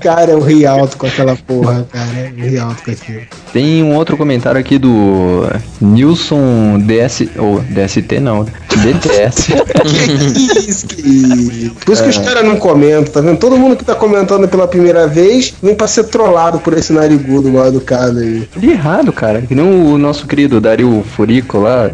cara, 0.01 0.31
eu 0.33 0.41
ri 0.41 0.67
alto 0.67 0.97
com 0.97 1.07
aquela 1.07 1.37
porra, 1.37 1.87
cara. 1.91 2.33
Eu 2.37 2.49
ri 2.49 2.59
alto 2.59 2.83
com 2.85 2.91
aquilo. 2.91 3.23
Tem 3.53 3.83
um 3.83 3.95
outro 3.95 4.17
comentário 4.17 4.61
aqui 4.61 4.79
do 4.79 5.45
Nilson 5.81 6.79
DS. 6.81 7.29
Ou 7.39 7.61
DST 7.61 8.21
não. 8.21 8.47
DTS. 8.93 9.53
que 10.32 10.70
isso, 10.70 10.87
que 10.87 11.01
isso. 11.03 11.74
Por 11.84 11.93
isso 11.93 12.03
que 12.03 12.09
os 12.11 12.18
caras 12.18 12.45
não 12.45 12.57
comentam, 12.57 13.12
tá 13.12 13.20
vendo? 13.20 13.39
Todo 13.39 13.57
mundo 13.57 13.76
que 13.76 13.84
tá 13.84 13.95
comentando 13.95 14.47
pela 14.49 14.68
primeira 14.68 15.07
vez 15.07 15.55
vem 15.62 15.74
pra 15.74 15.87
ser 15.87 16.05
trollado 16.05 16.59
por 16.61 16.72
esse 16.72 16.93
narigudo 16.93 17.51
mal 17.51 17.66
educado 17.66 18.18
aí. 18.18 18.49
De 18.57 18.70
errado, 18.70 19.12
cara. 19.12 19.43
Que 19.43 19.55
nem 19.55 19.64
o 19.64 19.99
nosso 19.99 20.26
querido 20.26 20.61
Dario 20.61 21.05
Furico 21.16 21.59
lá. 21.59 21.91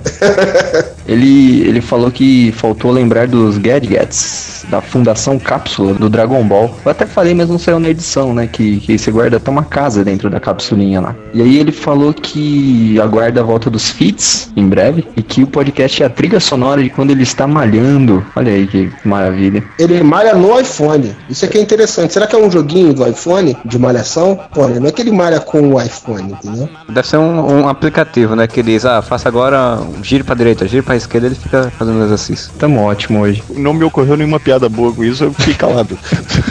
ele, 1.06 1.62
ele 1.62 1.80
falou 1.80 2.10
que 2.10 2.52
faltou 2.52 2.90
lembrar 2.90 3.26
dos 3.26 3.58
gadgets 3.58 4.61
da 4.68 4.80
Fundação 4.80 5.38
Cápsula 5.38 5.94
do 5.94 6.08
Dragon 6.08 6.42
Ball. 6.44 6.74
Eu 6.84 6.90
até 6.90 7.06
falei, 7.06 7.34
mas 7.34 7.48
não 7.48 7.58
saiu 7.58 7.78
na 7.78 7.88
edição, 7.88 8.34
né? 8.34 8.46
Que, 8.46 8.78
que 8.80 8.98
você 8.98 9.10
guarda 9.10 9.36
até 9.36 9.50
uma 9.50 9.64
casa 9.64 10.04
dentro 10.04 10.28
da 10.28 10.40
capsulinha 10.40 11.00
lá. 11.00 11.14
E 11.32 11.40
aí 11.42 11.58
ele 11.58 11.72
falou 11.72 12.12
que 12.12 13.00
aguarda 13.00 13.40
a 13.40 13.44
volta 13.44 13.70
dos 13.70 13.90
feats 13.90 14.50
em 14.56 14.66
breve 14.68 15.06
e 15.16 15.22
que 15.22 15.42
o 15.42 15.46
podcast 15.46 16.02
é 16.02 16.06
a 16.06 16.10
trilha 16.10 16.40
sonora 16.40 16.82
de 16.82 16.90
quando 16.90 17.10
ele 17.10 17.22
está 17.22 17.46
malhando. 17.46 18.24
Olha 18.36 18.52
aí 18.52 18.66
que 18.66 18.90
maravilha. 19.04 19.62
Ele 19.78 20.02
malha 20.02 20.34
no 20.34 20.58
iPhone. 20.58 21.14
Isso 21.28 21.44
aqui 21.44 21.58
é 21.58 21.60
interessante. 21.60 22.12
Será 22.12 22.26
que 22.26 22.34
é 22.34 22.38
um 22.38 22.50
joguinho 22.50 22.92
do 22.92 23.06
iPhone 23.06 23.56
de 23.64 23.78
malhação? 23.78 24.38
Pô, 24.52 24.68
não 24.68 24.88
é 24.88 24.92
que 24.92 25.02
ele 25.02 25.12
malha 25.12 25.40
com 25.40 25.74
o 25.74 25.80
iPhone, 25.80 26.32
entendeu? 26.32 26.68
Deve 26.88 27.06
ser 27.06 27.16
um, 27.16 27.62
um 27.62 27.68
aplicativo, 27.68 28.36
né? 28.36 28.46
Que 28.46 28.62
diz, 28.62 28.84
ah, 28.84 29.02
faça 29.02 29.28
agora, 29.28 29.78
um 29.80 30.02
giro 30.02 30.24
pra 30.24 30.34
direita, 30.34 30.66
giro 30.66 30.82
pra 30.82 30.96
esquerda, 30.96 31.26
ele 31.26 31.34
fica 31.34 31.72
fazendo 31.78 32.02
exercício. 32.04 32.52
Tamo 32.58 32.80
ótimo 32.82 33.20
hoje. 33.20 33.42
Não 33.56 33.72
me 33.72 33.84
ocorreu 33.84 34.16
nenhuma 34.16 34.38
piada 34.38 34.51
boa 34.68 34.92
com 34.92 35.04
isso, 35.04 35.24
eu 35.24 35.32
fiquei 35.32 35.54
calado. 35.54 35.98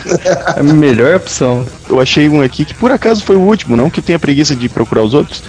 A 0.58 0.64
melhor 0.64 1.16
opção. 1.16 1.66
Eu 1.90 2.00
achei 2.00 2.30
um 2.30 2.42
aqui 2.42 2.66
que 2.66 2.74
por 2.74 2.92
acaso 2.92 3.24
foi 3.24 3.36
o 3.36 3.42
último, 3.42 3.76
não 3.76 3.90
que 3.90 4.02
tenha 4.02 4.20
preguiça 4.20 4.56
de 4.56 4.70
procurar 4.70 5.04
os 5.04 5.14
outros. 5.14 5.44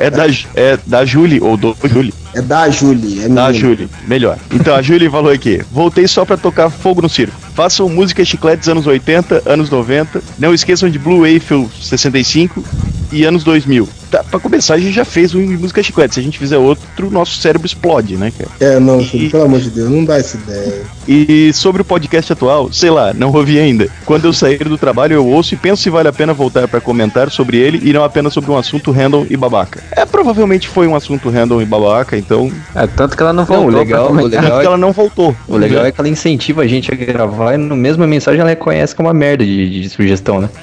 É 0.00 0.10
da, 0.10 0.26
é 0.54 0.78
da 0.86 1.04
Julie, 1.04 1.40
ou 1.40 1.56
do 1.56 1.76
Julie. 1.84 2.14
É 2.34 2.42
da 2.42 2.68
Julie. 2.70 3.24
É 3.24 3.28
Da. 3.28 3.52
Julie, 3.52 3.88
melhor. 4.06 4.38
Então 4.52 4.74
a 4.74 4.82
Julie 4.82 5.10
falou 5.10 5.32
aqui: 5.32 5.62
voltei 5.70 6.06
só 6.06 6.24
pra 6.24 6.36
tocar 6.36 6.70
fogo 6.70 7.02
no 7.02 7.08
circo. 7.08 7.34
Façam 7.54 7.88
música 7.88 8.24
chicletes 8.24 8.68
anos 8.68 8.86
80, 8.86 9.42
anos 9.46 9.70
90. 9.70 10.22
Não 10.38 10.54
esqueçam 10.54 10.88
de 10.88 10.98
Blue 10.98 11.26
Eiffel 11.26 11.68
65 11.80 12.62
e 13.10 13.24
anos 13.24 13.42
2000. 13.42 13.88
Tá, 14.10 14.24
pra 14.24 14.40
começar, 14.40 14.74
a 14.74 14.78
gente 14.78 14.92
já 14.92 15.04
fez 15.04 15.34
um 15.34 15.46
de 15.46 15.56
música 15.56 15.82
chiclete. 15.82 16.14
Se 16.14 16.20
a 16.20 16.22
gente 16.22 16.38
fizer 16.38 16.56
outro, 16.56 17.10
nosso 17.10 17.38
cérebro 17.38 17.66
explode, 17.66 18.16
né, 18.16 18.32
cara? 18.36 18.50
É, 18.58 18.80
não, 18.80 19.04
filho, 19.04 19.30
pelo 19.30 19.44
amor 19.44 19.60
de 19.60 19.70
Deus, 19.70 19.90
não 19.90 20.04
dá 20.04 20.16
essa 20.16 20.36
ideia. 20.36 20.82
E 21.06 21.52
sobre 21.52 21.82
o 21.82 21.84
podcast 21.84 22.32
atual, 22.32 22.72
sei 22.72 22.90
lá, 22.90 23.12
não 23.12 23.32
ouvi 23.32 23.58
ainda. 23.58 23.88
Quando 24.04 24.24
eu 24.24 24.32
sair 24.32 24.64
do 24.64 24.78
trabalho, 24.78 25.14
eu 25.14 25.26
ouço 25.26 25.54
e 25.54 25.56
penso 25.56 25.82
se 25.82 25.90
vale 25.90 26.08
a 26.08 26.12
pena 26.12 26.32
voltar 26.32 26.66
pra 26.68 26.80
comentar 26.80 27.30
sobre 27.30 27.58
ele 27.58 27.80
e 27.82 27.92
não 27.92 28.02
apenas 28.02 28.32
sobre 28.32 28.50
um 28.50 28.56
assunto 28.56 28.90
random 28.90 29.26
e 29.28 29.36
babaca. 29.36 29.82
É, 29.92 30.04
provavelmente 30.06 30.68
foi 30.68 30.86
um 30.86 30.94
assunto 30.94 31.28
random 31.30 31.60
e 31.60 31.64
babaca, 31.64 32.16
então. 32.16 32.50
É, 32.74 32.86
tanto 32.86 33.16
que 33.16 33.22
ela 33.22 33.32
não 33.32 33.44
Não, 33.44 33.46
voltou. 33.46 33.66
o 33.68 33.78
legal, 33.78 34.06
pra 34.06 34.22
o 34.22 34.26
legal 34.26 34.42
que 34.42 34.64
é 34.64 34.64
ela 34.66 34.76
não 34.78 34.92
voltou. 34.92 35.36
O 35.46 35.56
legal 35.56 35.84
é 35.84 35.92
que 35.92 36.00
ela 36.00 36.08
incentiva 36.08 36.62
a 36.62 36.66
gente 36.66 36.92
a 36.92 36.96
gravar 36.96 37.54
e 37.54 37.56
no 37.58 37.76
mesma 37.76 38.06
mensagem 38.06 38.40
ela 38.40 38.50
reconhece 38.50 38.94
que 38.94 39.00
é 39.02 39.04
uma 39.04 39.14
merda 39.14 39.44
de, 39.44 39.82
de 39.82 39.88
sugestão, 39.88 40.40
né? 40.40 40.48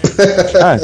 Ah, 0.61 0.79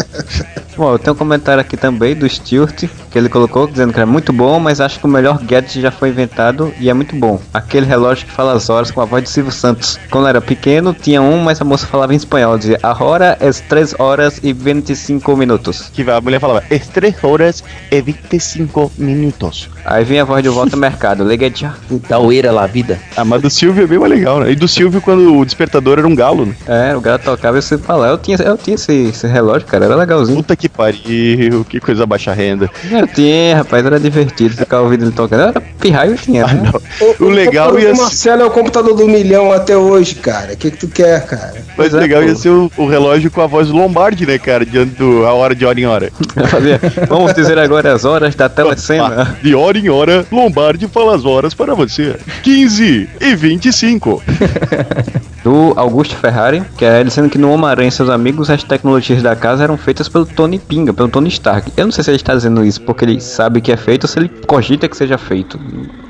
Bom, 0.75 0.93
eu 0.93 0.99
tenho 0.99 1.13
um 1.13 1.17
comentário 1.17 1.59
aqui 1.61 1.75
também 1.75 2.15
do 2.15 2.25
Stuart, 2.51 2.85
que 3.09 3.17
ele 3.17 3.29
colocou 3.29 3.65
dizendo 3.65 3.93
que 3.93 3.99
era 3.99 4.05
muito 4.05 4.33
bom, 4.33 4.59
mas 4.59 4.81
acho 4.81 4.99
que 4.99 5.05
o 5.05 5.09
melhor 5.09 5.39
gadget 5.39 5.81
já 5.81 5.91
foi 5.91 6.09
inventado 6.09 6.73
e 6.79 6.89
é 6.89 6.93
muito 6.93 7.15
bom. 7.15 7.39
Aquele 7.53 7.85
relógio 7.85 8.25
que 8.25 8.31
fala 8.31 8.53
as 8.53 8.69
horas 8.69 8.91
com 8.91 8.99
a 8.99 9.05
voz 9.05 9.23
de 9.23 9.29
Silvio 9.29 9.51
Santos. 9.51 9.97
Quando 10.09 10.25
eu 10.25 10.29
era 10.29 10.41
pequeno, 10.41 10.93
tinha 10.93 11.21
um, 11.21 11.39
mas 11.39 11.61
a 11.61 11.65
moça 11.65 11.87
falava 11.87 12.13
em 12.13 12.17
espanhol, 12.17 12.57
dizia 12.57 12.79
a 12.83 13.03
hora 13.03 13.37
é 13.39 13.51
3 13.51 13.95
horas 13.99 14.39
e 14.43 14.51
25 14.51 15.35
minutos. 15.37 15.89
que 15.93 16.09
a 16.09 16.19
mulher 16.19 16.39
falava, 16.39 16.63
é 16.69 16.77
3 16.77 17.23
horas 17.23 17.63
e 17.89 18.01
25 18.01 18.91
minutos. 18.97 19.69
Aí 19.85 20.03
vinha 20.03 20.23
a 20.23 20.25
voz 20.25 20.43
de 20.43 20.49
volta 20.49 20.75
ao 20.75 20.79
mercado, 20.79 21.23
liga 21.23 21.49
já. 21.53 21.73
Da 22.09 22.19
oeira 22.19 22.51
lá, 22.51 22.67
vida. 22.67 22.99
Ah, 23.15 23.23
mas 23.23 23.41
do 23.41 23.49
Silvio 23.49 23.83
é 23.83 23.87
bem 23.87 23.99
mais 23.99 24.11
legal, 24.11 24.39
né? 24.39 24.51
E 24.51 24.55
do 24.55 24.67
Silvio 24.67 25.01
quando 25.01 25.37
o 25.37 25.45
despertador 25.45 25.99
era 25.99 26.07
um 26.07 26.15
galo, 26.15 26.45
né? 26.45 26.55
É, 26.67 26.95
o 26.95 27.01
cara 27.01 27.17
tocava 27.17 27.57
e 27.57 27.61
você 27.61 27.77
falava, 27.77 28.13
eu 28.13 28.17
tinha, 28.17 28.37
eu 28.37 28.57
tinha 28.57 28.75
esse, 28.75 28.93
esse 28.93 29.27
relógio, 29.27 29.67
cara, 29.67 29.85
era 29.85 29.95
legalzinho. 29.95 30.37
Puta 30.37 30.55
que 30.55 30.69
pariu, 30.69 31.65
que 31.65 31.79
coisa 31.79 32.05
baixa 32.05 32.33
renda. 32.41 32.69
Eu 32.89 33.07
tinha, 33.07 33.57
rapaz, 33.57 33.85
era 33.85 33.99
divertido 33.99 34.55
ficar 34.55 34.81
ouvindo 34.81 35.05
ele 35.05 35.11
tocando. 35.11 35.41
Era 35.41 35.61
pirraio 35.79 36.15
tinha, 36.15 36.45
Ah, 36.45 36.53
né? 36.53 36.71
O 37.19 37.25
legal 37.25 37.69
computador 37.69 37.81
ia 37.89 37.95
ser. 37.95 38.01
Marcelo 38.01 38.41
é 38.41 38.45
o 38.45 38.51
computador 38.51 38.95
do 38.95 39.07
milhão 39.07 39.51
até 39.51 39.75
hoje, 39.77 40.15
cara. 40.15 40.53
O 40.53 40.57
que, 40.57 40.71
que 40.71 40.77
tu 40.77 40.87
quer, 40.87 41.25
cara? 41.25 41.53
Mas 41.77 41.93
é, 41.93 41.97
legal 41.99 42.21
pô. 42.21 42.27
ia 42.27 42.35
ser 42.35 42.49
o, 42.49 42.71
o 42.77 42.87
relógio 42.87 43.31
com 43.31 43.41
a 43.41 43.47
voz 43.47 43.67
do 43.67 43.75
Lombardi, 43.75 44.25
né, 44.25 44.37
cara? 44.37 44.65
Diante 44.65 44.95
do 44.95 45.25
a 45.25 45.33
hora 45.33 45.55
de 45.55 45.65
hora 45.65 45.79
em 45.79 45.85
hora. 45.85 46.11
Vamos 47.07 47.33
dizer 47.33 47.57
agora 47.57 47.93
as 47.93 48.05
horas 48.05 48.35
da 48.35 48.49
telecena. 48.49 49.37
De 49.41 49.55
hora 49.55 49.77
em 49.77 49.89
hora, 49.89 50.25
Lombardi 50.31 50.87
fala 50.87 51.15
as 51.15 51.25
horas 51.25 51.53
para 51.53 51.73
você. 51.75 52.15
15 52.43 53.09
e 53.19 53.35
25. 53.35 54.21
Do 55.43 55.73
Augusto 55.75 56.15
Ferrari, 56.15 56.63
que 56.77 56.85
é 56.85 56.99
ele 56.99 57.09
dizendo 57.09 57.29
que 57.29 57.37
no 57.37 57.51
Homem-Aranha 57.51 57.89
e 57.89 57.91
seus 57.91 58.09
amigos 58.09 58.49
as 58.49 58.63
tecnologias 58.63 59.23
da 59.23 59.35
casa 59.35 59.63
eram 59.63 59.75
feitas 59.77 60.07
pelo 60.07 60.25
Tony 60.25 60.59
Pinga, 60.59 60.93
pelo 60.93 61.09
Tony 61.09 61.29
Stark. 61.29 61.71
Eu 61.75 61.85
não 61.85 61.91
sei 61.91 62.03
se 62.03 62.11
ele 62.11 62.17
está 62.17 62.35
dizendo 62.35 62.63
isso 62.63 62.81
porque 62.81 63.05
ele 63.05 63.19
sabe 63.19 63.59
que 63.59 63.71
é 63.71 63.77
feito 63.77 64.03
ou 64.03 64.07
se 64.07 64.19
ele 64.19 64.29
cogita 64.45 64.87
que 64.87 64.95
seja 64.95 65.17
feito. 65.17 65.59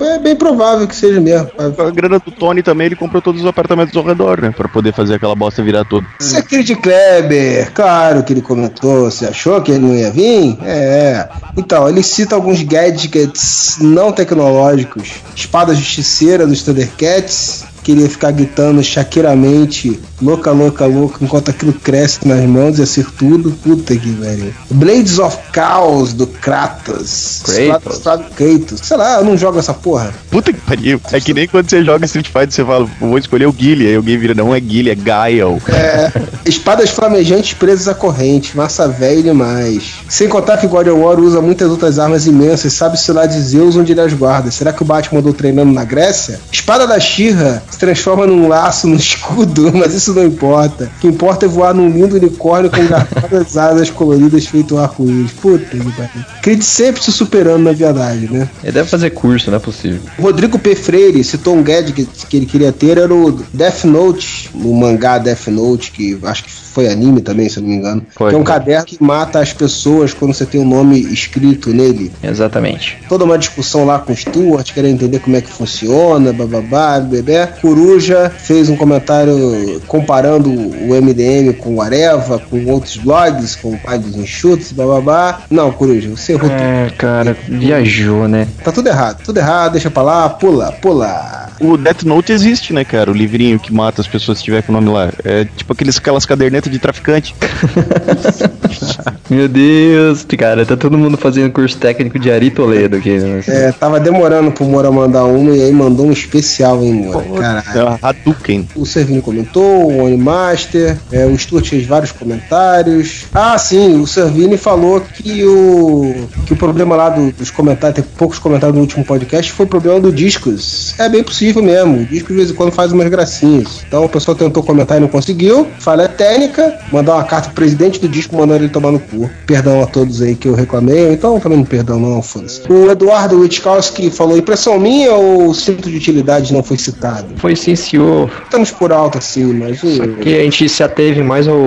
É 0.02 0.20
bem 0.20 0.36
provável 0.36 0.88
que 0.88 0.96
seja 0.96 1.22
mesmo. 1.22 1.50
Com 1.76 1.82
a 1.82 1.92
grana 1.92 2.20
do 2.20 2.32
Tony 2.32 2.62
também, 2.62 2.88
ele 2.88 2.96
comprou 2.96 3.22
todos 3.22 3.42
os 3.42 3.48
apartamentos 3.48 3.96
ao 3.96 4.04
redor, 4.04 4.42
né? 4.42 4.52
Pra 4.52 4.68
poder 4.68 4.94
fazer 4.94 5.16
aquela 5.16 5.36
bosta 5.36 5.64
virar 5.64 5.86
tudo. 5.86 6.06
Secret 6.20 6.76
Kleber, 6.76 7.72
claro 7.74 8.24
que 8.24 8.34
ele 8.34 8.42
comentou. 8.42 9.10
Você 9.10 9.26
achou 9.26 9.62
que 9.62 9.72
ele 9.72 9.86
não 9.86 9.96
ia 9.96 10.12
vir? 10.12 10.58
É. 10.64 11.30
Então, 11.56 11.88
ele 11.88 12.04
cita 12.04 12.36
alguns 12.36 12.62
gadgets 12.64 13.78
não 13.80 14.12
tecnológicos. 14.12 15.22
Espada 15.36 15.74
justiceira 15.74 16.46
dos 16.46 16.64
Thundercats. 16.64 17.71
Queria 17.84 18.08
ficar 18.08 18.32
gritando 18.32 18.84
shaqueiramente, 18.84 20.00
louca, 20.22 20.52
louca, 20.52 20.86
louca, 20.86 21.18
enquanto 21.22 21.50
aquilo 21.50 21.74
cresce 21.74 22.28
nas 22.28 22.42
mãos 22.46 22.78
e 22.78 22.86
ser 22.86 23.06
tudo. 23.12 23.52
Puta 23.52 23.96
que 23.96 24.10
velho. 24.12 24.54
Blades 24.70 25.18
of 25.18 25.38
Chaos 25.54 26.14
do 26.14 26.28
Kratos. 26.28 27.42
Kratos. 27.44 28.00
Kratos. 28.00 28.36
Kratos. 28.36 28.80
Sei 28.84 28.98
lá, 28.98 29.18
eu 29.18 29.26
não 29.26 29.36
jogo 29.36 29.58
essa 29.60 29.74
porra. 29.74 30.14
Puta 30.30 30.54
que 30.54 30.60
pariu. 30.60 31.02
É 31.12 31.20
que 31.20 31.34
nem 31.34 31.48
quando 31.48 31.70
você 31.70 31.84
joga 31.84 32.06
Street 32.06 32.28
Fighter, 32.28 32.52
você 32.52 32.64
fala, 32.64 32.88
vou 33.00 33.18
escolher 33.18 33.48
o 33.48 33.52
Guile. 33.52 33.88
Aí 33.88 33.96
alguém 33.96 34.18
vira, 34.18 34.34
não 34.34 34.54
é 34.54 34.60
Guile, 34.60 34.92
é 34.92 34.96
Gael. 34.96 35.60
É, 35.68 36.12
espadas 36.46 36.90
flamejantes 36.92 37.54
presas 37.54 37.88
à 37.88 37.94
corrente, 37.96 38.56
massa 38.56 38.88
velha 38.88 39.24
demais. 39.24 39.96
Sem 40.08 40.28
contar 40.28 40.58
que 40.58 40.68
God 40.68 40.88
of 40.88 41.00
War 41.00 41.20
usa 41.20 41.42
muitas 41.42 41.70
outras 41.70 41.98
armas 41.98 42.28
imensas, 42.28 42.74
sabe-se 42.74 43.12
lá 43.12 43.26
de 43.26 43.40
Zeus 43.42 43.76
onde 43.76 43.92
ele 43.92 44.02
as 44.02 44.14
guarda. 44.14 44.52
Será 44.52 44.72
que 44.72 44.82
o 44.82 44.86
Batman 44.86 45.20
andou 45.20 45.34
treinando 45.34 45.72
na 45.72 45.84
Grécia? 45.84 46.40
Espada 46.52 46.86
da 46.86 47.00
Shira 47.00 47.64
se 47.72 47.80
transforma 47.80 48.28
num 48.28 48.48
laço, 48.48 48.86
num 48.88 48.96
escudo, 48.96 49.72
mas 49.74 49.94
isso 49.94 50.14
não 50.14 50.26
importa. 50.26 50.92
O 50.98 51.00
que 51.00 51.08
importa 51.08 51.46
é 51.46 51.50
voar 51.50 51.74
num 51.74 51.90
lindo 51.90 52.16
unicórnio 52.16 52.70
com 52.70 52.86
garradas 52.86 53.58
asas 53.58 53.90
coloridas 53.90 54.46
feito 54.46 54.76
um 54.76 54.78
arco-íris. 54.78 55.32
Puta 55.32 55.66
que 55.66 55.92
pariu. 55.92 56.62
Sempre 56.62 57.02
se 57.02 57.12
superando 57.12 57.64
na 57.64 57.72
verdade, 57.72 58.32
né? 58.32 58.50
Ele 58.64 58.72
deve 58.72 58.90
fazer 58.90 59.10
curso, 59.12 59.50
não 59.50 59.58
é 59.58 59.60
possível. 59.60 60.02
O 60.18 60.24
Rodrigo 60.24 60.60
P. 60.60 60.76
Freire 60.76 61.24
citou 61.24 61.56
um 61.56 61.64
gadget 61.64 62.08
que 62.28 62.38
ele 62.38 62.46
queria 62.46 62.72
ter, 62.72 62.98
era 62.98 63.14
o 63.14 63.32
Death 63.54 63.86
Note, 63.86 64.50
o 64.54 64.74
mangá 64.76 65.18
Death 65.18 65.48
Note, 65.48 65.92
que 65.92 66.18
acho 66.24 66.44
que 66.44 66.52
foi 66.72 66.88
anime 66.88 67.22
também, 67.22 67.50
se 67.50 67.58
eu 67.58 67.64
não 67.64 67.70
me 67.70 67.76
engano. 67.76 68.06
Foi, 68.16 68.30
que 68.30 68.36
é 68.36 68.38
um 68.38 68.46
foi. 68.46 68.54
caderno 68.54 68.86
que 68.86 69.04
mata 69.04 69.40
as 69.40 69.54
pessoas 69.54 70.14
quando 70.14 70.34
você 70.34 70.46
tem 70.46 70.62
o 70.62 70.66
nome 70.66 71.00
escrito 71.00 71.74
nele. 71.74 72.12
Exatamente. 72.24 72.98
Toda 73.10 73.26
uma 73.26 73.38
discussão 73.38 73.86
lá 73.86 74.00
com 74.00 74.14
o 74.14 74.16
Stuart, 74.16 74.74
querendo 74.74 74.96
entender 74.96 75.20
como 75.20 75.36
é 75.36 75.42
que 75.42 75.50
funciona, 75.50 76.32
bababá, 76.32 77.00
bebê. 77.00 77.48
Coruja 77.62 78.30
fez 78.30 78.70
um 78.70 78.76
comentário 78.76 79.82
comparando 79.88 80.50
o 80.50 81.02
MDM 81.02 81.54
com 81.54 81.76
o 81.76 81.82
Areva, 81.82 82.40
com 82.40 82.66
outros 82.66 82.98
blogs, 82.98 83.56
com 83.56 83.74
o 83.74 83.80
pai 83.80 84.00
dos 84.00 84.16
enxutos, 84.16 84.72
bababá. 84.72 85.42
Não, 85.50 85.72
Coruja, 85.72 86.10
você 86.10 86.34
errou 86.34 86.50
tudo. 86.50 86.62
É, 86.62 86.90
cara, 86.98 87.38
viajou, 87.48 88.28
né? 88.28 88.48
Tá 88.64 88.72
tudo 88.72 88.88
errado, 88.88 89.22
tudo 89.24 89.38
errado, 89.38 89.74
deixa 89.74 89.92
pra 89.92 90.04
lá, 90.04 90.30
pula, 90.30 90.72
pula. 90.72 91.50
O 91.60 91.78
Death 91.78 92.04
Note 92.04 92.32
existe, 92.32 92.74
né, 92.74 92.84
cara? 92.84 93.12
O 93.12 93.14
livrinho 93.14 93.60
que 93.60 93.72
mata 93.72 94.02
as 94.02 94.08
pessoas 94.08 94.40
se 94.40 94.44
tiver 94.44 94.64
com 94.64 94.72
o 94.72 94.76
nome 94.76 94.90
lá. 94.90 95.12
É 95.24 95.46
tipo 95.46 95.72
aqueles, 95.72 95.98
aquelas 95.98 96.26
cadernetas 96.26 96.72
de 96.72 96.80
traficante. 96.80 97.36
Meu 99.30 99.48
Deus, 99.48 100.26
cara, 100.38 100.66
tá 100.66 100.76
todo 100.76 100.98
mundo 100.98 101.18
fazendo 101.18 101.52
curso 101.52 101.78
técnico 101.78 102.18
de 102.18 102.32
Ari 102.32 102.50
Toledo 102.50 102.98
aqui. 102.98 103.18
Né? 103.18 103.44
É, 103.48 103.72
tava 103.72 104.00
demorando 104.00 104.52
pro 104.52 104.66
Moura 104.66 104.92
mandar 104.92 105.26
uma 105.26 105.56
e 105.56 105.62
aí 105.62 105.72
mandou 105.72 106.08
um 106.08 106.12
especial, 106.12 106.84
hein, 106.84 106.94
Moura? 106.94 107.24
Caralho. 107.40 107.51
Caralho. 107.54 108.00
É, 108.02 108.08
Hadouken. 108.08 108.68
O 108.76 108.86
Servini 108.86 109.22
comentou, 109.22 109.92
o 109.92 110.06
Onimaster, 110.06 110.98
é, 111.12 111.26
o 111.26 111.38
Stuart 111.38 111.68
fez 111.68 111.86
vários 111.86 112.12
comentários. 112.12 113.26
Ah, 113.34 113.58
sim, 113.58 114.00
o 114.00 114.08
Servini 114.08 114.58
falou 114.58 115.02
que 115.02 115.44
o, 115.44 116.28
que 116.46 116.54
o 116.54 116.56
problema 116.56 116.96
lá 116.96 117.10
do- 117.10 117.32
dos 117.32 117.50
comentários, 117.52 117.96
tem 117.96 118.06
poucos 118.18 118.40
comentários 118.40 118.76
no 118.76 118.82
último 118.82 119.04
podcast, 119.06 119.52
foi 119.52 119.66
o 119.66 119.70
problema 119.70 120.00
do 120.00 120.12
Discos. 120.12 120.94
É 121.00 121.10
bem 121.10 121.24
possível 121.24 121.62
mesmo. 121.64 122.02
O 122.02 122.06
Discos 122.06 122.30
de 122.30 122.36
vez 122.36 122.52
em 122.52 122.54
quando 122.54 122.72
faz 122.72 122.92
umas 122.92 123.08
gracinhas. 123.10 123.84
Então 123.88 124.06
o 124.06 124.10
pessoal 124.10 124.36
tentou 124.36 124.64
comentar 124.64 124.98
e 124.98 125.02
não 125.02 125.08
conseguiu. 125.08 125.68
Falha 125.80 126.08
técnica, 126.08 126.78
mandar 126.92 127.16
uma 127.16 127.24
carta 127.24 127.48
pro 127.48 127.56
presidente 127.56 128.00
do 128.00 128.08
Disco 128.08 128.36
mandando 128.36 128.64
ele 128.64 128.70
tomar 128.72 128.92
no 128.92 129.00
cu. 129.00 129.30
Perdão 129.46 129.82
a 129.82 129.86
todos 129.86 130.22
aí 130.22 130.36
que 130.36 130.48
eu 130.48 130.54
reclamei, 130.56 131.14
então 131.14 131.40
também 131.40 131.58
não 131.58 131.66
perdão 131.66 132.00
não, 132.00 132.22
foda-se. 132.22 132.62
O 132.72 132.90
Eduardo 132.92 133.40
Witkowski 133.40 134.10
falou, 134.10 134.38
impressão 134.38 134.80
minha 134.80 135.14
ou 135.14 135.50
o 135.50 135.54
cinto 135.54 135.90
de 135.90 135.96
utilidade 135.98 136.54
não 136.54 136.64
foi 136.64 136.78
citado? 136.78 137.28
Foi 137.42 137.56
sim, 137.56 137.76
senhor. 137.76 138.30
Estamos 138.44 138.70
por 138.70 138.92
alto 138.94 139.18
assim, 139.18 139.46
mas... 139.54 139.82
o- 139.82 140.16
Que 140.22 140.40
a 140.40 140.44
gente 140.44 140.70
se 140.70 140.84
ateve 140.84 141.24
mais 141.24 141.48
ao 141.48 141.58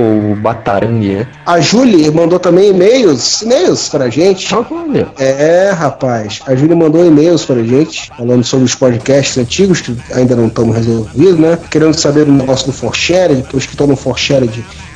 Batarangue, 0.40 1.08
né? 1.16 1.26
A 1.44 1.60
Julie 1.60 2.10
mandou 2.12 2.38
também 2.38 2.70
e-mails, 2.70 3.42
e-mails 3.42 3.88
pra 3.88 4.08
gente. 4.08 4.54
Olha. 4.54 5.08
É, 5.18 5.70
rapaz. 5.76 6.40
A 6.46 6.54
Julie 6.54 6.76
mandou 6.76 7.04
e-mails 7.04 7.44
pra 7.44 7.60
gente, 7.62 8.08
falando 8.16 8.44
sobre 8.44 8.64
os 8.66 8.74
podcasts 8.76 9.36
antigos, 9.36 9.80
que 9.80 9.96
ainda 10.14 10.36
não 10.36 10.46
estão 10.46 10.70
resolvidos, 10.70 11.38
né? 11.40 11.58
Querendo 11.68 11.94
saber 11.94 12.28
o 12.28 12.32
negócio 12.32 12.66
do 12.66 12.72
ForShare, 12.72 13.34
depois 13.34 13.66
que 13.66 13.72
estão 13.72 13.86
no 13.88 13.96
ForShare, 13.96 14.48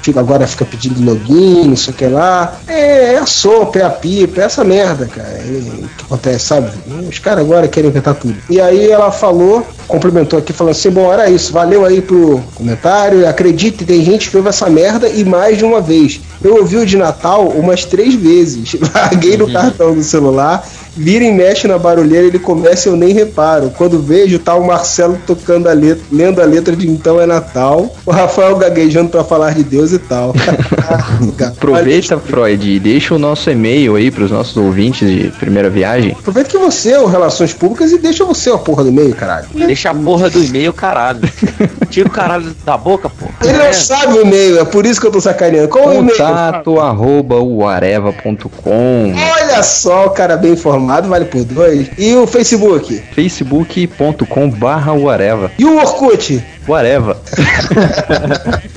fica, 0.03 0.21
agora 0.21 0.47
fica 0.47 0.65
pedindo 0.65 1.05
login, 1.05 1.69
não 1.69 1.77
sei 1.77 1.93
o 1.93 1.97
que 1.97 2.07
lá. 2.07 2.59
É, 2.67 3.15
é 3.15 3.19
a 3.19 3.27
sopa, 3.27 3.79
é 3.79 3.83
a 3.83 3.91
pipa, 3.91 4.41
é 4.41 4.45
essa 4.45 4.65
merda, 4.65 5.07
cara. 5.07 5.29
É, 5.29 5.63
o 5.85 5.89
que 5.89 6.05
acontece, 6.05 6.47
sabe? 6.47 6.71
Os 7.09 7.19
caras 7.19 7.45
agora 7.45 7.69
querem 7.69 7.91
inventar 7.91 8.15
tudo. 8.15 8.37
E 8.49 8.61
aí 8.61 8.91
ela 8.91 9.11
falou, 9.11 9.67
complementou 9.87 10.39
aqui, 10.39 10.53
falando 10.53 10.73
assim: 10.73 10.91
bom, 10.91 11.13
era 11.13 11.29
isso, 11.29 11.53
valeu 11.53 11.85
aí 11.85 12.01
pro 12.01 12.43
comentário. 12.55 13.27
Acredite, 13.29 13.85
tem 13.85 14.05
gente 14.05 14.31
que 14.31 14.37
ouve 14.37 14.49
essa 14.49 14.69
merda 14.69 15.09
e 15.09 15.25
mais 15.25 15.59
de 15.59 15.65
uma 15.65 15.81
vez. 15.81 16.21
Eu 16.43 16.57
ouvi 16.57 16.77
o 16.77 16.87
de 16.87 16.97
Natal 16.97 17.49
umas 17.49 17.85
três 17.85 18.15
vezes. 18.15 18.77
Larguei 18.95 19.37
no 19.37 19.51
cartão 19.51 19.95
do 19.95 20.03
celular, 20.03 20.67
vira 20.99 21.25
e 21.25 21.33
mexe 21.33 21.69
na 21.69 21.79
barulheira, 21.79 22.27
ele 22.27 22.39
começa 22.39 22.89
e 22.89 22.93
eu 22.93 22.97
nem 22.97 23.13
reparo. 23.13 23.73
Quando 23.77 24.01
vejo, 24.01 24.39
tá 24.39 24.55
o 24.55 24.67
Marcelo 24.67 25.19
tocando 25.27 25.69
a 25.69 25.73
letra, 25.73 26.05
lendo 26.11 26.43
a 26.43 26.45
letra 26.45 26.75
de 26.75 26.89
Então 26.89 27.21
é 27.21 27.27
Natal, 27.27 27.95
o 28.05 28.11
Rafael 28.11 28.57
gaguejando 28.57 29.09
pra 29.09 29.23
falar 29.23 29.55
de 29.55 29.63
Deus 29.63 29.93
e 29.93 29.99
tal. 29.99 30.35
Aproveita, 31.47 32.19
Freud, 32.19 32.69
e 32.69 32.81
deixa 32.81 33.15
o 33.15 33.19
nosso 33.19 33.51
e-mail 33.51 33.97
aí 33.97 34.11
pros 34.11 34.31
nossos 34.31 34.57
ouvintes 34.57 35.09
de 35.09 35.31
primeira 35.39 35.71
viagem. 35.71 36.17
Aproveita 36.19 36.51
que 36.51 36.59
você 36.59 36.93
é 36.93 37.01
o 37.01 37.07
Relações 37.07 37.53
Públicas 37.53 37.93
e 37.93 37.99
deixa 37.99 38.25
você 38.25 38.51
a 38.51 38.59
porra 38.59 38.85
do 38.85 38.93
meio, 38.93 39.15
caralho. 39.15 39.47
Deixa 39.55 39.91
a 39.91 39.95
porra 39.95 40.29
do 40.29 40.43
e-mail, 40.43 40.73
caralho. 40.73 41.21
Tira 41.89 42.09
o 42.09 42.11
caralho 42.11 42.55
da 42.65 42.77
boca, 42.77 43.09
pô. 43.09 43.27
Ele 43.43 43.57
não 43.57 43.73
sabe 43.73 44.19
o 44.19 44.23
e-mail, 44.23 44.59
é 44.61 44.65
por 44.65 44.85
isso 44.85 45.01
que 45.01 45.07
eu 45.07 45.11
tô 45.11 45.21
sacaneando. 45.21 45.69
Qual 45.69 45.85
é 45.93 45.97
o 45.97 46.01
e-mail? 46.01 46.17
Contato 46.17 46.81
arroba 46.81 47.37
uareva.com 47.37 49.15
Olha 49.15 49.48
só, 49.63 50.07
o 50.07 50.11
cara 50.11 50.37
bem 50.37 50.53
informado, 50.53 51.09
vale 51.09 51.25
por 51.25 51.45
dois. 51.45 51.89
E 51.99 52.15
o 52.15 52.27
Facebook? 52.27 53.03
facebook.com 53.15 54.51
barra 54.51 54.93
E 55.59 55.65
o 55.65 55.77
Orkut? 55.77 56.45
Uareva. 56.69 57.21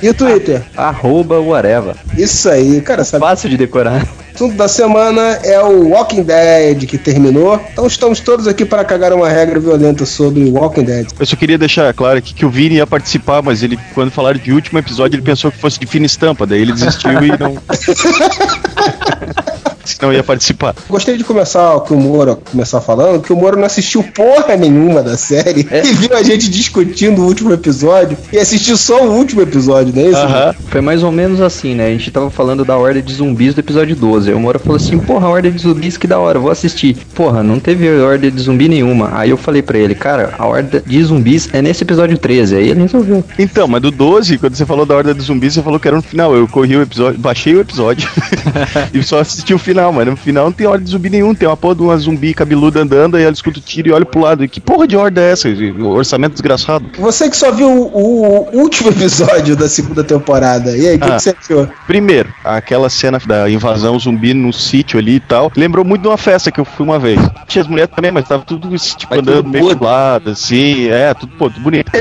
E 0.01 0.09
o 0.09 0.13
Twitter? 0.15 0.63
arroba 0.75 1.39
uareva. 1.39 1.95
Isso 2.17 2.49
aí, 2.49 2.81
cara 2.81 3.03
sabe. 3.03 3.23
Fácil 3.23 3.49
de 3.49 3.57
decorar. 3.57 4.01
O 4.01 4.33
assunto 4.33 4.55
da 4.55 4.67
semana 4.67 5.39
é 5.43 5.61
o 5.61 5.89
Walking 5.89 6.23
Dead 6.23 6.87
que 6.87 6.97
terminou. 6.97 7.61
Então 7.71 7.85
estamos 7.85 8.19
todos 8.19 8.47
aqui 8.47 8.65
para 8.65 8.83
cagar 8.83 9.13
uma 9.13 9.29
regra 9.29 9.59
violenta 9.59 10.03
sobre 10.05 10.45
o 10.45 10.53
Walking 10.53 10.83
Dead. 10.83 11.07
Eu 11.19 11.25
só 11.25 11.35
queria 11.35 11.57
deixar 11.57 11.93
claro 11.93 12.17
aqui 12.17 12.33
que 12.33 12.45
o 12.45 12.49
Vini 12.49 12.77
ia 12.77 12.87
participar, 12.87 13.43
mas 13.43 13.61
ele, 13.61 13.77
quando 13.93 14.09
falaram 14.09 14.39
de 14.39 14.51
último 14.51 14.79
episódio, 14.79 15.17
ele 15.17 15.21
pensou 15.21 15.51
que 15.51 15.59
fosse 15.59 15.79
de 15.79 15.85
fina 15.85 16.07
estampa, 16.07 16.47
daí 16.47 16.61
ele 16.61 16.73
desistiu 16.73 17.11
e 17.11 17.37
não. 17.37 17.55
não 20.01 20.13
ia 20.13 20.23
participar. 20.23 20.75
Gostaria 20.89 21.17
de 21.17 21.23
começar 21.23 21.75
o 21.75 21.81
que 21.81 21.93
o 21.93 21.97
Moro 21.97 22.37
começar 22.49 22.81
falando, 22.81 23.21
que 23.21 23.33
o 23.33 23.35
Moro 23.35 23.57
não 23.57 23.65
assistiu 23.65 24.03
porra 24.03 24.55
nenhuma 24.55 25.01
da 25.01 25.17
série 25.17 25.61
e 25.61 25.93
viu 25.93 26.15
a 26.15 26.23
gente 26.23 26.49
discutindo 26.49 27.21
o 27.21 27.25
último 27.25 27.53
episódio 27.53 28.17
e 28.31 28.37
assistiu 28.37 28.77
só 28.77 29.03
o 29.03 29.11
último 29.11 29.41
episódio, 29.41 29.93
não 29.95 30.03
é 30.03 30.07
isso? 30.07 30.19
Aham. 30.19 30.55
Foi 30.69 30.81
mais 30.81 31.03
ou 31.03 31.11
menos 31.11 31.41
assim, 31.41 31.75
né? 31.75 31.87
A 31.87 31.91
gente 31.91 32.11
tava 32.11 32.29
falando 32.29 32.63
da 32.63 32.77
Horda 32.77 33.01
de 33.01 33.13
Zumbis 33.13 33.53
do 33.53 33.59
episódio 33.59 33.95
12. 33.95 34.29
Aí 34.29 34.35
o 34.35 34.39
Mora 34.39 34.59
falou 34.59 34.75
assim: 34.77 34.97
Porra, 34.97 35.27
Horda 35.27 35.51
de 35.51 35.61
Zumbis, 35.61 35.97
que 35.97 36.07
da 36.07 36.19
hora, 36.19 36.39
vou 36.39 36.51
assistir. 36.51 36.95
Porra, 37.13 37.43
não 37.43 37.59
teve 37.59 37.89
Horda 37.89 38.29
de 38.29 38.41
Zumbi 38.41 38.69
nenhuma. 38.69 39.09
Aí 39.13 39.29
eu 39.29 39.37
falei 39.37 39.61
pra 39.61 39.77
ele: 39.77 39.95
Cara, 39.95 40.33
a 40.37 40.47
Horda 40.47 40.83
de 40.85 41.03
Zumbis 41.03 41.49
é 41.53 41.61
nesse 41.61 41.83
episódio 41.83 42.17
13. 42.17 42.55
Aí 42.55 42.69
ele 42.69 42.81
resolveu. 42.81 43.23
Então, 43.37 43.67
mas 43.67 43.81
do 43.81 43.91
12, 43.91 44.37
quando 44.37 44.55
você 44.55 44.65
falou 44.65 44.85
da 44.85 44.95
Horda 44.95 45.13
dos 45.13 45.25
Zumbis, 45.25 45.53
você 45.53 45.61
falou 45.61 45.79
que 45.79 45.87
era 45.87 45.97
no 45.97 46.03
final. 46.03 46.35
Eu 46.35 46.47
corri 46.47 46.75
o 46.75 46.81
episódio, 46.81 47.19
baixei 47.19 47.55
o 47.55 47.61
episódio 47.61 48.09
e 48.93 49.03
só 49.03 49.19
assisti 49.19 49.53
o 49.53 49.57
final, 49.57 49.70
mas 49.73 50.07
no 50.07 50.15
final 50.15 50.45
não 50.45 50.51
tem 50.51 50.67
Horda 50.67 50.83
de 50.83 50.91
zumbi 50.91 51.09
nenhum. 51.09 51.33
Tem 51.35 51.47
uma 51.47 51.57
porra 51.57 51.75
de 51.75 51.81
uma 51.81 51.97
zumbi 51.97 52.33
cabeluda 52.33 52.81
andando, 52.81 53.15
aí 53.17 53.23
ela 53.23 53.33
escuta 53.33 53.59
o 53.59 53.61
tiro 53.61 53.89
e 53.89 53.91
olha 53.91 54.05
pro 54.05 54.21
lado. 54.21 54.43
E 54.43 54.47
que 54.47 54.59
porra 54.59 54.87
de 54.87 54.95
Horda 54.95 55.21
é 55.21 55.31
essa? 55.31 55.47
Orçamento 55.83 56.33
desgraçado. 56.33 56.85
Você 56.97 57.29
que 57.29 57.35
só 57.37 57.51
viu 57.51 57.69
o, 57.69 58.49
o 58.53 58.59
último 58.59 58.89
episódio 58.91 59.55
da 59.55 59.67
segunda 59.69 60.03
temporada, 60.03 60.75
e 60.75 60.87
aí, 60.87 60.95
o 60.95 60.99
que, 60.99 61.05
Ah. 61.11 61.15
que 61.15 61.23
você 61.23 61.35
achou? 61.39 61.67
Primeiro, 61.87 62.29
aquela 62.43 62.89
cena 62.89 63.19
da 63.25 63.49
invasão 63.49 63.97
zumbi 63.99 64.33
no 64.33 64.51
sítio 64.53 64.99
ali 64.99 65.15
e 65.15 65.19
tal, 65.19 65.51
lembrou 65.55 65.83
muito 65.85 66.01
de 66.03 66.07
uma 66.07 66.17
festa 66.17 66.51
que 66.51 66.59
eu 66.59 66.65
fui 66.65 66.85
uma 66.85 66.99
vez. 66.99 67.19
Tinha 67.47 67.61
as 67.61 67.67
mulheres 67.67 67.93
também, 67.95 68.11
mas 68.11 68.27
tava 68.27 68.43
tudo 68.43 68.69
tipo, 68.77 69.07
Mas 69.09 69.19
andando 69.19 69.37
tudo 69.43 69.49
meio 69.49 69.75
de 69.75 69.83
lado, 69.83 70.29
assim, 70.31 70.87
é, 70.89 71.13
tudo, 71.13 71.31
pô, 71.37 71.49
tudo 71.49 71.61
bonito. 71.61 71.91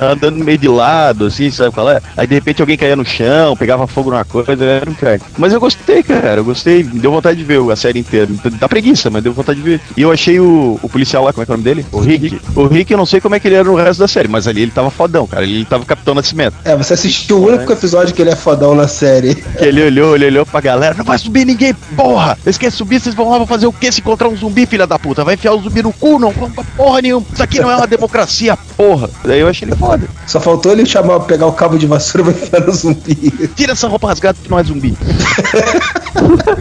Andando 0.00 0.36
meio 0.44 0.58
de 0.58 0.68
lado, 0.68 1.26
assim, 1.26 1.50
sabe 1.50 1.72
qual 1.74 1.90
é? 1.90 2.00
Aí 2.16 2.26
de 2.26 2.34
repente 2.34 2.60
alguém 2.60 2.76
caía 2.76 2.96
no 2.96 3.04
chão, 3.04 3.56
pegava 3.56 3.86
fogo 3.86 4.10
numa 4.10 4.24
coisa, 4.24 4.64
era 4.64 4.90
um 4.90 4.94
cara. 4.94 5.20
Mas 5.36 5.52
eu 5.52 5.60
gostei, 5.60 6.02
cara, 6.02 6.40
eu 6.40 6.44
gostei, 6.44 6.67
me 6.68 7.00
deu 7.00 7.10
vontade 7.10 7.38
de 7.38 7.44
ver 7.44 7.60
a 7.70 7.76
série 7.76 8.00
inteira. 8.00 8.28
Dá 8.58 8.68
preguiça, 8.68 9.10
mas 9.10 9.22
deu 9.22 9.32
vontade 9.32 9.60
de 9.60 9.64
ver. 9.64 9.80
E 9.96 10.02
eu 10.02 10.12
achei 10.12 10.38
o, 10.40 10.78
o 10.82 10.88
policial 10.88 11.24
lá, 11.24 11.32
como 11.32 11.42
é 11.42 11.46
que 11.46 11.52
é 11.52 11.54
o 11.54 11.56
nome 11.56 11.64
dele? 11.64 11.86
O 11.92 12.00
Rick. 12.00 12.40
O 12.54 12.66
Rick, 12.66 12.92
eu 12.92 12.98
não 12.98 13.06
sei 13.06 13.20
como 13.20 13.34
é 13.34 13.40
que 13.40 13.48
ele 13.48 13.54
era 13.54 13.64
no 13.64 13.74
resto 13.74 14.00
da 14.00 14.08
série, 14.08 14.28
mas 14.28 14.46
ali 14.46 14.62
ele 14.62 14.70
tava 14.70 14.90
fodão, 14.90 15.26
cara. 15.26 15.44
Ele 15.44 15.64
tava 15.64 15.84
Capitão 15.84 16.14
Nascimento. 16.14 16.54
É, 16.64 16.76
você 16.76 16.94
assistiu 16.94 17.38
o 17.38 17.46
único 17.46 17.72
episódio 17.72 18.14
que 18.14 18.22
ele 18.22 18.30
é 18.30 18.36
fodão 18.36 18.74
na 18.74 18.88
série. 18.88 19.34
Que 19.34 19.64
ele 19.64 19.82
olhou, 19.82 20.14
ele 20.14 20.26
olhou 20.26 20.46
pra 20.46 20.60
galera, 20.60 20.94
não 20.96 21.04
vai 21.04 21.18
subir 21.18 21.44
ninguém, 21.44 21.74
porra! 21.96 22.38
Vocês 22.42 22.58
querem 22.58 22.74
subir, 22.74 23.00
vocês 23.00 23.14
vão 23.14 23.30
lá 23.30 23.36
pra 23.38 23.46
fazer 23.46 23.66
o 23.66 23.72
quê 23.72 23.90
se 23.90 24.00
encontrar 24.00 24.28
um 24.28 24.36
zumbi, 24.36 24.66
filha 24.66 24.86
da 24.86 24.98
puta? 24.98 25.24
Vai 25.24 25.34
enfiar 25.34 25.52
o 25.52 25.60
zumbi 25.62 25.82
no 25.82 25.92
cu, 25.92 26.18
não 26.18 26.30
vamos 26.30 26.54
pra 26.54 26.64
porra 26.64 27.02
nenhuma. 27.02 27.26
Isso 27.32 27.42
aqui 27.42 27.60
não 27.60 27.70
é 27.70 27.76
uma 27.76 27.86
democracia, 27.86 28.56
porra. 28.76 29.08
Daí 29.24 29.40
eu 29.40 29.48
achei 29.48 29.68
ele 29.68 29.76
foda. 29.76 30.08
Só 30.26 30.40
faltou 30.40 30.72
ele 30.72 30.84
chamar, 30.86 31.20
pegar 31.20 31.46
o 31.46 31.52
cabo 31.52 31.78
de 31.78 31.86
vassoura 31.86 32.28
e 32.28 32.32
vai 32.32 32.42
enfiar 32.42 32.60
no 32.60 32.72
zumbi. 32.72 33.48
Tira 33.54 33.72
essa 33.72 33.88
roupa 33.88 34.08
rasgada 34.08 34.38
que 34.42 34.50
não 34.50 34.58
é 34.58 34.64
zumbi. 34.64 34.96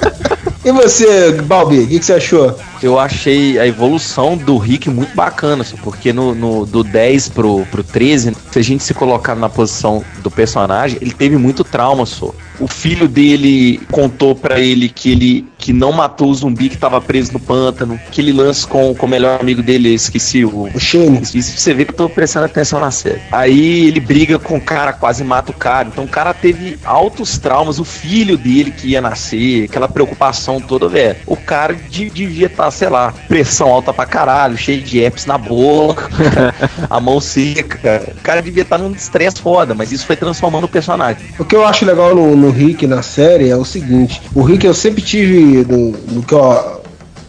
E 0.64 0.72
você, 0.72 1.32
Balbi, 1.44 1.80
o 1.80 1.88
que, 1.88 2.00
que 2.00 2.06
você 2.06 2.14
achou? 2.14 2.60
Eu 2.84 3.00
achei 3.00 3.58
a 3.58 3.66
evolução 3.66 4.36
do 4.36 4.58
Rick 4.58 4.90
muito 4.90 5.16
bacana, 5.16 5.62
assim, 5.62 5.78
porque 5.78 6.12
no, 6.12 6.36
no- 6.36 6.66
do 6.66 6.84
10 6.84 7.30
pro, 7.30 7.66
pro 7.68 7.84
13, 7.84 8.36
se 8.52 8.60
a 8.60 8.62
gente 8.62 8.84
se 8.84 8.94
colocar 8.94 9.34
na 9.34 9.48
posição 9.48 10.04
do 10.22 10.30
personagem, 10.30 10.98
ele 11.02 11.12
teve 11.14 11.38
muito 11.38 11.64
trauma, 11.64 12.06
só. 12.06 12.34
O 12.60 12.68
filho 12.68 13.08
dele 13.08 13.80
contou 13.92 14.36
pra 14.36 14.60
ele 14.60 14.90
que 14.90 15.12
ele 15.12 15.48
que 15.58 15.74
não 15.74 15.92
matou 15.92 16.30
o 16.30 16.34
zumbi 16.36 16.70
que 16.70 16.78
tava 16.78 17.02
preso 17.02 17.34
no 17.34 17.40
pântano, 17.40 18.00
que 18.12 18.22
ele 18.22 18.32
lance 18.32 18.66
com, 18.66 18.94
com 18.96 19.06
o 19.06 19.10
melhor 19.10 19.40
amigo 19.42 19.62
dele, 19.62 19.94
esqueci 19.94 20.46
o. 20.46 20.70
O 20.74 20.80
Shane. 20.80 21.22
Você 21.26 21.74
vê 21.74 21.84
que 21.86 21.92
eu 21.92 21.96
tô 21.96 22.10
prestando 22.10 22.46
atenção 22.46 22.80
na 22.80 22.92
série. 22.92 23.22
Aí 23.32 23.88
ele 23.88 24.00
briga 24.00 24.38
com 24.40 24.58
o 24.58 24.62
cara, 24.62 24.94
quase 24.94 25.24
mata 25.24 25.52
o 25.52 25.56
cara. 25.56 25.88
Então 25.92 26.04
o 26.04 26.08
cara 26.08 26.34
teve 26.34 26.78
altos 26.86 27.38
traumas. 27.38 27.80
O 27.80 27.84
filho 27.86 28.38
dele 28.38 28.72
que 28.72 28.90
ia 28.90 29.02
nascer, 29.02 29.66
aquela 29.66 29.88
preocupação 29.88 30.60
toda, 30.62 30.88
velho. 30.88 31.18
O 31.26 31.36
cara 31.36 31.74
de- 31.74 32.10
devia 32.10 32.48
estar, 32.48 32.70
sei 32.72 32.90
lá, 32.90 33.14
pressão 33.28 33.68
alta 33.70 33.94
pra 33.94 34.06
caralho, 34.06 34.58
cheio 34.58 34.82
de 34.82 35.00
apps 35.04 35.26
na 35.26 35.38
boca, 35.38 36.10
a 36.90 37.00
mão 37.00 37.20
seca. 37.20 38.04
O 38.18 38.22
cara 38.22 38.42
devia 38.42 38.64
estar 38.64 38.78
num 38.78 38.92
estresse 38.92 39.42
foda, 39.42 39.74
mas 39.74 39.92
isso 39.92 40.06
foi 40.06 40.16
transformando 40.16 40.64
o 40.66 40.68
personagem. 40.70 41.22
O 41.38 41.46
que 41.46 41.56
eu 41.56 41.66
acho 41.66 41.86
legal 41.86 42.16
no, 42.16 42.36
no 42.36 42.47
Rick 42.50 42.86
na 42.88 43.02
série 43.02 43.50
é 43.50 43.56
o 43.56 43.66
seguinte: 43.66 44.22
o 44.34 44.42
Rick 44.42 44.66
eu 44.66 44.74
sempre 44.74 45.02
tive 45.02 45.66
no, 45.66 45.92
no 46.14 46.24
que 46.24 46.34
eu 46.34 46.82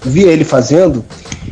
vi 0.04 0.22
ele 0.22 0.44
fazendo, 0.44 1.04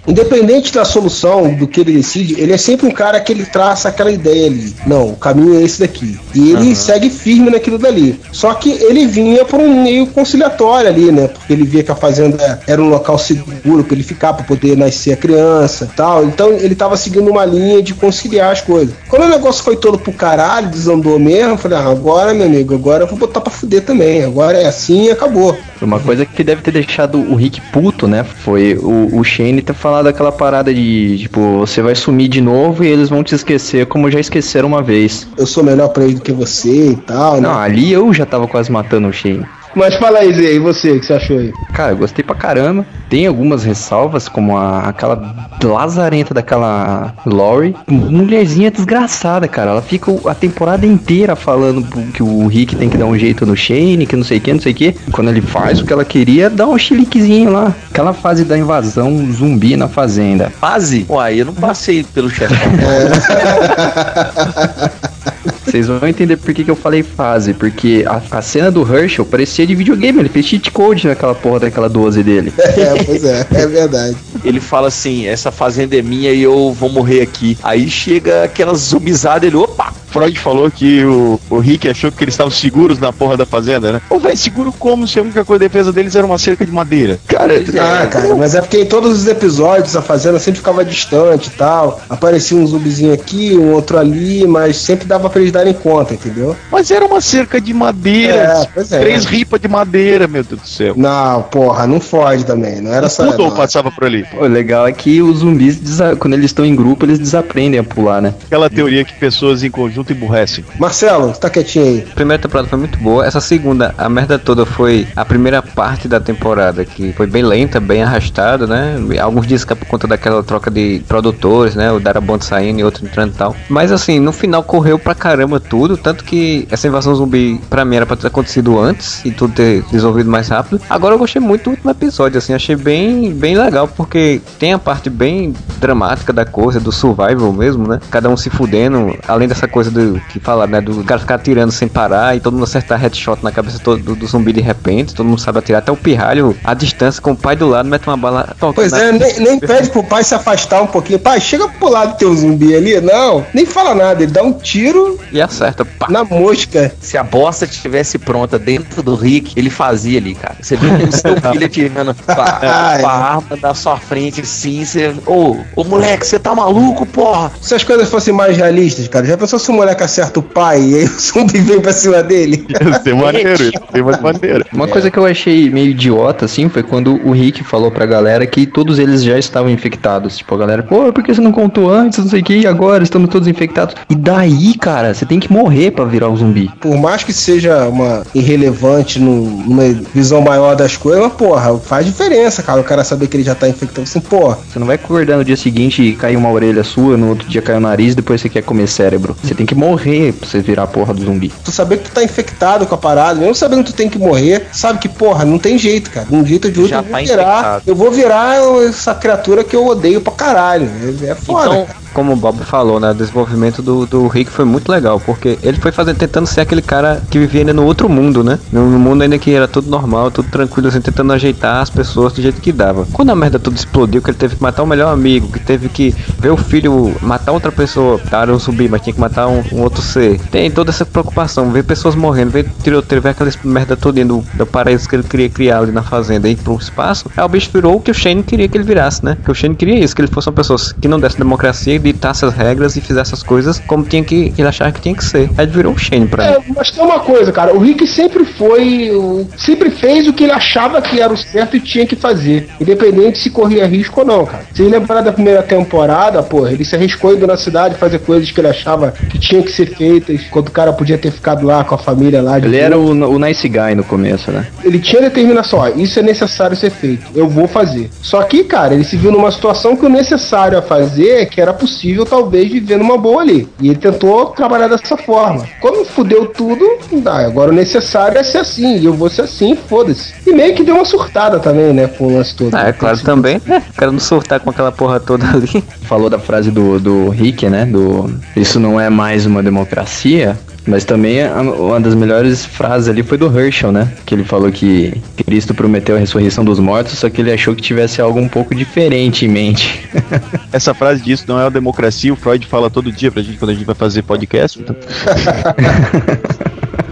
independente 0.07 0.73
da 0.73 0.85
solução 0.85 1.53
do 1.55 1.67
que 1.67 1.81
ele 1.81 1.93
decide, 1.93 2.41
ele 2.41 2.53
é 2.53 2.57
sempre 2.57 2.87
um 2.87 2.91
cara 2.91 3.21
que 3.21 3.33
ele 3.33 3.45
traça 3.45 3.89
aquela 3.89 4.11
ideia 4.11 4.47
ali. 4.47 4.75
Não, 4.87 5.11
o 5.11 5.17
caminho 5.17 5.59
é 5.59 5.63
esse 5.63 5.81
daqui. 5.81 6.19
E 6.35 6.51
ele 6.53 6.67
Aham. 6.67 6.75
segue 6.75 7.11
firme 7.11 7.51
naquilo 7.51 7.79
dali. 7.79 8.19
Só 8.33 8.53
que 8.55 8.71
ele 8.71 9.07
vinha 9.07 9.45
por 9.45 9.61
um 9.61 9.83
meio 9.83 10.07
conciliatório 10.09 10.89
ali, 10.89 11.11
né? 11.11 11.29
Porque 11.29 11.53
ele 11.53 11.65
via 11.65 11.83
que 11.83 11.91
a 11.91 11.97
fazenda 11.97 12.61
era 12.67 12.83
um 12.83 12.89
local 12.89 13.19
seguro 13.19 13.85
para 13.85 13.95
ele 13.95 14.03
ficar, 14.03 14.33
para 14.33 14.45
poder 14.45 14.77
nascer 14.77 15.13
a 15.13 15.17
criança 15.17 15.89
e 15.93 15.97
tal. 15.97 16.25
Então 16.25 16.53
ele 16.53 16.75
tava 16.75 16.97
seguindo 16.97 17.31
uma 17.31 17.45
linha 17.45 17.83
de 17.83 17.95
conciliar 17.95 18.53
as 18.53 18.61
coisas. 18.61 18.95
Quando 19.09 19.25
o 19.25 19.29
negócio 19.29 19.65
foi 19.65 19.77
todo 19.77 19.99
pro 19.99 20.13
caralho, 20.13 20.69
desandou 20.69 21.19
mesmo, 21.19 21.53
eu 21.53 21.59
falei, 21.59 21.79
ah, 21.79 21.91
agora, 21.91 22.35
meu 22.35 22.47
amigo, 22.47 22.75
agora 22.75 23.05
eu 23.05 23.09
vou 23.09 23.19
botar 23.19 23.41
pra 23.41 23.51
fuder 23.51 23.83
também. 23.83 24.25
Agora 24.25 24.59
é 24.59 24.67
assim 24.67 25.07
e 25.07 25.11
acabou. 25.11 25.57
Uma 25.81 26.01
coisa 26.01 26.25
que 26.25 26.43
deve 26.43 26.63
ter 26.63 26.71
deixado 26.71 27.19
o 27.19 27.35
Rick 27.35 27.61
puto, 27.73 28.07
né? 28.07 28.25
Foi 28.25 28.75
o, 28.75 29.19
o 29.19 29.25
Shane 29.25 29.63
ter 29.63 29.75
falado 29.75 29.96
falar 29.97 30.03
daquela 30.03 30.33
parada 30.33 30.75
de, 30.75 31.17
tipo, 31.19 31.59
você 31.59 31.81
vai 31.81 31.95
sumir 31.95 32.29
de 32.29 32.41
novo 32.41 32.85
e 32.85 32.89
eles 32.89 33.09
vão 33.09 33.23
te 33.23 33.35
esquecer 33.35 33.87
como 33.87 34.11
já 34.11 34.21
esqueceram 34.21 34.69
uma 34.69 34.83
vez. 34.83 35.27
Eu 35.37 35.47
sou 35.47 35.65
melhor 35.65 35.89
pra 35.89 36.05
ele 36.05 36.15
do 36.15 36.21
que 36.21 36.33
você 36.33 36.91
e 36.91 36.97
tal, 36.97 37.35
né? 37.37 37.49
Não, 37.49 37.59
ali 37.59 37.93
eu 37.93 38.13
já 38.13 38.27
tava 38.27 38.47
quase 38.47 38.71
matando 38.71 39.09
o 39.09 39.13
Shane. 39.13 39.47
Mas 39.77 39.95
fala 39.97 40.21
aí, 40.21 40.33
Zé, 40.33 40.55
e 40.55 40.59
você, 40.59 40.93
o 40.93 41.01
que 41.01 41.05
você 41.05 41.13
achou 41.13 41.39
aí? 41.39 41.53
Cara, 41.75 41.93
eu 41.93 41.99
gostei 41.99 42.25
pra 42.25 42.35
caramba. 42.35 42.87
Tem 43.11 43.27
algumas 43.27 43.63
ressalvas, 43.63 44.27
como 44.27 44.57
a, 44.57 44.89
aquela 44.89 45.51
lazarenta 45.63 46.33
daquela 46.33 47.13
Lori. 47.27 47.77
Mulherzinha 47.87 48.71
desgraçada, 48.71 49.47
cara. 49.47 49.73
Ela 49.73 49.83
fica 49.83 50.11
a 50.31 50.35
temporada 50.35 50.87
inteira 50.87 51.37
falando 51.37 51.85
que 52.11 52.23
o 52.23 52.47
Rick 52.47 52.75
tem 52.75 52.89
que 52.89 52.97
dar 52.97 53.05
um 53.05 53.19
jeito 53.19 53.45
no 53.45 53.55
Shane, 53.55 54.07
que 54.07 54.17
não 54.17 54.25
sei 54.25 54.39
o 54.39 54.41
que, 54.41 54.53
não 54.55 54.61
sei 54.61 54.73
o 54.73 54.75
que. 54.75 54.93
Quando 55.13 55.29
ele 55.29 55.43
faz 55.43 55.79
o 55.79 55.85
que 55.85 55.93
ela 55.93 56.07
queria, 56.07 56.49
dá 56.49 56.67
um 56.67 56.79
chiliquezinho 56.79 57.53
lá. 57.53 57.75
Aquela 57.91 58.15
fase 58.15 58.47
da 58.47 58.57
invasão 58.57 59.31
zumbi 59.31 59.77
na 59.77 59.89
fazenda. 59.89 60.51
Fase? 60.59 61.05
Uai, 61.07 61.43
eu 61.43 61.45
não 61.45 61.55
passei 61.55 62.03
pelo 62.03 62.31
chefão. 62.31 62.57
Vocês 65.65 65.89
vão 65.89 66.07
entender 66.07 66.37
por 66.37 66.55
que, 66.55 66.65
que 66.65 66.71
eu 66.71 66.77
falei 66.77 67.03
fase. 67.03 67.53
Porque 67.53 68.05
a, 68.07 68.39
a 68.39 68.43
cena 68.43 68.71
do 68.71 68.83
Herschel 68.83 69.25
parecia 69.25 69.67
de 69.67 69.75
videogame. 69.75 70.21
Ele 70.21 70.29
fez 70.29 70.47
cheat 70.47 70.71
code 70.71 71.07
naquela 71.07 71.35
porra 71.35 71.61
daquela 71.61 71.89
12 71.89 72.23
dele. 72.23 72.53
É, 72.77 73.05
pois 73.05 73.25
é, 73.25 73.47
é 73.53 73.67
verdade. 73.67 74.17
Ele 74.45 74.61
fala 74.61 74.89
assim: 74.89 75.27
essa 75.27 75.51
fazenda 75.51 75.97
é 75.97 76.03
minha 76.03 76.31
e 76.31 76.43
eu 76.43 76.73
vou 76.73 76.91
morrer 76.91 77.23
aqui. 77.23 77.57
Aí 77.63 77.89
chega 77.89 78.45
aquelas 78.45 78.79
zumbizadas, 78.79 79.47
ele, 79.47 79.57
opa! 79.57 79.93
Freud 80.17 80.39
falou 80.39 80.71
que 80.71 81.05
o, 81.05 81.41
o 81.51 81.59
Rick 81.59 81.89
achou 81.89 82.11
que 82.11 82.25
eles 82.25 82.35
estavam 82.35 82.51
seguros 82.51 82.99
na 82.99 83.13
porra 83.13 83.37
da 83.37 83.47
fazenda, 83.47 83.93
né? 83.93 84.01
Ô, 84.09 84.19
velho, 84.19 84.37
seguro 84.37 84.73
como 84.73 85.07
se 85.07 85.19
a 85.19 85.23
única 85.23 85.45
coisa 85.45 85.65
de 85.65 85.69
defesa 85.69 85.93
deles 85.93 86.15
era 86.15 86.27
uma 86.27 86.39
cerca 86.39 86.65
de 86.65 86.73
madeira? 86.73 87.19
Cara, 87.27 87.55
ah, 87.55 88.07
cara, 88.07 88.35
mas 88.35 88.55
é 88.55 88.61
porque 88.61 88.81
em 88.81 88.87
todos 88.87 89.13
os 89.13 89.27
episódios 89.27 89.97
a 89.97 90.03
fazenda 90.03 90.39
sempre 90.39 90.59
ficava 90.59 90.85
distante 90.85 91.49
e 91.49 91.51
tal. 91.51 92.01
Aparecia 92.09 92.57
um 92.57 92.67
zumbizinho 92.67 93.13
aqui, 93.13 93.57
um 93.57 93.73
outro 93.73 93.99
ali, 93.99 94.47
mas 94.47 94.77
sempre 94.77 95.07
dava 95.07 95.29
pra 95.29 95.41
eles 95.41 95.53
darem 95.53 95.75
conta, 95.75 96.15
entendeu? 96.15 96.57
Mas 96.71 96.91
era 96.91 97.05
uma 97.05 97.21
cerca 97.21 97.61
de 97.61 97.73
madeira. 97.75 98.35
É, 98.35 98.69
pois 98.73 98.93
é. 98.93 99.01
Três 99.01 99.25
ripas 99.25 99.61
de 99.61 99.69
madeira, 99.69 100.27
meu 100.27 100.43
Deus 100.43 100.61
do 100.61 100.69
céu. 100.69 100.95
Não, 100.97 101.43
porra, 101.43 101.87
não 101.87 102.01
fode 102.01 102.45
também. 102.45 102.81
Não 102.81 102.93
era 102.93 103.07
O 103.07 103.11
só. 103.11 103.25
Não. 103.37 103.51
passava 103.51 103.91
por 103.91 104.05
ali. 104.05 104.25
O 104.39 104.47
legal 104.47 104.87
é 104.87 104.93
que 104.93 105.21
os 105.23 105.39
zumbis, 105.39 105.81
quando 106.19 106.35
eles 106.35 106.47
estão 106.47 106.65
em 106.65 106.75
grupo, 106.75 107.05
eles 107.05 107.19
desaprendem 107.19 107.81
a 107.81 107.85
pular, 107.85 108.21
né? 108.21 108.35
Aquela 108.47 108.71
teoria 108.71 109.05
que 109.05 109.15
pessoas 109.15 109.63
em 109.63 109.71
conjunto 109.71 110.06
emburrecem. 110.13 110.65
Marcelo, 110.79 111.33
tá 111.33 111.49
quietinho 111.51 111.85
aí. 111.85 112.07
A 112.11 112.15
primeira 112.15 112.43
temporada 112.43 112.69
foi 112.69 112.79
muito 112.79 112.99
boa. 112.99 113.27
Essa 113.27 113.41
segunda, 113.41 113.95
a 113.97 114.09
merda 114.09 114.39
toda 114.39 114.65
foi 114.65 115.07
a 115.15 115.25
primeira 115.25 115.63
parte 115.63 116.09
da 116.09 116.21
temporada, 116.21 116.85
que 116.85 117.13
foi 117.13 117.27
bem 117.27 117.43
lenta, 117.43 117.81
bem 117.81 118.03
arrastada, 118.03 118.67
né? 118.67 118.97
Alguns 119.21 119.47
dizem 119.47 119.67
que 119.67 119.73
é 119.73 119.77
por 119.77 119.87
conta 119.87 120.07
daquela 120.07 120.43
troca 120.43 120.71
de 120.71 121.03
produtores, 121.07 121.75
né? 121.75 121.91
O 121.93 122.01
Darabont 122.01 122.45
saindo 122.45 122.81
e 122.81 122.85
outro 122.85 123.05
entrando 123.05 123.33
e 123.33 123.37
tal. 123.37 123.57
Mas 123.69 123.93
assim, 123.93 124.21
no 124.21 124.33
final 124.33 124.63
correu 124.63 124.99
pra 124.99 125.15
caramba 125.15 125.59
tudo. 125.61 125.97
Tanto 125.97 126.25
que 126.25 126.67
essa 126.71 126.87
invasão 126.87 127.15
zumbi, 127.15 127.61
pra 127.69 127.85
mim, 127.85 127.97
era 127.97 128.07
pra 128.07 128.17
ter 128.17 128.27
acontecido 128.27 128.79
antes 128.79 129.25
e 129.25 129.31
tudo 129.31 129.55
ter 129.55 129.83
desenvolvido 129.91 130.31
mais 130.31 130.49
rápido. 130.49 130.81
Agora 130.89 131.15
eu 131.15 131.19
gostei 131.19 131.41
muito 131.41 131.65
do 131.65 131.71
último 131.71 131.91
episódio, 131.91 132.39
assim, 132.39 132.55
achei 132.55 132.77
bem, 132.77 133.33
bem 133.33 133.57
legal, 133.57 133.89
porque 133.89 134.41
tem 134.59 134.73
a 134.73 134.79
parte 134.79 135.11
bem 135.11 135.55
dramática 135.79 136.33
da 136.33 136.45
coisa, 136.45 136.79
do 136.79 136.93
survival 136.93 137.53
mesmo, 137.53 137.87
né? 137.89 138.01
Cada 138.11 138.29
um 138.29 138.37
se 138.37 138.51
fudendo, 138.51 139.17
além 139.27 139.49
dessa 139.49 139.67
coisa 139.67 139.91
do 139.97 140.21
que 140.29 140.39
fala, 140.41 140.67
né? 140.67 140.81
Do 140.81 141.03
cara 141.05 141.21
ficar 141.21 141.35
atirando 141.37 141.73
sem 141.73 141.89
parar 141.89 142.37
e 142.37 142.41
todo 142.41 142.55
mundo 142.55 142.65
acertar 142.65 143.01
headshot 143.01 143.43
na 143.43 143.51
cabeça 143.51 143.79
todo, 143.79 144.03
do, 144.03 144.15
do 144.15 144.27
zumbi 144.27 144.53
de 144.53 144.61
repente, 144.61 145.15
todo 145.15 145.27
mundo 145.27 145.41
sabe 145.41 145.59
atirar, 145.59 145.79
até 145.79 145.91
o 145.93 145.97
pirralho 145.97 146.57
à 146.65 146.75
distância 146.75 147.21
com 147.21 147.33
o 147.33 147.37
pai 147.37 147.57
do 147.57 147.67
lado, 147.69 147.89
mete 147.89 148.07
uma 148.07 148.17
bala. 148.17 148.55
toca 148.59 148.75
Pois 148.75 148.93
na- 148.93 149.01
é, 149.03 149.13
nem, 149.13 149.41
nem 149.41 149.59
pede 149.59 149.91
pro 149.91 150.03
pai 150.05 150.23
se 150.25 150.35
afastar 150.35 150.83
um 150.83 150.87
pouquinho. 150.87 151.19
Pai, 151.19 151.41
chega 151.41 151.69
pro 151.69 151.89
lado 151.91 152.13
do 152.13 152.19
teu 152.19 152.35
zumbi 152.35 152.75
ali. 152.75 153.01
Não, 153.01 153.45
nem 153.55 153.65
fala 153.67 153.95
nada. 153.95 154.23
Ele 154.23 154.33
dá 154.33 154.43
um 154.43 154.53
tiro 154.53 155.19
E 155.33 155.41
acerta, 155.41 155.85
pá. 155.85 156.07
na 156.11 156.25
mosca. 156.25 156.93
Se 157.01 157.17
a 157.17 157.23
bosta 157.23 157.65
estivesse 157.65 158.19
pronta 158.19 158.59
dentro 158.59 159.03
do 159.03 159.15
Rick, 159.15 159.53
ele 159.57 159.71
fazia 159.71 160.19
ali, 160.19 160.35
cara. 160.35 160.57
Você 160.61 160.77
viu 160.77 160.91
o 160.93 161.13
seu 161.13 161.37
filho 161.53 161.67
atirando 161.67 162.15
com 162.15 162.33
a, 162.33 162.45
arma 163.07 163.59
na 163.61 163.75
sua 163.75 163.97
frente, 163.97 164.41
assim, 164.41 164.85
você. 164.85 165.15
Ô, 165.27 165.57
ô 165.75 165.85
moleque, 165.85 166.27
você 166.27 166.39
tá 166.39 166.55
maluco, 166.55 167.07
porra? 167.07 167.51
Se 167.61 167.75
as 167.75 167.83
coisas 167.85 168.09
fossem 168.09 168.33
mais 168.35 168.57
realistas, 168.57 169.07
cara, 169.09 169.25
já 169.27 169.37
pensou 169.37 169.59
se 169.59 169.71
o 169.71 169.75
moleque 169.77 170.03
acerta 170.03 170.41
o 170.41 170.43
pai 170.43 170.81
e 170.83 170.95
aí 170.97 171.05
o 171.05 171.21
zumbi 171.21 171.59
vem 171.61 171.81
pra 171.81 171.93
cima 171.93 172.23
dele? 172.23 172.67
Ia 172.87 173.01
ser 173.01 173.15
maneiro, 173.15 173.63
ia 173.65 173.73
ser 173.93 174.03
mais 174.05 174.21
maneiro. 174.21 174.65
Uma 174.73 174.89
coisa 174.89 175.11
que 175.11 175.19
eu 175.19 175.27
achei 175.27 175.71
meio 175.71 175.91
idiota, 175.91 176.45
assim, 176.45 176.69
foi 176.69 176.83
quando 176.83 177.21
o 177.25 177.33
Rick 177.33 177.63
falou 177.65 177.91
pra 177.91 178.07
galera 178.07 178.47
que 178.47 178.67
todos 178.67 178.99
eles 178.99 179.23
já 179.23 179.39
estavam 179.39 179.71
infectados. 179.71 180.39
Tipo, 180.39 180.55
a 180.55 180.59
galera, 180.59 180.83
pô, 180.83 181.13
por 181.13 181.23
que 181.23 181.35
você 181.35 181.41
não 181.41 181.53
contou 181.53 181.91
antes, 181.91 182.19
não 182.19 182.29
sei 182.29 182.41
o 182.41 182.45
que, 182.45 182.57
e 182.59 182.67
agora 182.67 183.03
estamos 183.03 183.29
todos 183.31 183.49
infectados? 183.49 183.95
E 184.09 184.15
daí, 184.15 184.75
cara, 184.79 185.13
você 185.15 185.25
tem 185.27 185.39
que 185.41 185.53
morrer 185.53 185.91
pra 185.93 186.05
virar 186.05 186.29
um 186.31 186.37
zumbi. 186.37 186.71
Por 186.81 186.97
mais 186.97 187.23
que 187.25 187.33
seja 187.33 187.87
uma 187.89 188.23
irrelevante 188.35 189.19
num- 189.19 189.65
numa 189.67 189.85
visão 190.15 190.41
maior 190.41 190.75
das 190.77 190.97
coisas, 190.97 191.23
mas, 191.23 191.33
porra, 191.35 191.77
faz 191.79 192.07
diferença, 192.07 192.63
cara. 192.63 192.81
O 192.81 192.85
cara 192.85 193.05
saber 193.05 193.27
que 193.27 193.37
ele 193.37 193.45
já 193.45 193.55
tá 193.55 193.69
infectado 193.69 194.03
assim, 194.03 194.21
porra. 194.21 194.59
Você 194.71 194.79
não 194.79 194.87
vai 194.87 194.97
acordar 194.97 195.37
no 195.37 195.45
dia 195.45 195.57
seguinte 195.57 196.03
e 196.03 196.15
cair 196.15 196.37
uma 196.37 196.51
orelha 196.51 196.83
sua, 196.85 197.17
no 197.17 197.29
outro 197.31 197.49
dia 197.49 197.61
cai 197.63 197.77
o 197.77 197.81
nariz, 197.81 198.15
depois 198.15 198.41
você 198.41 198.49
quer 198.49 198.63
comer 198.63 198.87
cérebro. 198.87 199.37
Você 199.43 199.55
tem 199.55 199.66
que 199.67 199.75
morrer 199.75 200.33
pra 200.33 200.49
você 200.49 200.61
virar 200.61 200.85
a 200.85 200.87
porra 200.87 201.13
do 201.13 201.23
zumbi. 201.25 201.53
Tu 201.65 201.71
saber 201.71 201.99
que 201.99 202.05
tu 202.05 202.13
tá 202.13 202.23
infectado 202.23 202.87
com 202.87 202.95
a 202.95 202.99
parada, 202.99 203.39
mesmo 203.41 203.55
sabendo 203.55 203.85
que 203.85 203.93
tu 203.93 203.97
tem 203.97 204.09
que 204.09 204.19
morrer, 204.19 204.67
sabe 204.73 204.99
que, 204.99 205.09
porra, 205.09 205.45
não 205.45 205.59
tem 205.59 205.77
jeito, 205.79 206.11
cara. 206.11 206.27
De 206.27 206.35
um 206.35 206.45
jeito 206.47 206.67
ou 206.67 206.73
de 206.73 206.81
outro 206.81 206.91
Já 206.91 206.99
eu 206.99 207.03
vou 207.05 207.13
tá 207.13 207.19
virar. 207.19 207.43
infectado. 207.43 207.83
Eu 207.87 207.97
vou 207.97 208.11
virar 208.11 208.57
essa 208.89 209.15
criatura 209.15 209.65
que 209.65 209.75
eu 209.75 209.87
odeio 209.87 210.21
pra 210.21 210.33
caralho. 210.33 210.89
É, 211.23 211.27
é 211.31 211.35
foda. 211.35 211.67
Então, 211.67 211.87
cara. 211.87 212.07
Como 212.17 212.33
o 212.33 212.37
Bob 212.37 212.65
falou, 212.65 212.99
né? 212.99 213.11
O 213.11 213.15
desenvolvimento 213.15 213.83
do, 213.83 214.07
do 214.07 214.27
Rick 214.27 214.51
foi 214.51 214.65
muito 214.65 214.91
legal, 214.91 215.21
porque 215.21 215.59
ele 215.63 215.77
foi 215.79 215.93
fazendo, 215.93 216.17
tentando 216.17 216.47
ser 216.47 216.63
aquele 216.63 216.81
cara 216.81 217.23
que 217.31 217.39
vivia 217.39 217.61
ainda 217.61 217.75
no 217.75 217.85
outro 217.85 218.09
mundo, 218.09 218.43
né? 218.43 218.59
No, 218.73 218.89
no 218.89 218.99
mundo 218.99 219.21
ainda 219.21 219.39
que 219.39 219.53
era 219.53 219.69
tudo 219.69 219.91
normal, 219.91 220.31
tudo 220.31 220.49
tranquilo, 220.51 220.89
assim, 220.89 221.03
tentando 221.03 221.31
ajeitar 221.35 221.83
as 221.83 221.91
pessoas 221.91 222.33
do 222.33 222.41
jeito 222.41 222.59
que 222.59 222.73
dava. 222.73 223.07
Quando 223.13 223.29
a 223.31 223.35
merda 223.35 223.59
tudo 223.59 223.77
explodiu, 223.77 224.23
que 224.23 224.31
ele 224.31 224.39
teve 224.39 224.57
que 224.57 224.63
matar 224.63 224.83
o 224.83 224.87
melhor 224.87 225.13
amigo, 225.13 225.49
que 225.49 225.61
teve 225.61 225.91
que 225.91 226.15
ver 226.39 226.51
o 226.51 226.57
filho 226.57 227.15
matar 227.21 227.53
outra 227.53 227.71
pessoa, 227.71 228.19
tá, 228.31 228.41
era 228.41 228.55
um 228.55 228.59
zumbi, 228.59 228.89
mas 228.89 229.03
tinha 229.03 229.13
que 229.13 229.21
matar 229.21 229.47
um, 229.49 229.56
um 229.73 229.83
outro 229.83 230.03
ser. 230.03 230.39
Tem 230.51 230.71
toda 230.71 230.91
essa 230.91 231.05
preocupação, 231.05 231.71
ver 231.71 231.85
pessoas 231.85 232.15
morrendo, 232.15 232.51
ver 232.51 232.67
tiroteio, 232.83 233.21
ver 233.23 233.31
aquela 233.31 233.51
merda 233.65 233.97
toda 233.97 234.25
do, 234.25 234.45
do 234.55 234.67
paraíso 234.67 235.09
que 235.09 235.15
ele 235.17 235.23
queria 235.23 235.49
criar 235.49 235.79
ali 235.79 235.93
na 235.93 236.03
fazenda 236.03 236.49
e 236.49 236.57
pro 236.57 236.77
espaço. 236.77 237.31
Aí 237.37 237.45
o 237.45 237.49
bicho 237.49 237.71
virou 237.73 237.97
o 237.97 238.01
que 238.01 238.11
o 238.11 238.15
Shane 238.15 238.43
queria 238.43 238.69
que 238.69 238.77
ele 238.77 238.85
virasse, 238.85 239.25
né? 239.25 239.37
Que 239.45 239.51
o 239.51 239.55
Shane 239.55 239.75
queria 239.75 239.99
isso, 239.99 240.15
que 240.17 240.23
ele 240.23 240.31
fosse 240.31 240.49
uma 240.49 240.55
pessoa 240.55 240.79
que 241.01 241.07
não 241.09 241.21
desse 241.21 241.37
democracia, 241.39 241.99
ditasse 241.99 242.45
as 242.45 242.55
regras 242.55 242.97
e 242.97 243.01
fizesse 243.01 243.35
as 243.35 243.43
coisas 243.43 243.79
como 243.87 244.05
tinha 244.05 244.23
que, 244.25 244.53
ele 244.57 244.67
achava 244.69 244.91
que 244.93 245.01
tinha 245.01 245.15
que 245.15 245.25
ser. 245.25 245.51
Aí 245.57 245.65
ele 245.67 245.73
virou 245.73 245.93
o 245.93 245.99
Shane 245.99 246.27
pra 246.27 246.45
É, 246.45 246.59
mim. 246.59 246.65
mas 246.77 246.91
tem 246.91 247.05
uma 247.05 247.21
coisa, 247.21 247.53
cara. 247.53 247.75
O 247.75 247.79
Rick 247.79 248.07
sempre 248.07 248.45
foi. 248.45 249.47
Sempre 249.57 249.91
fez 249.91 250.27
o 250.29 250.33
que 250.33 250.45
ele 250.45 250.53
achava 250.53 251.01
que 251.03 251.21
era 251.21 251.33
o 251.33 251.37
certo 251.37 251.77
e 251.77 251.81
tinha 251.81 252.07
que 252.07 252.17
fazer. 252.17 252.69
Independente 252.81 253.39
se 253.39 253.51
corria 253.51 253.87
risco 253.87 254.21
ou 254.21 254.27
não, 254.27 254.47
cara. 254.47 254.65
Se 254.75 254.83
lembrar 254.83 255.21
da 255.21 255.33
primeira 255.33 255.63
temporada, 255.63 256.43
pô, 256.43 256.67
ele 256.67 256.85
se 256.85 256.95
arriscou 256.97 257.35
indo 257.35 257.47
na 257.47 257.57
cidade 257.57 257.97
fazer 257.97 258.19
coisas 258.21 258.51
que 258.51 258.61
ele 258.61 258.69
achava 258.69 259.13
que 259.13 259.39
tinha 259.47 259.63
que 259.63 259.71
ser 259.71 259.87
feitas, 259.97 260.43
quando 260.51 260.69
o 260.69 260.73
cara 260.73 260.93
podia 260.93 261.17
ter 261.17 261.31
ficado 261.31 261.65
lá 261.65 261.85
com 261.85 261.95
a 261.95 261.99
família 261.99 262.43
lá. 262.43 262.59
de 262.59 262.67
Ele 262.67 262.77
boa. 262.77 262.85
era 262.87 262.99
o, 262.99 263.11
o 263.11 263.39
nice 263.39 263.69
guy 263.69 263.95
no 263.95 264.05
começo, 264.05 264.51
né? 264.51 264.67
Ele 264.85 264.99
tinha 264.99 265.23
determinação, 265.23 265.79
ó, 265.81 265.89
isso 265.89 266.19
é 266.19 266.23
necessário 266.23 266.77
ser 266.77 266.91
feito, 266.91 267.27
eu 267.35 267.49
vou 267.49 267.69
fazer. 267.69 268.11
Só 268.21 268.43
que, 268.43 268.65
cara, 268.65 268.95
ele 268.95 269.05
se 269.05 269.17
viu 269.17 269.31
numa 269.31 269.51
situação 269.51 269.97
que 269.97 270.05
o 270.05 270.09
necessário 270.09 270.79
a 270.79 270.83
fazer 270.83 271.43
é 271.43 271.47
que 271.47 271.61
era 271.61 271.73
possível, 271.73 272.25
talvez, 272.25 272.71
viver 272.71 272.99
numa 272.99 273.17
boa 273.17 273.43
ali. 273.43 273.69
E 273.81 273.89
ele 273.89 273.99
tentou 273.99 274.47
trabalhar 274.47 274.89
dessa 274.89 275.17
forma. 275.17 275.65
Quando 275.81 276.05
fudeu 276.05 276.47
tudo, 276.47 276.85
ah, 277.27 277.47
agora 277.47 277.71
o 277.71 277.75
necessário 277.75 278.39
é 278.39 278.43
ser 278.43 278.59
assim, 278.59 278.99
e 278.99 279.05
eu 279.05 279.13
vou 279.13 279.29
ser 279.31 279.43
assim, 279.43 279.77
foda-se. 279.77 280.35
E 280.47 280.53
meio 280.53 280.75
que 280.75 280.83
deu 280.83 280.97
uma 280.97 281.05
surtada 281.05 281.59
também, 281.59 281.93
né, 281.93 282.07
com 282.07 282.27
o 282.27 282.37
lance 282.37 282.55
todo. 282.55 282.75
Ah, 282.75 282.89
é 282.89 282.93
claro 282.93 283.19
também, 283.21 283.61
né? 283.67 283.83
O 283.97 283.99
cara 283.99 284.13
não 284.13 284.19
surtar 284.19 284.61
com 284.61 284.71
aquela 284.71 284.93
porra 284.93 285.19
toda 285.19 285.47
ali. 285.49 285.83
Falou 286.03 286.29
da 286.29 286.39
frase 286.39 286.71
do, 286.71 286.99
do 286.99 287.29
Rick, 287.31 287.69
né? 287.69 287.87
Do 287.87 288.31
isso 288.55 288.79
não 288.79 289.01
é 289.01 289.09
mais 289.11 289.36
uma 289.45 289.63
democracia. 289.63 290.57
Mas 290.87 291.05
também 291.05 291.43
a- 291.43 291.61
uma 291.63 292.01
das 292.01 292.15
melhores 292.15 292.65
frases 292.65 293.09
ali 293.09 293.25
foi 293.25 293.37
do 293.37 293.47
Herschel, 293.59 293.91
né? 293.91 294.09
Que 294.25 294.37
ele 294.37 294.45
falou 294.45 294.71
que 294.71 295.21
Cristo 295.45 295.75
prometeu 295.75 296.15
a 296.15 296.19
ressurreição 296.21 296.65
dos 296.65 296.79
mortos, 296.79 297.19
só 297.19 297.29
que 297.29 297.41
ele 297.41 297.53
achou 297.53 297.75
que 297.75 297.83
tivesse 297.83 298.21
algo 298.21 298.39
um 298.39 298.49
pouco 298.49 298.73
diferente 298.73 299.45
em 299.45 299.49
mente. 299.49 300.09
Essa 300.73 300.95
frase 300.95 301.25
disso 301.25 301.45
não 301.49 301.59
é 301.59 301.65
uma 301.65 301.71
democracia, 301.73 302.33
o 302.33 302.37
Freud 302.37 302.65
fala 302.69 302.89
todo 302.89 303.11
dia 303.11 303.33
pra 303.33 303.43
gente 303.43 303.59
quando 303.59 303.73
a 303.73 303.75
gente 303.75 303.85
vai 303.85 303.97
fazer 303.97 304.23
podcast. 304.23 304.79
Então, 304.81 304.95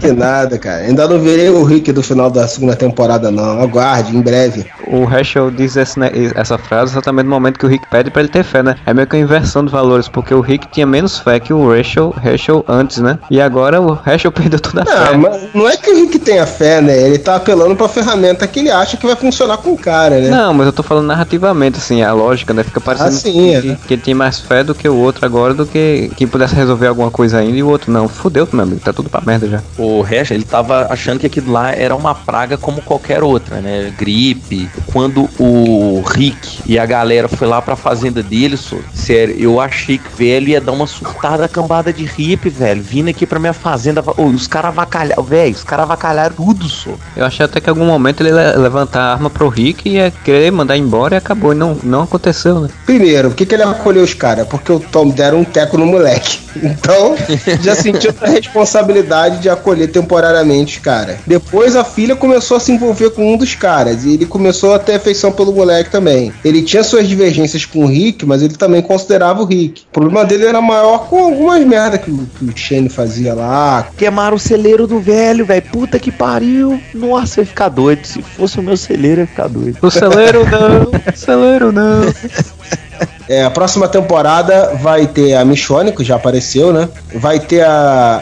Que 0.05 0.13
nada, 0.13 0.57
cara. 0.57 0.83
Ainda 0.83 1.07
não 1.07 1.19
verei 1.19 1.49
o 1.49 1.63
Rick 1.63 1.91
do 1.91 2.01
final 2.03 2.29
da 2.29 2.47
segunda 2.47 2.75
temporada, 2.75 3.31
não. 3.31 3.61
Aguarde, 3.61 4.15
em 4.15 4.21
breve. 4.21 4.65
o 4.87 5.03
Heschel 5.09 5.49
diz 5.51 5.75
esse, 5.75 5.99
né, 5.99 6.11
essa 6.35 6.57
frase 6.57 6.91
exatamente 6.93 7.25
no 7.25 7.31
momento 7.31 7.57
que 7.59 7.65
o 7.65 7.69
Rick 7.69 7.87
pede 7.89 8.11
pra 8.11 8.21
ele 8.21 8.29
ter 8.29 8.43
fé, 8.43 8.61
né? 8.63 8.75
É 8.85 8.93
meio 8.93 9.07
que 9.07 9.15
uma 9.15 9.21
inversão 9.23 9.63
de 9.65 9.71
valores, 9.71 10.07
porque 10.07 10.33
o 10.33 10.41
Rick 10.41 10.67
tinha 10.71 10.85
menos 10.85 11.17
fé 11.19 11.39
que 11.39 11.53
o 11.53 11.73
Heschel, 11.73 12.13
Heschel 12.23 12.63
antes, 12.67 12.97
né? 12.99 13.17
E 13.29 13.41
agora 13.41 13.81
o 13.81 13.97
Heschel 14.05 14.31
perdeu 14.33 14.59
toda 14.59 14.83
a 14.83 14.85
fé. 14.85 15.11
Não, 15.13 15.19
mas 15.19 15.41
não 15.53 15.69
é 15.69 15.77
que 15.77 15.89
o 15.89 15.95
Rick 15.95 16.19
tenha 16.19 16.45
fé, 16.45 16.81
né? 16.81 16.97
Ele 17.01 17.17
tá 17.17 17.35
apelando 17.35 17.75
pra 17.75 17.87
ferramenta 17.87 18.45
que 18.47 18.59
ele 18.59 18.69
acha 18.71 18.97
que 18.97 19.05
vai 19.05 19.15
funcionar 19.15 19.57
com 19.57 19.71
o 19.71 19.77
cara, 19.77 20.19
né? 20.19 20.29
Não, 20.29 20.53
mas 20.53 20.67
eu 20.67 20.73
tô 20.73 20.83
falando 20.83 21.05
narrativamente, 21.07 21.77
assim, 21.77 22.01
a 22.01 22.13
lógica, 22.13 22.53
né? 22.53 22.63
Fica 22.63 22.79
parecendo 22.81 23.09
Ah, 23.09 23.11
sim, 23.11 23.31
que, 23.61 23.69
é. 23.69 23.77
que 23.87 23.93
ele 23.93 24.01
tinha 24.01 24.15
mais 24.15 24.39
fé 24.39 24.63
do 24.63 24.75
que 24.75 24.87
o 24.87 24.95
outro 24.95 25.25
agora, 25.25 25.53
do 25.53 25.65
que 25.65 26.11
que 26.15 26.25
pudesse 26.27 26.55
resolver 26.55 26.87
alguma 26.87 27.09
coisa 27.11 27.37
ainda 27.39 27.57
e 27.57 27.63
o 27.63 27.67
outro 27.69 27.91
não. 27.91 28.07
Fudeu, 28.07 28.47
meu 28.51 28.63
amigo, 28.63 28.79
tá 28.83 28.93
tudo 28.93 29.09
pra 29.09 29.21
merda 29.21 29.47
já. 29.47 29.61
O 29.77 29.94
Resch, 30.01 30.31
ele 30.31 30.43
tava 30.43 30.87
achando 30.89 31.19
que 31.19 31.27
aquilo 31.27 31.51
lá 31.51 31.71
era 31.71 31.95
uma 31.95 32.15
praga 32.15 32.57
como 32.57 32.81
qualquer 32.81 33.23
outra, 33.23 33.61
né? 33.61 33.93
Gripe. 33.97 34.69
Quando 34.91 35.29
o 35.39 36.03
Rick 36.07 36.59
e 36.65 36.79
a 36.79 36.85
galera 36.85 37.27
foi 37.27 37.47
lá 37.47 37.61
pra 37.61 37.75
fazenda 37.75 38.21
dele, 38.23 38.57
só, 38.57 38.77
sério, 38.93 39.35
eu 39.37 39.59
achei 39.59 39.97
que 39.97 40.09
velho 40.15 40.49
ia 40.49 40.61
dar 40.61 40.71
uma 40.71 40.87
surtada 40.87 41.47
cambada 41.47 41.91
de 41.91 42.05
hippie, 42.05 42.49
velho. 42.49 42.81
Vindo 42.81 43.09
aqui 43.09 43.25
pra 43.25 43.39
minha 43.39 43.53
fazenda. 43.53 44.03
Ô, 44.17 44.25
os 44.25 44.47
caras 44.47 44.69
avacalharam, 44.69 45.23
velho, 45.23 45.53
os 45.53 45.63
caras 45.63 45.83
avacalharam 45.83 46.35
tudo, 46.35 46.67
só. 46.67 46.91
Eu 47.15 47.25
achei 47.25 47.45
até 47.45 47.59
que 47.59 47.67
em 47.67 47.71
algum 47.71 47.85
momento 47.85 48.21
ele 48.21 48.29
ia 48.29 48.57
levantar 48.57 49.01
a 49.01 49.13
arma 49.13 49.29
pro 49.29 49.49
Rick 49.49 49.87
e 49.87 49.93
ia 49.93 50.11
querer 50.23 50.51
mandar 50.51 50.77
embora 50.77 51.15
e 51.15 51.17
acabou. 51.17 51.53
E 51.53 51.55
não, 51.55 51.77
não 51.83 52.03
aconteceu, 52.03 52.59
né? 52.59 52.69
Primeiro, 52.85 53.29
por 53.29 53.35
que, 53.35 53.45
que 53.45 53.55
ele 53.55 53.63
acolheu 53.63 54.03
os 54.03 54.13
caras? 54.13 54.47
Porque 54.47 54.71
o 54.71 54.79
Tom 54.79 55.09
deram 55.09 55.39
um 55.39 55.43
teco 55.43 55.77
no 55.77 55.85
moleque. 55.85 56.45
Então, 56.65 57.15
já 57.61 57.75
sentiu 57.75 58.13
a 58.21 58.27
responsabilidade 58.27 59.39
de 59.39 59.49
acolher 59.49 59.84
temporariamente 59.87 60.77
os 60.77 60.83
caras. 60.83 61.17
Depois 61.25 61.75
a 61.75 61.83
filha 61.83 62.15
começou 62.15 62.57
a 62.57 62.59
se 62.59 62.71
envolver 62.71 63.11
com 63.11 63.33
um 63.33 63.37
dos 63.37 63.55
caras. 63.55 64.03
E 64.05 64.13
ele 64.13 64.25
começou 64.25 64.73
a 64.73 64.79
ter 64.79 64.95
afeição 64.95 65.31
pelo 65.31 65.51
moleque 65.53 65.89
também. 65.91 66.31
Ele 66.43 66.61
tinha 66.61 66.83
suas 66.83 67.07
divergências 67.07 67.65
com 67.65 67.83
o 67.83 67.87
Rick, 67.87 68.25
mas 68.25 68.41
ele 68.41 68.55
também 68.55 68.81
considerava 68.81 69.41
o 69.41 69.45
Rick. 69.45 69.81
O 69.89 69.93
problema 69.93 70.23
dele 70.25 70.45
era 70.45 70.61
maior 70.61 71.07
com 71.07 71.23
algumas 71.23 71.63
merdas 71.65 72.01
que, 72.01 72.11
o- 72.11 72.27
que 72.37 72.45
o 72.45 72.55
Shane 72.55 72.89
fazia 72.89 73.33
lá. 73.33 73.87
Queimaram 73.97 74.35
o 74.37 74.39
celeiro 74.39 74.85
do 74.87 74.99
velho, 74.99 75.45
velho. 75.45 75.61
Puta 75.71 75.99
que 75.99 76.11
pariu. 76.11 76.79
Nossa, 76.93 77.39
eu 77.39 77.43
ia 77.43 77.47
ficar 77.47 77.69
doido. 77.69 78.05
Se 78.05 78.21
fosse 78.21 78.59
o 78.59 78.63
meu 78.63 78.77
celeiro, 78.77 79.21
eu 79.21 79.23
ia 79.23 79.27
ficar 79.27 79.47
doido. 79.47 79.77
O 79.81 79.89
celeiro 79.91 80.45
não, 80.49 80.83
o 81.13 81.17
celeiro 81.17 81.71
não. 81.71 82.01
É, 83.27 83.43
a 83.43 83.49
próxima 83.49 83.87
temporada 83.87 84.75
vai 84.81 85.07
ter 85.07 85.33
a 85.33 85.43
Michonne, 85.43 85.91
que 85.91 86.03
já 86.03 86.15
apareceu, 86.15 86.71
né? 86.71 86.87
Vai 87.15 87.39
ter 87.39 87.61
a, 87.61 87.69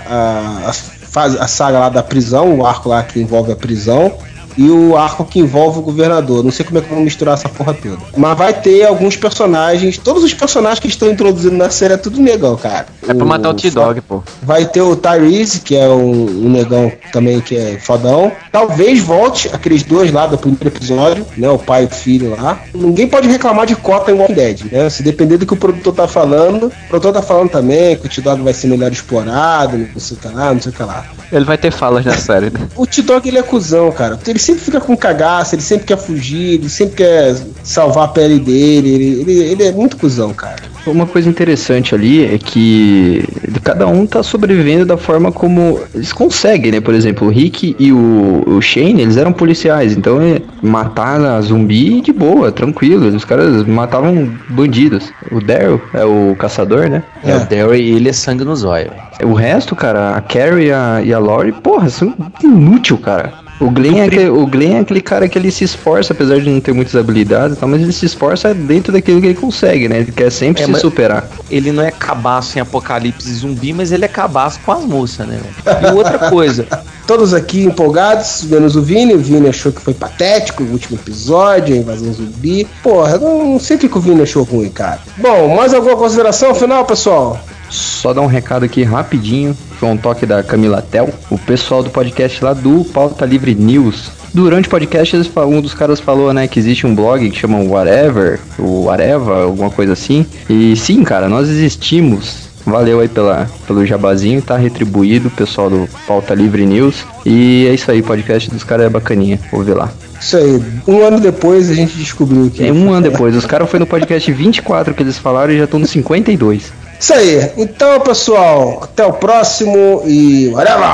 a, 0.09 0.69
a, 0.69 0.73
fase- 1.13 1.37
a 1.39 1.47
saga 1.47 1.79
lá 1.79 1.89
da 1.89 2.01
prisão, 2.01 2.57
o 2.59 2.65
arco 2.65 2.89
lá 2.89 3.03
que 3.03 3.21
envolve 3.21 3.51
a 3.51 3.55
prisão. 3.55 4.17
E 4.57 4.69
o 4.69 4.97
arco 4.97 5.25
que 5.25 5.39
envolve 5.39 5.79
o 5.79 5.81
governador. 5.81 6.43
Não 6.43 6.51
sei 6.51 6.65
como 6.65 6.77
é 6.77 6.81
que 6.81 6.93
vão 6.93 7.01
misturar 7.01 7.35
essa 7.35 7.49
porra 7.49 7.73
toda. 7.73 7.97
Mas 8.15 8.37
vai 8.37 8.53
ter 8.53 8.85
alguns 8.85 9.15
personagens. 9.15 9.97
Todos 9.97 10.23
os 10.23 10.33
personagens 10.33 10.79
que 10.79 10.87
estão 10.87 11.09
introduzindo 11.09 11.55
na 11.55 11.69
série 11.69 11.93
é 11.93 11.97
tudo 11.97 12.21
negão, 12.21 12.55
cara. 12.55 12.85
É 13.07 13.13
pra 13.13 13.25
matar 13.25 13.49
o 13.49 13.53
T-Dog, 13.53 14.01
pô. 14.01 14.23
Vai 14.41 14.65
ter 14.65 14.81
o 14.81 14.95
Tyrese, 14.95 15.61
que 15.61 15.75
é 15.75 15.87
um, 15.87 16.45
um 16.45 16.49
negão 16.49 16.91
também 17.11 17.41
que 17.41 17.55
é 17.55 17.79
fodão. 17.79 18.31
Talvez 18.51 18.99
volte 18.99 19.49
aqueles 19.53 19.83
dois 19.83 20.11
lá 20.11 20.27
do 20.27 20.37
primeiro 20.37 20.67
episódio, 20.67 21.25
né? 21.37 21.49
O 21.49 21.57
pai 21.57 21.83
e 21.83 21.85
o 21.85 21.89
filho 21.89 22.31
lá. 22.31 22.59
Ninguém 22.73 23.07
pode 23.07 23.27
reclamar 23.27 23.65
de 23.65 23.75
cota 23.75 24.11
em 24.11 24.15
Walking 24.15 24.33
Dead, 24.33 24.61
né? 24.71 24.89
Se 24.89 25.03
depender 25.03 25.37
do 25.37 25.45
que 25.45 25.53
o 25.53 25.57
produtor 25.57 25.93
tá 25.93 26.07
falando, 26.07 26.67
o 26.67 26.89
produtor 26.89 27.13
tá 27.13 27.21
falando 27.21 27.49
também 27.49 27.95
que 27.97 28.05
o 28.05 28.09
T-Dog 28.09 28.41
vai 28.41 28.53
ser 28.53 28.67
melhor 28.67 28.91
explorado, 28.91 29.77
não 29.77 29.99
sei 29.99 30.17
o 30.17 30.19
que 30.19 30.27
lá, 30.27 30.53
não 30.53 30.61
sei 30.61 30.71
o 30.71 30.75
que 30.75 30.83
lá. 30.83 31.05
Ele 31.31 31.45
vai 31.45 31.57
ter 31.57 31.71
falas 31.71 32.05
na 32.05 32.15
série, 32.15 32.51
né? 32.51 32.59
O 32.75 32.85
T-Dog 32.85 33.27
ele 33.27 33.39
é 33.39 33.43
cuzão, 33.43 33.91
cara. 33.91 34.19
Ele 34.25 34.39
sempre 34.43 34.63
fica 34.63 34.79
com 34.79 34.95
cagaço, 34.95 35.55
ele 35.55 35.61
sempre 35.61 35.85
quer 35.85 35.97
fugir, 35.97 36.55
ele 36.55 36.69
sempre 36.69 36.97
quer 36.97 37.35
salvar 37.63 38.05
a 38.05 38.07
pele 38.07 38.39
dele. 38.39 38.89
Ele, 38.89 39.21
ele, 39.21 39.39
ele 39.51 39.63
é 39.63 39.71
muito 39.71 39.97
cuzão, 39.97 40.33
cara. 40.33 40.73
Uma 40.85 41.05
coisa 41.05 41.29
interessante 41.29 41.95
ali 41.95 42.25
é 42.25 42.37
que 42.37 43.23
cada 43.63 43.87
um 43.87 44.05
tá 44.05 44.21
sobrevivendo 44.21 44.85
da 44.85 44.97
forma 44.97 45.31
como 45.31 45.79
eles 45.95 46.11
conseguem, 46.11 46.73
né? 46.73 46.81
Por 46.81 46.93
exemplo, 46.93 47.27
o 47.27 47.31
Rick 47.31 47.73
e 47.79 47.93
o, 47.93 48.43
o 48.45 48.61
Shane, 48.61 49.01
eles 49.01 49.15
eram 49.15 49.31
policiais, 49.31 49.95
então 49.95 50.21
é, 50.21 50.41
matar 50.61 51.21
a 51.21 51.39
zumbi 51.39 52.01
de 52.01 52.11
boa, 52.11 52.51
tranquilo. 52.51 53.07
Os 53.15 53.23
caras 53.23 53.65
matavam 53.65 54.29
bandidos. 54.49 55.09
O 55.31 55.39
Daryl 55.39 55.81
é 55.93 56.03
o 56.03 56.35
caçador, 56.37 56.89
né? 56.89 57.01
É, 57.23 57.33
o 57.37 57.45
Daryl, 57.45 57.73
ele 57.73 58.09
é 58.09 58.13
sangue 58.13 58.43
nos 58.43 58.65
olhos. 58.65 58.91
O 59.23 59.33
resto, 59.33 59.75
cara, 59.75 60.17
a 60.17 60.21
Carrie 60.21 60.67
e 60.67 60.71
a, 60.71 61.01
e 61.01 61.13
a 61.13 61.19
Lori, 61.19 61.53
porra, 61.53 61.89
são 61.89 62.13
inútil, 62.43 62.97
cara. 62.97 63.42
O 63.59 63.69
Glenn, 63.69 63.97
é 63.97 64.05
aquele, 64.05 64.29
o 64.29 64.45
Glenn 64.45 64.77
é 64.77 64.79
aquele 64.79 65.01
cara 65.01 65.27
que 65.27 65.37
ele 65.37 65.51
se 65.51 65.63
esforça, 65.63 66.13
apesar 66.13 66.39
de 66.39 66.49
não 66.49 66.59
ter 66.59 66.73
muitas 66.73 66.95
habilidades, 66.95 67.55
e 67.55 67.59
tal, 67.59 67.69
mas 67.69 67.81
ele 67.81 67.91
se 67.91 68.05
esforça 68.05 68.53
dentro 68.53 68.91
daquilo 68.91 69.21
que 69.21 69.27
ele 69.27 69.35
consegue, 69.35 69.87
né? 69.87 69.99
Ele 69.99 70.11
quer 70.11 70.31
sempre 70.31 70.63
É, 70.63 70.65
se 70.65 70.75
superar. 70.79 71.27
Ele 71.49 71.71
não 71.71 71.83
é 71.83 71.91
cabaço 71.91 72.57
em 72.57 72.61
apocalipse 72.61 73.31
zumbi, 73.33 73.71
mas 73.71 73.91
ele 73.91 74.05
é 74.05 74.07
cabaço 74.07 74.59
com 74.65 74.71
as 74.71 74.83
moças, 74.83 75.27
né? 75.27 75.39
E 75.65 75.93
outra 75.93 76.29
coisa, 76.29 76.67
Todos 77.05 77.33
aqui 77.33 77.65
empolgados, 77.65 78.43
menos 78.43 78.77
o 78.77 78.81
Vini. 78.81 79.13
O 79.13 79.19
Vini 79.19 79.49
achou 79.49 79.71
que 79.71 79.81
foi 79.81 79.93
patético 79.93 80.63
o 80.63 80.71
último 80.71 80.97
episódio, 80.97 81.75
a 81.75 81.77
invasão 81.77 82.13
zumbi. 82.13 82.65
Porra, 82.81 83.15
eu 83.15 83.19
não 83.19 83.59
sei 83.59 83.75
o 83.75 83.79
que, 83.79 83.89
que 83.89 83.97
o 83.97 84.01
Vini 84.01 84.21
achou 84.21 84.43
ruim, 84.43 84.69
cara. 84.69 84.99
Bom, 85.17 85.53
mais 85.53 85.73
alguma 85.73 85.97
consideração 85.97 86.55
final, 86.55 86.85
pessoal? 86.85 87.39
Só 87.69 88.13
dar 88.13 88.21
um 88.21 88.27
recado 88.27 88.65
aqui 88.65 88.83
rapidinho, 88.83 89.55
foi 89.79 89.89
um 89.89 89.97
toque 89.97 90.25
da 90.25 90.43
Camila 90.43 90.81
Tel, 90.81 91.09
o 91.29 91.37
pessoal 91.37 91.81
do 91.81 91.89
podcast 91.89 92.43
lá 92.43 92.53
do 92.53 92.85
Pauta 92.85 93.25
Livre 93.25 93.55
News. 93.55 94.11
Durante 94.33 94.67
o 94.67 94.71
podcast, 94.71 95.15
um 95.37 95.61
dos 95.61 95.75
caras 95.75 95.99
falou, 95.99 96.33
né, 96.33 96.47
que 96.47 96.57
existe 96.59 96.87
um 96.87 96.95
blog 96.95 97.29
que 97.29 97.37
chama 97.37 97.59
Whatever, 97.59 98.39
o 98.57 98.89
Areva, 98.89 99.43
alguma 99.43 99.69
coisa 99.69 99.93
assim. 99.93 100.25
E 100.49 100.75
sim, 100.75 101.03
cara, 101.03 101.29
nós 101.29 101.49
existimos. 101.49 102.51
Valeu 102.65 102.99
aí 103.01 103.09
pela, 103.09 103.47
pelo 103.67 103.85
jabazinho, 103.85 104.41
tá 104.41 104.55
retribuído, 104.57 105.29
pessoal 105.29 105.69
do 105.69 105.87
Pauta 106.07 106.33
Livre 106.33 106.65
News. 106.65 107.05
E 107.25 107.67
é 107.69 107.73
isso 107.73 107.91
aí, 107.91 107.99
o 107.99 108.03
podcast 108.03 108.49
dos 108.49 108.63
caras 108.63 108.85
é 108.85 108.89
bacaninha, 108.89 109.39
ouve 109.51 109.73
lá. 109.73 109.91
Isso 110.19 110.37
aí, 110.37 110.63
um 110.87 111.05
ano 111.05 111.19
depois 111.19 111.69
a 111.69 111.73
gente 111.73 111.97
descobriu 111.97 112.49
que. 112.49 112.65
É 112.65 112.71
um 112.71 112.91
ano 112.91 113.09
depois, 113.09 113.35
os 113.35 113.45
caras 113.45 113.69
foi 113.69 113.79
no 113.79 113.85
podcast 113.85 114.31
24 114.31 114.93
que 114.93 115.03
eles 115.03 115.17
falaram 115.17 115.51
e 115.53 115.57
já 115.57 115.65
estão 115.65 115.79
no 115.79 115.85
52. 115.85 116.71
Isso 117.03 117.13
aí, 117.13 117.51
então 117.57 117.99
pessoal, 117.99 118.79
até 118.81 119.05
o 119.05 119.11
próximo 119.11 120.03
e 120.05 120.47
whatever! 120.53 120.87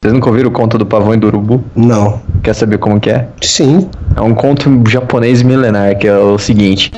Vocês 0.00 0.14
nunca 0.14 0.28
ouviram 0.28 0.48
o 0.48 0.52
conto 0.52 0.78
do 0.78 0.86
pavão 0.86 1.14
e 1.14 1.16
do 1.16 1.26
urubu? 1.26 1.64
Não. 1.74 2.22
Quer 2.44 2.54
saber 2.54 2.78
como 2.78 3.00
que 3.00 3.10
é? 3.10 3.26
Sim. 3.42 3.90
É 4.14 4.20
um 4.20 4.32
conto 4.32 4.70
japonês 4.88 5.42
milenar, 5.42 5.98
que 5.98 6.06
é 6.06 6.16
o 6.16 6.38
seguinte. 6.38 6.92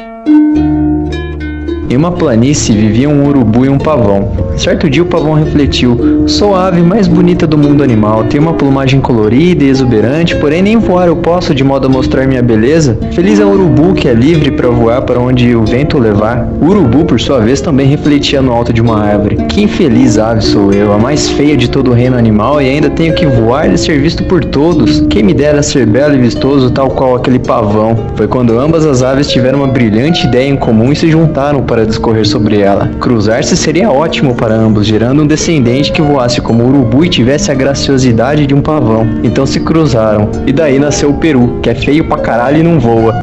Em 1.90 1.96
uma 1.96 2.12
planície 2.12 2.72
vivia 2.72 3.08
um 3.08 3.26
urubu 3.26 3.66
e 3.66 3.68
um 3.68 3.76
pavão. 3.76 4.30
Certo 4.56 4.88
dia 4.88 5.02
o 5.02 5.06
pavão 5.06 5.32
refletiu: 5.34 6.22
Sou 6.28 6.54
a 6.54 6.68
ave 6.68 6.82
mais 6.82 7.08
bonita 7.08 7.48
do 7.48 7.58
mundo 7.58 7.82
animal, 7.82 8.22
tenho 8.22 8.44
uma 8.44 8.52
plumagem 8.52 9.00
colorida 9.00 9.64
e 9.64 9.68
exuberante, 9.68 10.36
porém 10.36 10.62
nem 10.62 10.76
voar 10.76 11.08
eu 11.08 11.16
posso 11.16 11.52
de 11.52 11.64
modo 11.64 11.88
a 11.88 11.90
mostrar 11.90 12.28
minha 12.28 12.42
beleza. 12.42 12.96
Feliz 13.10 13.40
é 13.40 13.44
o 13.44 13.50
urubu 13.50 13.92
que 13.92 14.06
é 14.06 14.14
livre 14.14 14.52
para 14.52 14.68
voar 14.68 15.02
para 15.02 15.18
onde 15.18 15.52
o 15.56 15.64
vento 15.64 15.98
levar. 15.98 16.48
O 16.62 16.66
urubu, 16.66 17.04
por 17.04 17.20
sua 17.20 17.40
vez, 17.40 17.60
também 17.60 17.88
refletia 17.88 18.40
no 18.40 18.52
alto 18.52 18.72
de 18.72 18.80
uma 18.80 19.00
árvore. 19.00 19.34
Que 19.48 19.62
infeliz 19.62 20.16
ave 20.16 20.42
sou 20.42 20.72
eu, 20.72 20.92
a 20.92 20.98
mais 20.98 21.28
feia 21.30 21.56
de 21.56 21.68
todo 21.68 21.90
o 21.90 21.94
reino 21.94 22.16
animal, 22.16 22.62
e 22.62 22.68
ainda 22.68 22.88
tenho 22.88 23.16
que 23.16 23.26
voar 23.26 23.68
e 23.68 23.76
ser 23.76 23.98
visto 24.00 24.22
por 24.22 24.44
todos. 24.44 25.00
Quem 25.10 25.24
me 25.24 25.34
dera 25.34 25.60
ser 25.60 25.86
belo 25.86 26.14
e 26.14 26.18
vistoso, 26.18 26.70
tal 26.70 26.90
qual 26.90 27.16
aquele 27.16 27.40
pavão. 27.40 27.96
Foi 28.14 28.28
quando 28.28 28.56
ambas 28.60 28.86
as 28.86 29.02
aves 29.02 29.28
tiveram 29.28 29.58
uma 29.58 29.66
brilhante 29.66 30.28
ideia 30.28 30.48
em 30.48 30.56
comum 30.56 30.92
e 30.92 30.96
se 30.96 31.10
juntaram 31.10 31.64
para 31.64 31.79
discorrer 31.84 32.26
sobre 32.26 32.60
ela. 32.60 32.90
Cruzar-se 33.00 33.56
seria 33.56 33.90
ótimo 33.90 34.34
para 34.34 34.54
ambos, 34.54 34.86
gerando 34.86 35.22
um 35.22 35.26
descendente 35.26 35.92
que 35.92 36.02
voasse 36.02 36.40
como 36.40 36.66
urubu 36.66 37.04
e 37.04 37.08
tivesse 37.08 37.50
a 37.50 37.54
graciosidade 37.54 38.46
de 38.46 38.54
um 38.54 38.60
pavão. 38.60 39.06
Então 39.22 39.46
se 39.46 39.60
cruzaram, 39.60 40.30
e 40.46 40.52
daí 40.52 40.78
nasceu 40.78 41.10
o 41.10 41.14
peru, 41.14 41.58
que 41.62 41.70
é 41.70 41.74
feio 41.74 42.04
pra 42.04 42.18
caralho 42.18 42.58
e 42.58 42.62
não 42.62 42.78
voa. 42.78 43.20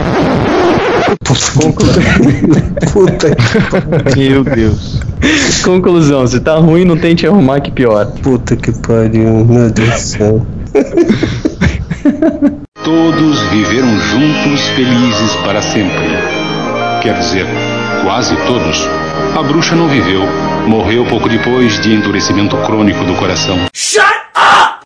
Puta 2.93 3.27
Meu 4.17 4.43
Deus. 4.43 4.99
Conclusão, 5.63 6.25
se 6.27 6.39
tá 6.39 6.55
ruim, 6.55 6.85
não 6.85 6.97
tente 6.97 7.25
arrumar 7.27 7.59
que 7.59 7.71
pior. 7.71 8.05
Puta 8.21 8.55
que 8.55 8.71
pariu, 8.71 9.45
meu 9.45 9.69
Deus 9.69 9.89
do 9.89 9.97
céu. 9.97 10.45
Todos 12.83 13.41
viveram 13.49 13.99
juntos 13.99 14.67
felizes 14.69 15.35
para 15.43 15.61
sempre. 15.61 16.07
Quer 17.01 17.19
dizer, 17.19 17.45
quase 18.03 18.35
todos. 18.45 18.87
A 19.37 19.43
bruxa 19.43 19.75
não 19.75 19.87
viveu. 19.87 20.21
Morreu 20.67 21.05
pouco 21.05 21.29
depois 21.29 21.79
de 21.79 21.93
endurecimento 21.93 22.57
crônico 22.57 23.03
do 23.03 23.15
coração. 23.15 23.57
Shut 23.73 24.03
up! 24.35 24.85